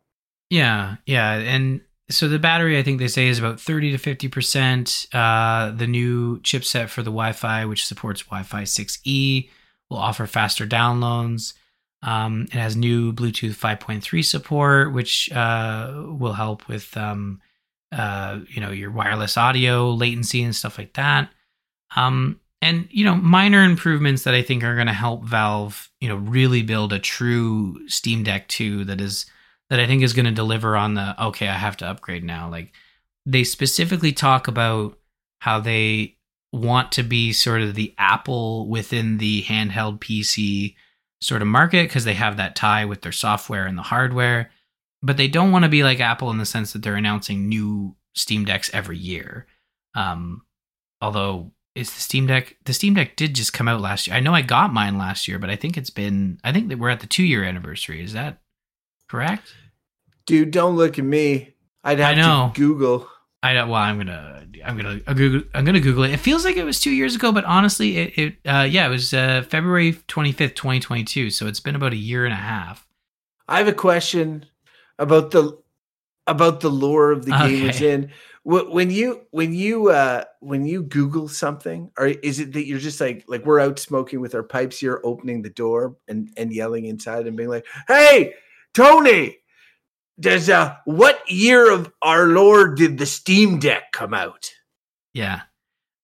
Yeah, 0.51 0.97
yeah. 1.07 1.35
And 1.35 1.83
so 2.11 2.29
the 2.29 2.39
battery, 2.39 2.79
I 2.79 2.83
think 2.83 2.99
they 2.99 3.09
say, 3.09 3.29
is 3.29 3.39
about 3.39 3.61
30 3.61 3.97
to 3.97 4.17
50%. 4.17 5.09
Uh, 5.13 5.73
the 5.73 5.87
new 5.87 6.41
chipset 6.41 6.89
for 6.89 7.03
the 7.03 7.11
Wi 7.11 7.33
Fi, 7.33 7.65
which 7.65 7.87
supports 7.87 8.23
Wi 8.23 8.43
Fi 8.43 8.63
6E, 8.63 9.51
will 9.91 9.99
offer 9.99 10.27
faster 10.27 10.67
downloads. 10.67 11.55
Um, 12.03 12.43
it 12.43 12.59
has 12.59 12.77
new 12.77 13.13
Bluetooth 13.13 13.57
5.3 13.57 14.25
support, 14.25 14.93
which 14.93 15.31
uh, 15.33 16.05
will 16.07 16.33
help 16.33 16.69
with 16.69 16.97
um, 16.97 17.41
uh, 17.93 18.41
you 18.49 18.61
know, 18.61 18.71
your 18.71 18.91
wireless 18.91 19.37
audio 19.37 19.91
latency 19.91 20.43
and 20.43 20.55
stuff 20.55 20.79
like 20.79 20.95
that. 20.95 21.31
Um, 21.97 22.41
and 22.61 22.89
you 22.91 23.05
know, 23.05 23.15
minor 23.15 23.63
improvements 23.63 24.25
that 24.25 24.35
I 24.35 24.43
think 24.43 24.65
are 24.65 24.75
going 24.75 24.89
to 24.89 24.93
help 24.93 25.25
Valve, 25.25 25.91
you 26.01 26.09
know, 26.09 26.17
really 26.17 26.63
build 26.63 26.93
a 26.93 26.99
true 26.99 27.89
Steam 27.89 28.25
Deck 28.25 28.49
2 28.49 28.85
that 28.85 29.01
is 29.01 29.27
that 29.71 29.81
I 29.81 29.87
think 29.87 30.03
is 30.03 30.13
going 30.13 30.27
to 30.27 30.33
deliver 30.33 30.77
on 30.77 30.95
the 30.95 31.25
okay, 31.27 31.49
I 31.49 31.55
have 31.55 31.77
to 31.79 31.87
upgrade 31.87 32.25
now. 32.25 32.51
Like 32.51 32.73
they 33.27 33.45
specifically 33.45 34.13
talk 34.13 34.49
about 34.49 34.99
how 35.41 35.61
they 35.61 36.17
want 36.53 36.93
to 36.93 37.03
be 37.03 37.33
sort 37.33 37.63
of 37.63 37.75
the 37.75 37.95
Apple 37.99 38.69
within 38.69 39.19
the 39.19 39.43
handheld 39.45 40.01
PC 40.01 40.75
sort 41.21 41.43
of 41.43 41.49
market 41.49 41.85
because 41.85 42.05
they 42.05 42.15
have 42.15 42.37
that 42.37 42.55
tie 42.57 42.85
with 42.85 43.03
their 43.03 43.13
software 43.13 43.67
and 43.67 43.77
the 43.77 43.83
hardware 43.83 44.51
but 45.03 45.17
they 45.17 45.29
don't 45.29 45.53
want 45.53 45.65
to 45.65 45.69
be 45.69 45.83
like 45.83 46.01
Apple 46.01 46.31
in 46.31 46.39
the 46.39 46.47
sense 46.47 46.73
that 46.73 46.83
they're 46.83 46.97
announcing 46.97 47.49
new 47.49 47.95
Steam 48.15 48.45
Decks 48.45 48.71
every 48.73 48.99
year. 48.99 49.47
Um, 49.95 50.43
although 51.01 51.53
is 51.75 51.95
the 51.95 52.01
Steam 52.01 52.27
Deck 52.27 52.57
the 52.65 52.73
Steam 52.73 52.95
Deck 52.95 53.17
did 53.17 53.35
just 53.35 53.53
come 53.53 53.69
out 53.69 53.81
last 53.81 54.07
year. 54.07 54.17
I 54.17 54.21
know 54.21 54.35
I 54.35 54.43
got 54.43 54.73
mine 54.73 54.99
last 54.99 55.29
year, 55.29 55.39
but 55.39 55.51
I 55.51 55.57
think 55.57 55.77
it's 55.77 55.91
been 55.91 56.41
I 56.43 56.53
think 56.53 56.69
that 56.69 56.79
we're 56.79 56.89
at 56.91 57.01
the 57.01 57.07
two 57.07 57.23
year 57.23 57.45
anniversary. 57.45 58.03
Is 58.03 58.13
that 58.13 58.41
correct? 59.09 59.55
Dude, 60.27 60.51
don't 60.51 60.77
look 60.77 60.99
at 60.99 61.05
me. 61.05 61.55
I'd 61.85 62.01
have 62.01 62.19
I 62.19 62.21
know. 62.21 62.51
to 62.53 62.61
Google. 62.61 63.09
I 63.43 63.53
don't. 63.53 63.69
Well, 63.69 63.81
I'm 63.81 63.99
gonna. 63.99 64.45
I'm 64.65 64.77
gonna. 64.77 65.01
I'm 65.07 65.17
Google. 65.17 65.49
I'm 65.55 65.65
gonna 65.65 65.81
Google 65.81 66.05
it. 66.05 66.13
It 66.13 66.21
feels 66.21 66.45
like 66.45 66.57
it 66.57 66.65
was 66.65 66.81
two 66.81 66.91
years 66.91 67.15
ago, 67.15 67.31
but 67.31 67.45
honestly, 67.45 67.97
it. 67.97 68.19
it 68.19 68.37
uh, 68.47 68.65
yeah, 68.69 68.87
it 68.87 68.91
was 68.91 69.15
uh, 69.15 69.45
February 69.49 69.93
25th, 69.93 70.57
2022. 70.57 71.31
So 71.31 71.47
it's 71.47 71.61
been 71.61 71.77
about 71.77 71.93
a 71.93 71.97
year 71.97 72.25
and 72.25 72.33
a 72.33 72.37
half. 72.37 72.87
I 73.47 73.59
have 73.59 73.69
a 73.69 73.73
question 73.73 74.47
about 74.99 75.31
the 75.31 75.57
about 76.27 76.61
the 76.61 76.71
lore 76.71 77.13
of 77.13 77.25
the 77.25 77.35
okay. 77.35 77.49
game 77.49 77.69
it's 77.69 77.81
in. 77.81 78.11
When 78.45 78.91
you 78.91 79.27
when 79.31 79.53
you 79.53 79.91
uh 79.91 80.25
when 80.41 80.65
you 80.65 80.83
Google 80.83 81.29
something, 81.29 81.91
or 81.99 82.07
is 82.07 82.41
it 82.41 82.53
that 82.55 82.67
you're 82.67 82.79
just 82.79 83.01
like 83.01 83.25
like 83.29 83.45
we're 83.45 83.61
out 83.61 83.79
smoking 83.79 84.21
with 84.21 84.35
our 84.35 84.43
pipes, 84.43 84.81
you're 84.83 85.05
opening 85.05 85.43
the 85.43 85.51
door 85.51 85.97
and 86.09 86.31
and 86.37 86.53
yelling 86.53 86.87
inside 86.87 87.27
and 87.27 87.37
being 87.37 87.51
like, 87.51 87.67
"Hey, 87.87 88.35
Tony, 88.75 89.39
does 90.19 90.49
uh 90.51 90.77
what 90.85 91.21
year 91.31 91.71
of 91.71 91.93
our 92.03 92.27
Lord 92.27 92.77
did 92.77 92.99
the 92.99 93.07
Steam 93.07 93.59
Deck 93.59 93.93
come 93.93 94.15
out?" 94.15 94.51
Yeah. 95.13 95.43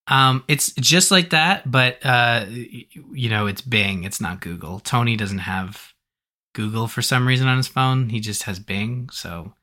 Um, 0.06 0.44
it's 0.48 0.72
just 0.74 1.10
like 1.10 1.30
that, 1.30 1.70
but 1.70 2.04
uh, 2.04 2.44
you 2.48 3.30
know, 3.30 3.46
it's 3.46 3.62
Bing. 3.62 4.04
It's 4.04 4.20
not 4.20 4.40
Google. 4.40 4.80
Tony 4.80 5.16
doesn't 5.16 5.38
have 5.38 5.94
Google 6.54 6.88
for 6.88 7.00
some 7.00 7.26
reason 7.26 7.48
on 7.48 7.56
his 7.56 7.68
phone. 7.68 8.10
He 8.10 8.20
just 8.20 8.42
has 8.42 8.58
Bing. 8.58 9.08
So, 9.12 9.54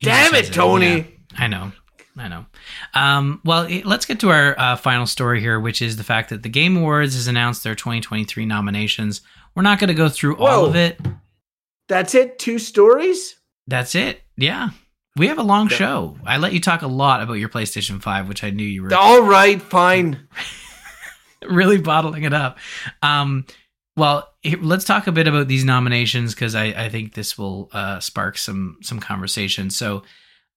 damn 0.00 0.34
it, 0.34 0.52
Tony. 0.52 0.86
It. 0.86 1.06
Yeah, 1.32 1.44
I 1.44 1.46
know. 1.48 1.72
I 2.18 2.28
know. 2.28 2.46
Um, 2.94 3.42
well, 3.44 3.68
let's 3.84 4.06
get 4.06 4.20
to 4.20 4.30
our 4.30 4.58
uh, 4.58 4.76
final 4.76 5.06
story 5.06 5.40
here, 5.40 5.60
which 5.60 5.82
is 5.82 5.96
the 5.96 6.04
fact 6.04 6.30
that 6.30 6.42
the 6.42 6.48
Game 6.48 6.76
Awards 6.78 7.14
has 7.14 7.26
announced 7.26 7.62
their 7.62 7.74
2023 7.74 8.46
nominations. 8.46 9.20
We're 9.54 9.62
not 9.62 9.78
going 9.78 9.88
to 9.88 9.94
go 9.94 10.08
through 10.08 10.36
Whoa. 10.36 10.46
all 10.46 10.64
of 10.64 10.76
it. 10.76 10.98
That's 11.88 12.14
it? 12.14 12.38
Two 12.38 12.58
stories? 12.58 13.36
That's 13.66 13.94
it. 13.94 14.22
Yeah. 14.36 14.70
We 15.16 15.28
have 15.28 15.38
a 15.38 15.42
long 15.42 15.68
show. 15.68 16.18
I 16.26 16.36
let 16.36 16.52
you 16.52 16.60
talk 16.60 16.82
a 16.82 16.86
lot 16.86 17.22
about 17.22 17.34
your 17.34 17.48
PlayStation 17.48 18.02
5, 18.02 18.28
which 18.28 18.44
I 18.44 18.50
knew 18.50 18.66
you 18.66 18.82
were. 18.82 18.94
All 18.94 19.22
right, 19.22 19.60
fine. 19.62 20.28
really 21.48 21.78
bottling 21.78 22.24
it 22.24 22.34
up. 22.34 22.58
Um, 23.02 23.46
well, 23.96 24.28
let's 24.60 24.84
talk 24.84 25.06
a 25.06 25.12
bit 25.12 25.26
about 25.26 25.48
these 25.48 25.64
nominations 25.64 26.34
because 26.34 26.54
I, 26.54 26.66
I, 26.66 26.88
think 26.90 27.14
this 27.14 27.38
will 27.38 27.70
uh, 27.72 27.98
spark 28.00 28.36
some 28.36 28.76
some 28.82 29.00
conversation. 29.00 29.70
So, 29.70 30.02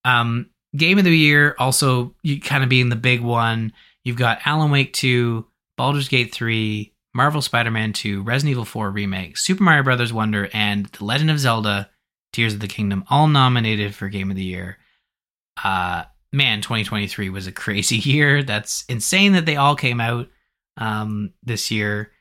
um, 0.03 0.49
game 0.76 0.98
of 0.98 1.06
the 1.06 1.18
year 1.18 1.56
also 1.57 2.15
you 2.22 2.41
kind 2.41 2.64
of 2.64 2.69
being 2.69 2.90
the 2.90 2.95
big 2.98 3.22
one. 3.22 3.72
You've 4.03 4.18
got 4.18 4.40
Alan 4.45 4.72
Wake 4.72 4.91
two, 4.91 5.48
Baldur's 5.77 6.10
Gate 6.10 6.34
three, 6.34 6.94
Marvel 7.14 7.41
Spider 7.41 7.72
Man 7.72 7.94
two, 7.94 8.23
Resident 8.23 8.52
Evil 8.52 8.65
four 8.65 8.91
remake, 8.91 9.38
Super 9.38 9.64
Mario 9.64 9.84
Brothers 9.84 10.11
Wonder, 10.11 10.49
and 10.53 10.88
The 10.88 11.06
Legend 11.06 11.31
of 11.31 11.40
Zelda: 11.40 11.90
Tears 12.31 12.53
of 12.53 12.60
the 12.60 12.68
Kingdom, 12.68 13.03
all 13.10 13.27
nominated 13.27 13.95
for 13.95 14.10
game 14.10 14.30
of 14.30 14.38
the 14.38 14.43
year. 14.43 14.77
Uh, 15.64 16.03
man, 16.31 16.61
2023 16.61 17.30
was 17.30 17.47
a 17.47 17.51
crazy 17.51 17.97
year. 18.10 18.43
That's 18.43 18.85
insane 18.88 19.34
that 19.34 19.45
they 19.45 19.56
all 19.56 19.76
came 19.76 19.99
out 20.01 20.27
um, 20.77 21.34
this 21.43 21.72
year. 21.72 22.11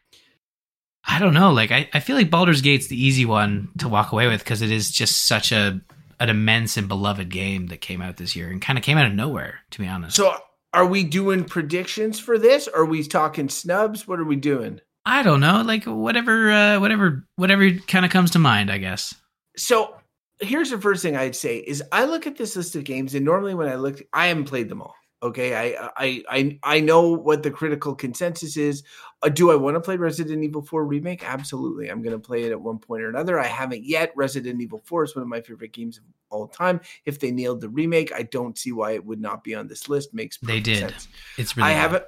I 1.05 1.19
don't 1.19 1.35
know. 1.35 1.53
Like 1.53 1.71
I, 1.71 1.89
I 1.95 2.01
feel 2.01 2.17
like 2.17 2.31
Baldur's 2.31 2.61
Gate's 2.61 2.89
the 2.89 3.03
easy 3.03 3.25
one 3.25 3.71
to 3.79 3.89
walk 3.89 4.13
away 4.13 4.29
with 4.29 4.41
because 4.41 4.61
it 4.61 4.71
is 4.71 4.91
just 4.91 5.27
such 5.27 5.53
a 5.53 5.81
an 6.21 6.29
immense 6.29 6.77
and 6.77 6.89
beloved 6.89 7.31
game 7.31 7.69
that 7.69 7.81
came 7.81 8.03
out 8.03 8.17
this 8.17 8.35
year 8.35 8.51
and 8.51 8.61
kind 8.61 8.77
of 8.77 8.85
came 8.85 8.99
out 8.99 9.07
of 9.07 9.15
nowhere, 9.15 9.61
to 9.71 9.79
be 9.79 9.87
honest. 9.87 10.17
So 10.17 10.37
are 10.75 10.85
we 10.85 11.05
doing 11.05 11.45
predictions 11.45 12.19
for 12.21 12.39
this? 12.39 12.69
Are 12.69 12.85
we 12.85 13.05
talking 13.05 13.49
snubs? 13.49 14.07
What 14.07 14.19
are 14.19 14.25
we 14.25 14.37
doing? 14.37 14.81
I 15.07 15.23
don't 15.23 15.41
know. 15.41 15.63
Like 15.63 15.85
whatever 15.85 16.51
uh 16.51 16.81
whatever 16.81 17.25
whatever 17.37 17.71
kind 17.87 18.05
of 18.05 18.11
comes 18.11 18.33
to 18.33 18.39
mind, 18.39 18.71
I 18.71 18.79
guess. 18.79 19.15
So 19.57 19.95
here's 20.41 20.71
the 20.71 20.81
first 20.81 21.03
thing 21.03 21.17
I'd 21.17 21.37
say 21.37 21.59
is 21.59 21.83
I 21.93 22.05
look 22.05 22.27
at 22.27 22.37
this 22.37 22.57
list 22.57 22.77
of 22.77 22.85
games 22.85 23.15
and 23.15 23.25
normally 23.25 23.55
when 23.55 23.69
I 23.69 23.77
look 23.77 24.03
I 24.13 24.27
haven't 24.29 24.45
played 24.45 24.69
them 24.69 24.83
all. 24.83 24.95
Okay, 25.21 25.55
I 25.55 25.91
I 25.97 26.23
I 26.29 26.59
I 26.63 26.81
know 26.81 27.11
what 27.11 27.43
the 27.43 27.51
critical 27.51 27.93
consensus 27.93 28.57
is. 28.57 28.85
Uh, 29.21 29.29
do 29.29 29.51
I 29.51 29.57
want 29.57 29.75
to 29.75 29.81
play 29.81 29.97
Resident 29.97 30.45
Evil 30.45 30.63
4 30.63 30.85
remake? 30.85 31.29
Absolutely. 31.29 31.89
I'm 31.89 32.03
going 32.03 32.13
to 32.13 32.21
play 32.21 32.45
it 32.45 32.53
at 32.53 32.61
one 32.61 32.79
point 32.79 33.03
or 33.03 33.09
another. 33.09 33.41
I 33.41 33.49
haven't 33.49 33.83
yet. 33.83 34.13
Resident 34.15 34.61
Evil 34.63 34.81
4 34.85 35.05
is 35.05 35.17
one 35.17 35.25
of 35.25 35.29
my 35.29 35.41
favorite 35.41 35.73
games 35.73 35.99
of 35.99 36.05
all 36.31 36.47
time. 36.47 36.81
If 37.05 37.19
they 37.19 37.33
nailed 37.33 37.61
the 37.61 37.69
remake, 37.69 38.13
I 38.15 38.23
don't 38.23 38.57
see 38.57 38.71
why 38.71 38.93
it 38.93 39.05
would 39.05 39.21
not 39.21 39.43
be 39.43 39.57
on 39.57 39.67
this 39.67 39.89
list. 39.89 40.15
Makes 40.15 40.39
they 40.39 40.61
did. 40.61 40.79
Sense. 40.79 41.09
It's 41.37 41.57
really. 41.57 41.71
I 41.71 41.73
haven't. 41.73 42.05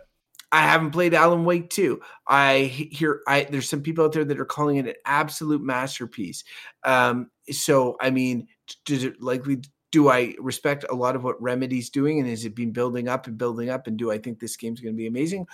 I 0.52 0.62
haven't 0.62 0.90
played 0.90 1.14
Alan 1.14 1.44
Wake 1.44 1.70
2. 1.70 2.01
I 2.27 2.62
hear 2.62 3.20
I 3.27 3.44
there's 3.44 3.68
some 3.68 3.82
people 3.82 4.05
out 4.05 4.12
there 4.12 4.24
that 4.24 4.40
are 4.40 4.44
calling 4.44 4.77
it 4.77 4.86
an 4.86 4.94
absolute 5.05 5.62
masterpiece. 5.62 6.44
Um, 6.85 7.31
so 7.51 7.97
I 8.01 8.10
mean, 8.10 8.48
does 8.85 9.05
it 9.05 9.22
likely 9.22 9.62
do 9.93 10.09
I 10.09 10.35
respect 10.39 10.85
a 10.89 10.94
lot 10.94 11.16
of 11.16 11.24
what 11.24 11.40
Remedy's 11.43 11.90
doing 11.90 12.20
and 12.20 12.28
is 12.28 12.44
it 12.44 12.55
been 12.55 12.70
building 12.70 13.09
up 13.09 13.27
and 13.27 13.36
building 13.36 13.70
up? 13.70 13.86
And 13.86 13.97
do 13.97 14.10
I 14.10 14.18
think 14.18 14.39
this 14.39 14.56
game's 14.56 14.81
going 14.81 14.94
to 14.94 14.98
be 14.98 15.06
amazing? 15.06 15.47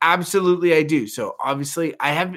Absolutely, 0.00 0.74
I 0.74 0.82
do. 0.82 1.06
So 1.06 1.36
obviously, 1.40 1.94
I 2.00 2.10
have 2.10 2.36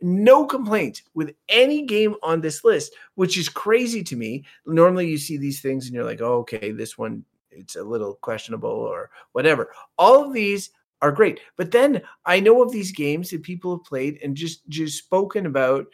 no 0.00 0.46
complaints 0.46 1.02
with 1.14 1.34
any 1.48 1.82
game 1.82 2.16
on 2.22 2.40
this 2.40 2.64
list, 2.64 2.94
which 3.14 3.36
is 3.36 3.48
crazy 3.48 4.02
to 4.04 4.16
me. 4.16 4.44
Normally, 4.66 5.08
you 5.08 5.18
see 5.18 5.36
these 5.36 5.60
things 5.60 5.86
and 5.86 5.94
you're 5.94 6.04
like, 6.04 6.20
oh, 6.20 6.38
okay, 6.38 6.72
this 6.72 6.96
one, 6.96 7.24
it's 7.50 7.76
a 7.76 7.84
little 7.84 8.14
questionable 8.14 8.70
or 8.70 9.10
whatever. 9.32 9.70
All 9.98 10.24
of 10.24 10.32
these 10.32 10.70
are 11.02 11.12
great. 11.12 11.40
But 11.56 11.72
then 11.72 12.00
I 12.24 12.40
know 12.40 12.62
of 12.62 12.72
these 12.72 12.92
games 12.92 13.30
that 13.30 13.42
people 13.42 13.76
have 13.76 13.84
played 13.84 14.20
and 14.22 14.36
just 14.36 14.66
just 14.68 14.98
spoken 14.98 15.44
about 15.44 15.86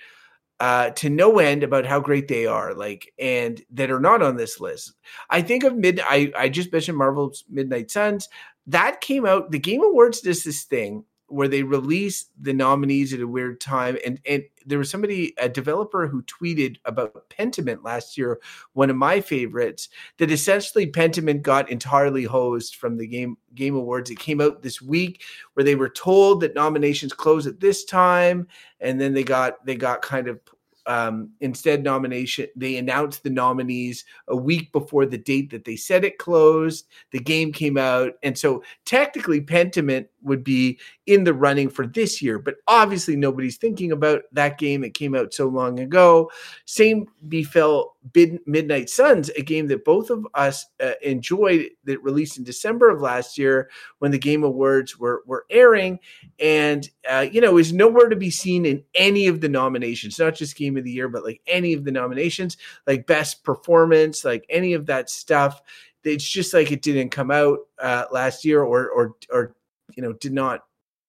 uh, 0.61 0.91
to 0.91 1.09
no 1.09 1.39
end 1.39 1.63
about 1.63 1.87
how 1.87 1.99
great 1.99 2.29
they 2.29 2.47
are, 2.47 2.75
like 2.75 3.13
and 3.19 3.61
that 3.73 3.91
are 3.91 4.01
not 4.01 4.23
on 4.23 4.37
this 4.37 4.61
list. 4.61 4.93
I 5.31 5.43
think 5.43 5.65
of 5.65 5.77
mid. 5.77 6.01
I 6.05 6.31
I 6.37 6.49
just 6.49 6.73
mentioned 6.73 6.99
Marvel's 6.99 7.45
Midnight 7.49 7.91
Suns. 7.91 8.29
That 8.67 9.01
came 9.01 9.25
out. 9.25 9.51
The 9.51 9.59
Game 9.59 9.83
Awards 9.83 10.21
does 10.21 10.45
this 10.45 10.65
thing 10.65 11.05
where 11.29 11.49
they 11.49 11.63
release 11.63 12.27
the 12.41 12.53
nominees 12.53 13.13
at 13.13 13.21
a 13.21 13.27
weird 13.27 13.61
time 13.61 13.97
and 14.05 14.21
and 14.29 14.43
there 14.67 14.79
was 14.79 14.91
somebody 14.91 15.35
a 15.39 15.49
developer 15.49 16.07
who 16.07 16.23
tweeted 16.23 16.77
about 16.85 17.29
pentiment 17.31 17.83
last 17.83 18.19
year 18.19 18.39
one 18.75 18.91
of 18.91 18.97
my 18.97 19.21
favorites 19.21 19.89
that 20.19 20.31
essentially 20.31 20.87
pentiment 20.87 21.43
got 21.43 21.71
entirely 21.71 22.25
hosed 22.25 22.77
from 22.77 22.97
the 22.97 23.07
game 23.07 23.37
game 23.55 23.75
awards. 23.75 24.11
It 24.11 24.19
came 24.19 24.41
out 24.41 24.63
this 24.63 24.81
week 24.81 25.23
where 25.55 25.65
they 25.65 25.75
were 25.75 25.89
told 25.89 26.41
that 26.41 26.55
nominations 26.55 27.13
close 27.13 27.47
at 27.47 27.61
this 27.61 27.85
time 27.85 28.47
and 28.81 29.01
then 29.01 29.15
they 29.15 29.25
got 29.25 29.65
they 29.67 29.75
got 29.75 30.03
kind 30.03 30.29
of 30.29 30.41
um, 30.87 31.31
instead 31.41 31.83
nomination 31.83 32.47
they 32.57 32.79
announced 32.79 33.23
the 33.23 33.29
nominees 33.29 34.07
a 34.29 34.37
week 34.37 34.73
before 34.73 35.05
the 35.05 35.19
date 35.19 35.51
that 35.51 35.65
they 35.65 35.77
said 35.77 36.05
it 36.05 36.19
closed. 36.19 36.87
The 37.11 37.21
game 37.21 37.53
came 37.53 37.77
out 37.77 38.15
and 38.23 38.37
so 38.37 38.63
technically 38.85 39.41
pentiment 39.41 40.07
would 40.23 40.43
be 40.43 40.79
in 41.07 41.25
the 41.25 41.33
running 41.33 41.69
for 41.69 41.87
this 41.87 42.21
year 42.21 42.39
but 42.39 42.57
obviously 42.67 43.17
nobody's 43.17 43.57
thinking 43.57 43.93
about 43.93 44.23
that 44.33 44.59
game 44.59 44.85
it 44.85 44.95
came 44.95 45.15
out 45.15 45.33
so 45.33 45.49
long 45.49 45.81
ago. 45.81 46.31
Same 46.65 47.07
befell 47.29 47.97
midnight 48.47 48.89
suns 48.89 49.29
a 49.31 49.43
game 49.43 49.67
that 49.67 49.85
both 49.85 50.09
of 50.11 50.27
us 50.35 50.65
uh, 50.83 50.93
enjoyed 51.03 51.69
that 51.85 52.03
released 52.03 52.39
in 52.39 52.45
december 52.45 52.89
of 52.89 53.03
last 53.03 53.37
year 53.37 53.69
when 53.99 54.11
the 54.11 54.19
game 54.19 54.45
awards 54.45 54.99
were 54.99 55.23
were 55.27 55.45
airing. 55.51 55.99
And 56.39 56.89
uh, 57.09 57.27
you 57.31 57.41
know 57.41 57.59
is 57.59 57.73
nowhere 57.73 58.09
to 58.09 58.17
be 58.17 58.31
seen 58.31 58.65
in 58.65 58.83
any 58.95 59.27
of 59.27 59.41
the 59.41 59.49
nominations 59.49 60.19
not 60.19 60.35
just 60.35 60.57
game 60.57 60.77
of 60.77 60.85
the 60.85 60.91
year 60.91 61.09
but 61.09 61.25
like 61.25 61.41
any 61.47 61.73
of 61.75 61.85
the 61.85 61.93
nominations 61.93 62.57
like 62.87 63.07
best 63.07 63.45
performance 63.45 64.25
like 64.25 64.45
any 64.49 64.73
of 64.73 64.87
that 64.87 65.11
stuff. 65.11 65.61
It's 66.05 66.27
just 66.27 66.55
like 66.55 66.73
it 66.73 66.81
didn't 66.81 67.11
come 67.11 67.31
out 67.31 67.59
uh, 67.79 68.05
last 68.11 68.45
year 68.45 68.63
or 68.63 68.89
or 68.89 69.17
or 69.31 69.55
you 69.99 70.03
know 70.03 70.13
did 70.13 70.33
not 70.33 70.61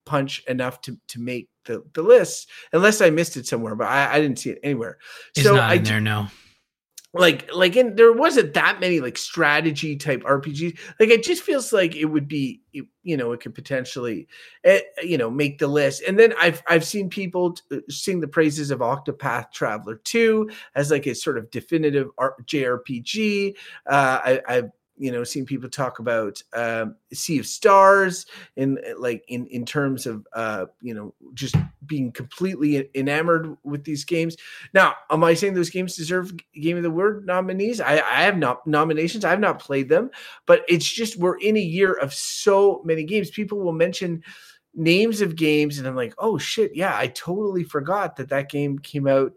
punch 0.07 0.44
enough 0.48 0.82
to 0.82 0.98
to 1.07 1.20
make 1.20 1.48
the 1.66 1.84
the 1.94 2.02
list 2.02 2.49
unless 2.74 2.99
I 3.02 3.11
missed 3.11 3.38
it 3.38 3.45
somewhere 3.45 3.76
but 3.76 3.88
I, 3.88 4.16
I 4.16 4.20
didn't 4.20 4.40
see 4.40 4.49
it 4.49 4.60
anywhere. 4.64 4.98
It's 5.36 5.45
so 5.45 5.56
not 5.56 5.70
I 5.70 5.76
in 5.76 5.84
there 5.84 6.02
no. 6.02 6.28
Like 7.14 7.53
like 7.53 7.76
in 7.76 7.95
there 7.95 8.11
wasn't 8.11 8.56
that 8.56 8.80
many 8.80 8.99
like 8.99 9.18
strategy 9.18 9.95
type 9.95 10.22
rpgs 10.24 10.78
like 10.99 11.10
it 11.10 11.24
just 11.24 11.44
feels 11.44 11.72
like 11.74 11.95
it 11.95 12.06
would 12.06 12.28
be 12.28 12.61
you 12.72 13.18
know 13.18 13.32
it 13.32 13.41
could 13.41 13.53
potentially 13.53 14.28
uh, 14.68 14.78
you 15.03 15.18
know 15.18 15.30
make 15.30 15.60
the 15.60 15.68
list. 15.68 16.03
And 16.07 16.18
then 16.18 16.34
i've 16.40 16.64
i've 16.68 16.86
seen 16.86 17.10
people 17.10 17.53
t- 17.53 17.78
uh, 17.78 17.80
sing 17.90 18.20
the 18.20 18.28
praises 18.28 18.72
of 18.72 18.80
octopath 18.80 19.52
traveler 19.52 20.02
2 20.03 20.49
as 20.76 20.90
like 20.90 21.06
a 21.06 21.14
sort 21.16 21.38
of 21.38 21.49
definitive 21.52 22.10
R- 22.18 22.36
jrpg 22.45 23.56
uh 23.88 24.20
I, 24.24 24.41
i've 24.48 24.70
you 25.00 25.12
know 25.12 25.24
seen 25.24 25.46
people 25.46 25.70
talk 25.70 26.00
about 26.00 26.42
um, 26.54 26.96
sea 27.12 27.40
of 27.40 27.48
stars 27.48 28.26
in 28.58 28.78
like 28.98 29.24
in 29.28 29.48
in 29.48 29.66
terms 29.66 30.06
of 30.06 30.28
uh 30.34 30.66
you 30.82 30.94
know 30.94 31.14
just 31.34 31.56
being 31.86 32.12
completely 32.12 32.90
enamored 32.94 33.58
with 33.64 33.84
these 33.84 34.06
games. 34.06 34.38
Now 34.74 34.96
am 35.10 35.24
i 35.24 35.34
saying 35.34 35.56
those 35.56 35.72
games 35.72 35.96
deserve 35.96 36.34
game 36.54 36.78
of 36.78 36.84
the 36.84 36.92
word 36.92 37.26
nominees? 37.26 37.82
I 37.82 37.94
i 37.94 38.22
have 38.22 38.38
not 38.38 38.68
nominations. 38.68 39.26
I 39.26 39.32
have 39.32 39.40
not 39.40 39.60
played 39.60 39.90
them 39.90 40.12
but 40.46 40.64
it's 40.68 40.88
just 40.88 41.18
we're 41.18 41.40
in 41.40 41.58
a 41.58 41.62
year 41.62 41.94
of 41.94 42.14
so 42.14 42.82
many 42.84 43.04
games. 43.04 43.30
People 43.30 43.60
will 43.60 43.74
mention 43.74 44.24
names 44.76 45.20
of 45.20 45.36
games 45.36 45.80
and 45.80 45.88
i'm 45.88 45.96
like 45.96 46.14
oh 46.20 46.38
shit 46.38 46.72
yeah 46.76 46.96
i 46.96 47.08
totally 47.08 47.64
forgot 47.64 48.16
that 48.16 48.30
that 48.30 48.50
game 48.50 48.78
came 48.78 49.08
out 49.08 49.34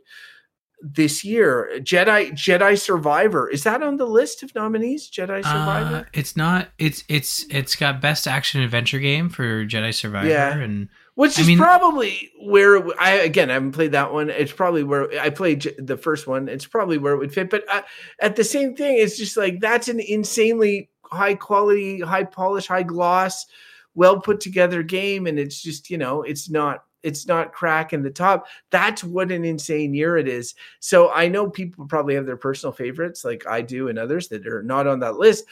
this 0.82 1.24
year. 1.24 1.70
Jedi 1.78 2.32
Jedi 2.32 2.78
Survivor 2.78 3.48
is 3.48 3.62
that 3.64 3.82
on 3.82 3.96
the 3.96 4.06
list 4.06 4.42
of 4.42 4.54
nominees? 4.54 5.10
Jedi 5.10 5.42
Survivor. 5.42 5.96
Uh, 5.96 6.04
it's 6.12 6.36
not. 6.36 6.68
It's 6.78 7.04
it's 7.08 7.46
it's 7.48 7.76
got 7.76 8.00
best 8.00 8.26
action 8.26 8.60
adventure 8.60 8.98
game 8.98 9.28
for 9.28 9.64
Jedi 9.64 9.94
Survivor 9.94 10.28
yeah. 10.28 10.56
and 10.56 10.88
which 11.14 11.38
is 11.38 11.46
mean, 11.46 11.58
probably 11.58 12.30
where 12.40 12.82
I 13.00 13.12
again 13.12 13.50
I 13.50 13.54
haven't 13.54 13.72
played 13.72 13.92
that 13.92 14.12
one. 14.12 14.30
It's 14.30 14.52
probably 14.52 14.82
where 14.82 15.08
I 15.20 15.30
played 15.30 15.74
the 15.78 15.96
first 15.96 16.26
one. 16.26 16.48
It's 16.48 16.66
probably 16.66 16.98
where 16.98 17.12
it 17.12 17.18
would 17.18 17.34
fit. 17.34 17.50
But 17.50 17.64
uh, 17.70 17.82
at 18.20 18.36
the 18.36 18.44
same 18.44 18.74
thing, 18.74 18.96
it's 18.98 19.16
just 19.16 19.36
like 19.36 19.60
that's 19.60 19.88
an 19.88 20.00
insanely 20.00 20.90
high 21.04 21.34
quality, 21.34 22.00
high 22.00 22.24
polish, 22.24 22.66
high 22.66 22.82
gloss, 22.82 23.46
well 23.94 24.20
put 24.20 24.40
together 24.40 24.82
game, 24.82 25.26
and 25.26 25.38
it's 25.38 25.62
just 25.62 25.90
you 25.90 25.98
know 25.98 26.22
it's 26.22 26.48
not 26.48 26.84
it's 27.02 27.26
not 27.26 27.52
cracking 27.52 28.02
the 28.02 28.10
top. 28.10 28.46
That's 28.70 29.02
what 29.02 29.32
an 29.32 29.44
insane 29.44 29.94
year 29.94 30.16
it 30.16 30.28
is. 30.28 30.54
So 30.80 31.10
I 31.12 31.28
know 31.28 31.50
people 31.50 31.86
probably 31.86 32.14
have 32.14 32.26
their 32.26 32.36
personal 32.36 32.72
favorites, 32.72 33.24
like 33.24 33.46
I 33.46 33.60
do, 33.62 33.88
and 33.88 33.98
others 33.98 34.28
that 34.28 34.46
are 34.46 34.62
not 34.62 34.86
on 34.86 35.00
that 35.00 35.16
list. 35.16 35.44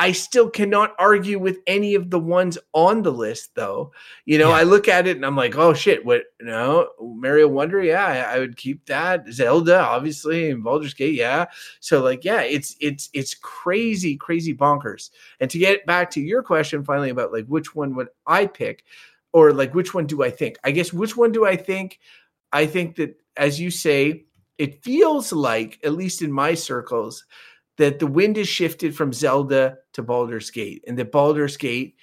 I 0.00 0.12
still 0.12 0.48
cannot 0.48 0.94
argue 0.98 1.38
with 1.38 1.58
any 1.66 1.94
of 1.94 2.08
the 2.08 2.18
ones 2.18 2.56
on 2.72 3.02
the 3.02 3.12
list, 3.12 3.54
though. 3.54 3.92
You 4.24 4.38
know, 4.38 4.48
yeah. 4.48 4.54
I 4.54 4.62
look 4.62 4.88
at 4.88 5.06
it 5.06 5.16
and 5.16 5.26
I'm 5.26 5.36
like, 5.36 5.58
oh 5.58 5.74
shit, 5.74 6.02
what? 6.06 6.22
No, 6.40 6.88
Mario 6.98 7.48
Wonder, 7.48 7.82
yeah, 7.82 8.06
I, 8.06 8.36
I, 8.36 8.38
would 8.38 8.56
keep 8.56 8.86
that. 8.86 9.26
Zelda, 9.30 9.78
obviously, 9.78 10.50
and 10.50 10.64
Baldur's 10.64 10.94
Gate, 10.94 11.12
yeah. 11.12 11.44
So 11.80 12.02
like, 12.02 12.24
yeah, 12.24 12.40
it's 12.40 12.76
it's 12.80 13.10
it's 13.12 13.34
crazy, 13.34 14.16
crazy 14.16 14.54
bonkers. 14.54 15.10
And 15.38 15.50
to 15.50 15.58
get 15.58 15.84
back 15.84 16.10
to 16.12 16.20
your 16.22 16.42
question, 16.42 16.82
finally 16.82 17.10
about 17.10 17.30
like 17.30 17.44
which 17.44 17.74
one 17.74 17.94
would 17.96 18.08
I 18.26 18.46
pick? 18.46 18.84
Or 19.32 19.52
like 19.52 19.74
which 19.74 19.94
one 19.94 20.06
do 20.06 20.22
I 20.22 20.30
think? 20.30 20.56
I 20.64 20.70
guess 20.70 20.92
which 20.92 21.16
one 21.16 21.32
do 21.32 21.44
I 21.44 21.56
think? 21.56 21.98
I 22.52 22.66
think 22.66 22.96
that 22.96 23.16
as 23.36 23.60
you 23.60 23.70
say, 23.70 24.24
it 24.58 24.82
feels 24.84 25.32
like, 25.32 25.78
at 25.84 25.94
least 25.94 26.20
in 26.20 26.32
my 26.32 26.54
circles, 26.54 27.24
that 27.78 27.98
the 27.98 28.06
wind 28.06 28.36
has 28.36 28.48
shifted 28.48 28.94
from 28.94 29.12
Zelda 29.12 29.78
to 29.94 30.02
Baldur's 30.02 30.50
Gate, 30.50 30.84
and 30.86 30.98
that 30.98 31.12
Baldur's 31.12 31.56
Gate 31.56 31.96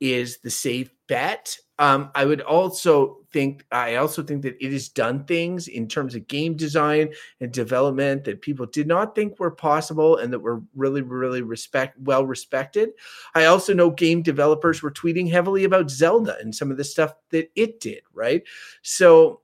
is 0.00 0.38
the 0.38 0.50
safe 0.50 0.90
bet. 1.08 1.56
Um, 1.78 2.10
I 2.14 2.24
would 2.24 2.40
also 2.40 3.18
think 3.32 3.66
I 3.70 3.96
also 3.96 4.22
think 4.22 4.42
that 4.42 4.56
it 4.64 4.72
has 4.72 4.88
done 4.88 5.24
things 5.24 5.68
in 5.68 5.88
terms 5.88 6.14
of 6.14 6.26
game 6.26 6.56
design 6.56 7.10
and 7.40 7.52
development 7.52 8.24
that 8.24 8.40
people 8.40 8.64
did 8.64 8.86
not 8.86 9.14
think 9.14 9.38
were 9.38 9.50
possible 9.50 10.16
and 10.16 10.32
that 10.32 10.38
were 10.38 10.62
really, 10.74 11.02
really 11.02 11.42
respect 11.42 11.98
well 12.00 12.24
respected. 12.24 12.90
I 13.34 13.44
also 13.44 13.74
know 13.74 13.90
game 13.90 14.22
developers 14.22 14.82
were 14.82 14.90
tweeting 14.90 15.30
heavily 15.30 15.64
about 15.64 15.90
Zelda 15.90 16.38
and 16.40 16.54
some 16.54 16.70
of 16.70 16.78
the 16.78 16.84
stuff 16.84 17.12
that 17.30 17.50
it 17.54 17.80
did, 17.80 18.00
right? 18.14 18.42
So 18.82 19.42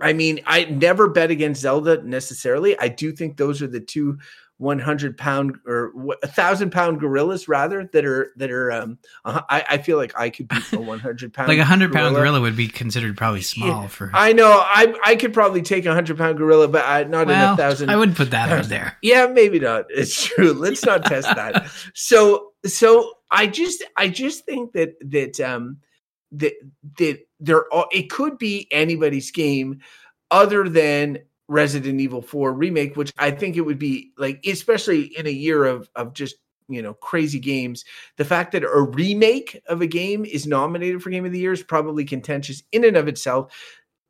I 0.00 0.12
mean, 0.12 0.40
I 0.46 0.64
never 0.64 1.08
bet 1.08 1.30
against 1.30 1.60
Zelda 1.60 2.02
necessarily. 2.02 2.78
I 2.78 2.88
do 2.88 3.12
think 3.12 3.36
those 3.36 3.60
are 3.60 3.66
the 3.66 3.80
two 3.80 4.18
100 4.60 5.16
pound 5.16 5.56
or 5.66 5.90
a 6.22 6.28
thousand 6.28 6.70
pound 6.70 7.00
gorillas 7.00 7.48
rather 7.48 7.88
that 7.94 8.04
are 8.04 8.30
that 8.36 8.50
are 8.50 8.70
um 8.70 8.98
I, 9.24 9.64
I 9.70 9.78
feel 9.78 9.96
like 9.96 10.12
I 10.18 10.28
could 10.28 10.48
be 10.48 10.56
a 10.74 10.78
100 10.78 11.32
pound 11.32 11.48
like 11.48 11.58
a 11.58 11.64
hundred 11.64 11.94
pound 11.94 12.14
gorilla. 12.14 12.42
would 12.42 12.56
be 12.56 12.68
considered 12.68 13.16
probably 13.16 13.40
small 13.40 13.82
yeah, 13.82 13.86
for 13.88 14.10
I 14.12 14.34
know 14.34 14.50
I 14.62 14.94
I 15.02 15.16
could 15.16 15.32
probably 15.32 15.62
take 15.62 15.86
a 15.86 15.94
hundred 15.94 16.18
pound 16.18 16.36
gorilla 16.36 16.68
but 16.68 16.84
I, 16.84 17.04
not 17.04 17.26
well, 17.26 17.48
in 17.48 17.54
a 17.54 17.56
thousand 17.56 17.88
I 17.88 17.96
wouldn't 17.96 18.18
put 18.18 18.32
that 18.32 18.50
out 18.50 18.66
there. 18.66 18.98
Yeah 19.00 19.26
maybe 19.26 19.58
not. 19.58 19.86
It's 20.00 20.24
true. 20.26 20.52
Let's 20.52 20.84
not 20.84 21.06
test 21.06 21.34
that. 21.34 21.70
So 21.94 22.52
so 22.66 23.14
I 23.30 23.46
just 23.46 23.82
I 23.96 24.08
just 24.08 24.44
think 24.44 24.72
that 24.72 24.94
that 25.10 25.40
um 25.40 25.78
that 26.32 26.52
that 26.98 27.20
there 27.40 27.72
are, 27.72 27.86
it 27.92 28.10
could 28.10 28.36
be 28.36 28.68
anybody's 28.70 29.30
game 29.30 29.80
other 30.30 30.68
than 30.68 31.20
Resident 31.50 32.00
Evil 32.00 32.22
4 32.22 32.52
remake, 32.54 32.96
which 32.96 33.12
I 33.18 33.32
think 33.32 33.56
it 33.56 33.62
would 33.62 33.78
be 33.78 34.12
like, 34.16 34.40
especially 34.46 35.06
in 35.18 35.26
a 35.26 35.30
year 35.30 35.64
of 35.64 35.90
of 35.96 36.14
just 36.14 36.36
you 36.68 36.80
know 36.80 36.94
crazy 36.94 37.40
games. 37.40 37.84
The 38.16 38.24
fact 38.24 38.52
that 38.52 38.62
a 38.62 38.82
remake 38.82 39.60
of 39.68 39.82
a 39.82 39.86
game 39.86 40.24
is 40.24 40.46
nominated 40.46 41.02
for 41.02 41.10
Game 41.10 41.26
of 41.26 41.32
the 41.32 41.40
Year 41.40 41.52
is 41.52 41.62
probably 41.62 42.04
contentious 42.04 42.62
in 42.70 42.84
and 42.84 42.96
of 42.96 43.08
itself. 43.08 43.52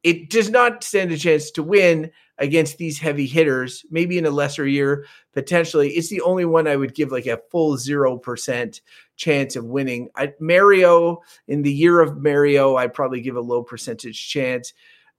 It 0.03 0.29
does 0.29 0.51
not 0.51 0.85
stand 0.85 1.12
a 1.12 1.17
chance 1.17 1.51
to 1.53 1.62
win 1.62 2.11
against 2.37 2.77
these 2.77 2.99
heavy 2.99 3.27
hitters. 3.27 3.85
Maybe 3.91 4.19
in 4.19 4.27
a 4.27 4.31
lesser 4.31 4.67
year, 4.67 5.07
potentially, 5.33 5.91
it's 5.91 6.09
the 6.09 6.21
only 6.21 6.45
one 6.45 6.67
I 6.67 6.77
would 6.77 6.95
give 6.95 7.11
like 7.11 7.27
a 7.27 7.41
full 7.51 7.79
zero 7.79 8.19
percent 8.19 8.83
chance 9.17 9.57
of 9.57 9.65
winning. 9.65 10.11
I, 10.15 10.35
Mario 10.41 11.23
in 11.49 11.62
the 11.62 11.73
year 11.73 12.01
of 12.01 12.19
Mario, 12.19 12.77
I'd 12.77 12.93
probably 12.93 13.23
give 13.23 13.37
a 13.37 13.41
low 13.41 13.62
percentage 13.62 14.29
chance. 14.29 14.75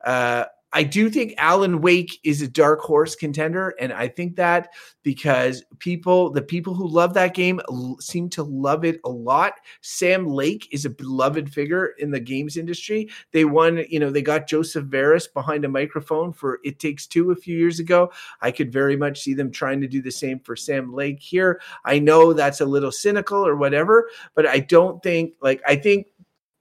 Uh, 0.06 0.46
I 0.74 0.84
do 0.84 1.10
think 1.10 1.34
Alan 1.38 1.82
Wake 1.82 2.20
is 2.24 2.42
a 2.42 2.48
dark 2.48 2.80
horse 2.82 3.16
contender, 3.16 3.74
and 3.80 3.92
I 3.92 4.08
think 4.08 4.36
that 4.38 4.74
because 5.04 5.64
people, 5.80 6.32
the 6.32 6.42
people 6.42 6.74
who 6.74 6.88
love 6.88 7.14
that 7.16 7.34
game, 7.34 7.60
seem 8.00 8.30
to 8.30 8.44
love 8.44 8.86
it 8.86 9.00
a 9.04 9.10
lot. 9.10 9.54
Sam 9.82 10.28
Lake 10.28 10.68
is 10.72 10.86
a 10.86 10.90
beloved 10.90 11.52
figure 11.52 11.94
in 11.98 12.12
the 12.12 12.20
games 12.20 12.56
industry. 12.56 13.10
They 13.32 13.46
won, 13.46 13.84
you 13.90 14.00
know, 14.00 14.10
they 14.10 14.22
got 14.22 14.48
Josef 14.48 14.88
Fares 14.90 15.28
behind 15.28 15.66
a 15.66 15.70
microphone 15.70 16.32
for 16.32 16.60
It 16.64 16.80
Takes 16.80 17.08
Two 17.08 17.32
a 17.32 17.36
few 17.36 17.58
years 17.58 17.80
ago. 17.80 18.12
I 18.42 18.52
could 18.52 18.72
very 18.72 18.96
much 18.96 19.22
see 19.22 19.34
them 19.34 19.52
trying 19.52 19.82
to 19.82 19.88
do 19.88 20.02
the 20.02 20.12
same 20.12 20.40
for 20.40 20.56
Sam 20.56 20.94
Lake 20.94 21.20
here. 21.20 21.60
I 21.84 22.00
know 22.00 22.34
that's 22.34 22.62
a 22.62 22.66
little 22.66 22.92
cynical 22.92 23.46
or 23.46 23.56
whatever, 23.56 24.10
but 24.36 24.48
I 24.48 24.60
don't 24.60 25.02
think 25.04 25.36
like 25.42 25.62
I 25.68 25.76
think 25.76 26.08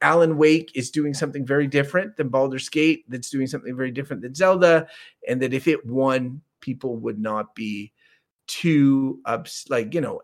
Alan 0.02 0.36
Wake 0.36 0.72
is 0.74 0.90
doing 0.90 1.14
something 1.14 1.44
very 1.44 1.66
different 1.66 2.16
than 2.16 2.28
Baldur's 2.28 2.68
Gate, 2.68 3.04
that's 3.08 3.30
doing 3.30 3.46
something 3.46 3.76
very 3.76 3.90
different 3.90 4.22
than 4.22 4.34
Zelda, 4.34 4.86
and 5.28 5.40
that 5.42 5.52
if 5.52 5.68
it 5.68 5.84
won, 5.86 6.40
people 6.60 6.96
would 6.96 7.18
not 7.18 7.54
be 7.54 7.92
too 8.50 9.20
ups 9.26 9.64
like 9.70 9.94
you 9.94 10.00
know 10.00 10.20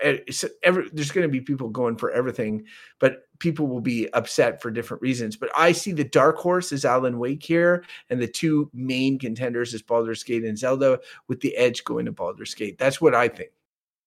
every, 0.65 0.91
there's 0.93 1.13
going 1.13 1.23
to 1.23 1.31
be 1.31 1.41
people 1.41 1.69
going 1.69 1.97
for 1.97 2.11
everything 2.11 2.65
but 2.99 3.23
people 3.39 3.69
will 3.69 3.81
be 3.81 4.13
upset 4.15 4.61
for 4.61 4.69
different 4.69 5.01
reasons. 5.01 5.37
But 5.37 5.51
i 5.57 5.71
see 5.71 5.93
the 5.93 6.03
dark 6.03 6.37
horse 6.37 6.73
is 6.73 6.85
alan 6.85 7.21
wake 7.21 7.45
here 7.45 7.85
and 8.11 8.21
the 8.21 8.27
two 8.27 8.69
main 8.75 9.21
contenders 9.21 9.75
is 9.75 9.83
baldur's 9.83 10.25
gate 10.25 10.43
and 10.43 10.59
zelda 10.59 10.99
with 11.29 11.41
the 11.41 11.57
edge 11.57 11.85
going 11.85 12.07
to 12.07 12.13
baldur's 12.13 12.53
gate. 12.53 12.79
That's 12.79 13.01
what 13.01 13.15
i 13.15 13.29
think. 13.29 13.51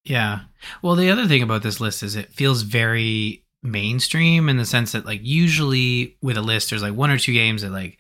Yeah. 0.03 0.41
Well 0.81 0.95
the 0.95 1.09
other 1.09 1.25
thing 1.25 1.41
about 1.41 1.63
this 1.63 1.79
list 1.79 2.03
is 2.03 2.17
it 2.17 2.33
feels 2.33 2.63
very 2.63 3.45
mainstream 3.61 4.47
in 4.47 4.57
the 4.57 4.65
sense 4.65 4.93
that 4.93 5.05
like 5.05 5.19
usually 5.21 6.17
with 6.21 6.37
a 6.37 6.41
list 6.41 6.69
there's 6.69 6.81
like 6.81 6.93
one 6.93 7.11
or 7.11 7.17
two 7.17 7.33
games 7.33 7.61
that 7.61 7.71
like 7.71 7.99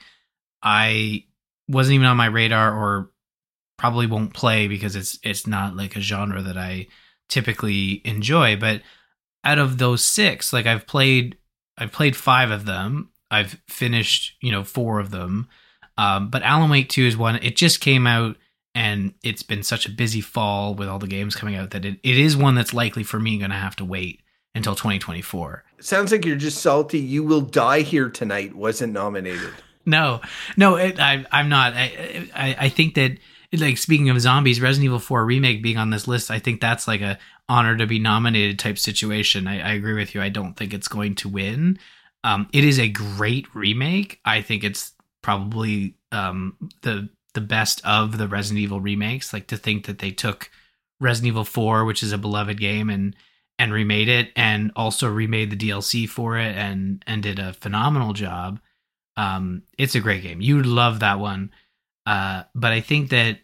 i 0.63 1.23
wasn't 1.67 1.93
even 1.93 2.07
on 2.07 2.17
my 2.17 2.25
radar 2.25 2.73
or 2.73 3.11
probably 3.79 4.07
won't 4.07 4.33
play 4.33 4.67
because 4.67 4.95
it's 4.95 5.17
it's 5.23 5.47
not 5.47 5.75
like 5.75 5.95
a 5.95 6.01
genre 6.01 6.41
that 6.41 6.57
I 6.57 6.87
typically 7.29 8.01
enjoy. 8.03 8.57
But 8.57 8.81
out 9.43 9.57
of 9.57 9.77
those 9.77 10.03
six, 10.03 10.51
like 10.51 10.65
I've 10.65 10.85
played 10.85 11.37
I've 11.77 11.93
played 11.93 12.15
five 12.15 12.51
of 12.51 12.65
them. 12.65 13.11
I've 13.31 13.57
finished, 13.67 14.35
you 14.41 14.51
know, 14.51 14.63
four 14.63 14.99
of 14.99 15.11
them. 15.11 15.47
Um, 15.97 16.29
but 16.29 16.43
Alan 16.43 16.69
Wake 16.69 16.89
2 16.89 17.05
is 17.05 17.17
one. 17.17 17.35
It 17.37 17.55
just 17.55 17.79
came 17.79 18.07
out 18.07 18.37
and 18.73 19.13
it's 19.23 19.43
been 19.43 19.63
such 19.63 19.85
a 19.85 19.91
busy 19.91 20.21
fall 20.21 20.73
with 20.73 20.87
all 20.87 20.99
the 20.99 21.07
games 21.07 21.35
coming 21.35 21.55
out 21.55 21.71
that 21.71 21.85
it, 21.85 21.99
it 22.03 22.17
is 22.17 22.35
one 22.35 22.55
that's 22.55 22.73
likely 22.73 23.03
for 23.03 23.19
me 23.19 23.37
going 23.37 23.51
to 23.51 23.57
have 23.57 23.75
to 23.77 23.85
wait 23.85 24.21
until 24.59 24.75
2024. 24.75 25.63
Sounds 25.79 26.11
like 26.11 26.25
you're 26.25 26.35
just 26.35 26.61
salty. 26.61 26.99
You 26.99 27.23
Will 27.23 27.41
Die 27.41 27.81
Here 27.81 28.09
Tonight 28.09 28.53
wasn't 28.53 28.93
nominated. 28.93 29.53
no, 29.85 30.21
no, 30.57 30.75
it, 30.75 30.99
I, 30.99 31.25
I'm 31.31 31.49
not. 31.49 31.73
I, 31.73 32.29
I, 32.35 32.55
I 32.59 32.69
think 32.69 32.95
that 32.95 33.17
like 33.57 33.77
speaking 33.77 34.09
of 34.09 34.19
zombies, 34.21 34.61
Resident 34.61 34.85
Evil 34.85 34.99
4 34.99 35.25
remake 35.25 35.63
being 35.63 35.77
on 35.77 35.89
this 35.89 36.07
list, 36.07 36.29
I 36.29 36.39
think 36.39 36.61
that's 36.61 36.87
like 36.87 37.01
a 37.01 37.17
honor 37.47 37.75
to 37.77 37.87
be 37.87 37.97
nominated 37.97 38.59
type 38.59 38.77
situation. 38.77 39.47
I, 39.47 39.61
I 39.61 39.73
agree 39.73 39.95
with 39.95 40.13
you. 40.13 40.21
I 40.21 40.29
don't 40.29 40.53
think 40.55 40.73
it's 40.73 40.87
going 40.87 41.15
to 41.15 41.29
win. 41.29 41.79
Um, 42.23 42.47
it 42.53 42.63
is 42.63 42.79
a 42.79 42.89
great 42.89 43.47
remake. 43.55 44.19
I 44.25 44.41
think 44.41 44.63
it's 44.63 44.93
probably 45.21 45.95
um, 46.11 46.55
the 46.81 47.09
the 47.33 47.41
best 47.41 47.83
of 47.85 48.17
the 48.17 48.27
Resident 48.27 48.59
Evil 48.59 48.81
remakes. 48.81 49.31
Like 49.33 49.47
to 49.47 49.57
think 49.57 49.85
that 49.85 49.99
they 49.99 50.11
took 50.11 50.51
Resident 50.99 51.29
Evil 51.29 51.45
4, 51.45 51.85
which 51.85 52.03
is 52.03 52.11
a 52.11 52.17
beloved 52.17 52.59
game, 52.59 52.89
and 52.89 53.15
and 53.59 53.71
remade 53.73 54.09
it, 54.09 54.31
and 54.35 54.71
also 54.75 55.07
remade 55.07 55.51
the 55.51 55.69
DLC 55.69 56.09
for 56.09 56.37
it, 56.37 56.55
and 56.55 57.03
and 57.05 57.21
did 57.21 57.37
a 57.37 57.53
phenomenal 57.53 58.13
job. 58.13 58.59
Um, 59.17 59.63
it's 59.77 59.95
a 59.95 59.99
great 59.99 60.23
game. 60.23 60.41
You'd 60.41 60.65
love 60.65 61.01
that 61.01 61.19
one. 61.19 61.51
Uh, 62.05 62.43
but 62.55 62.71
I 62.71 62.79
think 62.79 63.09
that 63.09 63.39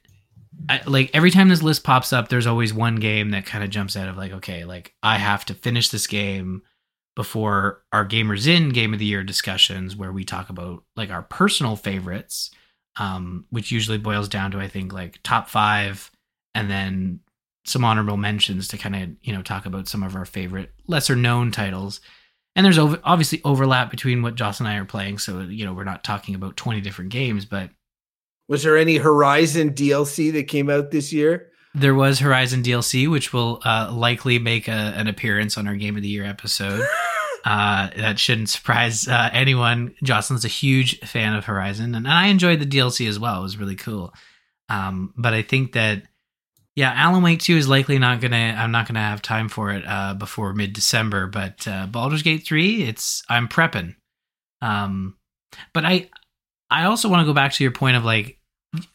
I, 0.69 0.81
like 0.87 1.11
every 1.13 1.31
time 1.31 1.49
this 1.49 1.61
list 1.61 1.83
pops 1.83 2.13
up, 2.13 2.29
there's 2.29 2.47
always 2.47 2.73
one 2.73 2.95
game 2.95 3.31
that 3.31 3.45
kind 3.45 3.63
of 3.63 3.69
jumps 3.69 3.97
out 3.97 4.07
of 4.07 4.17
like, 4.17 4.31
okay, 4.31 4.63
like 4.65 4.93
I 5.03 5.17
have 5.17 5.45
to 5.45 5.53
finish 5.53 5.89
this 5.89 6.07
game 6.07 6.63
before 7.15 7.83
our 7.91 8.07
gamers 8.07 8.47
Inn 8.47 8.69
game 8.69 8.93
of 8.93 8.99
the 8.99 9.05
year 9.05 9.23
discussions 9.23 9.95
where 9.95 10.11
we 10.11 10.23
talk 10.23 10.49
about 10.49 10.83
like 10.95 11.11
our 11.11 11.23
personal 11.23 11.75
favorites, 11.75 12.51
um, 12.97 13.45
which 13.49 13.71
usually 13.71 13.97
boils 13.97 14.27
down 14.27 14.51
to 14.51 14.59
I 14.59 14.67
think 14.67 14.93
like 14.93 15.19
top 15.23 15.49
five 15.49 16.09
and 16.53 16.69
then 16.69 17.19
some 17.65 17.83
honorable 17.83 18.17
mentions 18.17 18.67
to 18.69 18.77
kind 18.77 18.95
of 18.95 19.09
you 19.21 19.33
know 19.33 19.41
talk 19.41 19.65
about 19.65 19.87
some 19.87 20.03
of 20.03 20.15
our 20.15 20.25
favorite 20.25 20.71
lesser 20.87 21.15
known 21.15 21.51
titles. 21.51 22.01
And 22.57 22.65
there's 22.65 22.79
obviously 22.79 23.41
overlap 23.43 23.91
between 23.91 24.21
what 24.21 24.35
Joss 24.35 24.61
and 24.61 24.69
I 24.69 24.77
are 24.77 24.85
playing, 24.85 25.17
so 25.17 25.41
you 25.41 25.65
know 25.65 25.73
we're 25.73 25.83
not 25.83 26.03
talking 26.03 26.35
about 26.35 26.55
20 26.55 26.79
different 26.81 27.11
games, 27.11 27.45
but 27.45 27.69
was 28.47 28.63
there 28.63 28.77
any 28.77 28.97
Horizon 28.97 29.73
DLC 29.73 30.31
that 30.33 30.47
came 30.47 30.69
out 30.69 30.91
this 30.91 31.11
year? 31.11 31.51
There 31.73 31.95
was 31.95 32.19
Horizon 32.19 32.63
DLC, 32.63 33.09
which 33.09 33.33
will 33.33 33.61
uh, 33.65 33.91
likely 33.91 34.39
make 34.39 34.67
a, 34.67 34.71
an 34.71 35.07
appearance 35.07 35.57
on 35.57 35.67
our 35.67 35.75
Game 35.75 35.97
of 35.97 36.03
the 36.03 36.07
Year 36.07 36.23
episode. 36.23 36.85
uh, 37.45 37.89
that 37.97 38.17
shouldn't 38.17 38.49
surprise 38.49 39.07
uh, 39.07 39.29
anyone. 39.33 39.93
Jocelyn's 40.03 40.45
a 40.45 40.49
huge 40.49 40.99
fan 41.01 41.35
of 41.35 41.45
Horizon, 41.45 41.95
and 41.95 42.07
I 42.07 42.27
enjoyed 42.27 42.59
the 42.59 42.65
DLC 42.65 43.09
as 43.09 43.19
well. 43.19 43.39
It 43.39 43.43
was 43.43 43.57
really 43.57 43.75
cool. 43.75 44.13
Um, 44.69 45.13
but 45.17 45.33
I 45.33 45.41
think 45.41 45.73
that, 45.73 46.03
yeah, 46.75 46.91
Alan 46.93 47.23
Wake 47.23 47.39
2 47.39 47.55
is 47.55 47.67
likely 47.69 47.97
not 47.99 48.19
gonna. 48.19 48.55
I'm 48.57 48.71
not 48.71 48.87
gonna 48.87 48.99
have 48.99 49.21
time 49.21 49.47
for 49.47 49.71
it 49.71 49.83
uh, 49.87 50.13
before 50.13 50.53
mid 50.53 50.73
December. 50.73 51.27
But 51.27 51.67
uh, 51.67 51.87
Baldur's 51.87 52.23
Gate 52.23 52.45
3, 52.45 52.83
it's 52.83 53.23
I'm 53.29 53.47
prepping. 53.47 53.95
Um, 54.61 55.15
but 55.73 55.85
I 55.85 56.09
I 56.69 56.85
also 56.85 57.07
want 57.09 57.21
to 57.21 57.25
go 57.25 57.33
back 57.33 57.53
to 57.53 57.63
your 57.63 57.71
point 57.71 57.95
of 57.95 58.03
like, 58.03 58.39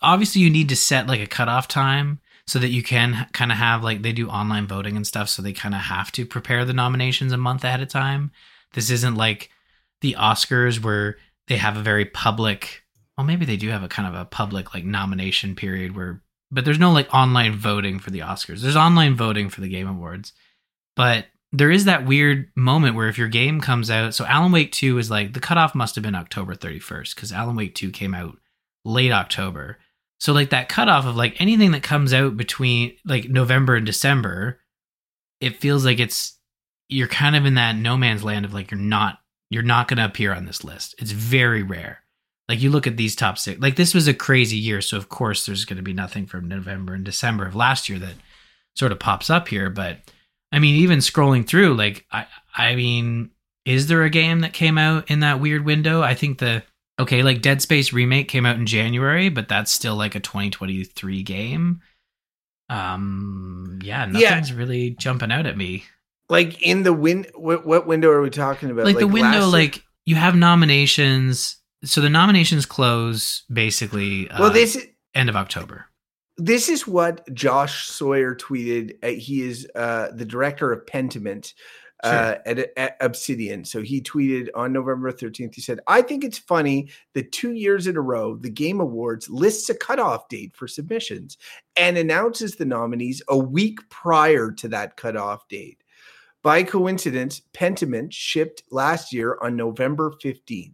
obviously 0.02 0.42
you 0.42 0.50
need 0.50 0.68
to 0.68 0.76
set 0.76 1.06
like 1.06 1.20
a 1.20 1.26
cutoff 1.26 1.68
time 1.68 2.20
so 2.46 2.58
that 2.58 2.68
you 2.68 2.82
can 2.82 3.28
kind 3.32 3.52
of 3.52 3.58
have 3.58 3.82
like 3.82 4.02
they 4.02 4.12
do 4.12 4.28
online 4.28 4.66
voting 4.66 4.96
and 4.96 5.06
stuff, 5.06 5.28
so 5.28 5.40
they 5.40 5.52
kind 5.52 5.74
of 5.74 5.80
have 5.80 6.12
to 6.12 6.26
prepare 6.26 6.64
the 6.64 6.74
nominations 6.74 7.32
a 7.32 7.38
month 7.38 7.64
ahead 7.64 7.80
of 7.80 7.88
time. 7.88 8.30
This 8.74 8.90
isn't 8.90 9.14
like 9.14 9.50
the 10.02 10.16
Oscars 10.18 10.82
where 10.82 11.16
they 11.48 11.56
have 11.56 11.76
a 11.76 11.82
very 11.82 12.04
public. 12.04 12.82
Well, 13.16 13.26
maybe 13.26 13.44
they 13.46 13.56
do 13.56 13.68
have 13.68 13.82
a 13.82 13.88
kind 13.88 14.08
of 14.08 14.20
a 14.20 14.24
public 14.24 14.74
like 14.74 14.84
nomination 14.84 15.54
period 15.54 15.94
where, 15.94 16.22
but 16.50 16.64
there's 16.64 16.78
no 16.78 16.92
like 16.92 17.12
online 17.14 17.56
voting 17.56 17.98
for 17.98 18.10
the 18.10 18.20
Oscars. 18.20 18.60
There's 18.60 18.76
online 18.76 19.14
voting 19.16 19.48
for 19.48 19.60
the 19.60 19.68
Game 19.68 19.88
Awards, 19.88 20.32
but 20.96 21.26
there 21.52 21.70
is 21.70 21.84
that 21.86 22.06
weird 22.06 22.48
moment 22.54 22.94
where 22.94 23.08
if 23.08 23.18
your 23.18 23.28
game 23.28 23.60
comes 23.60 23.90
out, 23.90 24.14
so 24.14 24.24
Alan 24.24 24.52
Wake 24.52 24.72
2 24.72 24.98
is 24.98 25.10
like 25.10 25.32
the 25.32 25.40
cutoff 25.40 25.74
must 25.74 25.96
have 25.96 26.04
been 26.04 26.14
October 26.14 26.54
31st 26.54 27.14
because 27.14 27.32
Alan 27.32 27.56
Wake 27.56 27.74
2 27.74 27.90
came 27.90 28.14
out 28.14 28.38
late 28.84 29.12
October. 29.12 29.78
So 30.18 30.32
like 30.32 30.50
that 30.50 30.68
cutoff 30.68 31.06
of 31.06 31.16
like 31.16 31.40
anything 31.40 31.72
that 31.72 31.82
comes 31.82 32.12
out 32.12 32.36
between 32.36 32.96
like 33.04 33.28
November 33.28 33.74
and 33.74 33.86
December, 33.86 34.60
it 35.40 35.56
feels 35.60 35.84
like 35.84 35.98
it's 35.98 36.38
you're 36.88 37.08
kind 37.08 37.34
of 37.34 37.46
in 37.46 37.54
that 37.54 37.76
no 37.76 37.96
man's 37.96 38.22
land 38.22 38.44
of 38.44 38.52
like 38.52 38.70
you're 38.70 38.80
not 38.80 39.18
you're 39.48 39.62
not 39.62 39.88
going 39.88 39.98
to 39.98 40.04
appear 40.04 40.32
on 40.32 40.44
this 40.44 40.62
list. 40.62 40.94
It's 40.98 41.10
very 41.10 41.62
rare. 41.62 41.99
Like 42.50 42.60
you 42.60 42.70
look 42.70 42.88
at 42.88 42.96
these 42.96 43.14
top 43.14 43.38
six, 43.38 43.60
like 43.60 43.76
this 43.76 43.94
was 43.94 44.08
a 44.08 44.12
crazy 44.12 44.56
year, 44.56 44.80
so 44.80 44.96
of 44.96 45.08
course 45.08 45.46
there's 45.46 45.64
going 45.64 45.76
to 45.76 45.84
be 45.84 45.92
nothing 45.92 46.26
from 46.26 46.48
November 46.48 46.94
and 46.94 47.04
December 47.04 47.46
of 47.46 47.54
last 47.54 47.88
year 47.88 48.00
that 48.00 48.14
sort 48.74 48.90
of 48.90 48.98
pops 48.98 49.30
up 49.30 49.46
here, 49.46 49.70
but 49.70 49.98
I 50.52 50.58
mean, 50.58 50.76
even 50.76 50.98
scrolling 50.98 51.46
through, 51.46 51.74
like, 51.74 52.06
I, 52.10 52.26
I 52.56 52.74
mean, 52.74 53.30
is 53.64 53.86
there 53.86 54.02
a 54.02 54.10
game 54.10 54.40
that 54.40 54.52
came 54.52 54.78
out 54.78 55.08
in 55.10 55.20
that 55.20 55.40
weird 55.40 55.64
window? 55.64 56.02
I 56.02 56.14
think 56.14 56.38
the 56.38 56.64
okay, 56.98 57.22
like 57.22 57.40
Dead 57.40 57.62
Space 57.62 57.92
remake 57.92 58.28
came 58.28 58.44
out 58.44 58.56
in 58.56 58.66
January, 58.66 59.28
but 59.28 59.48
that's 59.48 59.70
still 59.70 59.94
like 59.96 60.14
a 60.14 60.20
2023 60.20 61.22
game. 61.22 61.80
Um, 62.68 63.78
yeah, 63.82 64.06
nothing's 64.06 64.50
yeah. 64.50 64.56
really 64.56 64.90
jumping 64.90 65.32
out 65.32 65.46
at 65.46 65.56
me. 65.56 65.84
Like 66.28 66.60
in 66.62 66.82
the 66.82 66.92
win, 66.92 67.26
what, 67.34 67.64
what 67.64 67.86
window 67.86 68.10
are 68.10 68.22
we 68.22 68.30
talking 68.30 68.70
about? 68.70 68.84
Like, 68.84 68.96
like 68.96 69.00
the 69.00 69.08
window, 69.08 69.46
like 69.46 69.82
you 70.04 70.16
have 70.16 70.34
nominations. 70.34 71.56
So 71.84 72.00
the 72.00 72.10
nominations 72.10 72.66
close 72.66 73.44
basically. 73.52 74.28
Well, 74.38 74.44
uh, 74.44 74.50
this 74.50 74.86
end 75.14 75.28
of 75.28 75.36
October 75.36 75.86
this 76.40 76.70
is 76.70 76.86
what 76.86 77.32
Josh 77.34 77.86
Sawyer 77.86 78.34
tweeted. 78.34 78.96
Uh, 79.02 79.08
he 79.08 79.42
is 79.42 79.68
uh, 79.74 80.08
the 80.14 80.24
director 80.24 80.72
of 80.72 80.86
Pentiment 80.86 81.52
uh, 82.02 82.32
sure. 82.32 82.42
at, 82.46 82.78
at, 82.78 82.96
Obsidian. 83.00 83.64
So 83.64 83.82
he 83.82 84.00
tweeted 84.00 84.48
on 84.54 84.72
November 84.72 85.12
13th. 85.12 85.54
He 85.54 85.60
said, 85.60 85.80
I 85.86 86.00
think 86.00 86.24
it's 86.24 86.38
funny 86.38 86.88
that 87.12 87.32
two 87.32 87.52
years 87.52 87.86
in 87.86 87.96
a 87.96 88.00
row, 88.00 88.36
the 88.36 88.48
Game 88.48 88.80
Awards 88.80 89.28
lists 89.28 89.68
a 89.68 89.74
cutoff 89.74 90.28
date 90.28 90.56
for 90.56 90.66
submissions 90.66 91.36
and 91.76 91.98
announces 91.98 92.56
the 92.56 92.64
nominees 92.64 93.20
a 93.28 93.36
week 93.36 93.78
prior 93.90 94.50
to 94.52 94.68
that 94.68 94.96
cutoff 94.96 95.46
date. 95.48 95.82
By 96.42 96.62
coincidence, 96.62 97.42
Pentiment 97.52 98.14
shipped 98.14 98.62
last 98.70 99.12
year 99.12 99.36
on 99.42 99.56
November 99.56 100.14
15th. 100.24 100.72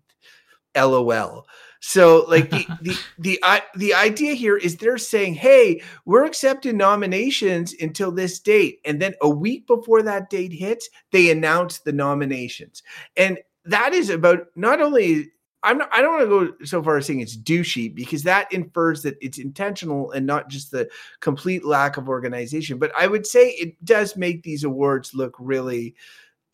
LOL. 0.76 1.46
So 1.80 2.24
like 2.28 2.50
the 2.50 2.66
the 2.80 2.98
the 3.18 3.62
the 3.76 3.94
idea 3.94 4.34
here 4.34 4.56
is 4.56 4.76
they're 4.76 4.98
saying, 4.98 5.34
"Hey, 5.34 5.82
we're 6.04 6.24
accepting 6.24 6.76
nominations 6.76 7.74
until 7.80 8.10
this 8.10 8.40
date." 8.40 8.80
And 8.84 9.00
then 9.00 9.14
a 9.22 9.28
week 9.28 9.66
before 9.66 10.02
that 10.02 10.30
date 10.30 10.52
hits, 10.52 10.88
they 11.12 11.30
announce 11.30 11.78
the 11.78 11.92
nominations. 11.92 12.82
And 13.16 13.38
that 13.64 13.92
is 13.92 14.10
about 14.10 14.46
not 14.56 14.80
only 14.80 15.30
I'm 15.62 15.78
not, 15.78 15.88
I 15.92 16.00
don't 16.00 16.12
want 16.12 16.50
to 16.50 16.58
go 16.58 16.64
so 16.64 16.82
far 16.82 16.96
as 16.96 17.06
saying 17.06 17.20
it's 17.20 17.36
douchey 17.36 17.92
because 17.92 18.22
that 18.22 18.52
infers 18.52 19.02
that 19.02 19.16
it's 19.20 19.38
intentional 19.38 20.12
and 20.12 20.24
not 20.24 20.48
just 20.48 20.70
the 20.70 20.88
complete 21.20 21.64
lack 21.64 21.96
of 21.96 22.08
organization. 22.08 22.78
But 22.78 22.92
I 22.96 23.08
would 23.08 23.26
say 23.26 23.50
it 23.50 23.84
does 23.84 24.16
make 24.16 24.42
these 24.42 24.62
awards 24.64 25.12
look 25.12 25.34
really 25.38 25.96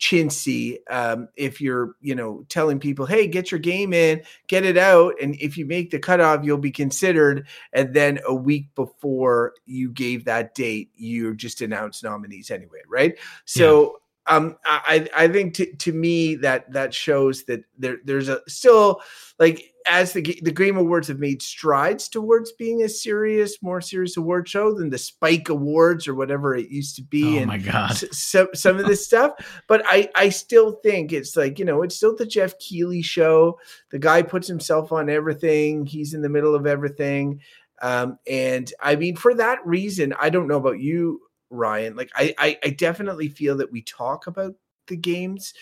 chintzy 0.03 0.79
um, 0.89 1.29
if 1.37 1.61
you're 1.61 1.95
you 2.01 2.13
know 2.13 2.43
telling 2.49 2.77
people 2.77 3.05
hey 3.05 3.25
get 3.25 3.51
your 3.51 3.59
game 3.59 3.93
in 3.93 4.21
get 4.47 4.65
it 4.65 4.77
out 4.77 5.13
and 5.21 5.33
if 5.39 5.57
you 5.57 5.65
make 5.65 5.91
the 5.91 5.99
cutoff 5.99 6.43
you'll 6.43 6.57
be 6.57 6.71
considered 6.71 7.47
and 7.71 7.93
then 7.93 8.19
a 8.27 8.35
week 8.35 8.67
before 8.75 9.53
you 9.65 9.89
gave 9.91 10.25
that 10.25 10.53
date 10.55 10.91
you 10.97 11.33
just 11.33 11.61
announced 11.61 12.03
nominees 12.03 12.51
anyway 12.51 12.79
right? 12.89 13.17
So 13.45 14.01
um, 14.27 14.55
I 14.65 15.07
I 15.15 15.27
think 15.27 15.55
to, 15.55 15.75
to 15.77 15.91
me 15.91 16.35
that 16.35 16.71
that 16.71 16.93
shows 16.93 17.43
that 17.45 17.63
there 17.77 17.97
there's 18.05 18.29
a 18.29 18.41
still 18.47 19.01
like 19.37 19.73
as 19.85 20.13
the 20.13 20.21
the 20.41 20.51
Game 20.51 20.77
Awards 20.77 21.09
have 21.09 21.19
made 21.19 21.41
strides 21.41 22.07
towards 22.07 22.53
being 22.53 22.83
a 22.83 22.89
serious, 22.89 23.61
more 23.61 23.81
serious 23.81 24.15
award 24.15 24.47
show 24.47 24.73
than 24.73 24.89
the 24.89 24.97
Spike 24.97 25.49
Awards 25.49 26.07
or 26.07 26.15
whatever 26.15 26.55
it 26.55 26.69
used 26.69 26.95
to 26.95 27.03
be. 27.03 27.37
Oh 27.37 27.41
and 27.41 27.47
my 27.47 27.57
god! 27.57 27.97
Some 28.13 28.47
some 28.53 28.79
of 28.79 28.85
this 28.85 29.05
stuff, 29.05 29.33
but 29.67 29.81
I 29.85 30.09
I 30.15 30.29
still 30.29 30.73
think 30.83 31.11
it's 31.11 31.35
like 31.35 31.59
you 31.59 31.65
know 31.65 31.81
it's 31.81 31.95
still 31.95 32.15
the 32.15 32.25
Geoff 32.25 32.57
Keighley 32.59 33.01
show. 33.01 33.59
The 33.91 33.99
guy 33.99 34.21
puts 34.21 34.47
himself 34.47 34.93
on 34.93 35.09
everything. 35.09 35.85
He's 35.85 36.13
in 36.13 36.21
the 36.21 36.29
middle 36.29 36.55
of 36.55 36.65
everything. 36.65 37.41
Um, 37.81 38.19
and 38.25 38.71
I 38.79 38.95
mean, 38.95 39.17
for 39.17 39.33
that 39.33 39.59
reason, 39.65 40.13
I 40.17 40.29
don't 40.29 40.47
know 40.47 40.57
about 40.57 40.79
you, 40.79 41.19
Ryan. 41.53 41.95
Like, 41.95 42.09
I, 42.15 42.33
I, 42.37 42.57
I 42.63 42.69
definitely 42.71 43.29
feel 43.29 43.55
that 43.57 43.71
we 43.71 43.81
talk 43.83 44.27
about 44.27 44.55
the 44.87 44.97
games 44.97 45.53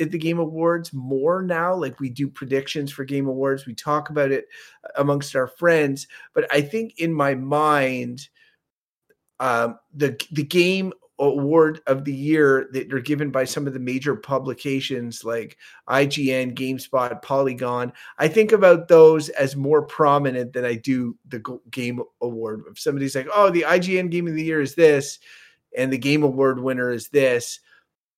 at 0.00 0.10
the 0.10 0.18
game 0.18 0.38
awards 0.38 0.92
more 0.92 1.42
now 1.42 1.72
like 1.74 2.00
we 2.00 2.10
do 2.10 2.26
predictions 2.28 2.90
for 2.90 3.04
game 3.04 3.28
awards 3.28 3.66
we 3.66 3.74
talk 3.74 4.10
about 4.10 4.32
it 4.32 4.46
amongst 4.96 5.36
our 5.36 5.46
friends 5.46 6.08
but 6.32 6.52
i 6.52 6.60
think 6.60 6.98
in 6.98 7.12
my 7.12 7.34
mind 7.34 8.28
um 9.40 9.78
the 9.94 10.18
the 10.32 10.42
game 10.42 10.92
award 11.18 11.80
of 11.86 12.04
the 12.04 12.12
year 12.12 12.68
that 12.72 12.92
are 12.92 13.00
given 13.00 13.30
by 13.30 13.44
some 13.44 13.66
of 13.66 13.72
the 13.72 13.78
major 13.78 14.16
publications 14.16 15.24
like 15.24 15.56
IGN, 15.88 16.54
GameSpot, 16.54 17.22
Polygon. 17.22 17.92
I 18.18 18.28
think 18.28 18.52
about 18.52 18.88
those 18.88 19.28
as 19.30 19.54
more 19.56 19.82
prominent 19.82 20.52
than 20.52 20.64
I 20.64 20.74
do 20.74 21.16
the 21.28 21.60
game 21.70 22.02
award. 22.20 22.62
If 22.70 22.78
somebody's 22.78 23.14
like, 23.14 23.28
"Oh, 23.32 23.50
the 23.50 23.64
IGN 23.66 24.10
game 24.10 24.26
of 24.26 24.34
the 24.34 24.44
year 24.44 24.60
is 24.60 24.74
this," 24.74 25.18
and 25.76 25.92
the 25.92 25.98
game 25.98 26.22
award 26.22 26.60
winner 26.60 26.90
is 26.90 27.08
this, 27.08 27.60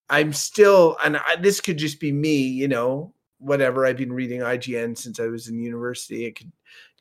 I'm 0.08 0.32
still, 0.32 0.96
and 1.04 1.16
I, 1.16 1.36
this 1.36 1.60
could 1.60 1.78
just 1.78 2.00
be 2.00 2.12
me, 2.12 2.36
you 2.42 2.68
know, 2.68 3.12
whatever. 3.38 3.84
I've 3.84 3.96
been 3.96 4.12
reading 4.12 4.40
IGN 4.40 4.96
since 4.96 5.20
I 5.20 5.26
was 5.26 5.48
in 5.48 5.58
university. 5.58 6.26
It 6.26 6.36
could 6.36 6.52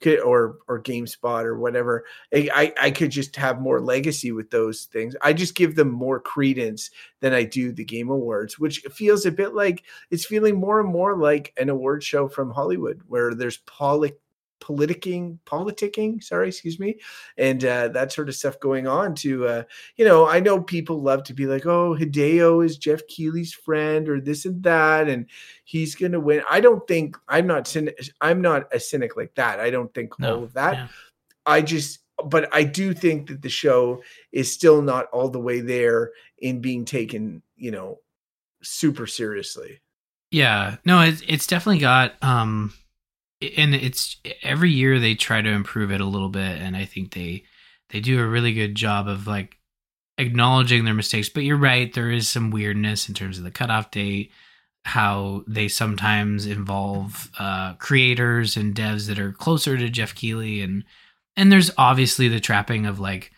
could 0.01 0.19
or 0.19 0.57
or 0.67 0.81
GameSpot 0.81 1.45
or 1.45 1.57
whatever. 1.57 2.05
I, 2.33 2.73
I 2.79 2.91
could 2.91 3.11
just 3.11 3.35
have 3.37 3.61
more 3.61 3.79
legacy 3.79 4.31
with 4.31 4.51
those 4.51 4.85
things. 4.85 5.15
I 5.21 5.33
just 5.33 5.55
give 5.55 5.75
them 5.75 5.89
more 5.89 6.19
credence 6.19 6.91
than 7.21 7.33
I 7.33 7.43
do 7.43 7.71
the 7.71 7.85
Game 7.85 8.09
Awards, 8.09 8.59
which 8.59 8.79
feels 8.91 9.25
a 9.25 9.31
bit 9.31 9.53
like 9.53 9.83
it's 10.11 10.25
feeling 10.25 10.55
more 10.59 10.79
and 10.79 10.89
more 10.89 11.17
like 11.17 11.53
an 11.57 11.69
award 11.69 12.03
show 12.03 12.27
from 12.27 12.51
Hollywood 12.51 13.01
where 13.07 13.33
there's 13.33 13.57
poli- 13.57 14.15
politicking 14.61 15.37
politicking 15.45 16.23
sorry 16.23 16.47
excuse 16.47 16.79
me 16.79 16.95
and 17.37 17.65
uh, 17.65 17.87
that 17.89 18.11
sort 18.11 18.29
of 18.29 18.35
stuff 18.35 18.59
going 18.59 18.87
on 18.87 19.13
to 19.13 19.45
uh, 19.45 19.63
you 19.97 20.05
know 20.05 20.27
i 20.27 20.39
know 20.39 20.61
people 20.61 21.01
love 21.01 21.23
to 21.23 21.33
be 21.33 21.45
like 21.45 21.65
oh 21.65 21.95
hideo 21.95 22.65
is 22.65 22.77
Geoff 22.77 23.01
Keighley's 23.07 23.53
friend 23.53 24.07
or 24.09 24.19
this 24.19 24.45
and 24.45 24.63
that 24.63 25.07
and 25.07 25.25
he's 25.65 25.95
gonna 25.95 26.19
win. 26.19 26.41
I 26.49 26.59
don't 26.59 26.87
think 26.87 27.17
i'm 27.27 27.47
not 27.47 27.73
i'm 28.21 28.41
not 28.41 28.73
a 28.73 28.79
cynic 28.79 29.17
like 29.17 29.35
that. 29.35 29.59
I 29.59 29.69
don't 29.69 29.93
think 29.93 30.17
no, 30.19 30.37
all 30.37 30.43
of 30.43 30.53
that. 30.53 30.73
yeah. 30.73 30.87
i 31.45 31.61
just 31.61 31.99
but 32.25 32.53
i 32.55 32.63
do 32.63 32.93
think 32.93 33.27
that 33.27 33.41
the 33.41 33.49
show 33.49 34.01
is 34.31 34.51
still 34.51 34.81
not 34.81 35.07
all 35.07 35.29
the 35.29 35.39
way 35.39 35.59
there 35.59 36.11
in 36.39 36.61
being 36.61 36.85
taken 36.85 37.41
you 37.57 37.71
know 37.71 37.99
super 38.61 39.07
seriously. 39.07 39.79
Yeah. 40.31 40.77
No 40.85 41.01
it's, 41.01 41.21
it's 41.27 41.47
definitely 41.47 41.79
got 41.79 42.13
um 42.21 42.73
and 43.57 43.75
it's 43.75 44.17
every 44.43 44.71
year 44.71 44.99
they 44.99 45.15
try 45.15 45.41
to 45.41 45.49
improve 45.49 45.91
it 45.91 46.01
a 46.01 46.05
little 46.05 46.29
bit 46.29 46.61
and 46.61 46.75
i 46.75 46.85
think 46.85 47.13
they 47.13 47.43
they 47.89 47.99
do 47.99 48.19
a 48.19 48.27
really 48.27 48.53
good 48.53 48.75
job 48.75 49.07
of 49.07 49.27
like 49.27 49.57
acknowledging 50.17 50.85
their 50.85 50.93
mistakes. 50.93 51.29
But 51.29 51.43
you're 51.43 51.57
right 51.57 51.93
there 51.93 52.11
is 52.11 52.27
some 52.27 52.51
weirdness 52.51 53.07
in 53.07 53.15
terms 53.15 53.37
of 53.37 53.43
the 53.43 53.51
cutoff 53.51 53.91
date 53.91 54.31
how 54.85 55.43
they 55.47 55.67
sometimes 55.67 56.45
involve 56.45 57.31
uh, 57.39 57.73
creators 57.75 58.55
and 58.55 58.75
devs 58.75 59.07
that 59.07 59.17
are 59.17 59.31
closer 59.31 59.77
to 59.77 59.89
Geoff 59.89 60.13
Keighley 60.13 60.61
and 60.61 60.83
and 61.35 61.51
there's 61.51 61.71
obviously 61.77 62.27
the 62.27 62.39
trapping 62.39 62.85
of 62.85 62.99
like 62.99 63.31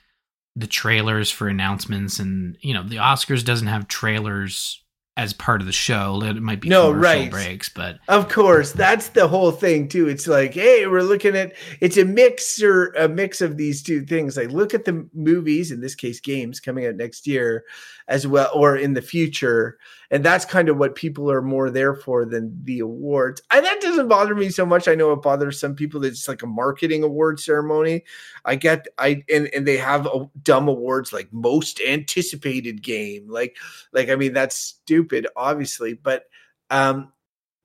the 0.57 0.68
trailers 0.68 1.32
for 1.32 1.48
announcements 1.48 2.19
and 2.19 2.57
you 2.61 2.74
know 2.74 2.84
the 2.84 2.98
oscars 2.98 3.45
doesn't 3.45 3.68
have 3.68 3.88
trailers 3.88 4.84
as 5.18 5.34
part 5.34 5.61
of 5.61 5.68
the 5.68 5.73
show. 5.73 6.22
It 6.23 6.41
might 6.41 6.61
be 6.61 6.69
no 6.69 6.91
right 6.91 7.30
breaks, 7.30 7.68
but 7.69 7.99
of 8.07 8.30
course 8.30 8.72
that's 8.72 9.10
the 9.10 9.27
whole 9.27 9.52
thing 9.52 9.89
too. 9.89 10.07
It's 10.07 10.27
like, 10.27 10.53
hey, 10.53 10.85
we're 10.85 11.02
looking 11.02 11.35
at 11.35 11.53
it's 11.81 11.98
a 11.98 12.06
mix 12.06 12.61
or 12.61 12.89
a 12.91 13.10
mix 13.10 13.41
of 13.41 13.57
these 13.57 13.81
two 13.81 14.06
things. 14.06 14.38
Like, 14.38 14.52
look 14.52 14.76
at 14.76 14.85
the 14.85 15.10
movies, 15.14 15.72
in 15.72 15.81
this 15.81 15.95
case, 15.95 16.19
games 16.19 16.60
coming 16.60 16.85
out 16.85 16.95
next 16.95 17.26
year, 17.26 17.65
as 18.07 18.25
well, 18.25 18.49
or 18.53 18.77
in 18.77 18.93
the 18.93 19.01
future, 19.01 19.77
and 20.11 20.23
that's 20.23 20.45
kind 20.45 20.69
of 20.69 20.77
what 20.77 20.95
people 20.95 21.29
are 21.29 21.41
more 21.41 21.69
there 21.69 21.93
for 21.93 22.25
than 22.25 22.57
the 22.63 22.79
awards. 22.79 23.41
And 23.51 23.65
that 23.65 23.81
doesn't 23.81 24.07
bother 24.07 24.34
me 24.34 24.49
so 24.49 24.65
much. 24.65 24.88
I 24.88 24.95
know 24.95 25.11
it 25.11 25.21
bothers 25.21 25.59
some 25.59 25.75
people 25.75 25.99
that 26.01 26.09
it's 26.09 26.27
like 26.27 26.41
a 26.41 26.47
marketing 26.47 27.03
award 27.03 27.39
ceremony. 27.39 28.03
I 28.45 28.55
get 28.55 28.88
I 28.97 29.23
and 29.34 29.47
and 29.53 29.67
they 29.67 29.77
have 29.77 30.05
a, 30.05 30.29
dumb 30.43 30.67
awards 30.67 31.11
like 31.11 31.31
most 31.34 31.81
anticipated 31.81 32.81
game. 32.81 33.27
Like 33.29 33.57
like 33.91 34.09
I 34.09 34.15
mean 34.15 34.34
that's 34.34 34.55
stupid, 34.55 35.27
obviously, 35.35 35.93
but 35.93 36.23
um 36.69 37.11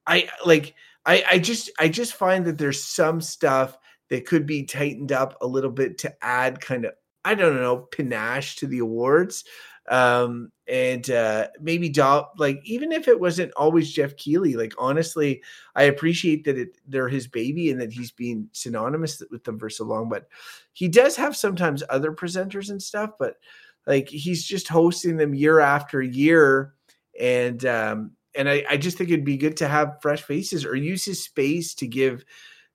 I 0.06 0.28
like 0.44 0.74
I 1.06 1.24
I 1.32 1.38
just 1.38 1.70
I 1.78 1.88
just 1.88 2.14
find 2.14 2.44
that 2.46 2.58
there's 2.58 2.82
some 2.82 3.20
stuff 3.20 3.78
that 4.10 4.26
could 4.26 4.46
be 4.46 4.64
tightened 4.64 5.12
up 5.12 5.38
a 5.40 5.46
little 5.46 5.70
bit 5.70 5.98
to 5.98 6.14
add 6.22 6.60
kind 6.60 6.84
of 6.84 6.92
I 7.24 7.34
don't 7.34 7.56
know 7.60 7.76
panache 7.76 8.56
to 8.56 8.66
the 8.66 8.80
awards 8.80 9.44
um 9.90 10.50
and 10.68 11.10
uh 11.10 11.48
maybe 11.60 11.88
do- 11.88 12.22
like 12.38 12.60
even 12.64 12.92
if 12.92 13.08
it 13.08 13.18
wasn't 13.18 13.52
always 13.56 13.92
Geoff 13.92 14.14
Keighley 14.16 14.54
like 14.54 14.72
honestly 14.78 15.42
i 15.74 15.82
appreciate 15.82 16.44
that 16.44 16.56
it 16.56 16.78
they're 16.86 17.08
his 17.08 17.26
baby 17.26 17.70
and 17.70 17.80
that 17.80 17.92
he's 17.92 18.12
been 18.12 18.48
synonymous 18.52 19.20
with 19.32 19.42
them 19.42 19.58
for 19.58 19.68
so 19.68 19.84
long 19.84 20.08
but 20.08 20.28
he 20.72 20.86
does 20.86 21.16
have 21.16 21.36
sometimes 21.36 21.82
other 21.90 22.12
presenters 22.12 22.70
and 22.70 22.80
stuff 22.80 23.10
but 23.18 23.38
like 23.86 24.08
he's 24.08 24.44
just 24.44 24.68
hosting 24.68 25.16
them 25.16 25.34
year 25.34 25.60
after 25.60 26.02
year. 26.02 26.74
And 27.18 27.64
um 27.66 28.12
and 28.34 28.48
I, 28.48 28.64
I 28.70 28.76
just 28.78 28.96
think 28.96 29.10
it'd 29.10 29.24
be 29.24 29.36
good 29.36 29.58
to 29.58 29.68
have 29.68 30.00
fresh 30.00 30.22
faces 30.22 30.64
or 30.64 30.74
use 30.74 31.04
his 31.04 31.22
space 31.22 31.74
to 31.74 31.86
give 31.86 32.24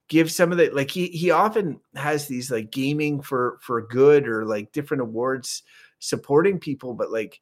give 0.07 0.31
some 0.31 0.51
of 0.51 0.57
the 0.57 0.69
like 0.69 0.91
he 0.91 1.07
he 1.07 1.31
often 1.31 1.79
has 1.95 2.27
these 2.27 2.51
like 2.51 2.71
gaming 2.71 3.21
for 3.21 3.57
for 3.61 3.81
good 3.81 4.27
or 4.27 4.45
like 4.45 4.71
different 4.71 5.01
awards 5.01 5.63
supporting 5.99 6.59
people, 6.59 6.93
but 6.93 7.11
like 7.11 7.39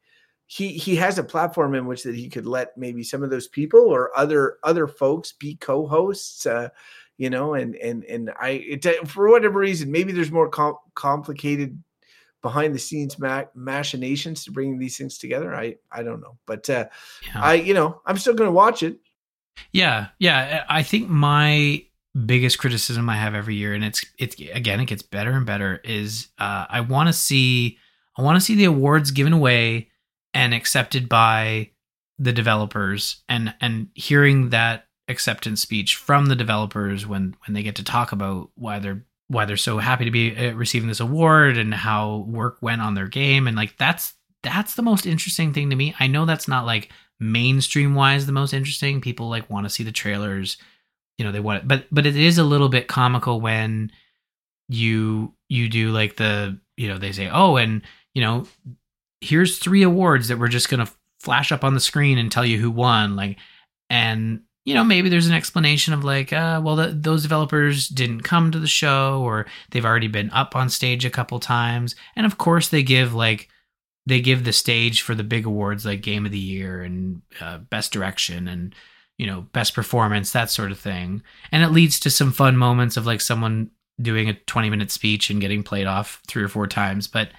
he 0.47 0.69
he 0.73 0.95
has 0.95 1.17
a 1.17 1.23
platform 1.23 1.73
in 1.75 1.85
which 1.85 2.03
that 2.03 2.15
he 2.15 2.29
could 2.29 2.45
let 2.45 2.77
maybe 2.77 3.03
some 3.03 3.23
of 3.23 3.29
those 3.29 3.47
people 3.47 3.81
or 3.81 4.15
other 4.17 4.57
other 4.63 4.87
folks 4.87 5.31
be 5.31 5.55
co-hosts 5.55 6.45
uh 6.45 6.69
you 7.17 7.31
know 7.31 7.55
and 7.55 7.75
and 7.77 8.03
and 8.03 8.31
i 8.39 8.49
it, 8.49 9.07
for 9.07 9.27
whatever 9.29 9.57
reason 9.57 9.91
maybe 9.91 10.11
there's 10.11 10.31
more 10.31 10.47
com- 10.47 10.77
complicated 10.93 11.81
behind 12.45 12.75
the 12.75 12.79
scenes 12.79 13.17
ma- 13.17 13.45
machinations 13.55 14.43
to 14.43 14.51
bringing 14.51 14.77
these 14.77 14.95
things 14.95 15.17
together. 15.17 15.55
I 15.55 15.77
i 15.91 16.03
don't 16.03 16.21
know. 16.21 16.37
But 16.45 16.69
uh 16.69 16.85
yeah. 17.25 17.41
i 17.41 17.53
you 17.55 17.73
know 17.73 18.01
i'm 18.05 18.19
still 18.19 18.35
gonna 18.35 18.51
watch 18.51 18.83
it. 18.83 18.99
Yeah 19.71 20.07
yeah 20.19 20.63
i 20.69 20.83
think 20.83 21.09
my 21.09 21.83
biggest 22.25 22.59
criticism 22.59 23.09
i 23.09 23.15
have 23.15 23.33
every 23.33 23.55
year 23.55 23.73
and 23.73 23.83
it's 23.83 24.05
it's 24.19 24.35
again 24.53 24.79
it 24.79 24.85
gets 24.85 25.01
better 25.01 25.31
and 25.31 25.45
better 25.45 25.81
is 25.83 26.27
uh 26.37 26.65
i 26.69 26.79
want 26.79 27.07
to 27.07 27.13
see 27.13 27.77
I 28.17 28.21
want 28.21 28.37
to 28.37 28.45
see 28.45 28.55
the 28.55 28.65
awards 28.65 29.11
given 29.11 29.33
away 29.33 29.89
and 30.33 30.53
accepted 30.53 31.09
by 31.09 31.71
the 32.17 32.31
developers 32.31 33.23
and 33.27 33.53
and 33.59 33.89
hearing 33.93 34.49
that 34.49 34.87
acceptance 35.07 35.61
speech 35.61 35.95
from 35.95 36.27
the 36.27 36.35
developers 36.35 37.05
when 37.05 37.35
when 37.45 37.53
they 37.53 37.63
get 37.63 37.75
to 37.75 37.83
talk 37.83 38.11
about 38.11 38.49
why 38.55 38.79
they're 38.79 39.05
why 39.27 39.45
they're 39.45 39.57
so 39.57 39.79
happy 39.79 40.05
to 40.05 40.11
be 40.11 40.35
uh, 40.35 40.53
receiving 40.53 40.87
this 40.87 40.99
award 40.99 41.57
and 41.57 41.73
how 41.73 42.25
work 42.27 42.57
went 42.61 42.81
on 42.81 42.93
their 42.93 43.07
game 43.07 43.47
and 43.47 43.57
like 43.57 43.75
that's 43.77 44.13
that's 44.45 44.75
the 44.75 44.83
most 44.83 45.07
interesting 45.07 45.51
thing 45.51 45.71
to 45.71 45.75
me. 45.75 45.95
I 45.99 46.07
know 46.07 46.25
that's 46.25 46.47
not 46.47 46.65
like 46.65 46.89
mainstream 47.19 47.95
wise 47.95 48.25
the 48.25 48.31
most 48.31 48.53
interesting. 48.53 49.01
People 49.01 49.27
like 49.27 49.49
want 49.49 49.65
to 49.65 49.71
see 49.71 49.83
the 49.83 49.91
trailers, 49.91 50.57
you 51.17 51.25
know, 51.25 51.31
they 51.31 51.39
want 51.39 51.63
it, 51.63 51.67
but 51.67 51.85
but 51.91 52.05
it 52.05 52.15
is 52.15 52.37
a 52.37 52.43
little 52.43 52.69
bit 52.69 52.87
comical 52.87 53.41
when 53.41 53.91
you 54.69 55.33
you 55.49 55.67
do 55.67 55.91
like 55.91 56.15
the 56.15 56.59
you 56.77 56.87
know 56.87 56.97
they 56.97 57.11
say 57.11 57.29
oh 57.29 57.55
and 57.57 57.81
you 58.15 58.21
know, 58.21 58.47
here's 59.21 59.59
three 59.59 59.83
awards 59.83 60.29
that 60.29 60.39
we're 60.39 60.47
just 60.47 60.69
going 60.69 60.83
to 60.83 60.91
flash 61.19 61.51
up 61.51 61.63
on 61.63 61.75
the 61.75 61.79
screen 61.79 62.17
and 62.17 62.31
tell 62.31 62.45
you 62.45 62.57
who 62.57 62.71
won. 62.71 63.15
Like, 63.15 63.37
and 63.89 64.41
you 64.63 64.73
know, 64.73 64.83
maybe 64.83 65.09
there's 65.09 65.27
an 65.27 65.33
explanation 65.33 65.93
of 65.93 66.03
like, 66.03 66.33
uh, 66.33 66.59
well, 66.63 66.91
those 66.91 67.21
developers 67.21 67.87
didn't 67.87 68.21
come 68.21 68.51
to 68.51 68.57
the 68.57 68.67
show 68.67 69.21
or 69.21 69.45
they've 69.69 69.85
already 69.85 70.07
been 70.07 70.31
up 70.31 70.55
on 70.55 70.69
stage 70.69 71.05
a 71.05 71.11
couple 71.11 71.39
times. 71.39 71.95
And 72.15 72.25
of 72.25 72.39
course, 72.39 72.69
they 72.69 72.81
give 72.81 73.13
like, 73.13 73.47
they 74.07 74.21
give 74.21 74.43
the 74.43 74.53
stage 74.53 75.01
for 75.01 75.13
the 75.13 75.23
big 75.23 75.45
awards 75.45 75.85
like 75.85 76.01
Game 76.01 76.25
of 76.25 76.31
the 76.31 76.39
Year 76.39 76.81
and 76.81 77.21
uh, 77.39 77.59
Best 77.59 77.91
Direction 77.91 78.47
and, 78.47 78.73
you 79.17 79.27
know, 79.27 79.41
Best 79.41 79.75
Performance, 79.75 80.31
that 80.31 80.49
sort 80.49 80.71
of 80.71 80.79
thing. 80.79 81.21
And 81.51 81.63
it 81.63 81.69
leads 81.69 81.99
to 82.01 82.09
some 82.09 82.31
fun 82.31 82.57
moments 82.57 82.97
of 82.97 83.05
like 83.05 83.21
someone 83.21 83.69
doing 84.01 84.29
a 84.29 84.33
20 84.33 84.69
minute 84.71 84.89
speech 84.89 85.29
and 85.29 85.41
getting 85.41 85.63
played 85.63 85.85
off 85.85 86.21
three 86.27 86.43
or 86.43 86.47
four 86.47 86.65
times. 86.65 87.07
But 87.07 87.29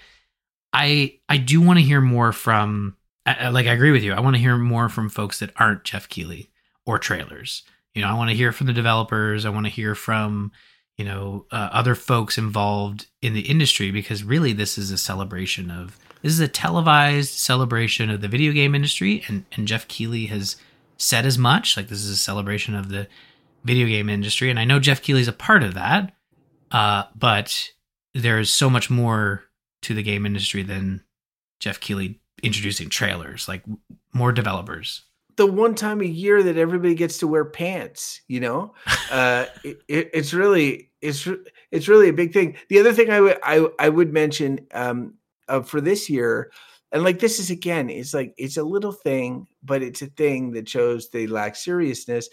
I 0.77 1.19
I 1.27 1.39
do 1.39 1.63
want 1.63 1.79
to 1.79 1.85
hear 1.85 2.03
more 2.03 2.33
from 2.33 2.97
I, 3.25 3.49
like 3.49 3.67
I 3.67 3.73
agree 3.73 3.93
with 3.93 4.03
you. 4.03 4.13
I 4.13 4.21
want 4.21 4.37
to 4.37 4.43
hear 4.43 4.59
more 4.59 4.91
from 4.91 5.09
folks 5.09 5.39
that 5.39 5.51
aren't 5.57 5.85
Geoff 5.85 6.09
Keighley 6.09 6.51
or 6.85 6.99
trailers. 6.99 7.63
You 7.95 8.03
know, 8.03 8.09
I 8.09 8.15
want 8.15 8.29
to 8.29 8.37
hear 8.37 8.53
from 8.53 8.67
the 8.67 8.75
developers. 8.75 9.47
I 9.47 9.49
want 9.49 9.65
to 9.65 9.73
hear 9.73 9.95
from 9.95 10.53
you 10.99 11.05
know 11.07 11.47
uh, 11.51 11.71
other 11.73 11.95
folks 11.95 12.37
involved 12.37 13.07
in 13.23 13.33
the 13.33 13.49
industry 13.49 13.91
because 13.91 14.23
really 14.23 14.53
this 14.53 14.77
is 14.77 14.91
a 14.91 14.99
celebration 14.99 15.71
of 15.71 15.99
this 16.21 16.33
is 16.33 16.41
a 16.41 16.49
televised 16.49 17.31
celebration 17.31 18.11
of 18.11 18.21
the 18.21 18.29
video 18.29 18.53
game 18.53 18.75
industry 18.75 19.25
and 19.29 19.47
and 19.53 19.67
Geoff 19.67 19.89
Keighley 19.89 20.27
has 20.27 20.57
said 20.99 21.25
as 21.25 21.39
much 21.39 21.77
like 21.77 21.89
this 21.89 22.05
is 22.05 22.11
a 22.11 22.17
celebration 22.17 22.75
of 22.75 22.91
the 22.91 23.09
video 23.65 23.87
game 23.87 24.11
industry 24.11 24.51
and 24.51 24.59
I 24.59 24.65
know 24.65 24.79
Geoff 24.79 25.01
Keighley's 25.01 25.29
a 25.29 25.33
part 25.33 25.63
of 25.63 25.73
that 25.73 26.13
uh, 26.71 27.05
but 27.15 27.71
there's 28.15 28.51
so 28.51 28.69
much 28.69 28.91
more 28.91 29.46
to 29.87 29.95
the 29.95 30.03
game 30.03 30.27
industry 30.27 30.65
than 30.65 31.01
Geoff 31.61 31.79
Keighley 31.79 32.21
introducing 32.43 32.89
trailers 32.89 33.47
like 33.47 33.63
more 34.13 34.33
developers. 34.33 35.03
The 35.37 35.47
one 35.47 35.77
time 35.77 36.01
a 36.01 36.07
year 36.07 36.43
that 36.43 36.57
everybody 36.57 36.95
gets 36.95 37.19
to 37.19 37.29
wear 37.29 37.45
pants 37.45 38.21
you 38.29 38.41
know? 38.41 38.75
Uh 39.09 39.47
it, 39.63 39.79
it, 39.87 40.11
it's 40.13 40.35
really 40.35 40.91
it's 41.01 41.29
it's 41.71 41.87
really 41.87 42.09
a 42.09 42.13
big 42.13 42.33
thing. 42.33 42.57
The 42.69 42.81
other 42.81 42.93
thing 42.93 43.11
i 43.11 43.21
would 43.21 43.39
i, 43.45 43.65
I 43.79 43.89
would 43.89 44.13
mention 44.13 44.67
um 44.73 45.15
uh, 45.49 45.63
for 45.63 45.81
this 45.81 46.11
year 46.11 46.51
and 46.91 47.05
like 47.05 47.21
this 47.21 47.39
is 47.39 47.51
again 47.51 47.89
it's 47.89 48.13
like 48.13 48.35
it's 48.37 48.57
a 48.57 48.65
little 48.65 48.91
thing 48.91 49.47
but 49.63 49.81
it's 49.83 50.03
a 50.03 50.07
thing 50.07 50.51
that 50.53 50.69
shows 50.69 51.11
they 51.11 51.29
lack 51.29 51.55
seriousness 51.55 52.29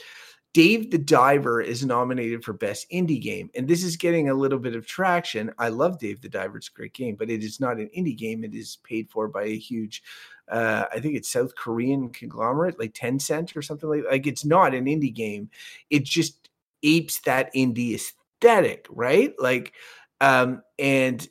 Dave 0.53 0.91
the 0.91 0.99
Diver 0.99 1.61
is 1.61 1.83
nominated 1.83 2.43
for 2.43 2.53
Best 2.53 2.89
Indie 2.91 3.19
Game, 3.21 3.49
and 3.55 3.67
this 3.67 3.83
is 3.83 3.97
getting 3.97 4.29
a 4.29 4.35
little 4.35 4.59
bit 4.59 4.75
of 4.75 4.85
traction. 4.85 5.51
I 5.57 5.69
love 5.69 5.97
Dave 5.97 6.21
the 6.21 6.29
Diver; 6.29 6.57
it's 6.57 6.67
a 6.67 6.71
great 6.71 6.93
game, 6.93 7.15
but 7.15 7.31
it 7.31 7.43
is 7.43 7.59
not 7.59 7.77
an 7.77 7.89
indie 7.97 8.15
game. 8.15 8.43
It 8.43 8.53
is 8.53 8.77
paid 8.83 9.09
for 9.09 9.27
by 9.27 9.45
a 9.45 9.57
huge, 9.57 10.03
uh, 10.49 10.85
I 10.91 10.99
think 10.99 11.15
it's 11.15 11.31
South 11.31 11.55
Korean 11.55 12.09
conglomerate, 12.09 12.79
like 12.79 12.93
Tencent 12.93 13.55
or 13.55 13.63
something 13.63 13.89
like. 13.89 14.03
Like 14.09 14.27
it's 14.27 14.45
not 14.45 14.75
an 14.75 14.85
indie 14.85 15.13
game. 15.13 15.49
It 15.89 16.03
just 16.03 16.49
apes 16.83 17.21
that 17.21 17.51
indie 17.55 17.95
aesthetic, 17.95 18.85
right? 18.91 19.33
Like, 19.39 19.73
um, 20.21 20.61
and 20.77 21.27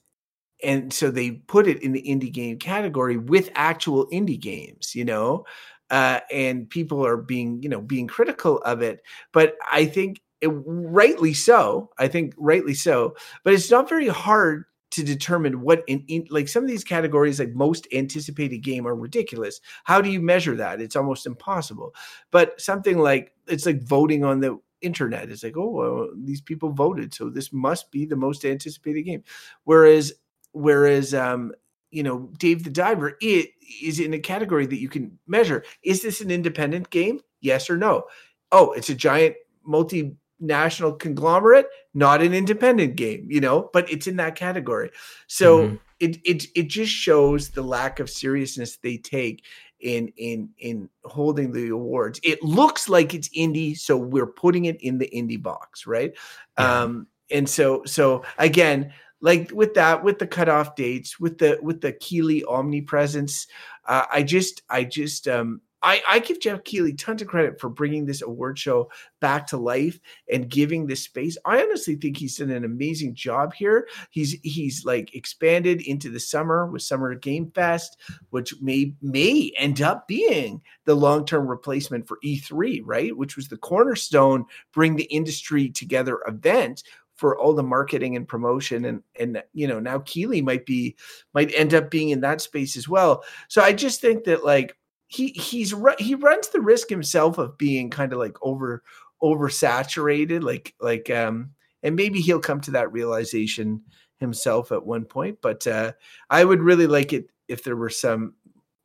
and 0.64 0.92
so 0.92 1.10
they 1.10 1.32
put 1.32 1.66
it 1.66 1.82
in 1.82 1.92
the 1.92 2.02
indie 2.02 2.32
game 2.32 2.58
category 2.58 3.16
with 3.16 3.50
actual 3.54 4.06
indie 4.08 4.40
games, 4.40 4.94
you 4.94 5.04
know 5.04 5.44
uh, 5.92 6.20
and 6.32 6.68
people 6.68 7.06
are 7.06 7.18
being 7.18 7.62
you 7.62 7.68
know 7.68 7.80
being 7.80 8.08
critical 8.08 8.58
of 8.58 8.82
it. 8.82 9.02
But 9.32 9.56
I 9.70 9.84
think 9.84 10.20
it, 10.40 10.50
rightly 10.66 11.34
so. 11.34 11.90
I 11.98 12.08
think 12.08 12.34
rightly 12.36 12.74
so. 12.74 13.14
But 13.44 13.52
it's 13.54 13.70
not 13.70 13.88
very 13.88 14.08
hard 14.08 14.64
to 14.92 15.02
determine 15.02 15.60
what 15.62 15.84
in, 15.86 16.04
in, 16.08 16.26
like 16.30 16.48
some 16.48 16.64
of 16.64 16.68
these 16.68 16.84
categories 16.84 17.38
like 17.38 17.54
most 17.54 17.86
anticipated 17.94 18.58
game 18.58 18.86
are 18.86 18.94
ridiculous 18.94 19.58
how 19.84 20.02
do 20.02 20.10
you 20.10 20.20
measure 20.20 20.54
that 20.54 20.82
it's 20.82 20.96
almost 20.96 21.24
impossible 21.24 21.94
but 22.30 22.60
something 22.60 22.98
like 22.98 23.32
it's 23.46 23.64
like 23.64 23.82
voting 23.82 24.22
on 24.22 24.40
the 24.40 24.58
internet 24.82 25.30
it's 25.30 25.42
like 25.42 25.56
oh 25.56 25.70
well, 25.70 26.08
these 26.14 26.42
people 26.42 26.68
voted 26.72 27.14
so 27.14 27.30
this 27.30 27.54
must 27.54 27.90
be 27.90 28.04
the 28.04 28.16
most 28.16 28.44
anticipated 28.44 29.02
game 29.04 29.22
whereas 29.64 30.12
whereas 30.52 31.14
um 31.14 31.52
you 31.92 32.02
know, 32.02 32.30
Dave 32.38 32.64
the 32.64 32.70
Diver 32.70 33.16
it 33.20 33.50
is 33.82 34.00
in 34.00 34.14
a 34.14 34.18
category 34.18 34.66
that 34.66 34.80
you 34.80 34.88
can 34.88 35.18
measure. 35.26 35.64
Is 35.84 36.02
this 36.02 36.20
an 36.20 36.30
independent 36.30 36.90
game? 36.90 37.20
Yes 37.40 37.70
or 37.70 37.76
no? 37.76 38.04
Oh, 38.50 38.72
it's 38.72 38.88
a 38.88 38.94
giant 38.94 39.36
multinational 39.68 40.98
conglomerate, 40.98 41.66
not 41.94 42.22
an 42.22 42.34
independent 42.34 42.96
game, 42.96 43.26
you 43.30 43.40
know, 43.40 43.70
but 43.72 43.90
it's 43.90 44.06
in 44.06 44.16
that 44.16 44.34
category. 44.34 44.90
So 45.26 45.58
mm-hmm. 45.58 45.76
it 46.00 46.18
it 46.24 46.46
it 46.56 46.68
just 46.68 46.92
shows 46.92 47.50
the 47.50 47.62
lack 47.62 48.00
of 48.00 48.10
seriousness 48.10 48.78
they 48.78 48.96
take 48.96 49.44
in 49.80 50.08
in 50.16 50.50
in 50.58 50.88
holding 51.04 51.52
the 51.52 51.68
awards. 51.68 52.20
It 52.22 52.42
looks 52.42 52.88
like 52.88 53.14
it's 53.14 53.28
indie, 53.30 53.76
so 53.78 53.96
we're 53.96 54.26
putting 54.26 54.64
it 54.64 54.80
in 54.80 54.98
the 54.98 55.10
indie 55.14 55.42
box, 55.42 55.86
right? 55.86 56.12
Yeah. 56.58 56.82
Um 56.82 57.06
and 57.30 57.48
so 57.48 57.82
so 57.84 58.24
again 58.38 58.92
like 59.22 59.50
with 59.52 59.72
that 59.74 60.04
with 60.04 60.18
the 60.18 60.26
cutoff 60.26 60.76
dates 60.76 61.18
with 61.18 61.38
the 61.38 61.58
with 61.62 61.80
the 61.80 61.92
keighley 61.92 62.44
omnipresence 62.44 63.46
uh, 63.86 64.04
i 64.12 64.22
just 64.22 64.62
i 64.68 64.84
just 64.84 65.26
um 65.26 65.60
I, 65.82 66.00
I 66.08 66.18
give 66.20 66.40
Geoff 66.40 66.62
Keighley 66.64 66.92
tons 66.92 67.22
of 67.22 67.28
credit 67.28 67.60
for 67.60 67.68
bringing 67.68 68.06
this 68.06 68.22
award 68.22 68.58
show 68.58 68.90
back 69.20 69.48
to 69.48 69.56
life 69.56 69.98
and 70.30 70.48
giving 70.48 70.86
this 70.86 71.02
space. 71.02 71.36
I 71.44 71.60
honestly 71.60 71.96
think 71.96 72.16
he's 72.16 72.36
done 72.36 72.50
an 72.50 72.64
amazing 72.64 73.14
job 73.14 73.52
here. 73.52 73.88
He's 74.10 74.36
he's 74.42 74.84
like 74.84 75.14
expanded 75.14 75.82
into 75.82 76.08
the 76.08 76.20
summer 76.20 76.66
with 76.66 76.82
Summer 76.82 77.14
Game 77.14 77.50
Fest, 77.50 77.98
which 78.30 78.54
may 78.60 78.94
may 79.02 79.52
end 79.56 79.82
up 79.82 80.06
being 80.06 80.62
the 80.84 80.94
long 80.94 81.26
term 81.26 81.48
replacement 81.48 82.06
for 82.06 82.18
E3, 82.24 82.82
right? 82.84 83.16
Which 83.16 83.36
was 83.36 83.48
the 83.48 83.56
cornerstone 83.56 84.44
bring 84.72 84.94
the 84.94 85.04
industry 85.04 85.68
together 85.68 86.20
event 86.26 86.84
for 87.22 87.38
all 87.38 87.54
the 87.54 87.62
marketing 87.62 88.16
and 88.16 88.26
promotion 88.26 88.84
and 88.84 89.00
and 89.16 89.40
you 89.52 89.68
know 89.68 89.78
now 89.78 90.00
Keighley 90.00 90.42
might 90.42 90.66
be 90.66 90.96
might 91.34 91.54
end 91.54 91.72
up 91.72 91.88
being 91.88 92.08
in 92.08 92.20
that 92.22 92.40
space 92.40 92.76
as 92.76 92.88
well. 92.88 93.22
So 93.46 93.62
I 93.62 93.72
just 93.72 94.00
think 94.00 94.24
that 94.24 94.44
like 94.44 94.76
he 95.06 95.28
he's 95.28 95.72
he 96.00 96.16
runs 96.16 96.48
the 96.48 96.60
risk 96.60 96.88
himself 96.88 97.38
of 97.38 97.56
being 97.56 97.90
kind 97.90 98.12
of 98.12 98.18
like 98.18 98.36
over 98.42 98.82
oversaturated 99.22 100.42
like 100.42 100.74
like 100.80 101.10
um 101.10 101.50
and 101.84 101.94
maybe 101.94 102.20
he'll 102.20 102.40
come 102.40 102.60
to 102.62 102.72
that 102.72 102.90
realization 102.90 103.80
himself 104.18 104.72
at 104.72 104.84
one 104.84 105.04
point 105.04 105.38
but 105.42 105.64
uh 105.68 105.92
I 106.28 106.44
would 106.44 106.60
really 106.60 106.88
like 106.88 107.12
it 107.12 107.30
if 107.46 107.62
there 107.62 107.76
were 107.76 107.88
some 107.88 108.34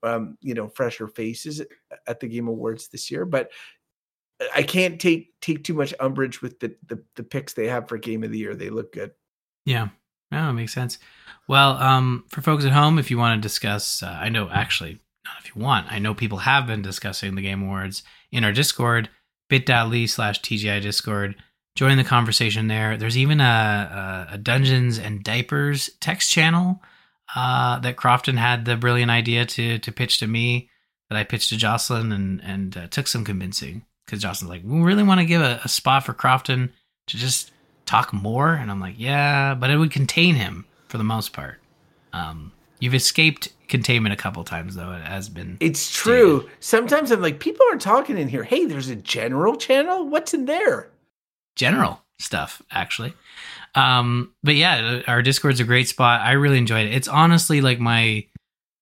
um 0.03 0.37
you 0.41 0.53
know 0.53 0.67
fresher 0.67 1.07
faces 1.07 1.63
at 2.05 2.19
the 2.19 2.27
game 2.27 2.47
awards 2.47 2.87
this 2.87 3.09
year 3.09 3.25
but 3.25 3.49
I 4.55 4.63
can't 4.63 4.99
take 4.99 5.39
take 5.41 5.63
too 5.63 5.73
much 5.73 5.93
umbrage 5.99 6.41
with 6.41 6.59
the, 6.59 6.75
the 6.85 7.03
the 7.15 7.23
picks 7.23 7.53
they 7.53 7.67
have 7.67 7.87
for 7.87 7.97
game 7.97 8.23
of 8.23 8.31
the 8.31 8.37
year. 8.37 8.55
They 8.55 8.69
look 8.69 8.93
good. 8.93 9.11
Yeah, 9.65 9.89
no, 10.31 10.49
it 10.49 10.53
makes 10.53 10.73
sense. 10.73 10.99
Well, 11.47 11.71
um, 11.77 12.25
for 12.29 12.41
folks 12.41 12.65
at 12.65 12.71
home, 12.71 12.99
if 12.99 13.09
you 13.09 13.17
want 13.17 13.41
to 13.41 13.45
discuss, 13.45 14.03
uh, 14.03 14.17
I 14.19 14.29
know 14.29 14.49
actually 14.49 14.99
not 15.25 15.43
if 15.43 15.55
you 15.55 15.61
want. 15.61 15.91
I 15.91 15.99
know 15.99 16.13
people 16.13 16.39
have 16.39 16.67
been 16.67 16.81
discussing 16.81 17.35
the 17.35 17.41
Game 17.41 17.63
Awards 17.63 18.03
in 18.31 18.43
our 18.43 18.51
Discord, 18.51 19.09
bit.ly 19.49 20.05
slash 20.05 20.41
TGI 20.41 20.81
Discord. 20.81 21.35
Join 21.75 21.97
the 21.97 22.03
conversation 22.03 22.67
there. 22.67 22.97
There's 22.97 23.17
even 23.17 23.39
a, 23.39 24.27
a, 24.31 24.33
a 24.33 24.37
Dungeons 24.37 24.97
and 24.97 25.23
Diapers 25.23 25.89
text 25.99 26.31
channel 26.31 26.81
uh, 27.35 27.79
that 27.79 27.97
Crofton 27.97 28.37
had 28.37 28.65
the 28.65 28.77
brilliant 28.77 29.11
idea 29.11 29.45
to 29.45 29.79
to 29.79 29.91
pitch 29.91 30.19
to 30.19 30.27
me 30.27 30.69
that 31.09 31.17
I 31.17 31.23
pitched 31.23 31.49
to 31.49 31.57
Jocelyn 31.57 32.11
and 32.11 32.41
and 32.43 32.77
uh, 32.77 32.87
took 32.87 33.07
some 33.07 33.23
convincing 33.23 33.85
because 34.07 34.21
Jocelyn's 34.21 34.49
like, 34.49 34.61
we 34.63 34.79
really 34.79 35.03
want 35.03 35.19
to 35.19 35.25
give 35.25 35.41
a, 35.41 35.59
a, 35.63 35.67
spot 35.67 36.05
for 36.05 36.13
Crofton 36.13 36.71
to 37.07 37.17
just 37.17 37.51
talk 37.85 38.13
more, 38.13 38.53
and 38.53 38.71
I'm 38.71 38.79
like, 38.79 38.95
yeah, 38.97 39.53
but 39.53 39.69
it 39.69 39.77
would 39.77 39.91
contain 39.91 40.35
him 40.35 40.65
for 40.87 40.97
the 40.97 41.03
most 41.03 41.33
part. 41.33 41.59
Um, 42.13 42.53
you've 42.79 42.95
escaped 42.95 43.49
containment 43.67 44.13
a 44.13 44.17
couple 44.17 44.43
times 44.45 44.75
though. 44.75 44.93
It 44.93 45.03
has 45.03 45.27
been. 45.27 45.57
It's 45.59 45.91
true. 45.91 46.39
Stated. 46.39 46.55
Sometimes 46.61 47.11
I'm 47.11 47.21
like, 47.21 47.39
people 47.39 47.65
are 47.71 47.77
talking 47.77 48.17
in 48.17 48.29
here. 48.29 48.43
Hey, 48.43 48.65
there's 48.65 48.89
a 48.89 48.95
general 48.95 49.57
channel. 49.57 50.07
What's 50.07 50.33
in 50.33 50.45
there? 50.45 50.89
General 51.55 52.01
stuff, 52.19 52.61
actually. 52.71 53.13
Um, 53.75 54.33
but 54.41 54.55
yeah, 54.55 55.01
our 55.07 55.21
Discord's 55.21 55.59
a 55.59 55.65
great 55.65 55.89
spot. 55.89 56.21
I 56.21 56.31
really 56.31 56.57
enjoyed 56.57 56.87
it. 56.87 56.95
It's 56.95 57.07
honestly 57.09 57.61
like 57.61 57.79
my 57.79 58.25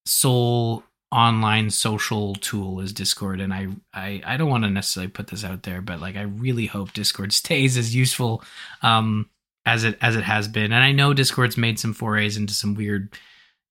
sole 0.06 0.84
online 1.16 1.70
social 1.70 2.36
tool 2.36 2.82
is 2.82 2.92
Discord, 2.92 3.40
and 3.40 3.54
I 3.54 3.68
I, 3.94 4.22
I 4.26 4.38
don't 4.38 4.50
want 4.50 4.66
to 4.66 4.70
necessarily 4.70 5.10
put 5.10 5.28
this 5.28 5.46
out 5.46 5.64
there, 5.64 5.82
but 5.82 6.02
like 6.02 6.18
I 6.18 6.24
really 6.24 6.66
hope 6.66 6.92
Discord 6.92 7.32
stays 7.42 7.78
as 7.78 7.96
useful 7.96 8.44
um, 8.82 9.30
as 9.66 9.86
it 9.86 9.98
as 10.02 10.18
it 10.18 10.26
has 10.26 10.48
been. 10.50 10.74
And 10.74 10.84
I 10.84 10.92
know 10.92 11.14
Discord's 11.14 11.58
made 11.58 11.80
some 11.80 11.94
forays 11.94 12.36
into 12.36 12.54
some 12.54 12.76
weird, 12.76 13.18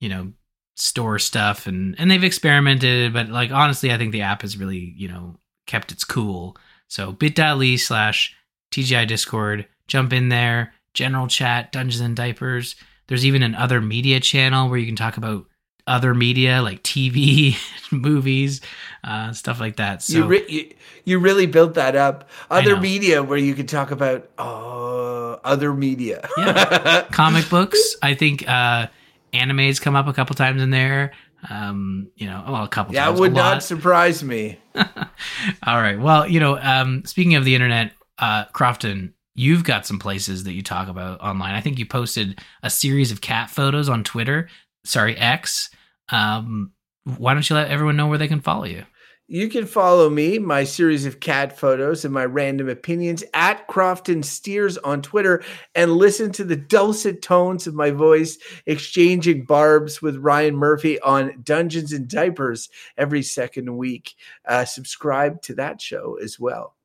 you 0.00 0.08
know, 0.08 0.32
store 0.76 1.18
stuff, 1.18 1.66
and 1.66 1.94
and 1.98 2.10
they've 2.10 2.24
experimented, 2.24 3.12
but 3.12 3.28
like 3.28 3.50
honestly, 3.50 3.92
I 3.92 3.98
think 3.98 4.12
the 4.12 4.22
app 4.22 4.40
has 4.40 4.56
really 4.56 4.94
you 4.96 5.08
know 5.08 5.36
kept 5.66 5.92
its 5.92 6.04
cool. 6.04 6.56
So 6.88 7.12
bit.ly 7.12 7.76
slash 7.76 8.34
TGI 8.72 9.06
Discord, 9.06 9.66
jump 9.86 10.14
in 10.14 10.30
there, 10.30 10.72
general 10.94 11.28
chat, 11.28 11.72
Dungeons 11.72 12.00
and 12.00 12.16
Diapers. 12.16 12.74
There's 13.06 13.26
even 13.26 13.42
an 13.42 13.54
other 13.54 13.82
media 13.82 14.18
channel 14.18 14.70
where 14.70 14.78
you 14.78 14.86
can 14.86 14.96
talk 14.96 15.18
about 15.18 15.44
other 15.86 16.14
media 16.14 16.62
like 16.62 16.82
TV, 16.82 17.56
movies, 17.90 18.60
uh, 19.02 19.32
stuff 19.32 19.60
like 19.60 19.76
that. 19.76 20.02
So 20.02 20.18
you, 20.18 20.24
re- 20.24 20.46
you, 20.48 20.74
you 21.04 21.18
really 21.18 21.46
built 21.46 21.74
that 21.74 21.96
up. 21.96 22.28
Other 22.50 22.78
media 22.80 23.22
where 23.22 23.38
you 23.38 23.54
could 23.54 23.68
talk 23.68 23.90
about 23.90 24.28
uh, 24.38 25.32
other 25.44 25.74
media. 25.74 26.28
yeah, 26.38 27.02
comic 27.12 27.48
books. 27.50 27.96
I 28.02 28.14
think 28.14 28.48
uh, 28.48 28.88
animes 29.32 29.80
come 29.80 29.96
up 29.96 30.06
a 30.06 30.12
couple 30.12 30.34
times 30.34 30.62
in 30.62 30.70
there. 30.70 31.12
Um, 31.50 32.10
you 32.16 32.26
know, 32.26 32.42
well, 32.48 32.64
a 32.64 32.68
couple. 32.68 32.94
That 32.94 33.06
times, 33.06 33.20
would 33.20 33.34
not 33.34 33.62
surprise 33.62 34.24
me. 34.24 34.58
All 34.74 35.80
right. 35.80 36.00
Well, 36.00 36.26
you 36.26 36.40
know, 36.40 36.58
um, 36.58 37.04
speaking 37.04 37.34
of 37.34 37.44
the 37.44 37.54
internet, 37.54 37.92
uh, 38.18 38.46
Crofton, 38.46 39.12
you've 39.34 39.64
got 39.64 39.84
some 39.84 39.98
places 39.98 40.44
that 40.44 40.52
you 40.52 40.62
talk 40.62 40.88
about 40.88 41.20
online. 41.20 41.54
I 41.54 41.60
think 41.60 41.78
you 41.78 41.86
posted 41.86 42.40
a 42.62 42.70
series 42.70 43.12
of 43.12 43.20
cat 43.20 43.50
photos 43.50 43.88
on 43.88 44.04
Twitter 44.04 44.48
sorry 44.84 45.16
X. 45.16 45.70
Um, 46.10 46.72
why 47.04 47.34
don't 47.34 47.48
you 47.48 47.56
let 47.56 47.70
everyone 47.70 47.96
know 47.96 48.06
where 48.06 48.18
they 48.18 48.28
can 48.28 48.40
follow 48.40 48.64
you? 48.64 48.84
You 49.26 49.48
can 49.48 49.64
follow 49.64 50.10
me, 50.10 50.38
my 50.38 50.64
series 50.64 51.06
of 51.06 51.18
cat 51.18 51.58
photos, 51.58 52.04
and 52.04 52.12
my 52.12 52.26
random 52.26 52.68
opinions 52.68 53.24
at 53.32 53.66
Crofton 53.68 54.22
Steers 54.22 54.76
on 54.76 55.00
Twitter, 55.00 55.42
and 55.74 55.92
listen 55.92 56.30
to 56.32 56.44
the 56.44 56.56
dulcet 56.56 57.22
tones 57.22 57.66
of 57.66 57.72
my 57.72 57.90
voice 57.90 58.36
exchanging 58.66 59.46
barbs 59.46 60.02
with 60.02 60.18
Ryan 60.18 60.56
Murphy 60.56 61.00
on 61.00 61.40
Dungeons 61.42 61.90
and 61.90 62.06
Diapers 62.06 62.68
every 62.98 63.22
second 63.22 63.74
week. 63.78 64.14
Uh, 64.46 64.66
subscribe 64.66 65.40
to 65.42 65.54
that 65.54 65.80
show 65.80 66.18
as 66.22 66.38
well. 66.38 66.76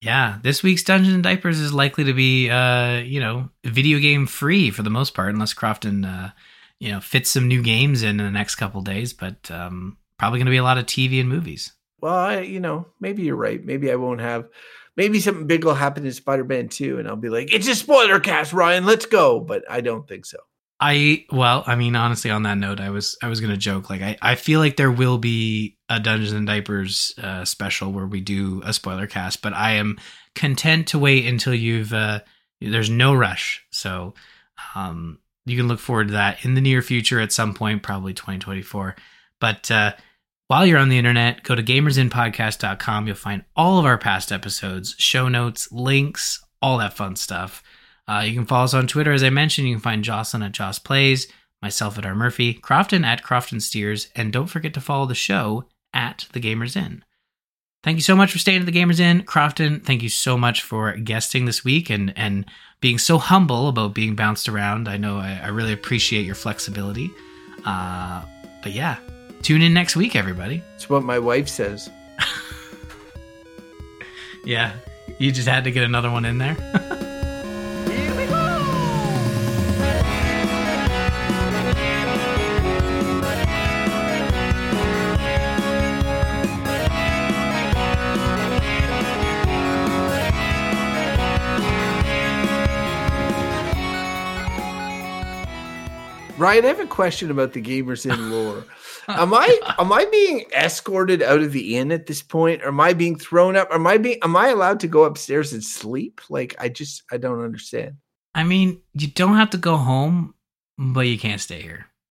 Yeah, 0.00 0.38
this 0.42 0.62
week's 0.62 0.82
Dungeons 0.82 1.14
and 1.14 1.22
Diapers 1.22 1.60
is 1.60 1.74
likely 1.74 2.04
to 2.04 2.14
be, 2.14 2.48
uh, 2.48 3.00
you 3.00 3.20
know, 3.20 3.50
video 3.64 3.98
game 3.98 4.26
free 4.26 4.70
for 4.70 4.82
the 4.82 4.90
most 4.90 5.12
part, 5.12 5.34
unless 5.34 5.52
Crofton, 5.52 6.06
uh, 6.06 6.30
you 6.82 6.90
know, 6.90 7.00
fit 7.00 7.26
some 7.26 7.48
new 7.48 7.62
games 7.62 8.02
in, 8.02 8.18
in 8.20 8.26
the 8.26 8.30
next 8.30 8.56
couple 8.56 8.82
days. 8.82 9.12
But 9.12 9.50
um, 9.50 9.96
probably 10.18 10.38
going 10.38 10.46
to 10.46 10.50
be 10.50 10.56
a 10.56 10.64
lot 10.64 10.78
of 10.78 10.86
TV 10.86 11.20
and 11.20 11.28
movies 11.28 11.72
well, 12.02 12.14
I, 12.14 12.40
you 12.40 12.60
know, 12.60 12.86
maybe 13.00 13.22
you're 13.22 13.36
right. 13.36 13.64
Maybe 13.64 13.90
I 13.90 13.94
won't 13.94 14.20
have. 14.20 14.48
Maybe 14.96 15.20
something 15.20 15.46
big 15.46 15.64
will 15.64 15.74
happen 15.74 16.04
in 16.04 16.12
Spider 16.12 16.44
Man 16.44 16.68
2, 16.68 16.98
and 16.98 17.08
I'll 17.08 17.16
be 17.16 17.30
like, 17.30 17.54
it's 17.54 17.68
a 17.68 17.74
spoiler 17.74 18.20
cast, 18.20 18.52
Ryan. 18.52 18.84
Let's 18.84 19.06
go. 19.06 19.40
But 19.40 19.64
I 19.70 19.80
don't 19.80 20.06
think 20.06 20.26
so. 20.26 20.38
I 20.80 21.26
well, 21.30 21.62
I 21.64 21.76
mean, 21.76 21.94
honestly, 21.94 22.30
on 22.32 22.42
that 22.42 22.58
note, 22.58 22.80
I 22.80 22.90
was 22.90 23.16
I 23.22 23.28
was 23.28 23.40
gonna 23.40 23.56
joke. 23.56 23.88
Like, 23.88 24.02
I 24.02 24.18
I 24.20 24.34
feel 24.34 24.58
like 24.58 24.76
there 24.76 24.90
will 24.90 25.16
be 25.16 25.78
a 25.88 26.00
Dungeons 26.00 26.32
and 26.32 26.46
Diapers 26.46 27.14
uh, 27.22 27.44
special 27.44 27.92
where 27.92 28.06
we 28.06 28.20
do 28.20 28.60
a 28.64 28.72
spoiler 28.72 29.06
cast, 29.06 29.42
but 29.42 29.54
I 29.54 29.74
am 29.74 29.96
content 30.34 30.88
to 30.88 30.98
wait 30.98 31.24
until 31.26 31.54
you've. 31.54 31.94
Uh, 31.94 32.20
there's 32.60 32.90
no 32.90 33.14
rush, 33.14 33.64
so 33.70 34.14
um, 34.74 35.20
you 35.44 35.56
can 35.56 35.68
look 35.68 35.80
forward 35.80 36.08
to 36.08 36.14
that 36.14 36.44
in 36.44 36.54
the 36.54 36.60
near 36.60 36.82
future 36.82 37.20
at 37.20 37.32
some 37.32 37.54
point, 37.54 37.82
probably 37.82 38.14
2024. 38.14 38.96
But 39.40 39.70
uh, 39.70 39.92
while 40.46 40.66
you're 40.66 40.78
on 40.78 40.88
the 40.88 40.98
internet, 40.98 41.42
go 41.42 41.54
to 41.54 41.62
gamersinpodcast.com. 41.62 43.06
You'll 43.06 43.16
find 43.16 43.44
all 43.56 43.78
of 43.78 43.86
our 43.86 43.98
past 43.98 44.30
episodes, 44.30 44.94
show 44.98 45.28
notes, 45.28 45.70
links, 45.72 46.44
all 46.60 46.78
that 46.78 46.94
fun 46.94 47.16
stuff. 47.16 47.62
Uh, 48.06 48.22
you 48.26 48.34
can 48.34 48.46
follow 48.46 48.64
us 48.64 48.74
on 48.74 48.86
Twitter. 48.86 49.12
As 49.12 49.22
I 49.22 49.30
mentioned, 49.30 49.68
you 49.68 49.74
can 49.74 49.82
find 49.82 50.04
Jocelyn 50.04 50.42
at 50.42 50.52
Joss 50.52 50.78
Plays, 50.78 51.26
myself 51.60 51.98
at 51.98 52.06
R. 52.06 52.14
Murphy, 52.14 52.54
Crofton 52.54 53.04
at 53.04 53.22
Crofton 53.22 53.60
Steers, 53.60 54.08
and 54.14 54.32
don't 54.32 54.46
forget 54.46 54.74
to 54.74 54.80
follow 54.80 55.06
the 55.06 55.14
show 55.14 55.64
at 55.94 56.26
The 56.32 56.40
Gamers 56.40 56.76
Inn. 56.76 57.04
Thank 57.82 57.96
you 57.96 58.02
so 58.02 58.14
much 58.14 58.30
for 58.30 58.38
staying 58.38 58.60
at 58.60 58.66
The 58.66 58.72
Gamers 58.72 59.00
Inn. 59.00 59.22
Crofton, 59.22 59.80
thank 59.80 60.02
you 60.02 60.08
so 60.08 60.38
much 60.38 60.62
for 60.62 60.92
guesting 60.96 61.46
this 61.46 61.64
week 61.64 61.90
and, 61.90 62.12
and 62.16 62.46
being 62.82 62.98
so 62.98 63.16
humble 63.16 63.68
about 63.68 63.94
being 63.94 64.14
bounced 64.14 64.50
around. 64.50 64.88
I 64.88 64.98
know 64.98 65.16
I, 65.16 65.40
I 65.42 65.48
really 65.48 65.72
appreciate 65.72 66.26
your 66.26 66.34
flexibility. 66.34 67.10
Uh, 67.64 68.22
but 68.62 68.72
yeah, 68.72 68.98
Tune 69.42 69.60
in 69.60 69.74
next 69.74 69.96
week, 69.96 70.14
everybody. 70.14 70.62
It's 70.76 70.88
what 70.88 71.02
my 71.02 71.18
wife 71.18 71.48
says. 71.48 71.90
yeah, 74.44 74.74
you 75.18 75.32
just 75.32 75.48
had 75.48 75.64
to 75.64 75.72
get 75.72 75.82
another 75.82 76.12
one 76.12 76.24
in 76.24 76.38
there. 76.38 77.08
Ryan, 96.42 96.64
I 96.64 96.68
have 96.68 96.80
a 96.80 96.86
question 96.86 97.30
about 97.30 97.52
the 97.52 97.62
Gamers 97.62 98.04
Inn 98.04 98.30
lore 98.30 98.64
am 99.08 99.34
I 99.34 99.58
am 99.78 99.92
I 99.92 100.04
being 100.06 100.44
escorted 100.52 101.22
out 101.22 101.40
of 101.40 101.52
the 101.52 101.76
inn 101.76 101.92
at 101.92 102.06
this 102.06 102.22
point? 102.22 102.62
Or 102.62 102.68
am 102.68 102.80
I 102.80 102.92
being 102.92 103.16
thrown 103.16 103.56
up? 103.56 103.68
Am 103.72 103.86
I 103.86 103.98
being 103.98 104.18
am 104.22 104.36
I 104.36 104.48
allowed 104.48 104.80
to 104.80 104.88
go 104.88 105.04
upstairs 105.04 105.52
and 105.52 105.62
sleep? 105.62 106.20
Like 106.28 106.54
I 106.58 106.68
just 106.68 107.02
I 107.10 107.16
don't 107.16 107.42
understand. 107.42 107.96
I 108.34 108.44
mean, 108.44 108.80
you 108.94 109.08
don't 109.08 109.36
have 109.36 109.50
to 109.50 109.58
go 109.58 109.76
home, 109.76 110.34
but 110.78 111.02
you 111.02 111.18
can't 111.18 111.40
stay 111.40 111.60
here. 111.60 111.86